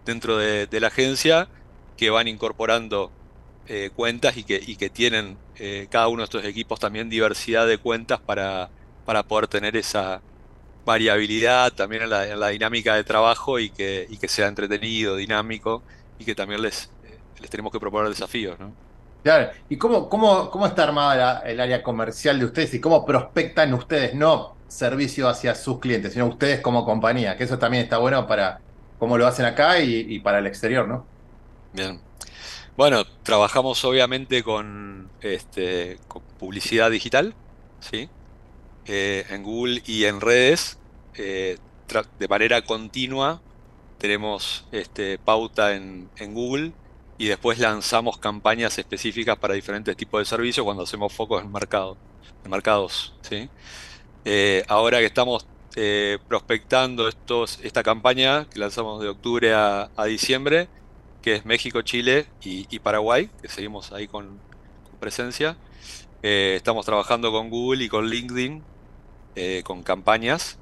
dentro 0.04 0.36
de, 0.36 0.68
la 0.80 0.88
agencia 0.88 1.48
que 1.96 2.10
van 2.10 2.28
incorporando 2.28 3.10
eh, 3.66 3.90
cuentas 3.94 4.36
y 4.36 4.44
que, 4.44 4.60
que 4.76 4.90
tienen 4.90 5.38
eh, 5.56 5.88
cada 5.90 6.08
uno 6.08 6.18
de 6.18 6.24
estos 6.24 6.44
equipos 6.44 6.78
también 6.78 7.08
diversidad 7.08 7.66
de 7.66 7.78
cuentas 7.78 8.20
para, 8.20 8.70
para 9.06 9.22
poder 9.22 9.48
tener 9.48 9.76
esa 9.76 10.20
variabilidad 10.84 11.72
también 11.72 12.02
en 12.02 12.10
la, 12.10 12.48
dinámica 12.48 12.94
de 12.94 13.04
trabajo 13.04 13.58
y 13.58 13.70
que, 13.70 14.06
y 14.08 14.18
que 14.18 14.28
sea 14.28 14.48
entretenido, 14.48 15.16
dinámico 15.16 15.82
y 16.18 16.24
que 16.24 16.34
también 16.34 16.62
les, 16.62 16.90
les 17.40 17.50
tenemos 17.50 17.72
que 17.72 17.80
proponer 17.80 18.08
desafíos, 18.08 18.58
¿no? 18.58 18.87
Claro, 19.28 19.50
¿y 19.68 19.76
cómo, 19.76 20.08
cómo, 20.08 20.50
cómo 20.50 20.66
está 20.66 20.84
armada 20.84 21.40
el 21.40 21.60
área 21.60 21.82
comercial 21.82 22.38
de 22.38 22.46
ustedes 22.46 22.72
y 22.72 22.80
cómo 22.80 23.04
prospectan 23.04 23.74
ustedes, 23.74 24.14
no 24.14 24.56
servicio 24.68 25.28
hacia 25.28 25.54
sus 25.54 25.80
clientes, 25.80 26.14
sino 26.14 26.24
ustedes 26.28 26.62
como 26.62 26.86
compañía? 26.86 27.36
Que 27.36 27.44
eso 27.44 27.58
también 27.58 27.82
está 27.82 27.98
bueno 27.98 28.26
para 28.26 28.58
cómo 28.98 29.18
lo 29.18 29.26
hacen 29.26 29.44
acá 29.44 29.80
y, 29.80 30.18
para 30.20 30.38
el 30.38 30.46
exterior, 30.46 30.88
¿no? 30.88 31.04
Bien. 31.74 32.00
Bueno, 32.74 33.04
trabajamos 33.22 33.84
obviamente 33.84 34.42
con, 34.42 35.10
este, 35.20 35.98
publicidad 36.38 36.90
digital, 36.90 37.34
¿sí? 37.80 38.08
Eh, 38.86 39.26
en 39.28 39.42
Google 39.42 39.82
y 39.84 40.06
en 40.06 40.22
redes, 40.22 40.78
eh, 41.16 41.58
de 42.18 42.28
manera 42.28 42.62
continua. 42.62 43.42
Tenemos 43.98 44.64
este, 44.72 45.18
pauta 45.18 45.74
en, 45.74 46.08
en 46.16 46.32
Google 46.32 46.72
y 47.18 47.26
después 47.26 47.58
lanzamos 47.58 48.16
campañas 48.18 48.78
específicas 48.78 49.36
para 49.36 49.54
diferentes 49.54 49.96
tipos 49.96 50.20
de 50.20 50.24
servicios 50.24 50.64
cuando 50.64 50.84
hacemos 50.84 51.12
focos 51.12 51.42
en, 51.42 51.50
mercado, 51.50 51.96
en 52.44 52.50
mercados. 52.50 53.12
¿sí? 53.22 53.50
Eh, 54.24 54.64
ahora 54.68 55.00
que 55.00 55.06
estamos 55.06 55.44
eh, 55.74 56.18
prospectando 56.28 57.08
estos, 57.08 57.58
esta 57.64 57.82
campaña 57.82 58.48
que 58.48 58.60
lanzamos 58.60 59.02
de 59.02 59.08
octubre 59.08 59.52
a, 59.52 59.90
diciembre, 60.06 60.68
que 61.20 61.34
es 61.34 61.44
México, 61.44 61.82
Chile 61.82 62.26
y, 62.40 62.78
Paraguay, 62.78 63.28
que 63.42 63.48
seguimos 63.48 63.90
ahí 63.92 64.06
con, 64.06 64.38
presencia. 65.00 65.56
Eh, 66.22 66.54
estamos 66.56 66.84
trabajando 66.86 67.30
con 67.30 67.50
Google 67.50 67.84
y 67.84 67.88
con 67.88 68.08
LinkedIn, 68.08 68.62
con 69.64 69.82
campañas. 69.82 70.58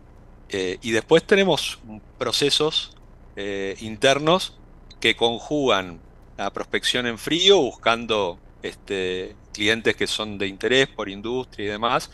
y 0.51 0.91
después 0.91 1.25
tenemos 1.25 1.79
procesos 2.19 2.95
internos 3.81 4.59
que 5.01 5.17
conjugan 5.17 6.01
la 6.37 6.51
prospección 6.53 7.07
en 7.07 7.19
frío, 7.19 7.59
buscando 7.59 8.39
este, 8.63 9.37
clientes 9.53 9.97
que 9.97 10.07
son 10.07 10.39
de 10.39 10.47
interés 10.47 10.89
por 10.89 11.09
industria 11.09 11.67
y 11.67 11.69
demás, 11.69 12.11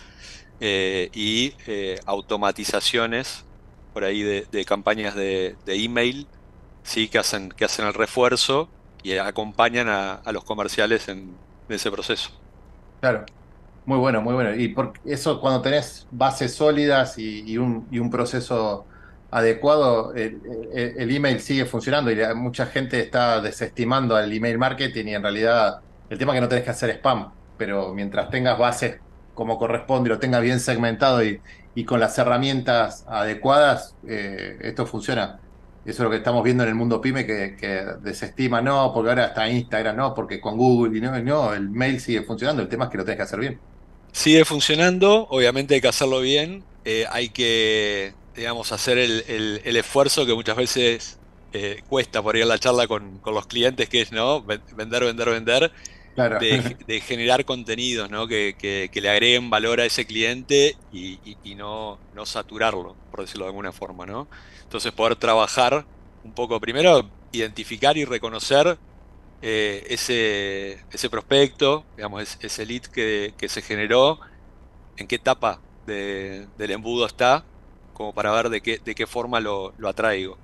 eh, 0.60 1.10
y 1.12 1.54
eh, 1.66 1.98
automatizaciones 2.06 3.44
por 3.92 4.04
ahí 4.04 4.22
de, 4.22 4.64
campañas 4.64 5.14
de, 5.14 5.56
email, 5.66 6.26
sí, 6.82 7.08
que 7.08 7.18
hacen, 7.18 7.50
que 7.50 7.64
hacen 7.64 7.86
el 7.86 7.94
refuerzo 7.94 8.68
y 9.02 9.16
acompañan 9.18 9.88
a, 9.88 10.22
los 10.32 10.44
comerciales 10.44 11.08
en, 11.08 11.34
ese 11.68 11.90
proceso. 11.90 12.30
Claro, 13.00 13.24
muy 13.86 13.98
bueno, 13.98 14.20
muy 14.20 14.34
bueno. 14.34 14.54
Y 14.54 14.68
por 14.68 14.92
eso 15.04 15.40
cuando 15.40 15.62
tenés 15.62 16.06
bases 16.10 16.54
sólidas 16.54 17.18
y, 17.18 17.56
un, 17.56 17.86
y 17.90 17.98
un 17.98 18.10
proceso 18.10 18.86
adecuado, 19.32 20.14
el, 20.14 20.40
email 21.10 21.40
sigue 21.40 21.64
funcionando 21.64 22.12
y 22.12 22.18
mucha 22.36 22.66
gente 22.66 23.00
está 23.00 23.40
desestimando 23.40 24.14
al 24.14 24.30
email 24.30 24.58
marketing 24.58 25.06
y 25.06 25.14
en 25.14 25.22
realidad 25.22 25.80
el 26.10 26.18
tema 26.18 26.32
es 26.32 26.36
que 26.36 26.40
no 26.42 26.48
tenés 26.48 26.64
que 26.64 26.70
hacer 26.70 26.90
spam, 26.90 27.32
pero 27.56 27.94
mientras 27.94 28.28
tengas 28.28 28.58
bases 28.58 29.00
como 29.32 29.58
corresponde 29.58 30.10
y 30.10 30.12
lo 30.12 30.18
tengas 30.18 30.42
bien 30.42 30.60
segmentado 30.60 31.24
y, 31.24 31.40
con 31.86 31.98
las 31.98 32.18
herramientas 32.18 33.06
adecuadas, 33.08 33.96
eh, 34.06 34.58
esto 34.60 34.84
funciona. 34.84 35.40
Eso 35.86 36.02
es 36.02 36.04
lo 36.04 36.10
que 36.10 36.18
estamos 36.18 36.44
viendo 36.44 36.62
en 36.64 36.68
el 36.68 36.74
mundo 36.74 37.00
pyme 37.00 37.24
que, 37.24 37.86
desestima, 38.02 38.60
no, 38.60 38.92
porque 38.92 39.08
ahora 39.08 39.24
está 39.28 39.48
Instagram, 39.48 39.96
no, 39.96 40.14
porque 40.14 40.38
con 40.42 40.58
Google 40.58 40.98
y 40.98 41.00
no, 41.00 41.18
no, 41.22 41.54
el 41.54 41.70
mail 41.70 41.98
sigue 41.98 42.22
funcionando, 42.22 42.60
el 42.60 42.68
tema 42.68 42.84
es 42.84 42.90
que 42.90 42.98
lo 42.98 43.04
tenés 43.04 43.16
que 43.16 43.22
hacer 43.22 43.40
bien. 43.40 43.58
Sigue 44.12 44.44
funcionando, 44.44 45.26
obviamente 45.30 45.74
hay 45.74 45.80
que 45.80 45.88
hacerlo 45.88 46.20
bien, 46.20 46.62
eh, 46.84 47.06
hay 47.10 47.30
que 47.30 48.12
digamos, 48.34 48.72
hacer 48.72 48.98
el, 48.98 49.24
esfuerzo 49.76 50.26
que 50.26 50.34
muchas 50.34 50.56
veces 50.56 51.20
eh, 51.52 51.82
cuesta 51.86 52.22
por 52.22 52.36
ir 52.36 52.44
a 52.44 52.46
la 52.46 52.58
charla 52.58 52.86
con, 52.88 53.20
los 53.34 53.46
clientes, 53.46 53.88
que 53.88 54.02
es, 54.02 54.12
¿no? 54.12 54.42
Vender, 54.44 55.04
vender, 55.04 55.30
vender. 55.30 55.72
Claro. 56.14 56.38
de, 56.38 56.76
de 56.86 57.00
generar 57.00 57.44
contenidos, 57.44 58.10
¿no? 58.10 58.26
Que, 58.28 58.56
que- 58.58 58.90
que 58.92 59.00
le 59.00 59.10
agreguen 59.10 59.50
valor 59.50 59.80
a 59.80 59.86
ese 59.86 60.06
cliente 60.06 60.80
y, 60.90 61.20
y- 61.30 61.38
y 61.42 61.54
no, 61.56 62.02
no 62.12 62.26
saturarlo, 62.26 63.00
por 63.10 63.20
decirlo 63.22 63.44
de 63.46 63.50
alguna 63.50 63.72
forma, 63.72 64.06
¿no? 64.06 64.28
Entonces 64.64 64.92
poder 64.92 65.16
trabajar 65.16 65.88
un 66.22 66.34
poco, 66.34 66.60
primero 66.60 67.14
identificar 67.32 67.96
y 67.98 68.04
reconocer 68.04 68.80
eh, 69.42 69.84
ese, 69.88 70.86
ese 70.90 71.10
prospecto, 71.10 71.88
digamos, 71.96 72.22
es- 72.22 72.38
ese 72.40 72.66
lead 72.66 72.82
que, 72.92 73.34
que 73.38 73.48
se 73.48 73.62
generó, 73.62 74.20
en 74.96 75.06
qué 75.08 75.16
etapa 75.16 75.64
de- 75.86 76.48
del 76.56 76.70
embudo 76.72 77.06
está, 77.06 77.48
como 78.02 78.14
para 78.14 78.32
ver 78.32 78.50
de 78.50 78.60
qué, 78.62 78.78
de 78.84 78.94
qué 78.94 79.06
forma 79.06 79.40
lo, 79.40 79.72
lo 79.78 79.88
atraigo. 79.88 80.40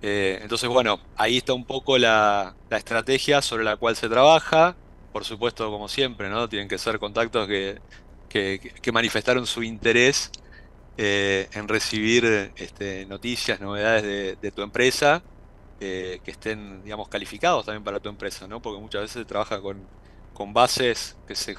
Eh, 0.00 0.38
entonces, 0.42 0.68
bueno, 0.68 0.98
ahí 1.14 1.38
está 1.38 1.54
un 1.54 1.64
poco 1.66 1.96
la, 1.98 2.56
la 2.68 2.76
estrategia 2.78 3.40
sobre 3.42 3.64
la 3.64 3.76
cual 3.76 3.96
se 3.96 4.08
trabaja. 4.08 4.78
Por 5.12 5.24
supuesto, 5.24 5.70
como 5.70 5.88
siempre, 5.88 6.28
¿no? 6.28 6.48
Tienen 6.48 6.68
que 6.68 6.78
ser 6.78 6.98
contactos 6.98 7.46
que, 7.46 7.82
que- 8.28 8.58
que 8.80 8.92
manifestaron 8.92 9.46
su 9.46 9.62
interés 9.62 10.30
eh, 10.96 11.48
en 11.52 11.68
recibir 11.68 12.52
este, 12.56 13.06
noticias, 13.06 13.60
novedades 13.60 14.02
de, 14.04 14.36
de 14.36 14.52
tu 14.52 14.62
empresa, 14.62 15.24
eh, 15.80 16.20
que 16.24 16.32
estén, 16.32 16.82
digamos, 16.84 17.08
calificados 17.08 17.66
también 17.66 17.84
para 17.84 18.00
tu 18.00 18.08
empresa, 18.10 18.48
¿no? 18.48 18.62
Porque 18.62 18.80
muchas 18.80 19.02
veces 19.02 19.20
se 19.22 19.26
trabaja 19.26 19.60
con, 19.62 19.90
con 20.32 20.52
bases 20.54 21.18
que 21.26 21.34
se, 21.36 21.56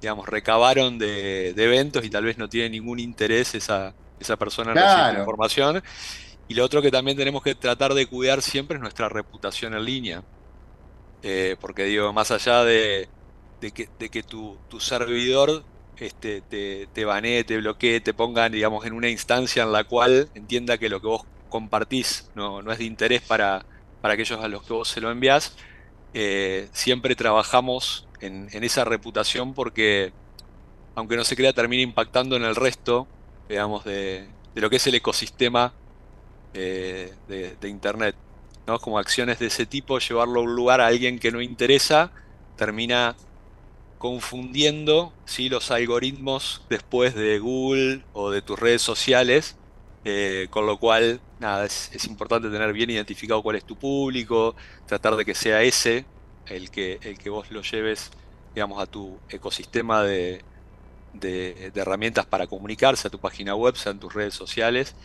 digamos, 0.00 0.28
recabaron 0.28 0.98
de, 0.98 1.54
de 1.54 1.64
eventos 1.64 2.04
y 2.04 2.10
tal 2.10 2.24
vez 2.24 2.38
no 2.38 2.48
tiene 2.48 2.70
ningún 2.70 3.00
interés 3.00 3.54
esa, 3.54 3.96
esa 4.18 4.36
persona 4.36 4.72
en 4.72 4.78
recibir 4.78 5.10
Claro. 5.10 5.14
información. 5.14 5.82
Y 6.48 6.54
lo 6.54 6.64
otro 6.64 6.82
que 6.82 6.90
también 6.92 7.16
tenemos 7.18 7.42
que 7.42 7.54
tratar 7.56 7.94
de 7.94 8.08
cuidar 8.08 8.42
siempre 8.42 8.76
es 8.76 8.82
nuestra 8.82 9.08
reputación 9.08 9.74
en 9.74 9.84
línea. 9.84 10.24
Eh, 11.22 11.56
porque 11.60 11.84
digo, 11.84 12.12
más 12.12 12.30
allá 12.30 12.64
de, 12.64 13.10
de 13.60 13.72
que, 13.72 13.88
de 13.98 14.10
que 14.10 14.22
tu, 14.22 14.62
tu 14.68 14.78
servidor 14.80 15.66
este, 15.96 16.42
te, 16.42 16.88
te 16.92 17.04
banee, 17.04 17.44
te 17.44 17.56
bloquee, 17.58 18.00
te 18.00 18.14
pongan, 18.14 18.52
digamos, 18.52 18.84
en 18.86 18.92
una 18.92 19.08
instancia 19.10 19.64
en 19.64 19.72
la 19.72 19.84
cual 19.84 20.30
entienda 20.34 20.78
que 20.78 20.88
lo 20.88 21.00
que 21.00 21.08
vos 21.08 21.22
compartís 21.48 22.30
no, 22.34 22.62
no 22.62 22.70
es 22.72 22.78
de 22.78 22.84
interés 22.84 23.22
para, 23.22 23.66
para 24.00 24.14
aquellos 24.14 24.40
a 24.40 24.48
los 24.48 24.62
que 24.64 24.72
vos 24.74 24.88
se 24.88 25.00
lo 25.00 25.10
envías, 25.10 25.56
eh, 26.12 26.70
siempre 26.72 27.16
trabajamos 27.16 28.07
en, 28.20 28.48
esa 28.64 28.84
reputación 28.84 29.54
porque, 29.54 30.12
aunque 30.94 31.16
no 31.16 31.24
se 31.24 31.36
crea, 31.36 31.52
termina 31.52 31.82
impactando 31.82 32.36
en 32.36 32.44
el 32.44 32.56
resto, 32.56 33.06
digamos, 33.48 33.84
de, 33.84 34.28
lo 34.54 34.70
que 34.70 34.76
es 34.76 34.86
el 34.86 34.94
ecosistema 34.94 35.72
eh, 36.54 37.12
de, 37.28 37.68
Internet. 37.68 38.16
¿no? 38.66 38.78
Como 38.78 38.98
acciones 38.98 39.38
de 39.38 39.46
ese 39.46 39.66
tipo, 39.66 39.98
llevarlo 39.98 40.40
a 40.40 40.42
un 40.42 40.54
lugar 40.54 40.80
a 40.80 40.86
alguien 40.86 41.18
que 41.18 41.30
no 41.30 41.40
interesa, 41.40 42.10
termina 42.56 43.16
confundiendo 43.98 45.12
¿sí? 45.24 45.48
los 45.48 45.70
algoritmos 45.70 46.62
después 46.68 47.14
de 47.14 47.38
Google 47.38 48.02
o 48.12 48.30
de 48.30 48.42
tus 48.42 48.58
redes 48.58 48.82
sociales, 48.82 49.56
eh, 50.04 50.48
con 50.50 50.66
lo 50.66 50.78
cual, 50.78 51.20
nada, 51.40 51.64
es 51.64 52.04
importante 52.06 52.50
tener 52.50 52.72
bien 52.72 52.90
identificado 52.90 53.42
cuál 53.42 53.56
es 53.56 53.64
tu 53.64 53.76
público, 53.76 54.54
tratar 54.86 55.16
de 55.16 55.24
que 55.24 55.34
sea 55.34 55.62
ese 55.62 56.04
el 56.48 56.70
que, 56.70 56.98
el 57.02 57.18
que 57.18 57.30
vos 57.30 57.50
lo 57.50 57.62
lleves, 57.62 58.10
digamos, 58.54 58.82
a 58.82 58.86
tu 58.86 59.22
ecosistema 59.28 60.02
de, 60.02 60.44
de- 61.12 61.70
de 61.72 61.80
herramientas 61.80 62.26
para 62.26 62.46
comunicarse, 62.46 63.08
a 63.08 63.10
tu 63.10 63.20
página 63.20 63.54
web, 63.54 63.76
sea 63.76 63.92
en 63.92 64.00
tus 64.00 64.14
redes 64.14 64.34
sociales, 64.34 64.96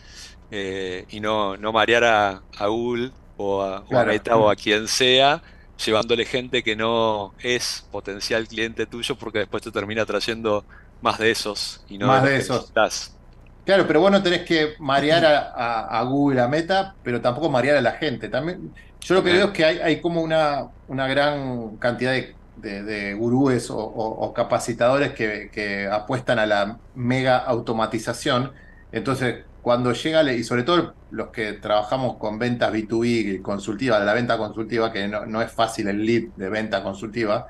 eh, 0.50 1.06
y 1.08 1.20
no, 1.20 1.56
no 1.56 1.72
marear 1.72 2.04
a, 2.04 2.46
a 2.56 2.66
Google 2.68 3.12
o 3.36 3.62
a, 3.62 3.80
o 3.82 3.98
a 3.98 4.04
Claro. 4.04 4.04
Meta 4.04 4.36
o 4.36 4.50
a 4.50 4.56
quien 4.56 4.88
sea, 4.88 5.42
llevándole 5.84 6.24
gente 6.26 6.62
que 6.62 6.76
no 6.76 7.34
es 7.38 7.88
potencial 7.90 8.46
cliente 8.48 8.86
tuyo, 8.86 9.16
porque 9.16 9.40
después 9.40 9.62
te 9.62 9.72
termina 9.72 10.06
trayendo 10.06 10.66
más 11.00 11.18
de 11.18 11.30
esos 11.30 11.84
y 11.86 11.98
no 11.98 12.10
Más 12.10 12.22
de 12.22 12.36
esos. 12.36 12.72
necesitas. 12.72 13.18
Claro, 13.64 13.86
pero 13.86 14.00
vos 14.00 14.10
no 14.10 14.22
tenés 14.22 14.44
que 14.44 14.74
marear 14.78 15.24
a, 15.24 15.38
a- 15.54 15.98
a 16.00 16.02
Google, 16.04 16.40
a 16.42 16.48
Meta, 16.48 16.98
pero 17.02 17.22
tampoco 17.22 17.48
marear 17.48 17.76
a 17.78 17.80
la 17.80 17.92
gente. 17.92 18.28
También, 18.28 18.74
yo 19.00 19.14
lo 19.14 19.24
que 19.24 19.32
veo 19.32 19.46
es 19.46 19.52
que 19.52 19.64
hay, 19.64 19.78
hay 19.78 20.00
como 20.02 20.20
una, 20.22 20.68
una 20.86 21.06
gran 21.08 21.78
cantidad 21.78 22.12
de, 22.12 22.38
de- 22.54 22.82
de 22.82 23.14
gurúes 23.14 23.70
o, 23.70 23.78
o- 23.78 24.26
o 24.26 24.32
capacitadores 24.34 25.14
que, 25.14 25.48
que 25.50 25.86
apuestan 25.90 26.38
a 26.38 26.46
la 26.46 26.78
mega 26.92 27.38
automatización. 27.38 28.52
Entonces, 28.90 29.46
cuando 29.62 29.92
llega, 29.94 30.22
le- 30.22 30.36
y 30.36 30.44
sobre 30.44 30.62
todo 30.64 30.98
los 31.08 31.30
que 31.30 31.54
trabajamos 31.54 32.18
con 32.18 32.38
ventas 32.38 32.70
B2B 32.70 33.40
consultiva, 33.40 33.98
de 33.98 34.04
la 34.04 34.12
venta 34.12 34.36
consultiva, 34.36 34.92
que 34.92 35.08
no, 35.08 35.24
no 35.24 35.40
es 35.40 35.50
fácil 35.52 35.88
el 35.88 36.04
lead 36.04 36.24
de 36.34 36.50
venta 36.50 36.82
consultiva, 36.82 37.46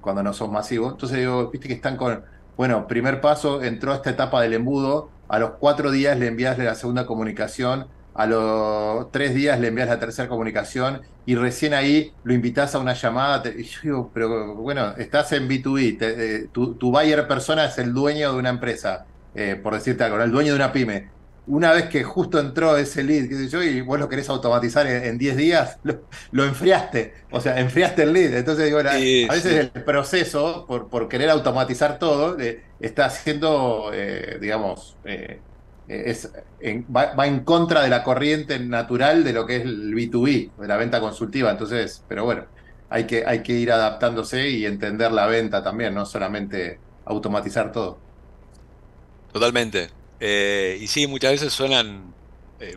cuando 0.00 0.22
no 0.22 0.32
son 0.32 0.50
masivos. 0.52 0.92
Entonces 0.92 1.18
digo, 1.18 1.50
viste 1.50 1.68
que 1.68 1.74
están 1.74 1.96
con, 1.96 2.24
bueno, 2.56 2.86
primer 2.86 3.20
paso, 3.20 3.62
entró 3.62 3.92
a 3.92 3.96
esta 3.96 4.10
etapa 4.10 4.42
del 4.42 4.54
embudo, 4.54 5.13
a 5.28 5.38
los 5.38 5.52
cuatro 5.58 5.90
días 5.90 6.18
le 6.18 6.26
envías 6.28 6.58
la 6.58 6.74
segunda 6.74 7.06
comunicación, 7.06 7.90
a 8.12 8.26
los 8.26 9.10
tres 9.10 9.34
días 9.34 9.58
le 9.60 9.68
envías 9.68 9.88
la 9.88 9.98
tercera 9.98 10.28
comunicación 10.28 11.02
y 11.24 11.34
recién 11.36 11.74
ahí 11.74 12.16
lo 12.22 12.34
invitas 12.34 12.74
a 12.74 12.78
una 12.78 12.94
llamada. 12.94 13.42
te- 13.42 13.60
y 13.60 13.64
yo 13.64 13.80
digo, 13.82 14.12
pero 14.12 14.54
bueno, 14.56 14.94
estás 14.96 15.32
en 15.32 15.48
B2B, 15.48 15.96
te- 15.98 16.36
eh, 16.44 16.48
tu, 16.48 16.76
tu 16.78 16.90
buyer 16.92 17.26
persona 17.26 17.66
es 17.66 17.78
el 17.78 17.92
dueño 17.92 18.32
de 18.32 18.38
una 18.38 18.50
empresa, 18.50 19.08
eh, 19.34 19.56
por 19.56 19.74
decirte 19.74 20.04
algo, 20.04 20.20
el 20.22 20.30
dueño 20.30 20.52
de 20.52 20.56
una 20.56 20.72
pyme. 20.72 21.12
Una 21.46 21.72
vez 21.72 21.88
que 21.90 22.02
justo 22.04 22.38
entró 22.40 22.76
ese 22.78 23.02
lead, 23.04 23.28
yo, 23.50 23.62
y 23.62 23.82
vos 23.82 23.98
lo 23.98 24.08
querés 24.08 24.30
automatizar 24.30 24.86
en 24.86 25.04
en 25.04 25.18
10 25.18 25.36
días, 25.36 25.78
lo, 25.82 26.08
lo 26.30 26.44
enfriaste, 26.44 27.14
o 27.30 27.40
sea, 27.40 27.58
enfriaste 27.60 28.02
el 28.04 28.12
lead. 28.14 28.34
Entonces 28.34 28.64
digo, 28.66 28.80
Sí, 28.86 29.28
a 29.28 29.34
veces 29.34 29.52
sí. 29.52 29.70
el 29.74 29.84
proceso, 29.84 30.64
por, 30.66 30.88
por 30.88 31.08
querer 31.08 31.30
automatizar 31.30 31.98
todo, 31.98 32.38
eh, 32.40 32.62
está 32.86 33.06
haciendo, 33.06 33.90
eh, 33.92 34.38
digamos, 34.40 34.98
eh, 35.04 35.44
es, 35.86 36.30
en- 36.58 36.86
va, 36.94 37.14
va 37.14 37.26
en 37.26 37.44
contra 37.44 37.82
de 37.82 37.88
la 37.90 38.02
corriente 38.04 38.58
natural 38.60 39.24
de 39.24 39.32
lo 39.32 39.46
que 39.46 39.56
es 39.56 39.62
el 39.62 39.94
B2B, 39.94 40.54
de 40.56 40.68
la 40.68 40.76
venta 40.76 41.00
consultiva. 41.00 41.50
Entonces, 41.50 42.04
pero 42.08 42.24
bueno, 42.24 42.46
hay 42.88 43.06
que, 43.06 43.24
hay 43.26 43.42
que 43.42 43.52
ir 43.54 43.72
adaptándose 43.72 44.48
y 44.50 44.64
entender 44.66 45.12
la 45.12 45.26
venta 45.26 45.62
también, 45.62 45.94
no 45.94 46.06
solamente 46.06 46.82
automatizar 47.04 47.72
todo. 47.72 48.04
Totalmente. 49.32 49.90
Eh, 50.18 50.78
y 50.80 50.86
sí, 50.86 51.06
muchas 51.06 51.32
veces 51.32 51.52
suenan 51.52 52.16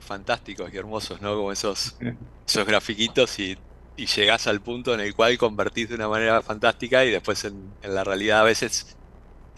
fantásticos 0.02 0.74
y 0.74 0.78
hermosos, 0.78 1.22
¿no? 1.22 1.36
Como 1.36 1.52
esos, 1.52 1.96
esos 2.48 2.66
grafiquitos 2.66 3.38
y, 3.40 3.56
y 3.96 4.08
llegás 4.08 4.48
al 4.48 4.62
punto 4.62 4.94
en 4.94 5.00
el 5.02 5.14
cual 5.16 5.38
convertís 5.38 5.90
de 5.90 5.96
una 5.96 6.10
manera 6.10 6.42
fantástica 6.42 7.06
y 7.06 7.12
después 7.12 7.44
en, 7.46 7.78
en 7.82 7.96
la 7.96 8.04
realidad 8.04 8.42
a 8.42 8.44
veces, 8.44 8.97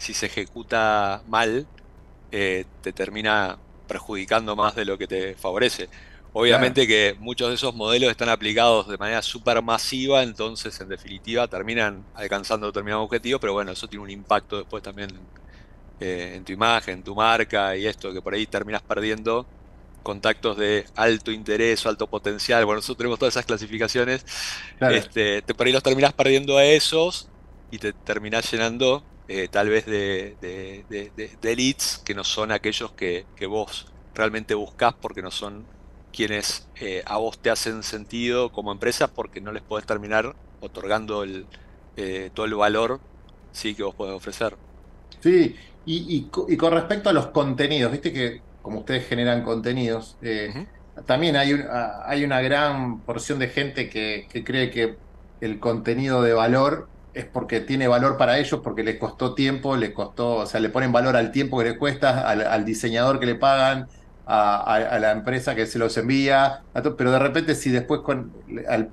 si 0.00 0.14
se 0.14 0.26
ejecuta 0.26 1.22
mal, 1.28 1.66
eh, 2.32 2.64
te 2.80 2.92
termina 2.92 3.58
perjudicando 3.86 4.56
más 4.56 4.74
de 4.74 4.86
lo 4.86 4.96
que 4.96 5.06
te 5.06 5.34
favorece. 5.34 5.90
Obviamente 6.32 6.86
que 6.86 7.16
muchos 7.18 7.48
de 7.48 7.56
esos 7.56 7.74
modelos 7.74 8.10
están 8.10 8.30
aplicados 8.30 8.88
de 8.88 8.96
manera 8.96 9.20
súper 9.20 9.60
masiva, 9.62 10.22
entonces 10.22 10.80
en 10.80 10.88
definitiva 10.88 11.48
terminan 11.48 12.04
alcanzando 12.14 12.68
determinado 12.68 13.02
objetivo, 13.02 13.38
pero 13.40 13.52
bueno, 13.52 13.72
eso 13.72 13.88
tiene 13.88 14.04
un 14.04 14.10
impacto 14.10 14.56
después 14.56 14.82
también 14.82 15.10
eh, 16.00 16.32
en 16.36 16.44
tu 16.44 16.52
imagen, 16.52 16.98
en 16.98 17.02
tu 17.02 17.14
marca 17.14 17.76
y 17.76 17.86
esto, 17.86 18.12
que 18.12 18.22
por 18.22 18.32
ahí 18.32 18.46
terminas 18.46 18.80
perdiendo 18.80 19.44
contactos 20.02 20.56
de 20.56 20.86
alto 20.96 21.30
interés 21.30 21.84
o 21.84 21.90
alto 21.90 22.06
potencial. 22.06 22.64
Bueno, 22.64 22.78
nosotros 22.78 22.98
tenemos 22.98 23.18
todas 23.18 23.34
esas 23.34 23.44
clasificaciones. 23.44 24.24
Claro. 24.78 24.94
Este, 24.94 25.42
te, 25.42 25.52
por 25.52 25.66
ahí 25.66 25.74
los 25.74 25.82
terminás 25.82 26.14
perdiendo 26.14 26.56
a 26.56 26.64
esos 26.64 27.28
y 27.70 27.78
te 27.78 27.92
terminás 27.92 28.50
llenando 28.50 29.04
eh, 29.30 29.48
tal 29.48 29.68
vez 29.68 29.86
de, 29.86 30.36
de, 30.40 30.84
de- 30.88 31.12
de- 31.12 31.36
de 31.40 31.56
leads 31.56 31.98
que 32.04 32.14
no 32.14 32.24
son 32.24 32.52
aquellos 32.52 32.94
que, 32.94 33.28
que 33.34 33.46
vos 33.46 33.86
realmente 34.14 34.54
buscás 34.54 34.94
porque 35.00 35.22
no 35.22 35.30
son 35.30 35.68
quienes 36.10 36.70
eh, 36.80 37.02
a 37.06 37.18
vos 37.18 37.40
te 37.40 37.50
hacen 37.50 37.82
sentido 37.84 38.50
como 38.52 38.72
empresa 38.72 39.08
porque 39.08 39.40
no 39.40 39.52
les 39.52 39.62
podés 39.62 39.86
terminar 39.86 40.36
otorgando 40.58 41.22
el, 41.24 41.48
eh, 41.96 42.30
todo 42.34 42.46
el 42.46 42.54
valor 42.54 43.02
sí, 43.52 43.74
que 43.76 43.82
vos 43.84 43.94
podés 43.94 44.14
ofrecer. 44.16 44.58
Sí, 45.22 45.54
y, 45.84 46.16
y 46.16 46.30
co- 46.30 46.46
y 46.48 46.56
con 46.56 46.72
respecto 46.72 47.10
a 47.10 47.12
los 47.12 47.30
contenidos, 47.30 47.92
viste 47.92 48.12
que 48.12 48.40
como 48.60 48.80
ustedes 48.80 49.06
generan 49.06 49.42
contenidos, 49.44 50.16
eh, 50.20 50.58
también 51.06 51.36
hay, 51.36 51.52
un- 51.54 51.64
hay 52.06 52.24
una 52.24 52.40
gran 52.40 53.02
porción 53.04 53.38
de 53.38 53.48
gente 53.48 53.88
que, 53.90 54.26
que 54.30 54.44
cree 54.44 54.70
que 54.70 54.98
el 55.40 55.60
contenido 55.60 56.22
de 56.22 56.32
valor 56.32 56.90
es 57.14 57.24
porque 57.24 57.60
tiene 57.60 57.88
valor 57.88 58.16
para 58.16 58.38
ellos, 58.38 58.60
porque 58.62 58.82
les 58.82 58.98
costó 58.98 59.34
tiempo, 59.34 59.76
les 59.76 59.90
costó, 59.90 60.36
o 60.36 60.46
sea, 60.46 60.60
le 60.60 60.68
ponen 60.68 60.92
valor 60.92 61.16
al 61.16 61.32
tiempo 61.32 61.58
que 61.58 61.64
les 61.64 61.78
cuesta, 61.78 62.28
al, 62.28 62.42
al 62.46 62.64
diseñador 62.64 63.20
que 63.20 63.26
le 63.26 63.34
pagan, 63.34 63.88
a, 64.26 64.98
la 65.00 65.10
empresa 65.10 65.54
que 65.56 65.66
se 65.66 65.78
los 65.78 65.96
envía, 65.96 66.62
pero 66.96 67.10
de 67.10 67.18
repente 67.18 67.54
si 67.56 67.70
después 67.70 68.02
con 68.02 68.32
al, 68.68 68.92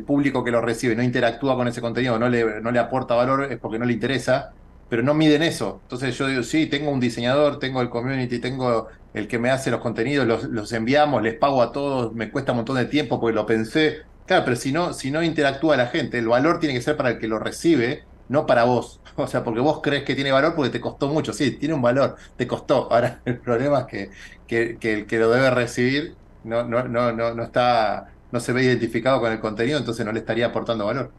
público 0.00 0.42
que 0.42 0.50
lo 0.50 0.60
recibe 0.60 0.96
no 0.96 1.02
interactúa 1.02 1.54
con 1.56 1.68
ese 1.68 1.80
contenido, 1.80 2.18
no 2.18 2.28
le, 2.28 2.60
no 2.60 2.72
le 2.72 2.78
aporta 2.78 3.14
valor, 3.14 3.44
es 3.44 3.58
porque 3.58 3.78
no 3.78 3.84
le 3.84 3.92
interesa 3.92 4.52
pero 4.92 5.02
no 5.02 5.14
miden 5.14 5.42
eso. 5.42 5.80
Entonces 5.84 6.18
yo 6.18 6.26
digo, 6.26 6.42
sí, 6.42 6.66
tengo 6.66 6.90
un 6.90 7.00
diseñador, 7.00 7.58
tengo 7.58 7.80
el 7.80 7.88
community, 7.88 8.40
tengo 8.40 8.88
el 9.14 9.26
que 9.26 9.38
me 9.38 9.48
hace 9.48 9.70
los 9.70 9.80
contenidos, 9.80 10.26
los, 10.26 10.44
los 10.44 10.70
enviamos, 10.74 11.22
les 11.22 11.32
pago 11.34 11.62
a 11.62 11.72
todos, 11.72 12.12
me 12.12 12.30
cuesta 12.30 12.52
un 12.52 12.58
montón 12.58 12.76
de 12.76 12.84
tiempo 12.84 13.18
porque 13.18 13.34
lo 13.34 13.46
pensé, 13.46 14.02
Claro, 14.24 14.44
pero 14.44 14.56
si 14.56 14.72
no, 14.72 14.92
si 14.92 15.10
no 15.10 15.22
interactúa 15.22 15.76
la 15.76 15.88
gente, 15.88 16.18
el 16.18 16.28
valor 16.28 16.58
tiene 16.60 16.74
que 16.74 16.82
ser 16.82 16.96
para 16.96 17.10
el 17.10 17.18
que 17.18 17.26
lo 17.28 17.38
recibe, 17.38 18.08
no 18.28 18.46
para 18.46 18.64
vos. 18.64 19.00
O 19.16 19.26
sea, 19.26 19.44
porque 19.44 19.60
vos 19.60 19.80
crees 19.82 20.04
que 20.04 20.14
tiene 20.14 20.32
valor 20.32 20.54
porque 20.54 20.70
te 20.70 20.80
costó 20.80 21.08
mucho. 21.08 21.32
Sí, 21.32 21.58
tiene 21.58 21.74
un 21.74 21.82
valor, 21.82 22.16
te 22.36 22.46
costó. 22.46 22.90
Ahora, 22.92 23.20
el 23.26 23.40
problema 23.40 23.80
es 23.90 24.10
que, 24.48 24.78
el 24.80 25.06
que 25.06 25.18
lo 25.18 25.30
debe 25.30 25.50
recibir 25.50 26.18
no, 26.42 26.64
no, 26.64 26.88
no, 26.88 27.12
no, 27.12 27.34
no 27.34 27.42
está, 27.44 28.06
no 28.30 28.40
se 28.40 28.52
ve 28.52 28.64
identificado 28.64 29.20
con 29.20 29.32
el 29.32 29.40
contenido, 29.40 29.78
entonces 29.78 30.04
no 30.06 30.12
le 30.12 30.20
estaría 30.20 30.46
aportando 30.46 30.86
valor. 30.86 31.14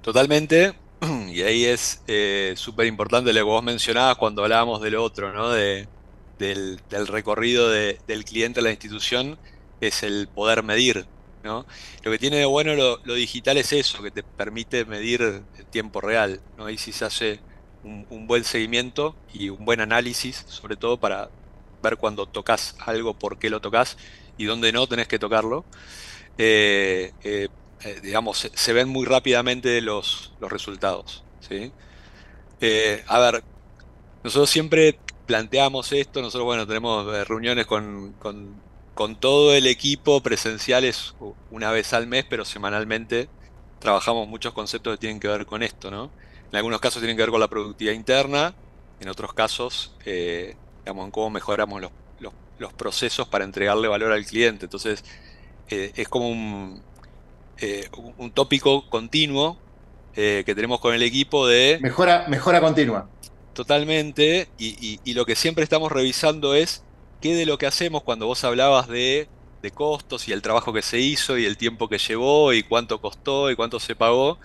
Totalmente. 0.00 0.74
Y 1.28 1.42
ahí 1.42 1.64
es 1.64 2.02
eh, 2.06 2.54
súper 2.56 2.86
importante 2.86 3.32
lo 3.32 3.38
que 3.40 3.42
vos 3.42 3.62
mencionabas 3.62 4.16
cuando 4.16 4.42
hablábamos 4.42 4.80
del 4.82 4.96
otro, 4.96 5.32
¿no? 5.32 5.50
De, 5.50 5.88
del, 6.38 6.82
recorrido 7.08 7.70
de- 7.70 8.02
del 8.06 8.24
cliente 8.24 8.60
a 8.60 8.62
la 8.62 8.70
institución, 8.70 9.40
es 9.80 10.02
el 10.02 10.30
poder 10.32 10.62
medir, 10.62 11.08
¿no? 11.42 11.66
Lo 12.02 12.10
que 12.12 12.18
tiene 12.18 12.36
de 12.38 12.44
bueno 12.46 12.74
lo, 12.74 12.98
digital 13.14 13.56
es 13.58 13.72
eso, 13.72 14.02
que 14.02 14.10
te 14.10 14.22
permite 14.24 14.84
medir 14.84 15.22
en 15.22 15.66
tiempo 15.70 16.00
real, 16.00 16.42
¿no? 16.56 16.68
Y 16.70 16.78
si 16.78 16.92
se 16.92 17.04
hace 17.04 17.44
un, 17.82 18.06
buen 18.26 18.44
seguimiento 18.44 19.18
y 19.26 19.48
un 19.50 19.64
buen 19.64 19.80
análisis, 19.80 20.44
sobre 20.48 20.76
todo 20.76 20.98
para 21.00 21.30
ver 21.82 21.96
cuando 21.96 22.26
tocas 22.26 22.74
algo, 22.78 23.16
por 23.18 23.38
qué 23.38 23.48
lo 23.50 23.60
tocas 23.60 23.96
y 24.36 24.44
dónde 24.44 24.72
no 24.72 24.86
tenés 24.86 25.08
que 25.08 25.18
tocarlo. 25.18 25.66
eh, 26.38 27.12
eh, 27.24 27.48
eh, 27.84 28.00
digamos, 28.02 28.48
se, 28.54 28.72
ven 28.74 28.88
muy 28.88 29.06
rápidamente 29.06 29.80
los, 29.82 30.34
los 30.38 30.50
resultados, 30.52 31.26
¿sí? 31.40 31.74
A 33.06 33.18
ver, 33.18 33.44
nosotros 34.24 34.50
siempre 34.50 35.02
planteamos 35.26 35.92
esto, 35.92 36.20
nosotros, 36.22 36.44
bueno, 36.46 36.66
tenemos 36.66 37.06
reuniones 37.28 37.66
con, 37.66 38.14
con- 38.16 38.64
con 39.00 39.16
todo 39.18 39.54
el 39.54 39.66
equipo 39.66 40.20
presenciales 40.22 41.14
una 41.50 41.70
vez 41.70 41.94
al 41.94 42.06
mes, 42.06 42.26
pero 42.28 42.44
semanalmente 42.44 43.30
trabajamos 43.78 44.28
muchos 44.28 44.52
conceptos 44.52 44.92
que 44.92 44.98
tienen 44.98 45.18
que 45.18 45.28
ver 45.28 45.46
con 45.46 45.62
esto, 45.62 45.90
¿no? 45.90 46.12
En 46.52 46.56
algunos 46.58 46.80
casos 46.80 47.00
tienen 47.00 47.16
que 47.16 47.22
ver 47.22 47.30
con 47.30 47.40
la 47.40 47.48
productividad 47.48 47.94
interna, 47.94 48.54
en 48.98 49.08
otros 49.08 49.32
casos, 49.32 49.96
eh, 50.04 50.54
digamos, 50.84 51.06
en 51.06 51.12
cómo 51.12 51.30
mejoramos 51.30 51.80
los, 51.80 51.90
los- 52.18 52.34
los 52.58 52.74
procesos 52.74 53.26
para 53.26 53.46
entregarle 53.46 53.88
valor 53.88 54.12
al 54.12 54.26
cliente. 54.26 54.66
Entonces, 54.66 55.02
eh, 55.70 55.92
es 55.96 56.06
como 56.06 56.28
un, 56.28 56.82
eh, 57.56 57.88
un- 57.96 58.12
un 58.18 58.30
tópico 58.32 58.86
continuo 58.90 59.56
que 60.12 60.44
tenemos 60.54 60.78
con 60.78 60.92
el 60.94 61.02
equipo 61.02 61.46
de... 61.46 61.78
Mejora, 61.80 62.26
mejora 62.28 62.60
continua. 62.60 63.08
Totalmente, 63.54 64.48
y, 64.58 64.76
y- 64.86 65.00
y 65.04 65.14
lo 65.14 65.24
que 65.24 65.36
siempre 65.36 65.64
estamos 65.64 65.90
revisando 65.90 66.54
es 66.54 66.84
qué 67.20 67.34
de 67.34 67.46
lo 67.46 67.58
que 67.58 67.66
hacemos 67.66 68.02
cuando 68.02 68.26
vos 68.26 68.44
hablabas 68.44 68.88
de, 68.88 69.28
de 69.62 69.70
costos 69.70 70.28
y 70.28 70.32
el 70.32 70.42
trabajo 70.42 70.72
que 70.72 70.82
se 70.82 71.00
hizo 71.00 71.38
y 71.38 71.46
el 71.46 71.56
tiempo 71.56 71.88
que 71.88 71.98
llevó 71.98 72.52
y 72.52 72.62
cuánto 72.62 73.00
costó 73.00 73.50
y 73.50 73.56
cuánto 73.56 73.80
se 73.80 73.94
pagó, 73.96 74.38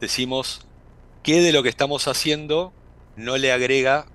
decimos 0.00 0.66
qué 1.22 1.40
de 1.40 1.52
lo 1.52 1.62
que 1.62 1.68
estamos 1.68 2.08
haciendo 2.08 2.72
no 3.16 3.36
le 3.36 3.52
agrega 3.52 4.06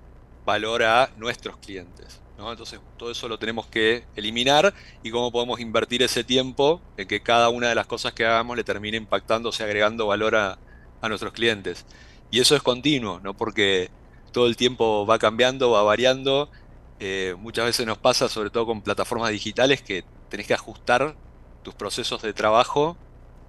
valor 0.46 0.84
a 0.84 1.12
nuestros 1.18 1.58
clientes, 1.58 2.22
¿no? 2.38 2.52
Entonces 2.52 2.80
todo 2.98 3.12
eso 3.12 3.28
lo 3.28 3.38
tenemos 3.40 3.68
que 3.68 4.06
eliminar 4.16 4.74
y 5.04 5.12
cómo 5.12 5.32
podemos 5.32 5.60
invertir 5.60 6.02
ese 6.04 6.24
tiempo 6.24 6.82
en 6.98 7.08
que 7.08 7.22
cada 7.22 7.50
una 7.50 7.70
de 7.70 7.76
las 7.76 7.88
cosas 7.88 8.14
que 8.14 8.26
hagamos 8.26 8.58
le 8.58 8.64
termine 8.64 8.98
impactando, 8.98 9.50
o 9.50 9.52
sea, 9.52 9.68
agregando 9.68 10.08
valor 10.08 10.36
a, 10.36 10.60
a 11.02 11.10
nuestros 11.10 11.34
clientes. 11.34 11.86
Y 12.32 12.40
eso 12.40 12.56
es 12.56 12.62
continuo, 12.64 13.20
¿no? 13.22 13.36
Porque 13.36 13.92
todo 14.32 14.48
el 14.48 14.56
tiempo 14.58 15.06
va 15.06 15.20
cambiando, 15.20 15.72
va 15.72 15.84
variando. 15.84 16.52
Eh, 17.00 17.36
muchas 17.40 17.66
veces 17.66 17.86
nos 17.86 17.98
pasa, 17.98 18.28
sobre 18.28 18.50
todo 18.50 18.66
con 18.66 18.82
plataformas 18.82 19.32
digitales, 19.32 19.82
que 19.82 20.04
tenés 20.30 20.48
que 20.48 20.54
ajustar 20.54 21.16
tus 21.64 21.74
procesos 21.74 22.22
de 22.22 22.34
trabajo 22.34 22.98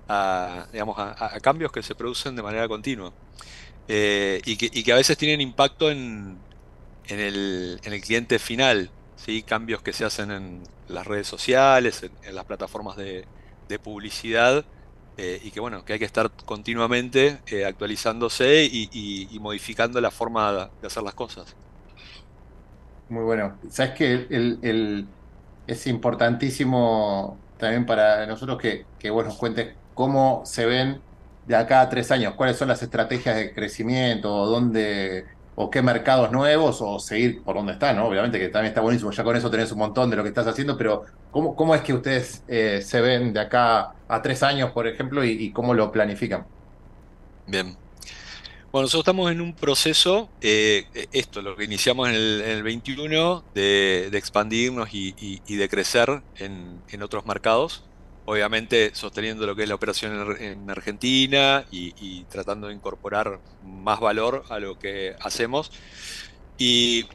a, 0.08 0.66
digamos, 0.72 0.96
a, 0.98 1.38
cambios 1.40 1.72
que 1.72 1.82
se 1.82 1.94
producen 1.94 2.36
de 2.36 2.42
manera 2.42 2.68
continua. 2.68 3.12
Eh, 3.88 4.40
y 4.44 4.56
que, 4.56 4.92
a 4.92 4.96
veces 4.96 5.18
tienen 5.18 5.40
impacto 5.40 5.90
en, 5.90 6.38
en 7.08 7.20
el, 7.20 7.80
en 7.82 7.92
el 7.92 8.00
cliente 8.00 8.38
final, 8.38 8.90
¿sí? 9.16 9.42
Cambios 9.42 9.82
que 9.82 9.92
se 9.92 10.04
hacen 10.04 10.30
en 10.30 10.62
las 10.88 11.06
redes 11.06 11.26
sociales, 11.26 12.04
en, 12.22 12.34
las 12.34 12.44
plataformas 12.44 12.96
de, 12.96 13.26
publicidad, 13.82 14.64
eh, 15.16 15.40
y 15.44 15.52
que 15.52 15.60
bueno, 15.60 15.84
que 15.84 15.92
hay 15.92 15.98
que 16.00 16.04
estar 16.04 16.30
continuamente 16.44 17.38
actualizándose 17.66 18.64
y, 18.64 19.38
modificando 19.40 20.00
la 20.00 20.10
forma 20.10 20.70
de 20.80 20.86
hacer 20.86 21.02
las 21.02 21.14
cosas. 21.14 21.56
Muy 23.10 23.24
bueno. 23.24 23.58
Sabes 23.70 23.92
que 23.94 24.26
es 25.66 25.86
importantísimo 25.88 27.36
también 27.58 27.84
para 27.84 28.26
nosotros 28.26 28.58
que, 28.58 28.86
que 28.98 29.10
vos 29.10 29.24
nos 29.24 29.36
cuentes 29.36 29.76
cómo 29.94 30.42
se 30.46 30.64
ven 30.64 31.02
de 31.46 31.56
acá 31.56 31.80
a 31.82 31.88
tres 31.88 32.10
años, 32.12 32.34
cuáles 32.36 32.56
son 32.56 32.68
las 32.68 32.82
estrategias 32.82 33.36
de 33.36 33.52
crecimiento, 33.52 34.32
o 34.34 34.46
dónde, 34.46 35.26
o 35.56 35.70
qué 35.70 35.82
mercados 35.82 36.30
nuevos, 36.30 36.80
o 36.82 37.00
seguir 37.00 37.42
por 37.42 37.56
donde 37.56 37.72
está, 37.72 37.92
¿no? 37.92 38.06
Obviamente 38.06 38.38
que 38.38 38.48
también 38.48 38.70
está 38.70 38.80
buenísimo, 38.80 39.10
ya 39.10 39.24
con 39.24 39.36
eso 39.36 39.50
tenés 39.50 39.72
un 39.72 39.78
montón 39.80 40.08
de 40.10 40.16
lo 40.16 40.22
que 40.22 40.28
estás 40.28 40.46
haciendo, 40.46 40.76
pero 40.76 41.04
¿cómo, 41.30 41.56
cómo 41.56 41.74
es 41.74 41.82
que 41.82 41.92
ustedes 41.94 42.44
eh, 42.48 42.80
se 42.82 43.00
ven 43.00 43.32
de 43.32 43.40
acá 43.40 43.96
a 44.08 44.22
tres 44.22 44.42
años, 44.44 44.70
por 44.72 44.86
ejemplo, 44.86 45.24
y 45.24 45.52
cómo 45.52 45.74
lo 45.74 45.90
planifican? 45.92 46.46
Bien. 47.46 47.76
Bueno, 48.72 48.84
nosotros 48.84 49.00
estamos 49.02 49.32
en 49.32 49.40
un 49.40 49.54
proceso, 49.56 50.30
eh, 50.40 51.08
esto, 51.12 51.42
lo 51.42 51.56
que 51.56 51.64
iniciamos 51.64 52.08
en 52.08 52.14
el, 52.14 52.40
en 52.42 52.50
el 52.50 52.62
21, 52.62 53.42
de, 53.52 54.06
expandirnos 54.12 54.90
y, 54.92 55.40
de 55.56 55.68
crecer 55.68 56.22
en, 56.36 56.84
otros 57.02 57.26
mercados. 57.26 57.82
Obviamente 58.26 58.92
sosteniendo 58.94 59.44
lo 59.46 59.56
que 59.56 59.64
es 59.64 59.68
la 59.68 59.74
operación 59.74 60.12
en, 60.14 60.20
Ar- 60.20 60.42
en 60.42 60.70
Argentina 60.70 61.66
y, 61.72 61.94
y 61.96 62.26
tratando 62.26 62.68
de 62.68 62.74
incorporar 62.74 63.40
más 63.60 63.98
valor 63.98 64.44
a 64.50 64.60
lo 64.60 64.78
que 64.78 65.16
hacemos. 65.20 65.72
Y 66.58 67.06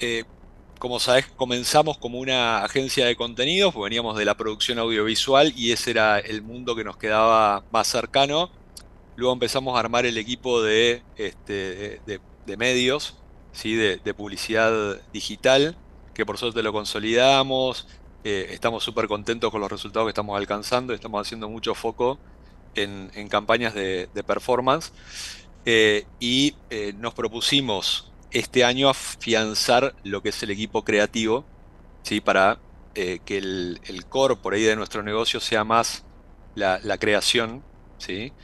eh, 0.00 0.24
como 0.78 1.00
sabes, 1.00 1.26
comenzamos 1.36 1.98
como 1.98 2.18
una 2.20 2.64
agencia 2.64 3.06
de 3.06 3.16
contenidos, 3.16 3.74
pues 3.74 3.84
veníamos 3.90 4.16
de 4.16 4.24
la 4.24 4.36
producción 4.36 4.78
audiovisual 4.78 5.52
y 5.56 5.72
ese 5.72 5.90
era 5.92 6.18
el 6.20 6.42
mundo 6.42 6.76
que 6.76 6.84
nos 6.84 6.96
quedaba 6.96 7.64
más 7.70 7.88
cercano. 7.88 8.50
Luego 9.18 9.32
empezamos 9.34 9.76
a 9.76 9.80
armar 9.80 10.06
el 10.06 10.16
equipo 10.18 10.62
de, 10.62 11.04
este, 11.16 12.00
de, 12.06 12.56
medios, 12.56 13.18
¿sí? 13.52 13.74
de, 13.74 14.14
publicidad 14.14 14.72
digital, 15.12 15.76
que 16.14 16.24
por 16.26 16.38
suerte 16.38 16.62
lo 16.62 16.72
consolidamos. 16.72 17.88
eh, 18.24 18.48
estamos 18.52 18.84
súper 18.84 19.08
contentos 19.08 19.50
con 19.50 19.60
los 19.60 19.70
resultados 19.72 20.06
que 20.06 20.10
estamos 20.10 20.38
alcanzando. 20.38 20.94
Estamos 20.94 21.20
haciendo 21.26 21.48
mucho 21.50 21.74
foco 21.74 22.22
en, 22.74 23.10
en 23.14 23.28
campañas 23.28 23.74
de, 23.74 24.08
de 24.14 24.24
performance. 24.24 24.92
eh, 25.64 26.08
y 26.20 26.56
eh, 26.70 26.92
nos 26.96 27.14
propusimos 27.14 28.12
este 28.30 28.64
año 28.64 28.88
afianzar 28.90 29.96
lo 30.04 30.22
que 30.22 30.30
es 30.30 30.42
el 30.44 30.50
equipo 30.52 30.84
creativo, 30.84 31.50
¿sí? 32.02 32.20
para 32.20 32.60
que 32.94 33.38
el, 33.38 33.80
el 33.84 34.06
core 34.06 34.36
por 34.36 34.54
ahí 34.54 34.62
de 34.64 34.76
nuestro 34.76 35.04
negocio 35.04 35.40
sea 35.40 35.64
más 35.64 36.04
la, 36.54 36.80
la 36.82 36.98
creación, 36.98 37.64
¿sí? 37.98 38.34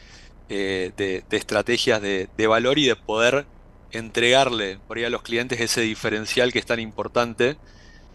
Eh, 0.48 0.92
de, 0.96 1.24
estrategias 1.30 2.00
de, 2.02 2.28
de 2.36 2.46
valor 2.46 2.78
y 2.78 2.86
de 2.86 2.96
poder 2.96 3.46
entregarle 3.92 4.78
por 4.86 4.98
ahí 4.98 5.04
a 5.04 5.10
los 5.10 5.22
clientes 5.22 5.60
ese 5.60 5.80
diferencial 5.80 6.52
que 6.52 6.58
es 6.58 6.66
tan 6.66 6.80
importante. 6.80 7.56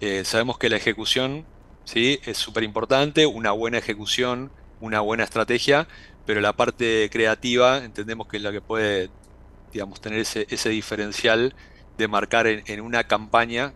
Eh, 0.02 0.24
sabemos 0.26 0.58
que 0.58 0.70
la 0.70 0.78
ejecución 0.78 1.46
¿sí? 1.86 2.20
es 2.26 2.38
súper 2.38 2.64
importante, 2.64 3.26
una 3.26 3.52
buena 3.52 3.78
ejecución, 3.78 4.52
una 4.82 5.00
buena 5.02 5.24
estrategia, 5.24 5.88
pero 6.26 6.42
la 6.42 6.54
parte 6.54 7.10
creativa 7.12 7.78
entendemos 7.78 8.28
que 8.28 8.38
es 8.38 8.44
la 8.44 8.52
que 8.52 8.62
puede, 8.62 9.10
digamos, 9.72 10.00
tener 10.02 10.20
ese, 10.20 10.48
ese 10.50 10.70
diferencial 10.70 11.56
de 11.98 12.08
marcar 12.08 12.48
en, 12.48 12.64
en 12.68 12.82
una 12.82 13.06
campaña 13.06 13.74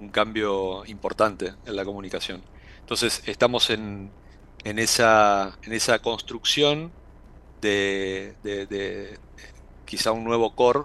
un 0.00 0.08
cambio 0.08 0.84
importante 0.86 1.54
en 1.64 1.76
la 1.76 1.84
comunicación. 1.84 2.42
Entonces, 2.80 3.22
estamos 3.26 3.70
en, 3.70 4.10
en 4.64 4.78
esa, 4.78 5.56
en 5.62 5.72
esa 5.72 6.00
construcción 6.00 6.92
de, 7.62 8.66
de- 8.66 9.20
quizá 9.84 10.12
un 10.12 10.24
nuevo 10.24 10.54
core 10.56 10.80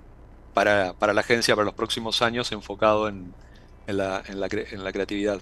para, 0.53 0.93
para 0.97 1.13
la 1.13 1.21
agencia 1.21 1.55
para 1.55 1.65
los 1.65 1.75
próximos 1.75 2.21
años 2.21 2.51
enfocado 2.53 3.09
en, 3.09 3.37
en 3.87 3.97
la, 3.97 4.23
en 4.27 4.39
la 4.83 4.91
creatividad. 4.93 5.41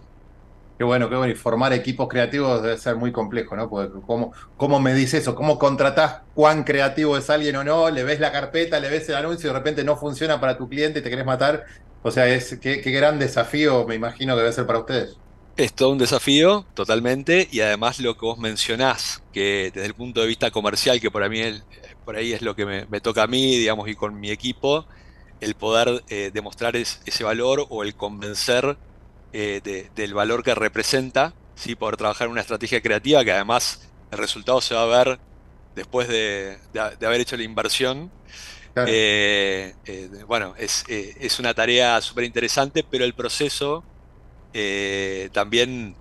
Qué 0.78 0.84
bueno, 0.84 1.10
qué 1.10 1.16
bueno. 1.16 1.32
Y 1.32 1.36
formar 1.38 1.72
equipos 1.72 2.10
creativos 2.10 2.62
debe 2.62 2.78
ser 2.78 2.98
muy 2.98 3.14
complejo, 3.14 3.56
¿no? 3.56 3.70
Porque 3.70 3.94
¿cómo, 4.06 4.34
cómo 4.58 4.82
medís 4.82 5.14
eso? 5.14 5.34
¿Cómo 5.34 5.58
contratás 5.58 6.24
cuán 6.34 6.66
creativo 6.66 7.16
es 7.18 7.30
alguien 7.30 7.56
o 7.56 7.64
no? 7.64 7.90
Le 7.90 8.04
ves 8.04 8.20
la 8.20 8.34
carpeta, 8.34 8.78
le 8.82 8.90
ves 8.90 9.08
el 9.08 9.16
anuncio 9.16 9.48
y 9.50 9.54
de 9.54 9.58
repente 9.60 9.86
no 9.86 9.96
funciona 9.96 10.42
para 10.42 10.58
tu 10.58 10.68
cliente 10.68 11.00
y 11.00 11.02
te 11.02 11.10
querés 11.10 11.26
matar. 11.26 11.64
O 12.02 12.12
sea, 12.12 12.28
es 12.28 12.60
qué, 12.60 12.82
qué 12.82 12.92
gran 12.92 13.18
desafío 13.20 13.88
me 13.88 13.96
imagino 13.96 14.36
que 14.36 14.42
debe 14.42 14.52
ser 14.54 14.68
para 14.68 14.80
ustedes. 14.80 15.22
Es 15.58 15.74
todo 15.74 15.92
un 15.92 15.98
desafío, 15.98 16.70
totalmente, 16.74 17.48
y 17.50 17.62
además 17.62 18.00
lo 18.00 18.16
que 18.18 18.26
vos 18.26 18.38
mencionás, 18.38 19.22
que 19.32 19.72
desde 19.74 19.86
el 19.88 19.96
punto 19.96 20.20
de 20.20 20.28
vista 20.28 20.52
comercial, 20.52 21.00
que 21.00 21.10
por 21.12 21.28
mí 21.30 21.40
es- 21.40 21.66
por 22.04 22.18
ahí 22.18 22.34
es 22.34 22.42
lo 22.42 22.56
que 22.56 22.66
me, 22.66 22.86
me 22.88 23.00
toca 23.00 23.24
a 23.24 23.28
mí, 23.28 23.56
digamos, 23.58 23.88
y 23.88 23.96
con 23.96 24.20
mi 24.20 24.32
equipo, 24.32 24.86
el 25.40 25.56
poder 25.56 26.04
eh, 26.08 26.32
demostrar 26.34 26.76
es- 26.76 27.02
ese 27.06 27.24
valor 27.24 27.66
o 27.70 27.84
el 27.84 27.96
convencer 27.96 28.78
eh, 29.34 29.62
de- 29.64 29.90
del 29.92 30.14
valor 30.14 30.44
que 30.44 30.56
representa, 30.56 31.38
¿sí? 31.56 31.76
Poder 31.76 31.98
trabajar 31.98 32.28
en 32.28 32.32
una 32.34 32.42
estrategia 32.42 32.82
creativa 32.82 33.24
que 33.26 33.34
además 33.34 33.94
el 34.12 34.18
resultado 34.20 34.62
se 34.62 34.76
va 34.76 34.84
a 34.84 35.04
ver 35.06 35.22
después 35.76 36.08
de, 36.10 36.60
de 36.74 37.08
haber 37.08 37.22
hecho 37.22 37.38
la 37.38 37.44
inversión. 37.44 38.14
Eh, 38.84 39.74
eh, 39.86 40.10
bueno, 40.28 40.54
es, 40.58 40.84
es, 40.88 41.40
una 41.40 41.54
tarea 41.54 42.02
súper 42.02 42.26
interesante, 42.26 42.84
pero 42.84 43.06
el 43.06 43.16
proceso 43.16 43.88
también, 45.34 45.96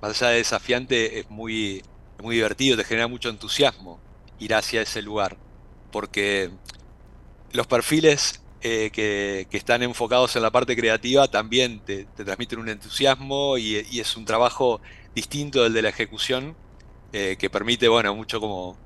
más 0.00 0.22
allá 0.22 0.32
de 0.32 0.38
desafiante, 0.38 1.18
es 1.20 1.30
muy, 1.30 1.82
muy 2.22 2.36
divertido, 2.36 2.76
te 2.76 2.84
genera 2.84 3.06
mucho 3.06 3.28
entusiasmo 3.28 4.00
ir 4.38 4.54
hacia 4.54 4.82
ese 4.82 5.02
lugar, 5.02 5.36
porque 5.92 6.50
los 7.52 7.66
perfiles 7.66 8.42
que, 8.60 9.46
están 9.52 9.82
enfocados 9.82 10.36
en 10.36 10.42
la 10.42 10.50
parte 10.50 10.74
creativa 10.74 11.28
también 11.28 11.80
te, 11.80 12.04
transmiten 12.04 12.58
un 12.58 12.68
entusiasmo 12.70 13.58
y, 13.58 13.86
y, 13.90 14.00
es 14.00 14.16
un 14.16 14.24
trabajo 14.24 14.80
distinto 15.14 15.62
del 15.62 15.74
de 15.74 15.82
la 15.82 15.90
ejecución, 15.90 16.56
que 17.12 17.50
permite, 17.50 17.88
bueno, 17.88 18.14
mucho 18.14 18.40
como 18.40 18.76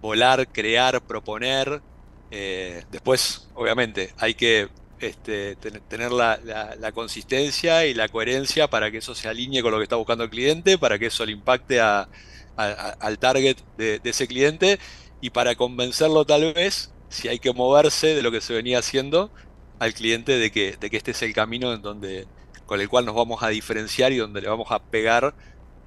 volar, 0.00 0.48
crear, 0.48 1.00
proponer, 1.02 1.82
eh, 2.30 2.84
después, 2.90 3.48
obviamente, 3.54 4.12
hay 4.18 4.34
que 4.34 4.68
este, 5.00 5.56
tener 5.56 6.12
la, 6.12 6.92
consistencia 6.92 7.86
y 7.86 7.94
la 7.94 8.08
coherencia 8.08 8.68
para 8.68 8.90
que 8.90 8.98
eso 8.98 9.14
se 9.14 9.28
alinee 9.28 9.62
con 9.62 9.72
lo 9.72 9.78
que 9.78 9.84
está 9.84 9.96
buscando 9.96 10.24
el 10.24 10.30
cliente, 10.30 10.78
para 10.78 10.98
que 10.98 11.06
eso 11.06 11.24
le 11.26 11.32
impacte 11.32 11.80
al 11.80 13.18
target 13.18 13.56
de, 13.76 14.00
ese 14.04 14.26
cliente 14.26 14.78
y 15.20 15.30
para 15.30 15.54
convencerlo 15.54 16.24
tal 16.24 16.54
vez, 16.54 16.92
si 17.08 17.28
hay 17.28 17.38
que 17.38 17.52
moverse 17.52 18.14
de 18.14 18.22
lo 18.22 18.30
que 18.30 18.40
se 18.40 18.54
venía 18.54 18.78
haciendo, 18.78 19.30
al 19.78 19.92
cliente 19.92 20.38
de 20.38 20.50
que, 20.50 20.76
este 20.80 21.10
es 21.10 21.22
el 21.22 21.32
camino 21.32 21.72
en 21.72 21.82
donde, 21.82 22.26
con 22.66 22.80
el 22.80 22.88
cual 22.88 23.04
nos 23.04 23.14
vamos 23.14 23.42
a 23.42 23.48
diferenciar 23.48 24.12
y 24.12 24.16
donde 24.16 24.40
le 24.40 24.48
vamos 24.48 24.70
a 24.70 24.78
pegar 24.82 25.34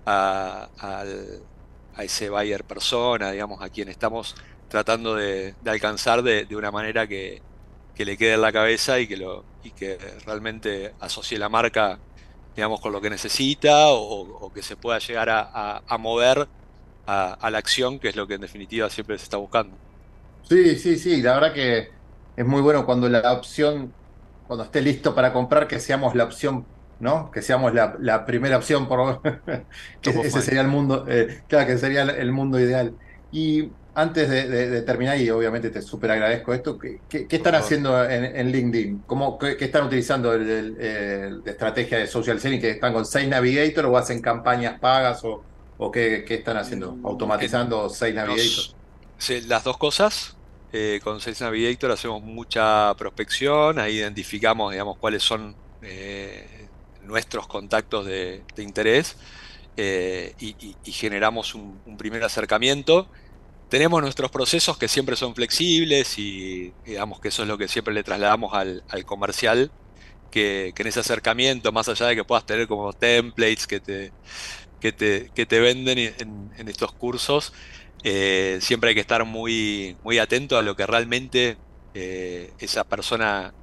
a 0.06 0.70
ese 2.00 2.30
buyer 2.30 2.64
persona, 2.64 3.32
digamos, 3.32 3.62
a 3.62 3.70
quien 3.70 3.90
estamos 3.90 4.36
tratando 4.70 5.16
de, 5.16 5.56
alcanzar 5.66 6.24
de, 6.24 6.48
una 6.56 6.72
manera 6.72 7.08
que, 7.08 7.42
le 8.06 8.18
quede 8.18 8.34
en 8.34 8.42
la 8.42 8.52
cabeza 8.52 9.00
y 9.00 9.08
que, 9.08 9.18
lo, 9.18 9.44
y 9.64 9.72
que 9.72 9.98
realmente 10.26 10.94
asocie 11.00 11.38
la 11.38 11.50
marca 11.50 12.00
digamos, 12.60 12.82
con 12.82 12.92
lo 12.92 13.00
que 13.00 13.10
necesita 13.10 13.88
o, 13.88 14.52
que 14.54 14.62
se 14.62 14.76
pueda 14.76 15.00
llegar 15.00 15.30
a, 15.30 15.98
mover 15.98 16.46
a, 17.06 17.50
la 17.50 17.58
acción, 17.58 18.00
que 18.00 18.10
es 18.10 18.18
lo 18.18 18.28
que 18.28 18.34
en 18.34 18.42
definitiva 18.42 18.90
siempre 18.90 19.18
se 19.18 19.24
está 19.24 19.38
buscando. 19.38 19.78
Sí, 20.44 20.76
sí, 20.76 20.98
sí, 20.98 21.22
la 21.22 21.36
verdad 21.36 21.54
que 21.54 21.90
es 22.36 22.46
muy 22.46 22.62
bueno 22.62 22.86
cuando 22.86 23.08
la 23.08 23.32
opción, 23.32 23.94
cuando 24.46 24.66
esté 24.66 24.82
listo 24.82 25.16
para 25.16 25.32
comprar, 25.32 25.70
que 25.70 25.80
seamos 25.80 26.16
la 26.16 26.26
opción, 26.26 26.66
¿no? 27.00 27.32
Que 27.32 27.42
seamos 27.42 27.74
la, 27.74 28.26
primera 28.26 28.58
opción, 28.58 28.90
por 28.90 29.22
que 30.02 30.10
ese 30.24 30.42
sería 30.42 30.60
el 30.60 30.68
mundo, 30.68 31.06
eh, 31.08 31.44
claro, 31.48 31.66
que 31.66 31.78
sería 31.78 32.02
el 32.02 32.32
mundo 32.34 32.60
ideal. 32.60 32.94
Y 33.32 33.70
antes 34.00 34.30
de, 34.30 34.82
terminar, 34.84 35.18
y 35.20 35.30
obviamente 35.30 35.70
te 35.70 35.82
súper 35.82 36.12
agradezco 36.12 36.54
esto, 36.54 36.78
¿qué, 36.78 37.28
están 37.30 37.56
haciendo 37.56 38.04
en, 38.10 38.52
LinkedIn? 38.52 39.04
¿Cómo, 39.06 39.38
qué, 39.38 39.58
están 39.60 39.88
utilizando 39.88 40.32
de 40.38 41.42
estrategia 41.46 41.98
de 41.98 42.08
social 42.08 42.40
selling? 42.40 42.62
¿Que 42.62 42.72
están 42.72 42.94
con 42.94 43.06
Sales 43.06 43.30
Navigator 43.30 43.86
o 43.86 43.98
hacen 43.98 44.22
campañas 44.22 44.80
pagas 44.80 45.24
o, 45.26 45.44
o 45.78 45.92
qué, 45.92 46.26
están 46.30 46.58
haciendo? 46.58 46.94
Mm, 46.94 47.06
¿Automatizando 47.06 47.90
Sales 47.90 48.16
Navigator? 48.16 48.76
Sí, 49.18 49.42
las 49.42 49.64
dos 49.64 49.78
cosas. 49.78 50.36
Eh, 50.72 51.00
con 51.04 51.20
Sales 51.20 51.42
Navigator 51.42 51.92
hacemos 51.92 52.22
mucha 52.22 52.94
prospección, 52.96 53.80
ahí 53.80 53.98
identificamos, 53.98 54.72
digamos, 54.72 54.98
cuáles 54.98 55.24
son 55.24 55.56
eh, 55.82 56.68
nuestros 57.02 57.48
contactos 57.48 58.06
de, 58.06 58.44
interés 58.58 59.18
eh, 59.78 60.36
y, 60.40 60.92
generamos 60.92 61.56
un 61.56 61.98
primer 61.98 62.24
acercamiento 62.24 63.08
tenemos 63.70 64.02
nuestros 64.02 64.32
procesos 64.32 64.78
que 64.78 64.88
siempre 64.88 65.16
son 65.16 65.36
flexibles 65.36 66.18
y 66.18 66.74
digamos 66.86 67.20
que 67.20 67.28
eso 67.28 67.44
es 67.44 67.48
lo 67.48 67.58
que 67.58 67.68
siempre 67.68 67.94
le 67.94 68.04
trasladamos 68.04 68.54
al, 68.54 68.84
comercial, 69.06 69.72
que, 70.32 70.74
en 70.76 70.88
ese 70.88 71.00
acercamiento, 71.00 71.72
más 71.72 71.88
allá 71.88 72.08
de 72.08 72.16
que 72.16 72.24
puedas 72.24 72.46
tener 72.46 72.68
como 72.68 72.94
templates 72.94 73.68
que 73.68 73.80
te, 73.80 74.12
que 74.80 74.92
te, 74.92 75.32
que 75.36 75.46
te 75.46 75.60
venden 75.60 76.00
en, 76.00 76.68
estos 76.68 76.92
cursos, 76.94 77.54
eh, 78.04 78.58
siempre 78.62 78.90
hay 78.90 78.96
que 78.96 79.02
estar 79.02 79.24
muy, 79.26 79.96
muy 80.04 80.18
atento 80.18 80.58
a 80.58 80.64
lo 80.64 80.76
que 80.76 80.88
realmente 80.88 81.58
eh, 81.94 82.52
esa 82.60 82.84
persona 82.84 83.54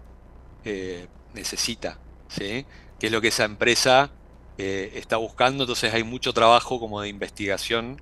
eh, 0.64 1.08
necesita, 1.34 1.98
¿sí? 2.28 2.64
qué 3.00 3.06
es 3.06 3.12
lo 3.12 3.20
que 3.20 3.28
esa 3.28 3.44
empresa 3.44 4.12
está 4.58 5.18
buscando, 5.18 5.64
entonces 5.64 5.92
hay 5.92 6.02
mucho 6.02 6.32
trabajo 6.32 6.80
como 6.80 7.02
de 7.02 7.08
investigación 7.08 8.00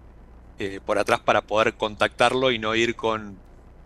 eh, 0.58 0.80
por 0.84 0.98
atrás 0.98 1.20
para 1.20 1.42
poder 1.42 1.74
contactarlo 1.74 2.50
y 2.50 2.58
no 2.58 2.74
ir 2.74 2.96
con 2.96 3.38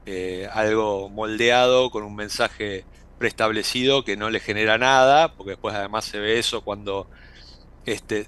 eh, 0.07 0.49
algo 0.53 1.09
moldeado, 1.09 1.91
con 1.91 2.03
un 2.03 2.17
mensaje 2.17 2.85
preestablecido 3.19 4.05
que 4.05 4.17
no 4.17 4.31
le 4.31 4.41
genera 4.41 4.79
nada, 4.79 5.35
porque 5.35 5.51
después 5.51 5.75
además 5.75 6.05
se 6.05 6.19
ve 6.19 6.39
eso 6.39 6.63
cuando 6.63 7.09
este, 7.85 8.27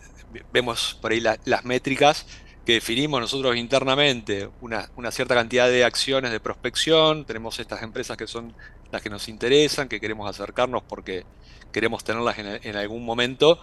vemos 0.52 0.98
por 1.00 1.12
ahí 1.12 1.20
las 1.20 1.64
métricas 1.64 2.26
que 2.64 2.74
definimos 2.74 3.20
nosotros 3.20 3.56
internamente, 3.56 4.48
una, 4.60 4.88
cierta 5.10 5.34
cantidad 5.34 5.68
de 5.68 5.84
acciones 5.84 6.30
de 6.30 6.40
prospección, 6.40 7.24
tenemos 7.24 7.58
estas 7.58 7.82
empresas 7.82 8.16
que 8.16 8.26
son 8.26 8.54
las 8.92 9.02
que 9.02 9.10
nos 9.10 9.28
interesan, 9.28 9.88
que 9.88 10.00
queremos 10.00 10.28
acercarnos 10.28 10.82
porque 10.82 11.24
queremos 11.72 12.04
tenerlas 12.04 12.38
en, 12.38 12.76
algún 12.76 13.04
momento, 13.04 13.60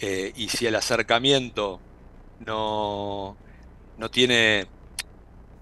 eh, 0.00 0.32
y 0.36 0.48
si 0.48 0.66
el 0.66 0.74
acercamiento 0.74 1.80
no, 2.40 3.36
no 3.98 4.10
tiene, 4.10 4.66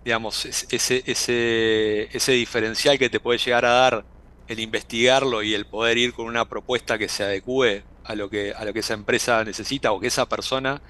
digamos, 0.04 0.44
ese, 0.46 1.02
ese, 1.06 2.08
ese 2.16 2.32
diferencial 2.32 2.98
que 2.98 3.10
te 3.10 3.20
puede 3.20 3.38
llegar 3.38 3.64
a 3.64 3.72
dar 3.72 4.04
el 4.48 4.60
investigarlo 4.60 5.42
y 5.42 5.54
el 5.54 5.66
poder 5.66 5.98
ir 5.98 6.12
con 6.12 6.26
una 6.26 6.48
propuesta 6.48 6.98
que 6.98 7.08
se 7.08 7.24
adecue 7.24 7.84
a 8.04 8.14
lo 8.14 8.28
que, 8.28 8.52
a 8.52 8.64
lo 8.64 8.72
que 8.72 8.80
esa 8.80 8.94
empresa 8.94 9.44
necesita 9.44 9.92
o 9.92 10.00
que 10.00 10.08
esa 10.08 10.28
persona 10.28 10.80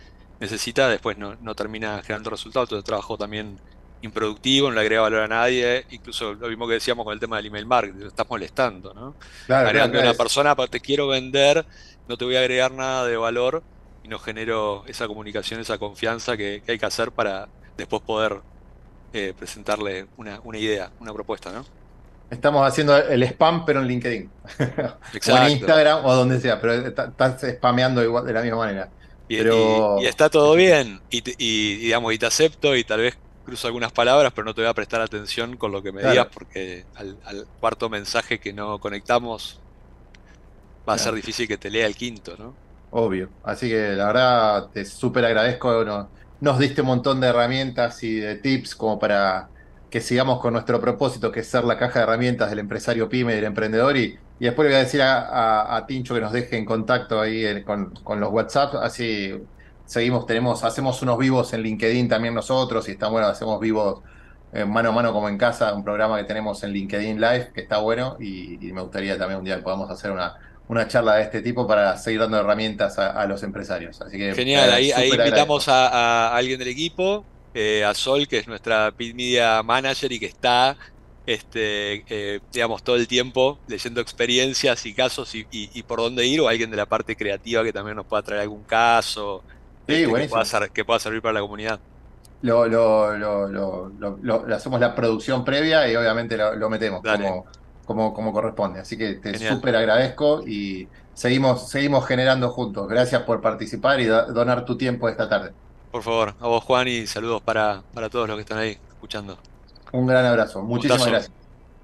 necesita, 0.41 0.89
después 0.89 1.17
no, 1.19 1.55
termina 1.55 2.03
generando 2.03 2.31
resultados. 2.31 2.69
Entonces 2.69 2.85
trabajo 2.85 3.17
también 3.17 3.61
improductivo, 4.01 4.69
no 4.69 4.75
le 4.75 4.81
agrega 4.81 5.03
valor 5.03 5.21
a 5.21 5.29
nadie, 5.29 5.87
incluso 5.91 6.35
lo 6.35 6.49
mismo 6.49 6.67
que 6.67 6.75
decíamos 6.75 7.05
con 7.05 7.15
el 7.15 7.21
tema 7.21 7.37
del 7.37 7.47
email 7.47 7.67
marketing, 7.67 8.07
estás 8.07 8.29
molestando, 8.29 8.93
¿no? 8.93 9.15
Claro, 9.47 9.69
Agregando 9.69 9.99
a 9.99 10.03
una 10.03 10.15
persona, 10.15 10.57
te 10.57 10.81
quiero 10.81 11.07
vender, 11.07 11.65
no 12.09 12.17
te 12.17 12.25
voy 12.25 12.35
a 12.35 12.41
agregar 12.41 12.73
nada 12.73 13.07
de 13.07 13.17
valor, 13.17 13.63
y 14.03 14.09
no 14.09 14.19
genero 14.19 14.85
esa 14.87 15.07
comunicación, 15.07 15.61
esa 15.61 15.79
confianza 15.79 16.37
que, 16.37 16.63
hay 16.67 16.79
que 16.79 16.87
hacer 16.87 17.13
para 17.13 17.49
después 17.77 18.03
poder 18.03 18.41
eh, 19.13 19.35
presentarle 19.39 20.07
una, 20.17 20.41
idea, 20.59 20.91
una 21.01 21.13
propuesta, 21.13 21.53
¿no? 21.53 21.65
Estamos 22.31 22.67
haciendo 22.67 22.97
el 22.97 23.23
spam, 23.25 23.67
pero 23.67 23.81
en 23.81 23.89
LinkedIn. 23.89 24.31
o 25.29 25.37
en 25.37 25.51
Instagram 25.51 26.05
o 26.05 26.15
donde 26.15 26.41
sea, 26.41 26.61
pero 26.61 26.73
estás 26.75 27.43
spameando 27.57 28.03
igual 28.03 28.25
de 28.25 28.33
la 28.33 28.43
misma 28.43 28.59
manera. 28.59 28.89
Y, 29.29 30.07
está 30.07 30.29
todo 30.29 30.55
bien, 30.55 31.01
y, 31.11 31.77
digamos, 31.77 32.13
y 32.13 32.19
te 32.19 32.27
acepto, 32.27 32.77
y 32.77 32.85
tal 32.85 33.01
vez 33.01 33.17
cruzo 33.45 33.67
algunas 33.67 33.93
palabras, 33.93 34.33
pero 34.35 34.45
no 34.45 34.55
te 34.55 34.61
voy 34.61 34.69
a 34.69 34.75
prestar 34.75 35.01
atención 35.01 35.57
con 35.57 35.73
lo 35.73 35.83
que 35.83 35.91
me 35.93 36.03
digas, 36.03 36.29
porque 36.33 36.85
al, 36.95 37.47
cuarto 37.61 37.89
mensaje 37.89 38.39
que 38.39 38.53
no 38.53 38.79
conectamos 38.79 39.61
va 40.89 40.95
a 40.95 40.99
ser 40.99 41.15
difícil 41.15 41.49
que 41.49 41.57
te 41.57 41.71
lea 41.71 41.87
el 41.87 41.97
quinto, 41.97 42.37
¿no? 42.39 42.55
Obvio. 42.95 43.31
Así 43.43 43.71
que 43.71 43.95
la 43.95 44.07
verdad 44.07 44.69
te 44.71 44.85
súper 44.85 45.25
agradezco. 45.25 45.83
Nos, 46.41 46.59
diste 46.59 46.83
un 46.83 46.89
montón 46.89 47.21
de 47.21 47.29
herramientas 47.29 48.03
y 48.03 48.17
de 48.17 48.37
tips 48.37 48.75
como 48.75 48.99
para 48.99 49.49
que 49.89 50.03
sigamos 50.03 50.41
con 50.41 50.53
nuestro 50.53 50.79
propósito, 50.79 51.33
que 51.33 51.41
es 51.41 51.49
ser 51.49 51.65
la 51.65 51.79
caja 51.79 52.01
de 52.01 52.03
herramientas 52.05 52.51
del 52.51 52.59
empresario 52.59 53.09
pyme 53.09 53.33
y 53.33 53.37
del 53.37 53.45
emprendedor. 53.47 53.97
Y, 53.97 54.19
después 54.39 54.67
le 54.67 54.75
voy 54.75 54.81
a 54.81 54.85
decir 54.85 55.01
a, 55.03 55.85
Tincho 55.89 56.15
que 56.15 56.21
nos 56.21 56.33
deje 56.33 56.59
en 56.59 56.67
contacto 56.67 57.19
ahí 57.19 57.63
con, 57.65 58.21
los 58.21 58.31
WhatsApp. 58.31 58.75
Así 58.83 59.41
seguimos, 59.87 60.27
tenemos, 60.27 60.63
hacemos 60.63 61.01
unos 61.01 61.17
vivos 61.19 61.55
en 61.55 61.63
LinkedIn 61.63 62.09
también 62.09 62.35
nosotros. 62.35 62.87
Y 62.89 62.93
está 62.93 63.09
bueno, 63.09 63.27
hacemos 63.27 63.59
vivos 63.59 64.03
eh, 64.53 64.67
mano 64.67 64.91
a 64.91 64.93
mano 64.93 65.15
como 65.15 65.31
en 65.31 65.39
casa, 65.39 65.73
un 65.73 65.83
programa 65.83 66.19
que 66.19 66.25
tenemos 66.25 66.63
en 66.63 66.73
LinkedIn 66.73 67.19
Live, 67.19 67.53
que 67.55 67.63
está 67.63 67.79
bueno. 67.79 68.19
Y, 68.21 68.69
y 68.69 68.73
me 68.75 68.83
gustaría 68.83 69.17
también 69.17 69.39
un 69.39 69.45
día 69.47 69.57
que 69.57 69.63
podamos 69.63 69.91
hacer 69.91 70.13
una 70.13 70.37
una 70.73 70.89
charla 70.89 71.17
de 71.17 71.23
este 71.25 71.43
tipo 71.43 71.67
para 71.67 71.99
seguir 71.99 72.21
dando 72.21 72.39
herramientas 72.39 72.99
a, 72.99 73.27
los 73.27 73.43
empresarios. 73.43 74.01
Así 74.01 74.17
que, 74.17 74.35
Genial, 74.35 74.73
ahí, 74.73 74.91
invitamos 74.91 75.69
a, 75.69 76.35
alguien 76.35 76.59
del 76.59 76.69
equipo, 76.69 77.27
eh, 77.53 77.85
a 77.85 77.93
Sol, 77.93 78.27
que 78.27 78.39
es 78.39 78.49
nuestra 78.49 78.91
Pit 78.91 79.15
Media 79.15 79.63
Manager 79.63 80.11
y 80.11 80.19
que 80.19 80.27
está, 80.27 80.79
este, 81.27 82.05
eh, 82.09 82.41
digamos, 82.51 82.83
todo 82.83 82.97
el 82.97 83.07
tiempo 83.07 83.59
leyendo 83.69 84.01
experiencias 84.01 84.87
y 84.87 84.95
casos 84.95 85.35
y, 85.35 85.83
por 85.83 85.99
dónde 85.99 86.27
ir, 86.27 86.41
o 86.41 86.49
alguien 86.49 86.71
de 86.71 86.79
la 86.79 86.87
parte 86.87 87.17
creativa 87.17 87.63
que 87.63 87.73
también 87.75 87.97
nos 87.97 88.07
pueda 88.07 88.23
traer 88.23 88.41
algún 88.41 88.63
caso 88.63 89.45
este, 89.87 90.05
que, 90.73 90.85
pueda 90.87 90.99
servir 90.99 91.21
para 91.21 91.35
la 91.35 91.41
comunidad. 91.41 91.81
Lo, 92.41 92.67
lo, 92.67 94.55
hacemos 94.55 94.81
la 94.81 94.95
producción 94.95 95.45
previa 95.45 95.87
y 95.87 95.97
obviamente 95.97 96.39
lo, 96.39 96.71
metemos 96.71 97.03
como 97.03 97.45
como, 97.95 98.13
como 98.15 98.33
corresponde. 98.33 98.81
Así 98.81 98.97
que 98.99 99.15
te 99.15 99.39
súper 99.39 99.77
agradezco 99.77 100.43
y 100.47 100.91
seguimos, 101.13 101.69
seguimos 101.71 102.07
generando 102.07 102.51
juntos. 102.51 102.89
Gracias 102.89 103.23
por 103.23 103.41
participar 103.41 104.01
y 104.01 104.07
donar 104.07 104.65
tu 104.65 104.77
tiempo 104.77 105.09
esta 105.09 105.29
tarde. 105.29 105.57
Por 105.91 106.03
favor, 106.03 106.35
a 106.39 106.47
vos 106.49 106.65
Juan 106.65 106.89
y 106.89 107.07
saludos 107.07 107.43
para, 107.43 107.85
para 107.93 108.09
todos 108.11 108.27
los 108.29 108.37
que 108.37 108.41
están 108.43 108.59
ahí 108.59 108.81
escuchando. 108.89 109.43
Un 109.93 110.07
gran 110.07 110.25
abrazo. 110.25 110.63
Muchísimas 110.63 111.09
Gustazo. 111.09 111.11
gracias. 111.11 111.33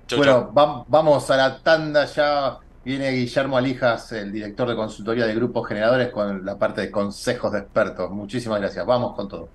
Chau, 0.08 0.18
bueno, 0.18 0.52
va- 0.54 0.84
vamos 0.88 1.30
a 1.30 1.36
la 1.36 1.62
tanda 1.62 2.06
ya. 2.06 2.58
Viene 2.84 3.10
Guillermo 3.10 3.58
Alijas, 3.58 4.12
el 4.12 4.32
director 4.32 4.68
de 4.68 4.76
consultoría 4.76 5.26
de 5.26 5.34
grupos 5.34 5.68
generadores, 5.68 6.10
con 6.10 6.44
la 6.44 6.58
parte 6.58 6.80
de 6.82 6.90
consejos 6.90 7.52
de 7.52 7.58
expertos. 7.60 8.10
Muchísimas 8.10 8.60
gracias. 8.60 8.86
Vamos 8.86 9.14
con 9.14 9.28
todo. 9.28 9.54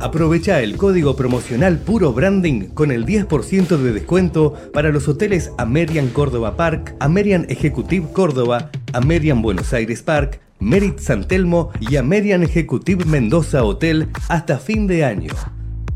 Aprovecha 0.00 0.60
el 0.60 0.76
código 0.76 1.16
promocional 1.16 1.78
Puro 1.78 2.12
Branding 2.12 2.68
con 2.68 2.90
el 2.90 3.06
10% 3.06 3.78
de 3.78 3.92
descuento 3.92 4.52
para 4.72 4.90
los 4.90 5.08
hoteles 5.08 5.52
American 5.56 6.08
Córdoba 6.08 6.54
Park, 6.56 6.94
American 7.00 7.46
Executive 7.48 8.12
Córdoba, 8.12 8.70
American 8.92 9.40
Buenos 9.40 9.72
Aires 9.72 10.02
Park, 10.02 10.40
Merit 10.58 10.98
San 10.98 11.26
Telmo 11.26 11.70
y 11.80 11.96
American 11.96 12.42
Executive 12.42 13.04
Mendoza 13.06 13.64
Hotel 13.64 14.08
hasta 14.28 14.58
fin 14.58 14.86
de 14.86 15.04
año. 15.04 15.32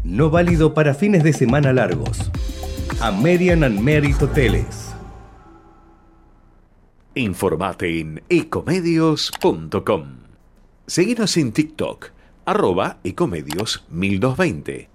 No 0.03 0.31
válido 0.31 0.73
para 0.73 0.95
fines 0.95 1.23
de 1.23 1.35
semana 1.35 1.73
largos. 1.73 2.31
American 3.01 3.65
and 3.65 3.81
Merit 3.81 4.21
Hoteles. 4.21 4.91
Informate 7.15 8.01
en 8.01 8.23
ecomedios.com. 8.29 10.05
Seguinos 10.87 11.37
en 11.37 11.53
TikTok, 11.53 12.11
arroba 12.45 12.99
ecomedios 13.05 13.85
1220. 13.91 14.89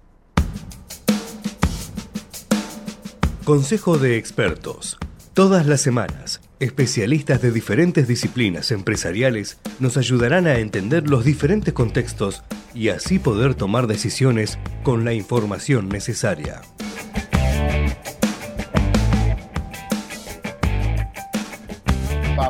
Consejo 3.44 3.98
de 3.98 4.16
expertos. 4.16 4.98
Todas 5.32 5.66
las 5.66 5.80
semanas, 5.80 6.40
especialistas 6.60 7.42
de 7.42 7.52
diferentes 7.52 8.08
disciplinas 8.08 8.70
empresariales 8.72 9.58
nos 9.78 9.96
ayudarán 9.96 10.46
a 10.46 10.58
entender 10.58 11.08
los 11.08 11.24
diferentes 11.24 11.74
contextos 11.74 12.42
y 12.74 12.88
así 12.88 13.18
poder 13.18 13.54
tomar 13.54 13.86
decisiones 13.86 14.58
con 14.82 15.04
la 15.04 15.12
información 15.12 15.88
necesaria. 15.88 16.62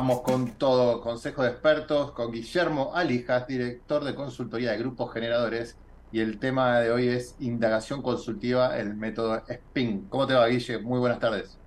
Vamos 0.07 0.23
con 0.23 0.57
todo. 0.57 1.01
Consejo 1.01 1.43
de 1.43 1.49
expertos 1.49 2.13
con 2.13 2.31
Guillermo 2.31 2.95
Alijas, 2.95 3.45
director 3.45 4.05
de 4.05 4.15
consultoría 4.15 4.71
de 4.71 4.77
grupos 4.77 5.11
generadores. 5.13 5.81
Y 6.11 6.21
el 6.21 6.39
tema 6.39 6.79
de 6.79 6.91
hoy 6.91 7.09
es 7.09 7.35
indagación 7.39 8.01
consultiva, 8.01 8.77
el 8.79 8.95
método 8.95 9.43
SPIN. 9.45 10.07
¿Cómo 10.07 10.25
te 10.25 10.33
va, 10.33 10.47
Guille? 10.47 10.79
Muy 10.79 10.99
buenas 10.99 11.19
tardes. 11.19 11.59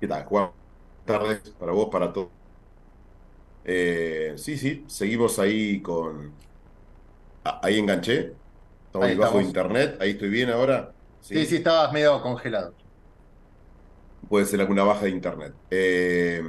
¿Qué 0.00 0.08
tal, 0.08 0.24
Juan? 0.24 0.50
Buenas 1.06 1.22
tardes 1.40 1.50
para 1.58 1.72
vos, 1.72 1.88
para 1.90 2.12
todos. 2.12 2.30
Eh, 3.64 4.34
sí, 4.36 4.56
sí, 4.56 4.84
seguimos 4.88 5.38
ahí 5.38 5.82
con... 5.82 6.40
Ah, 7.44 7.60
ahí 7.62 7.78
enganché. 7.78 8.38
Estamos 8.86 9.08
Ahí 9.08 9.14
debajo 9.14 9.38
de 9.38 9.44
estamos. 9.44 9.44
internet. 9.44 9.98
Ahí 10.00 10.10
estoy 10.12 10.28
bien 10.30 10.50
ahora. 10.50 10.96
Sí, 11.20 11.46
sí, 11.46 11.56
estabas 11.56 11.92
medio 11.92 12.20
congelado. 12.22 12.74
Puede 14.28 14.46
ser 14.46 14.60
alguna 14.60 14.84
baja 14.84 15.04
de 15.04 15.10
internet. 15.10 15.54
Eh, 15.70 16.42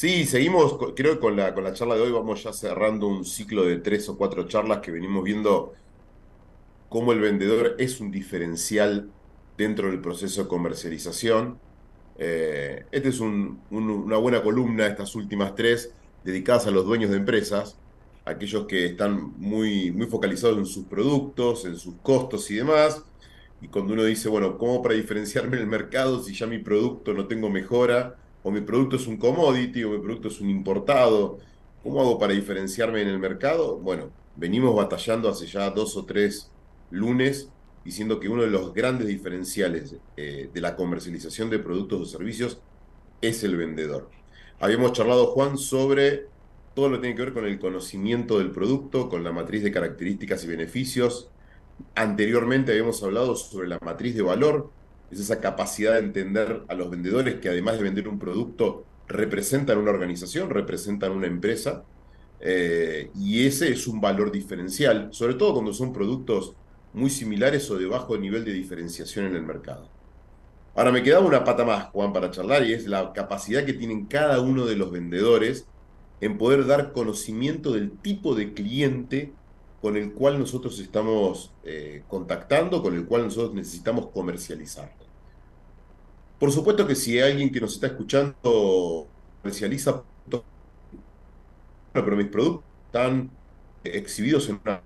sí, 0.00 0.24
seguimos, 0.26 0.78
creo 0.96 1.14
que 1.14 1.20
con 1.20 1.36
la, 1.36 1.54
con 1.54 1.64
la 1.64 1.72
charla 1.72 1.94
de 1.96 2.02
hoy 2.02 2.12
vamos 2.12 2.42
ya 2.42 2.52
cerrando 2.52 3.08
un 3.08 3.24
ciclo 3.24 3.64
de 3.64 3.78
tres 3.78 4.08
o 4.08 4.16
cuatro 4.16 4.46
charlas 4.46 4.80
que 4.80 4.90
venimos 4.92 5.24
viendo 5.24 5.72
cómo 6.88 7.12
el 7.12 7.20
vendedor 7.20 7.74
es 7.78 8.00
un 8.00 8.10
diferencial 8.10 9.14
dentro 9.56 9.88
del 9.90 10.00
proceso 10.00 10.42
de 10.42 10.48
comercialización. 10.48 11.62
Eh, 12.16 12.86
esta 12.90 13.08
es 13.08 13.20
un- 13.20 13.66
un- 13.70 13.90
una 13.90 14.16
buena 14.18 14.42
columna, 14.42 14.86
estas 14.86 15.14
últimas 15.14 15.54
tres, 15.54 15.96
dedicadas 16.22 16.66
a 16.66 16.70
los 16.70 16.84
dueños 16.86 17.10
de 17.10 17.16
empresas, 17.18 17.80
aquellos 18.24 18.66
que 18.66 18.86
están 18.86 19.32
muy, 19.36 19.92
muy 19.92 20.06
focalizados 20.06 20.58
en 20.58 20.66
sus 20.66 20.86
productos, 20.88 21.64
en 21.64 21.76
sus 21.76 22.00
costos 22.02 22.50
y 22.50 22.56
demás. 22.56 23.04
Y 23.60 23.68
cuando 23.70 23.94
uno 23.94 24.04
dice, 24.04 24.28
bueno, 24.28 24.56
¿cómo 24.58 24.82
para 24.82 24.94
diferenciarme 24.94 25.56
en 25.56 25.62
el 25.64 25.68
mercado 25.68 26.22
si 26.22 26.34
ya 26.36 26.46
mi 26.46 26.58
producto 26.58 27.14
no 27.14 27.26
tengo 27.28 27.50
mejora? 27.50 28.18
O 28.48 28.50
mi 28.50 28.62
producto 28.62 28.96
es 28.96 29.06
un 29.06 29.18
commodity, 29.18 29.84
o 29.84 29.90
mi 29.90 29.98
producto 29.98 30.28
es 30.28 30.40
un 30.40 30.48
importado. 30.48 31.38
¿Cómo 31.82 32.00
hago 32.00 32.18
para 32.18 32.32
diferenciarme 32.32 33.02
en 33.02 33.08
el 33.08 33.18
mercado? 33.18 33.76
Bueno, 33.76 34.10
venimos 34.36 34.74
batallando 34.74 35.28
hace 35.28 35.46
ya 35.46 35.68
dos 35.68 35.98
o 35.98 36.06
tres 36.06 36.50
lunes 36.90 37.50
diciendo 37.84 38.18
que 38.18 38.30
uno 38.30 38.40
de 38.40 38.48
los 38.48 38.72
grandes 38.72 39.06
diferenciales 39.06 39.96
eh, 40.16 40.48
de 40.50 40.60
la 40.62 40.76
comercialización 40.76 41.50
de 41.50 41.58
productos 41.58 42.00
o 42.00 42.04
servicios 42.06 42.62
es 43.20 43.44
el 43.44 43.54
vendedor. 43.54 44.08
Habíamos 44.60 44.92
charlado, 44.92 45.26
Juan, 45.26 45.58
sobre 45.58 46.28
todo 46.74 46.88
lo 46.88 46.96
que 46.96 47.02
tiene 47.02 47.16
que 47.16 47.24
ver 47.24 47.34
con 47.34 47.44
el 47.44 47.58
conocimiento 47.58 48.38
del 48.38 48.50
producto, 48.50 49.10
con 49.10 49.24
la 49.24 49.30
matriz 49.30 49.62
de 49.62 49.72
características 49.72 50.42
y 50.44 50.46
beneficios. 50.46 51.30
Anteriormente 51.94 52.72
habíamos 52.72 53.02
hablado 53.02 53.36
sobre 53.36 53.68
la 53.68 53.78
matriz 53.82 54.14
de 54.14 54.22
valor, 54.22 54.72
es 55.10 55.20
esa 55.20 55.40
capacidad 55.40 55.94
de 55.94 56.00
entender 56.00 56.62
a 56.68 56.74
los 56.74 56.90
vendedores 56.90 57.36
que 57.36 57.48
además 57.48 57.76
de 57.76 57.84
vender 57.84 58.08
un 58.08 58.18
producto, 58.18 58.84
representan 59.06 59.78
una 59.78 59.90
organización, 59.90 60.50
representan 60.50 61.12
una 61.12 61.26
empresa, 61.26 61.84
eh, 62.40 63.10
y 63.14 63.46
ese 63.46 63.70
es 63.70 63.86
un 63.88 64.00
valor 64.00 64.30
diferencial, 64.30 65.08
sobre 65.12 65.34
todo 65.34 65.54
cuando 65.54 65.72
son 65.72 65.92
productos 65.92 66.54
muy 66.92 67.10
similares 67.10 67.70
o 67.70 67.78
de 67.78 67.86
bajo 67.86 68.16
nivel 68.16 68.44
de 68.44 68.52
diferenciación 68.52 69.26
en 69.26 69.34
el 69.34 69.42
mercado. 69.42 69.88
Ahora 70.74 70.92
me 70.92 71.02
quedaba 71.02 71.26
una 71.26 71.42
pata 71.42 71.64
más, 71.64 71.86
Juan, 71.86 72.12
para 72.12 72.30
charlar, 72.30 72.64
y 72.64 72.72
es 72.72 72.86
la 72.86 73.12
capacidad 73.12 73.64
que 73.64 73.72
tienen 73.72 74.06
cada 74.06 74.40
uno 74.40 74.66
de 74.66 74.76
los 74.76 74.92
vendedores 74.92 75.66
en 76.20 76.38
poder 76.38 76.66
dar 76.66 76.92
conocimiento 76.92 77.72
del 77.72 77.90
tipo 77.98 78.34
de 78.34 78.52
cliente 78.52 79.32
con 79.80 79.96
el 79.96 80.12
cual 80.12 80.38
nosotros 80.38 80.78
estamos 80.80 81.52
eh, 81.64 82.02
contactando, 82.08 82.82
con 82.82 82.94
el 82.94 83.06
cual 83.06 83.24
nosotros 83.24 83.54
necesitamos 83.54 84.08
comercializar. 84.08 84.92
Por 86.38 86.52
supuesto 86.52 86.86
que 86.86 86.94
si 86.94 87.18
hay 87.18 87.32
alguien 87.32 87.52
que 87.52 87.60
nos 87.60 87.74
está 87.74 87.88
escuchando 87.88 89.06
comercializa, 89.42 90.02
bueno, 90.30 90.44
pero 91.92 92.16
mis 92.16 92.26
productos 92.26 92.64
están 92.86 93.30
eh, 93.84 93.90
exhibidos 93.94 94.48
en 94.48 94.60
una, 94.64 94.80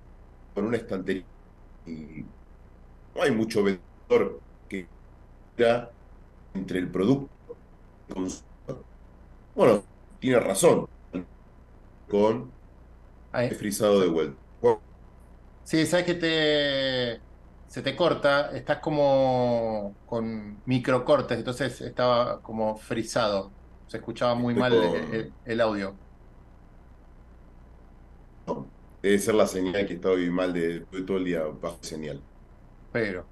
en 0.56 0.64
una 0.64 0.76
estantería 0.76 1.24
y 1.86 2.24
no 3.14 3.22
hay 3.22 3.30
mucho 3.30 3.62
vendedor 3.62 4.40
que 4.68 4.86
entre 6.54 6.78
el 6.78 6.88
producto 6.88 7.30
y 8.08 8.10
el 8.10 8.14
consumidor. 8.14 8.84
Bueno, 9.54 9.84
tiene 10.20 10.40
razón 10.40 10.88
con 12.08 12.50
el 13.34 13.54
frisado 13.54 14.00
de 14.00 14.08
vuelta. 14.08 14.41
Sí, 15.64 15.86
sabes 15.86 16.06
que 16.06 16.14
te 16.14 17.20
se 17.72 17.80
te 17.80 17.96
corta, 17.96 18.50
estás 18.54 18.80
como 18.80 19.96
con 20.04 20.60
microcortes, 20.66 21.38
entonces 21.38 21.80
estaba 21.80 22.42
como 22.42 22.76
frisado. 22.76 23.50
Se 23.86 23.96
escuchaba 23.96 24.34
muy 24.34 24.52
Estoy 24.52 24.78
mal 24.78 24.90
con- 24.90 25.34
el, 25.46 25.60
audio. 25.62 25.96
Debe 29.00 29.18
ser 29.18 29.34
la 29.36 29.46
señal 29.46 29.86
que 29.86 29.94
está 29.94 30.10
hoy 30.10 30.30
mal 30.30 30.52
de, 30.52 30.84
todo 31.06 31.16
el 31.16 31.24
día 31.24 31.44
bajo 31.44 31.78
señal. 31.80 32.22
Pero, 32.92 33.26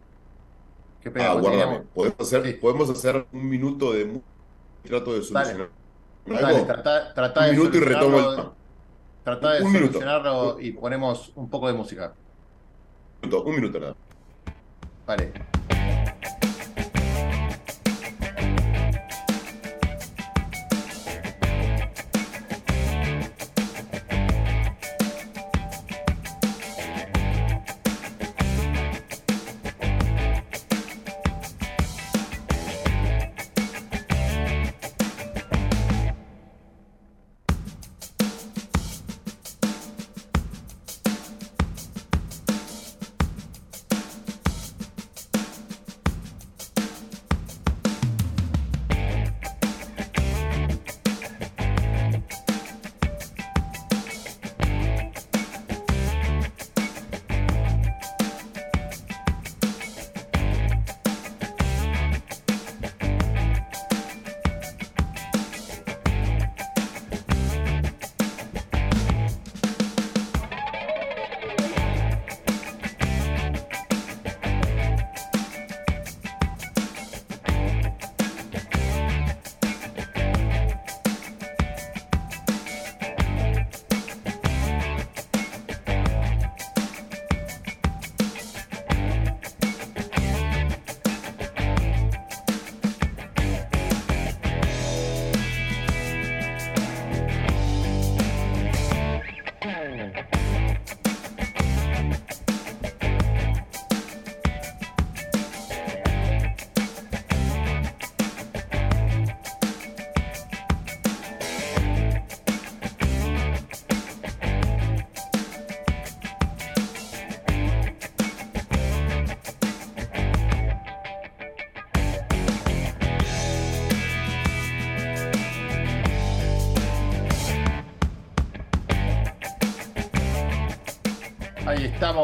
qué 1.03 1.13
Ah, 1.17 1.35
guárdame. 1.35 1.81
Podemos 1.93 2.21
hacer, 2.21 2.61
podemos 2.61 2.89
hacer 2.89 3.27
un 3.33 3.47
minuto 3.47 3.93
de 3.93 4.23
trato 4.85 5.13
de 5.13 5.23
solucionar. 5.23 5.71
Dale, 6.25 6.63
trata, 6.63 7.13
trata 7.13 7.41
Un 7.41 7.47
de 7.47 7.53
minuto 7.53 7.77
y 7.77 7.81
retomo 7.81 8.19
el 8.19 8.37
tema. 8.37 8.60
Trata 9.25 9.53
de 9.55 9.63
Un 9.63 9.73
minuto. 9.73 9.93
solucionarlo 9.93 10.61
y 10.61 10.73
ponemos 10.73 11.33
un 11.35 11.49
poco 11.51 11.69
de 11.69 11.75
música. 11.75 12.15
Un 13.23 13.29
minuto, 13.29 13.45
un 13.45 13.55
minuto 13.55 13.81
nada. 13.81 13.95
Vale. 15.07 15.60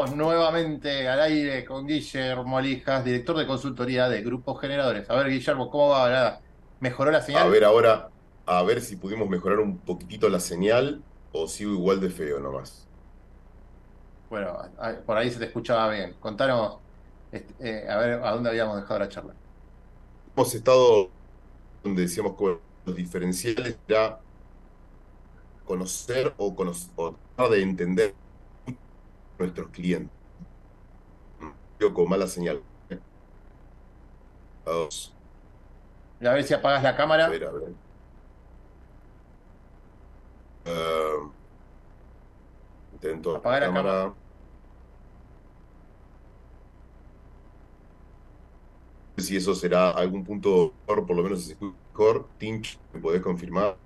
Estamos 0.07 0.25
nuevamente 0.25 1.09
al 1.09 1.21
aire 1.21 1.65
con 1.65 1.85
Guillermo 1.85 2.61
Lijas, 2.61 3.05
director 3.05 3.37
de 3.37 3.47
consultoría 3.47 4.09
de 4.09 4.23
Grupos 4.23 4.61
Generadores. 4.61 5.11
A 5.11 5.17
ver, 5.17 5.29
Guillermo, 5.29 5.69
¿cómo 5.69 5.89
va? 5.89 6.41
¿Mejoró 6.79 7.11
la 7.11 7.21
señal? 7.21 7.43
A 7.43 7.49
ver 7.49 7.65
ahora, 7.65 8.11
a 8.45 8.63
ver 8.63 8.81
si 8.83 8.95
pudimos 8.95 9.29
mejorar 9.29 9.59
un 9.59 9.79
poquitito 9.79 10.29
la 10.29 10.39
señal 10.39 11.03
o 11.33 11.49
sigo 11.49 11.73
igual 11.73 12.01
de 12.01 12.11
feo 12.11 12.39
nomás. 12.39 12.87
Bueno, 14.31 14.57
por 15.05 15.17
ahí 15.17 15.29
se 15.31 15.41
te 15.41 15.47
escuchaba 15.47 15.91
bien. 15.91 16.15
Contanos, 16.21 16.77
este, 17.33 17.55
eh, 17.59 17.89
a 17.89 17.97
ver, 17.97 18.23
a 18.23 18.31
dónde 18.31 18.51
habíamos 18.51 18.77
dejado 18.77 19.01
la 19.01 19.09
charla. 19.09 19.35
Hemos 20.37 20.55
estado 20.55 21.11
donde 21.83 22.03
decíamos 22.03 22.37
que 22.37 22.59
los 22.85 22.95
diferenciales 22.95 23.77
era 23.89 24.21
conocer 25.65 26.33
o, 26.37 26.55
conocer, 26.55 26.93
o 26.95 27.13
tratar 27.35 27.51
de 27.51 27.63
entender 27.63 28.15
nuestros 29.39 29.69
clientes. 29.69 30.11
Yo 31.79 31.93
con 31.93 32.09
mala 32.09 32.27
señal. 32.27 32.63
Dos. 34.65 35.15
A 36.21 36.31
ver 36.33 36.45
si 36.45 36.55
apagas 36.55 36.83
la 36.83 36.97
cámara. 36.97 37.27
A 37.27 37.29
ver, 37.29 37.45
a 37.45 37.51
ver. 37.51 37.73
Eh, 40.65 41.31
intento 42.95 43.37
Apagar 43.37 43.61
la 43.63 43.67
cámara. 43.67 44.15
No 49.17 49.23
sé 49.23 49.23
Si 49.23 49.37
eso 49.37 49.55
será 49.55 49.91
algún 49.91 50.25
punto 50.25 50.73
mejor, 50.87 51.07
por 51.07 51.17
lo 51.17 51.23
menos 51.23 51.55
mejor. 51.61 52.29
Tinch, 52.39 52.79
¿me 52.93 53.01
podés 53.01 53.23
confirmar? 53.23 53.77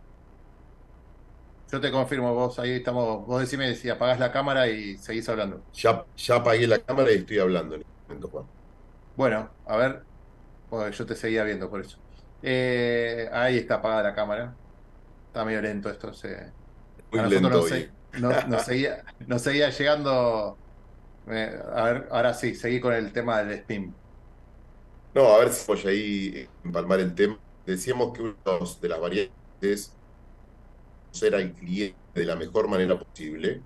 Yo 1.70 1.80
te 1.80 1.90
confirmo, 1.92 2.34
vos 2.34 2.58
ahí 2.58 2.72
estamos. 2.72 3.26
Vos 3.26 3.40
decime 3.40 3.74
si 3.76 3.88
apagás 3.90 4.18
la 4.18 4.32
cámara 4.32 4.68
y 4.68 4.98
seguís 4.98 5.28
hablando. 5.28 5.66
Ya, 5.72 6.06
ya 6.16 6.36
apagué 6.36 6.66
la 6.66 6.78
cámara 6.84 7.12
y 7.12 7.16
estoy 7.16 7.38
hablando 7.38 7.74
en 7.76 7.82
este 7.82 7.92
momento, 8.08 8.28
Juan. 8.30 8.50
Bueno, 9.14 9.58
a 9.64 9.76
ver. 9.76 10.08
Porque 10.68 10.92
yo 10.96 11.06
te 11.06 11.16
seguía 11.16 11.44
viendo 11.44 11.70
por 11.70 11.80
eso. 11.82 11.98
Eh, 12.42 13.28
ahí 13.32 13.58
está 13.58 13.76
apagada 13.76 14.04
la 14.04 14.14
cámara. 14.14 14.60
Está 15.28 15.44
medio 15.44 15.62
lento 15.62 15.90
esto. 15.90 16.14
Se... 16.14 16.54
Muy 17.10 17.20
a 17.20 17.26
lento 17.26 17.48
nos, 17.48 17.70
hoy. 17.72 17.92
no- 18.12 18.42
nos 18.46 18.64
seguía, 18.64 19.04
nos 19.20 19.42
seguía 19.42 19.70
llegando. 19.70 20.62
eh, 21.26 21.58
a 21.74 21.84
ver, 21.84 22.08
ahora 22.10 22.34
sí, 22.34 22.54
seguí 22.56 22.80
con 22.80 22.94
el 22.94 23.12
tema 23.12 23.40
del 23.42 23.52
spin. 23.60 24.00
No, 25.14 25.26
a 25.34 25.38
ver 25.40 25.52
si 25.52 25.64
voy 25.66 25.80
ahí 25.86 26.48
empalmar 26.62 27.00
el 27.00 27.14
tema. 27.14 27.42
Decíamos 27.64 28.12
que 28.12 28.22
una 28.22 28.36
de 28.80 28.88
las 28.88 29.00
variantes 29.00 29.99
conocer 31.10 31.34
al 31.34 31.52
cliente 31.52 31.96
de 32.14 32.24
la 32.24 32.36
mejor 32.36 32.68
manera 32.68 32.98
posible. 32.98 33.60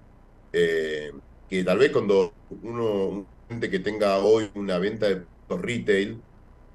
Eh, 0.52 1.12
que 1.48 1.64
tal 1.64 1.78
vez 1.78 1.92
cuando 1.92 2.32
uno, 2.62 3.08
un 3.08 3.26
cliente 3.46 3.70
que 3.70 3.78
tenga 3.80 4.18
hoy 4.18 4.50
una 4.54 4.78
venta 4.78 5.08
de 5.08 5.24
retail, 5.48 6.20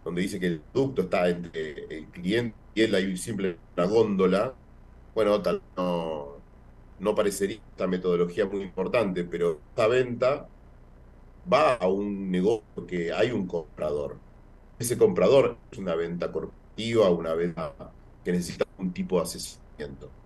donde 0.03 0.21
dice 0.21 0.39
que 0.39 0.47
el 0.47 0.61
producto 0.61 1.03
está 1.03 1.29
entre 1.29 1.85
el 1.89 2.05
cliente 2.07 2.55
y 2.75 2.81
él, 2.83 2.95
hay 2.95 3.17
simple 3.17 3.57
una 3.75 3.85
góndola, 3.87 4.53
bueno, 5.15 5.41
tal 5.41 5.61
no, 5.75 6.37
no 6.99 7.15
parecería 7.15 7.59
esta 7.71 7.87
metodología 7.87 8.45
muy 8.45 8.61
importante, 8.61 9.23
pero 9.23 9.59
esta 9.69 9.87
venta 9.87 10.47
va 11.51 11.73
a 11.75 11.87
un 11.87 12.31
negocio 12.31 12.85
que 12.87 13.11
hay 13.13 13.31
un 13.31 13.47
comprador. 13.47 14.17
Ese 14.77 14.97
comprador 14.97 15.57
es 15.71 15.77
una 15.79 15.95
venta 15.95 16.31
corporativa, 16.31 17.09
una 17.09 17.33
venta 17.33 17.73
que 18.23 18.31
necesita 18.31 18.65
un 18.77 18.93
tipo 18.93 19.17
de 19.17 19.23
asesoramiento. 19.23 20.18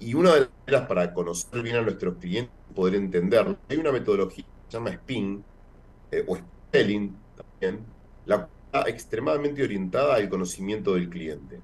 Y, 0.00 0.14
una 0.14 0.34
de 0.34 0.40
las 0.40 0.50
maneras 0.66 0.88
para 0.88 1.14
conocer 1.14 1.62
bien 1.62 1.76
a 1.76 1.82
nuestros 1.82 2.16
clientes, 2.16 2.52
poder 2.74 2.94
entenderlo, 2.94 3.58
hay 3.68 3.76
una 3.76 3.92
metodología 3.92 4.44
que 4.44 4.70
se 4.70 4.78
llama 4.78 4.92
SPIN, 4.92 5.44
eh, 6.10 6.24
o 6.26 6.36
Spelling 6.36 7.14
también, 7.36 7.84
la 8.26 8.36
cual 8.38 8.50
está 8.66 8.88
extremadamente 8.88 9.62
orientada 9.62 10.16
al 10.16 10.28
conocimiento 10.28 10.94
del 10.94 11.08
cliente. 11.08 11.60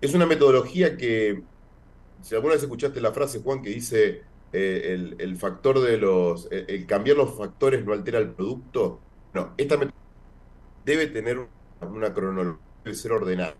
Es 0.00 0.14
una 0.14 0.26
metodología 0.26 0.96
que, 0.96 1.42
si 2.22 2.34
alguna 2.34 2.54
vez 2.54 2.62
escuchaste 2.62 3.00
la 3.00 3.12
frase, 3.12 3.40
Juan, 3.42 3.62
que 3.62 3.70
dice 3.70 4.22
eh, 4.52 4.82
el, 4.94 5.16
el 5.18 5.36
factor 5.36 5.80
de 5.80 5.98
los, 5.98 6.48
el, 6.52 6.64
el 6.68 6.86
cambiar 6.86 7.16
los 7.16 7.36
factores 7.36 7.84
no 7.84 7.92
altera 7.92 8.18
el 8.18 8.30
producto, 8.30 9.00
no, 9.34 9.54
esta 9.56 9.74
metodología 9.76 9.98
debe 10.84 11.06
tener 11.08 11.46
una 11.80 12.14
cronología, 12.14 12.62
debe 12.84 12.96
ser 12.96 13.12
ordenada. 13.12 13.54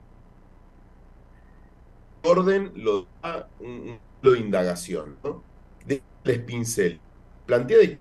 Orden 2.28 2.72
lo 2.76 3.06
da 3.22 3.48
un, 3.60 3.68
un 3.68 3.98
de 4.22 4.38
indagación, 4.38 5.16
¿no? 5.22 5.42
De 5.86 6.02
el 6.24 6.44
pincel. 6.44 7.00
Plantea 7.46 7.78
de 7.78 7.98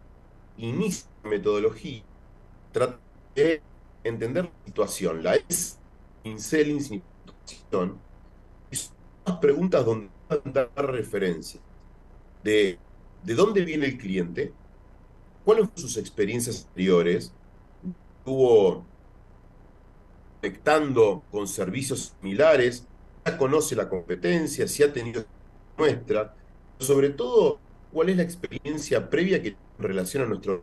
inicia 0.58 1.08
la 1.24 1.30
metodología, 1.30 2.04
trata 2.72 3.00
de 3.36 3.62
entender 4.04 4.46
la 4.46 4.66
situación, 4.66 5.24
la 5.24 5.36
es 5.36 5.80
pinceling 6.24 6.82
situación, 6.82 8.00
y 8.70 8.76
son 8.76 8.96
las 9.26 9.38
preguntas 9.38 9.86
donde 9.86 10.10
van 10.28 10.42
a 10.46 10.66
dar 10.76 10.92
referencia. 10.92 11.62
De, 12.44 12.78
de 13.24 13.34
dónde 13.36 13.64
viene 13.64 13.86
el 13.86 13.98
cliente, 13.98 14.54
cuáles 15.46 15.66
fueron 15.66 15.82
sus 15.82 15.98
experiencias 15.98 16.66
anteriores, 16.68 17.34
tuvo 18.26 18.86
conectando 20.42 21.24
con 21.32 21.48
servicios 21.48 22.14
similares, 22.20 22.86
conoce 23.36 23.76
la 23.76 23.90
competencia, 23.90 24.68
si 24.68 24.84
ha 24.84 24.94
tenido 24.94 25.26
nuestra, 25.78 26.36
sobre 26.80 27.10
todo, 27.10 27.60
cuál 27.92 28.10
es 28.10 28.18
la 28.18 28.24
experiencia 28.24 29.10
previa 29.10 29.42
que 29.42 29.56
relación 29.80 30.24
a 30.24 30.28
nuestros 30.28 30.62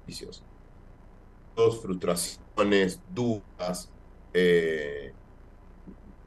servicios. 0.00 0.42
Dos 1.54 1.80
frustraciones, 1.80 3.00
dudas, 3.14 3.88
eh, 4.32 5.12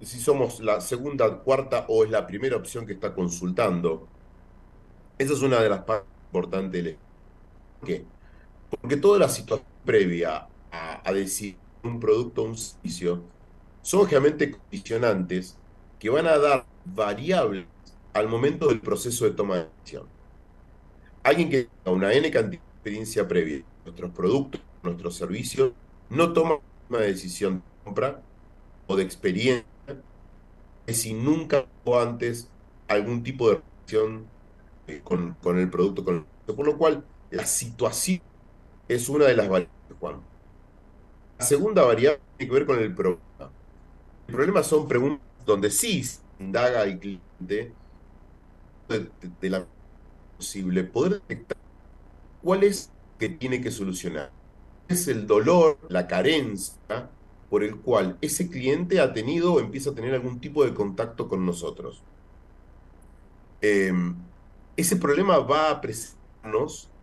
si 0.01 0.19
somos 0.19 0.59
la 0.61 0.79
segunda, 0.79 1.39
cuarta 1.39 1.85
o 1.89 2.03
es 2.03 2.11
la 2.11 2.25
primera 2.25 2.55
opción 2.55 2.85
que 2.85 2.93
está 2.93 3.13
consultando. 3.13 4.07
Esa 5.17 5.33
es 5.33 5.41
una 5.41 5.59
de 5.59 5.69
las 5.69 5.83
partes 5.83 6.09
importantes 6.27 6.83
del 6.83 6.97
¿Por 7.79 7.87
qué? 7.89 8.05
Porque 8.69 8.97
toda 8.97 9.19
la 9.19 9.29
situación 9.29 9.67
previa 9.85 10.47
a, 10.71 11.07
a 11.07 11.13
decidir 11.13 11.57
un 11.83 11.99
producto 11.99 12.43
o 12.43 12.45
un 12.45 12.57
servicio 12.57 13.23
son 13.81 14.05
generalmente 14.05 14.51
condicionantes 14.51 15.57
que 15.99 16.09
van 16.09 16.27
a 16.27 16.37
dar 16.37 16.65
variables 16.85 17.65
al 18.13 18.27
momento 18.27 18.67
del 18.67 18.79
proceso 18.79 19.25
de 19.25 19.31
toma 19.31 19.57
de 19.57 19.65
decisión. 19.65 20.07
Alguien 21.23 21.49
que 21.49 21.69
tenga 21.83 21.95
una 21.97 22.13
N 22.13 22.31
cantidad 22.31 22.61
de 22.61 22.67
experiencia 22.73 23.27
previa, 23.27 23.63
nuestros 23.85 24.11
productos, 24.11 24.61
nuestros 24.83 25.15
servicios, 25.15 25.73
no 26.09 26.33
toma 26.33 26.59
una 26.89 26.99
decisión 26.99 27.57
de 27.57 27.83
compra 27.83 28.21
o 28.87 28.95
de 28.95 29.03
experiencia 29.03 29.65
que 30.85 30.93
si 30.93 31.13
nunca 31.13 31.65
antes 32.01 32.49
algún 32.87 33.23
tipo 33.23 33.49
de 33.49 33.61
relación 33.85 34.25
eh, 34.87 35.01
con, 35.03 35.35
con 35.41 35.57
el 35.59 35.69
producto, 35.69 36.03
con 36.03 36.25
el. 36.47 36.55
Por 36.55 36.65
lo 36.65 36.77
cual, 36.77 37.05
la 37.29 37.45
situación 37.45 38.21
es 38.87 39.09
una 39.09 39.25
de 39.25 39.35
las 39.35 39.49
variables, 39.49 39.97
Juan. 39.99 40.21
La 41.37 41.45
segunda 41.45 41.83
variable 41.83 42.21
tiene 42.37 42.49
que 42.49 42.59
ver 42.59 42.65
con 42.65 42.79
el 42.79 42.95
problema. 42.95 43.21
El 44.27 44.33
problema 44.33 44.63
son 44.63 44.87
preguntas 44.87 45.21
donde 45.47 45.71
sí 45.71 46.03
indaga 46.39 46.83
al 46.83 46.99
cliente 46.99 47.25
de, 48.87 48.99
de- 49.19 49.29
de 49.39 49.49
la 49.49 49.69
posible 50.37 50.83
poder 50.85 51.13
detectar 51.27 51.57
cuál 52.41 52.63
es 52.65 52.93
que 53.19 53.29
tiene 53.29 53.61
que 53.61 53.71
solucionar. 53.71 54.35
Es 54.89 55.07
el 55.09 55.27
dolor, 55.27 55.79
la 55.89 56.07
carencia 56.07 57.15
por 57.49 57.63
el 57.63 57.81
cual 57.81 58.19
ese 58.21 58.49
cliente 58.49 59.01
ha 59.01 59.13
tenido 59.13 59.55
o 59.55 59.59
empieza 59.61 59.91
a 59.91 59.95
tener 59.95 60.13
algún 60.15 60.41
tipo 60.41 60.65
de 60.65 60.73
contacto 60.75 61.29
con 61.29 61.45
nosotros. 61.45 62.05
Eh, 63.61 63.91
ese 64.75 64.97
problema 64.97 65.39
va 65.39 65.71
a 65.71 65.81
presentarnos 65.81 66.93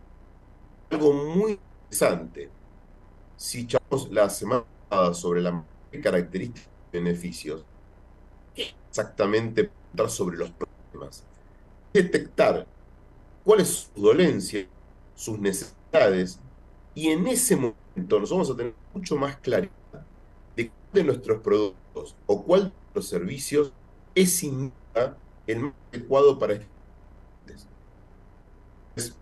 algo 0.89 1.13
muy 1.13 1.59
interesante. 1.89 2.55
Si 3.37 3.61
echamos 3.61 4.09
la 4.11 4.29
semana 4.29 4.67
sobre 5.13 5.41
la 5.41 5.67
características 6.03 6.69
y 6.93 6.97
beneficios, 6.97 7.67
exactamente 8.89 9.65
preguntar 9.65 10.09
sobre 10.09 10.37
los 10.37 10.51
problemas, 10.51 11.23
detectar 11.93 12.67
cuál 13.43 13.61
es 13.61 13.89
su 13.93 14.01
dolencia, 14.01 14.67
sus 15.15 15.39
necesidades, 15.39 16.39
y 16.93 17.09
en 17.09 17.27
ese 17.27 17.55
momento 17.55 18.19
nos 18.19 18.29
vamos 18.31 18.49
a 18.49 18.55
tener 18.57 18.75
mucho 18.93 19.15
más 19.17 19.37
claridad 19.37 19.71
de 20.55 20.69
cuál 20.69 20.91
de 20.93 21.03
nuestros 21.03 21.41
productos 21.41 22.15
o 22.25 22.43
cuál 22.45 22.63
de 22.65 22.73
los 22.93 23.07
servicios 23.07 23.73
es 24.15 24.37
sin 24.37 24.73
duda 24.93 25.17
el 25.47 25.59
más 25.59 25.73
adecuado 25.91 26.39
para 26.39 26.53
este 26.53 26.69
es- 28.95 29.17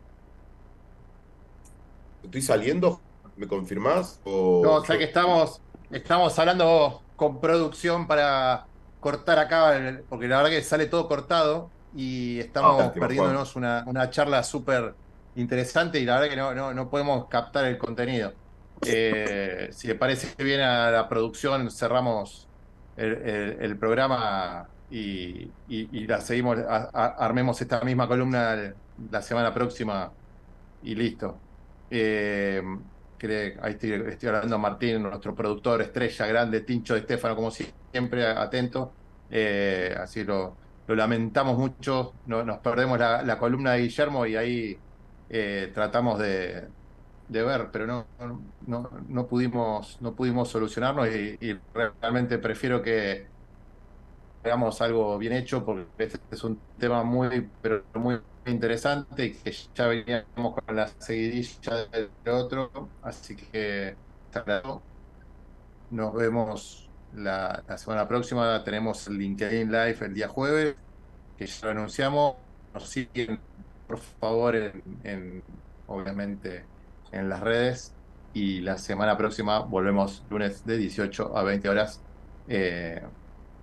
¿Estoy 2.23 2.41
saliendo? 2.41 3.01
¿Me 3.35 3.47
confirmás? 3.47 4.21
O 4.23 4.61
No, 4.63 4.75
o 4.75 4.85
sea 4.85 4.97
que 4.97 5.05
estamos, 5.05 5.61
estamos 5.91 6.37
hablando 6.39 7.01
con 7.15 7.39
producción 7.41 8.07
para 8.07 8.65
cortar 9.03 9.39
acá, 9.39 10.03
porque 10.09 10.27
la 10.27 10.37
verdad 10.37 10.51
que 10.51 10.63
sale 10.63 10.87
todo 10.87 11.07
cortado 11.07 11.73
y 11.91 12.39
estamos 12.39 12.75
Ah, 12.75 12.93
perdiéndonos 12.99 13.55
una, 13.55 13.83
una 13.87 14.09
charla 14.09 14.43
súper 14.43 14.97
interesante 15.35 15.99
y 15.99 16.05
la 16.05 16.15
verdad 16.19 16.29
que 16.31 16.37
no, 16.37 16.55
no, 16.55 16.73
no 16.73 16.89
podemos 16.89 17.27
captar 17.29 17.65
el 17.65 17.77
contenido. 17.77 18.33
Eh, 18.81 19.69
si 19.71 19.87
le 19.87 19.95
parece 19.95 20.35
bien 20.43 20.61
a 20.61 20.91
la 20.91 21.07
producción, 21.09 21.69
cerramos 21.71 22.49
el, 22.95 23.13
el- 23.27 23.61
el 23.63 23.79
programa 23.79 24.69
y, 24.89 25.43
y- 25.45 25.55
y 26.03 26.07
la 26.07 26.21
seguimos, 26.21 26.57
a- 26.59 26.89
a- 26.93 27.07
armemos 27.25 27.61
esta 27.61 27.81
misma 27.83 28.07
columna 28.07 28.73
la 28.97 29.21
semana 29.21 29.53
próxima 29.53 30.13
y 30.81 30.95
listo. 30.95 31.43
Eh, 31.89 32.61
cre- 33.23 33.59
ahí 33.61 33.73
estoy, 33.73 33.91
estoy 34.07 34.29
hablando 34.29 34.55
a 34.55 34.59
Martín, 34.59 35.01
nuestro 35.03 35.35
productor 35.35 35.81
estrella 35.81 36.27
grande, 36.27 36.61
Tincho 36.61 36.93
de 36.95 37.01
Estefano, 37.01 37.35
como 37.35 37.51
siempre, 37.51 38.25
atento. 38.27 38.97
Eh, 39.29 39.95
así 39.97 40.23
lo, 40.23 40.59
lo 40.87 40.95
lamentamos 40.95 41.57
mucho, 41.57 42.17
no- 42.25 42.43
nos 42.43 42.59
perdemos 42.59 42.99
la, 42.99 43.37
columna 43.39 43.73
de 43.73 43.81
Guillermo 43.83 44.25
y 44.25 44.35
ahí 44.35 44.83
eh, 45.29 45.71
tratamos 45.73 46.19
de, 46.19 46.69
de 47.27 47.43
ver, 47.43 47.69
pero 47.71 47.87
no, 47.87 48.09
no, 48.61 48.89
no 49.07 49.27
pudimos, 49.27 49.97
no 50.01 50.15
pudimos 50.15 50.49
solucionarnos 50.49 51.07
y, 51.09 51.37
y 51.41 51.59
realmente 51.73 52.37
prefiero 52.39 52.81
que 52.81 53.31
hagamos 54.43 54.81
algo 54.81 55.17
bien 55.17 55.33
hecho 55.33 55.65
porque 55.65 55.91
este 55.97 56.19
es 56.29 56.43
un 56.43 56.63
tema 56.77 57.03
muy, 57.03 57.51
pero 57.61 57.85
muy 57.95 58.21
interesante 58.51 59.25
y 59.25 59.33
que 59.35 59.51
ya 59.73 59.87
veníamos 59.87 60.55
con 60.55 60.75
la 60.75 60.87
seguidilla 60.87 61.85
del 61.87 62.11
otro, 62.27 62.93
así 63.01 63.35
que. 63.35 63.97
Nos 65.89 66.13
vemos 66.13 66.91
la, 67.13 67.63
semana 67.77 68.07
próxima, 68.07 68.63
tenemos 68.63 69.07
el 69.07 69.17
LinkedIn 69.17 69.71
Live 69.71 69.97
el 70.01 70.13
día 70.13 70.27
jueves, 70.27 70.75
que 71.37 71.45
ya 71.45 71.65
lo 71.67 71.71
anunciamos, 71.71 72.35
nos 72.73 72.89
siguen 72.89 73.39
por 73.87 73.99
favor 73.99 74.55
en, 74.55 74.83
en- 75.03 75.43
obviamente 75.87 76.69
en 77.11 77.29
las 77.29 77.41
redes 77.41 77.95
y 78.33 78.61
la 78.61 78.77
semana 78.79 79.17
próxima 79.17 79.59
volvemos 79.59 80.25
lunes 80.29 80.65
de 80.65 80.77
18 80.77 81.37
a 81.37 81.43
20 81.43 81.69
horas 81.69 82.03
eh, 82.47 83.01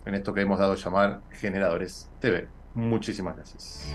en 0.04 0.14
esto 0.14 0.32
que 0.34 0.42
hemos 0.42 0.58
dado 0.60 0.74
llamar 0.76 1.22
Generadores 1.30 2.12
TV. 2.20 2.54
Muchísimas 2.74 3.36
gracias. 3.36 3.94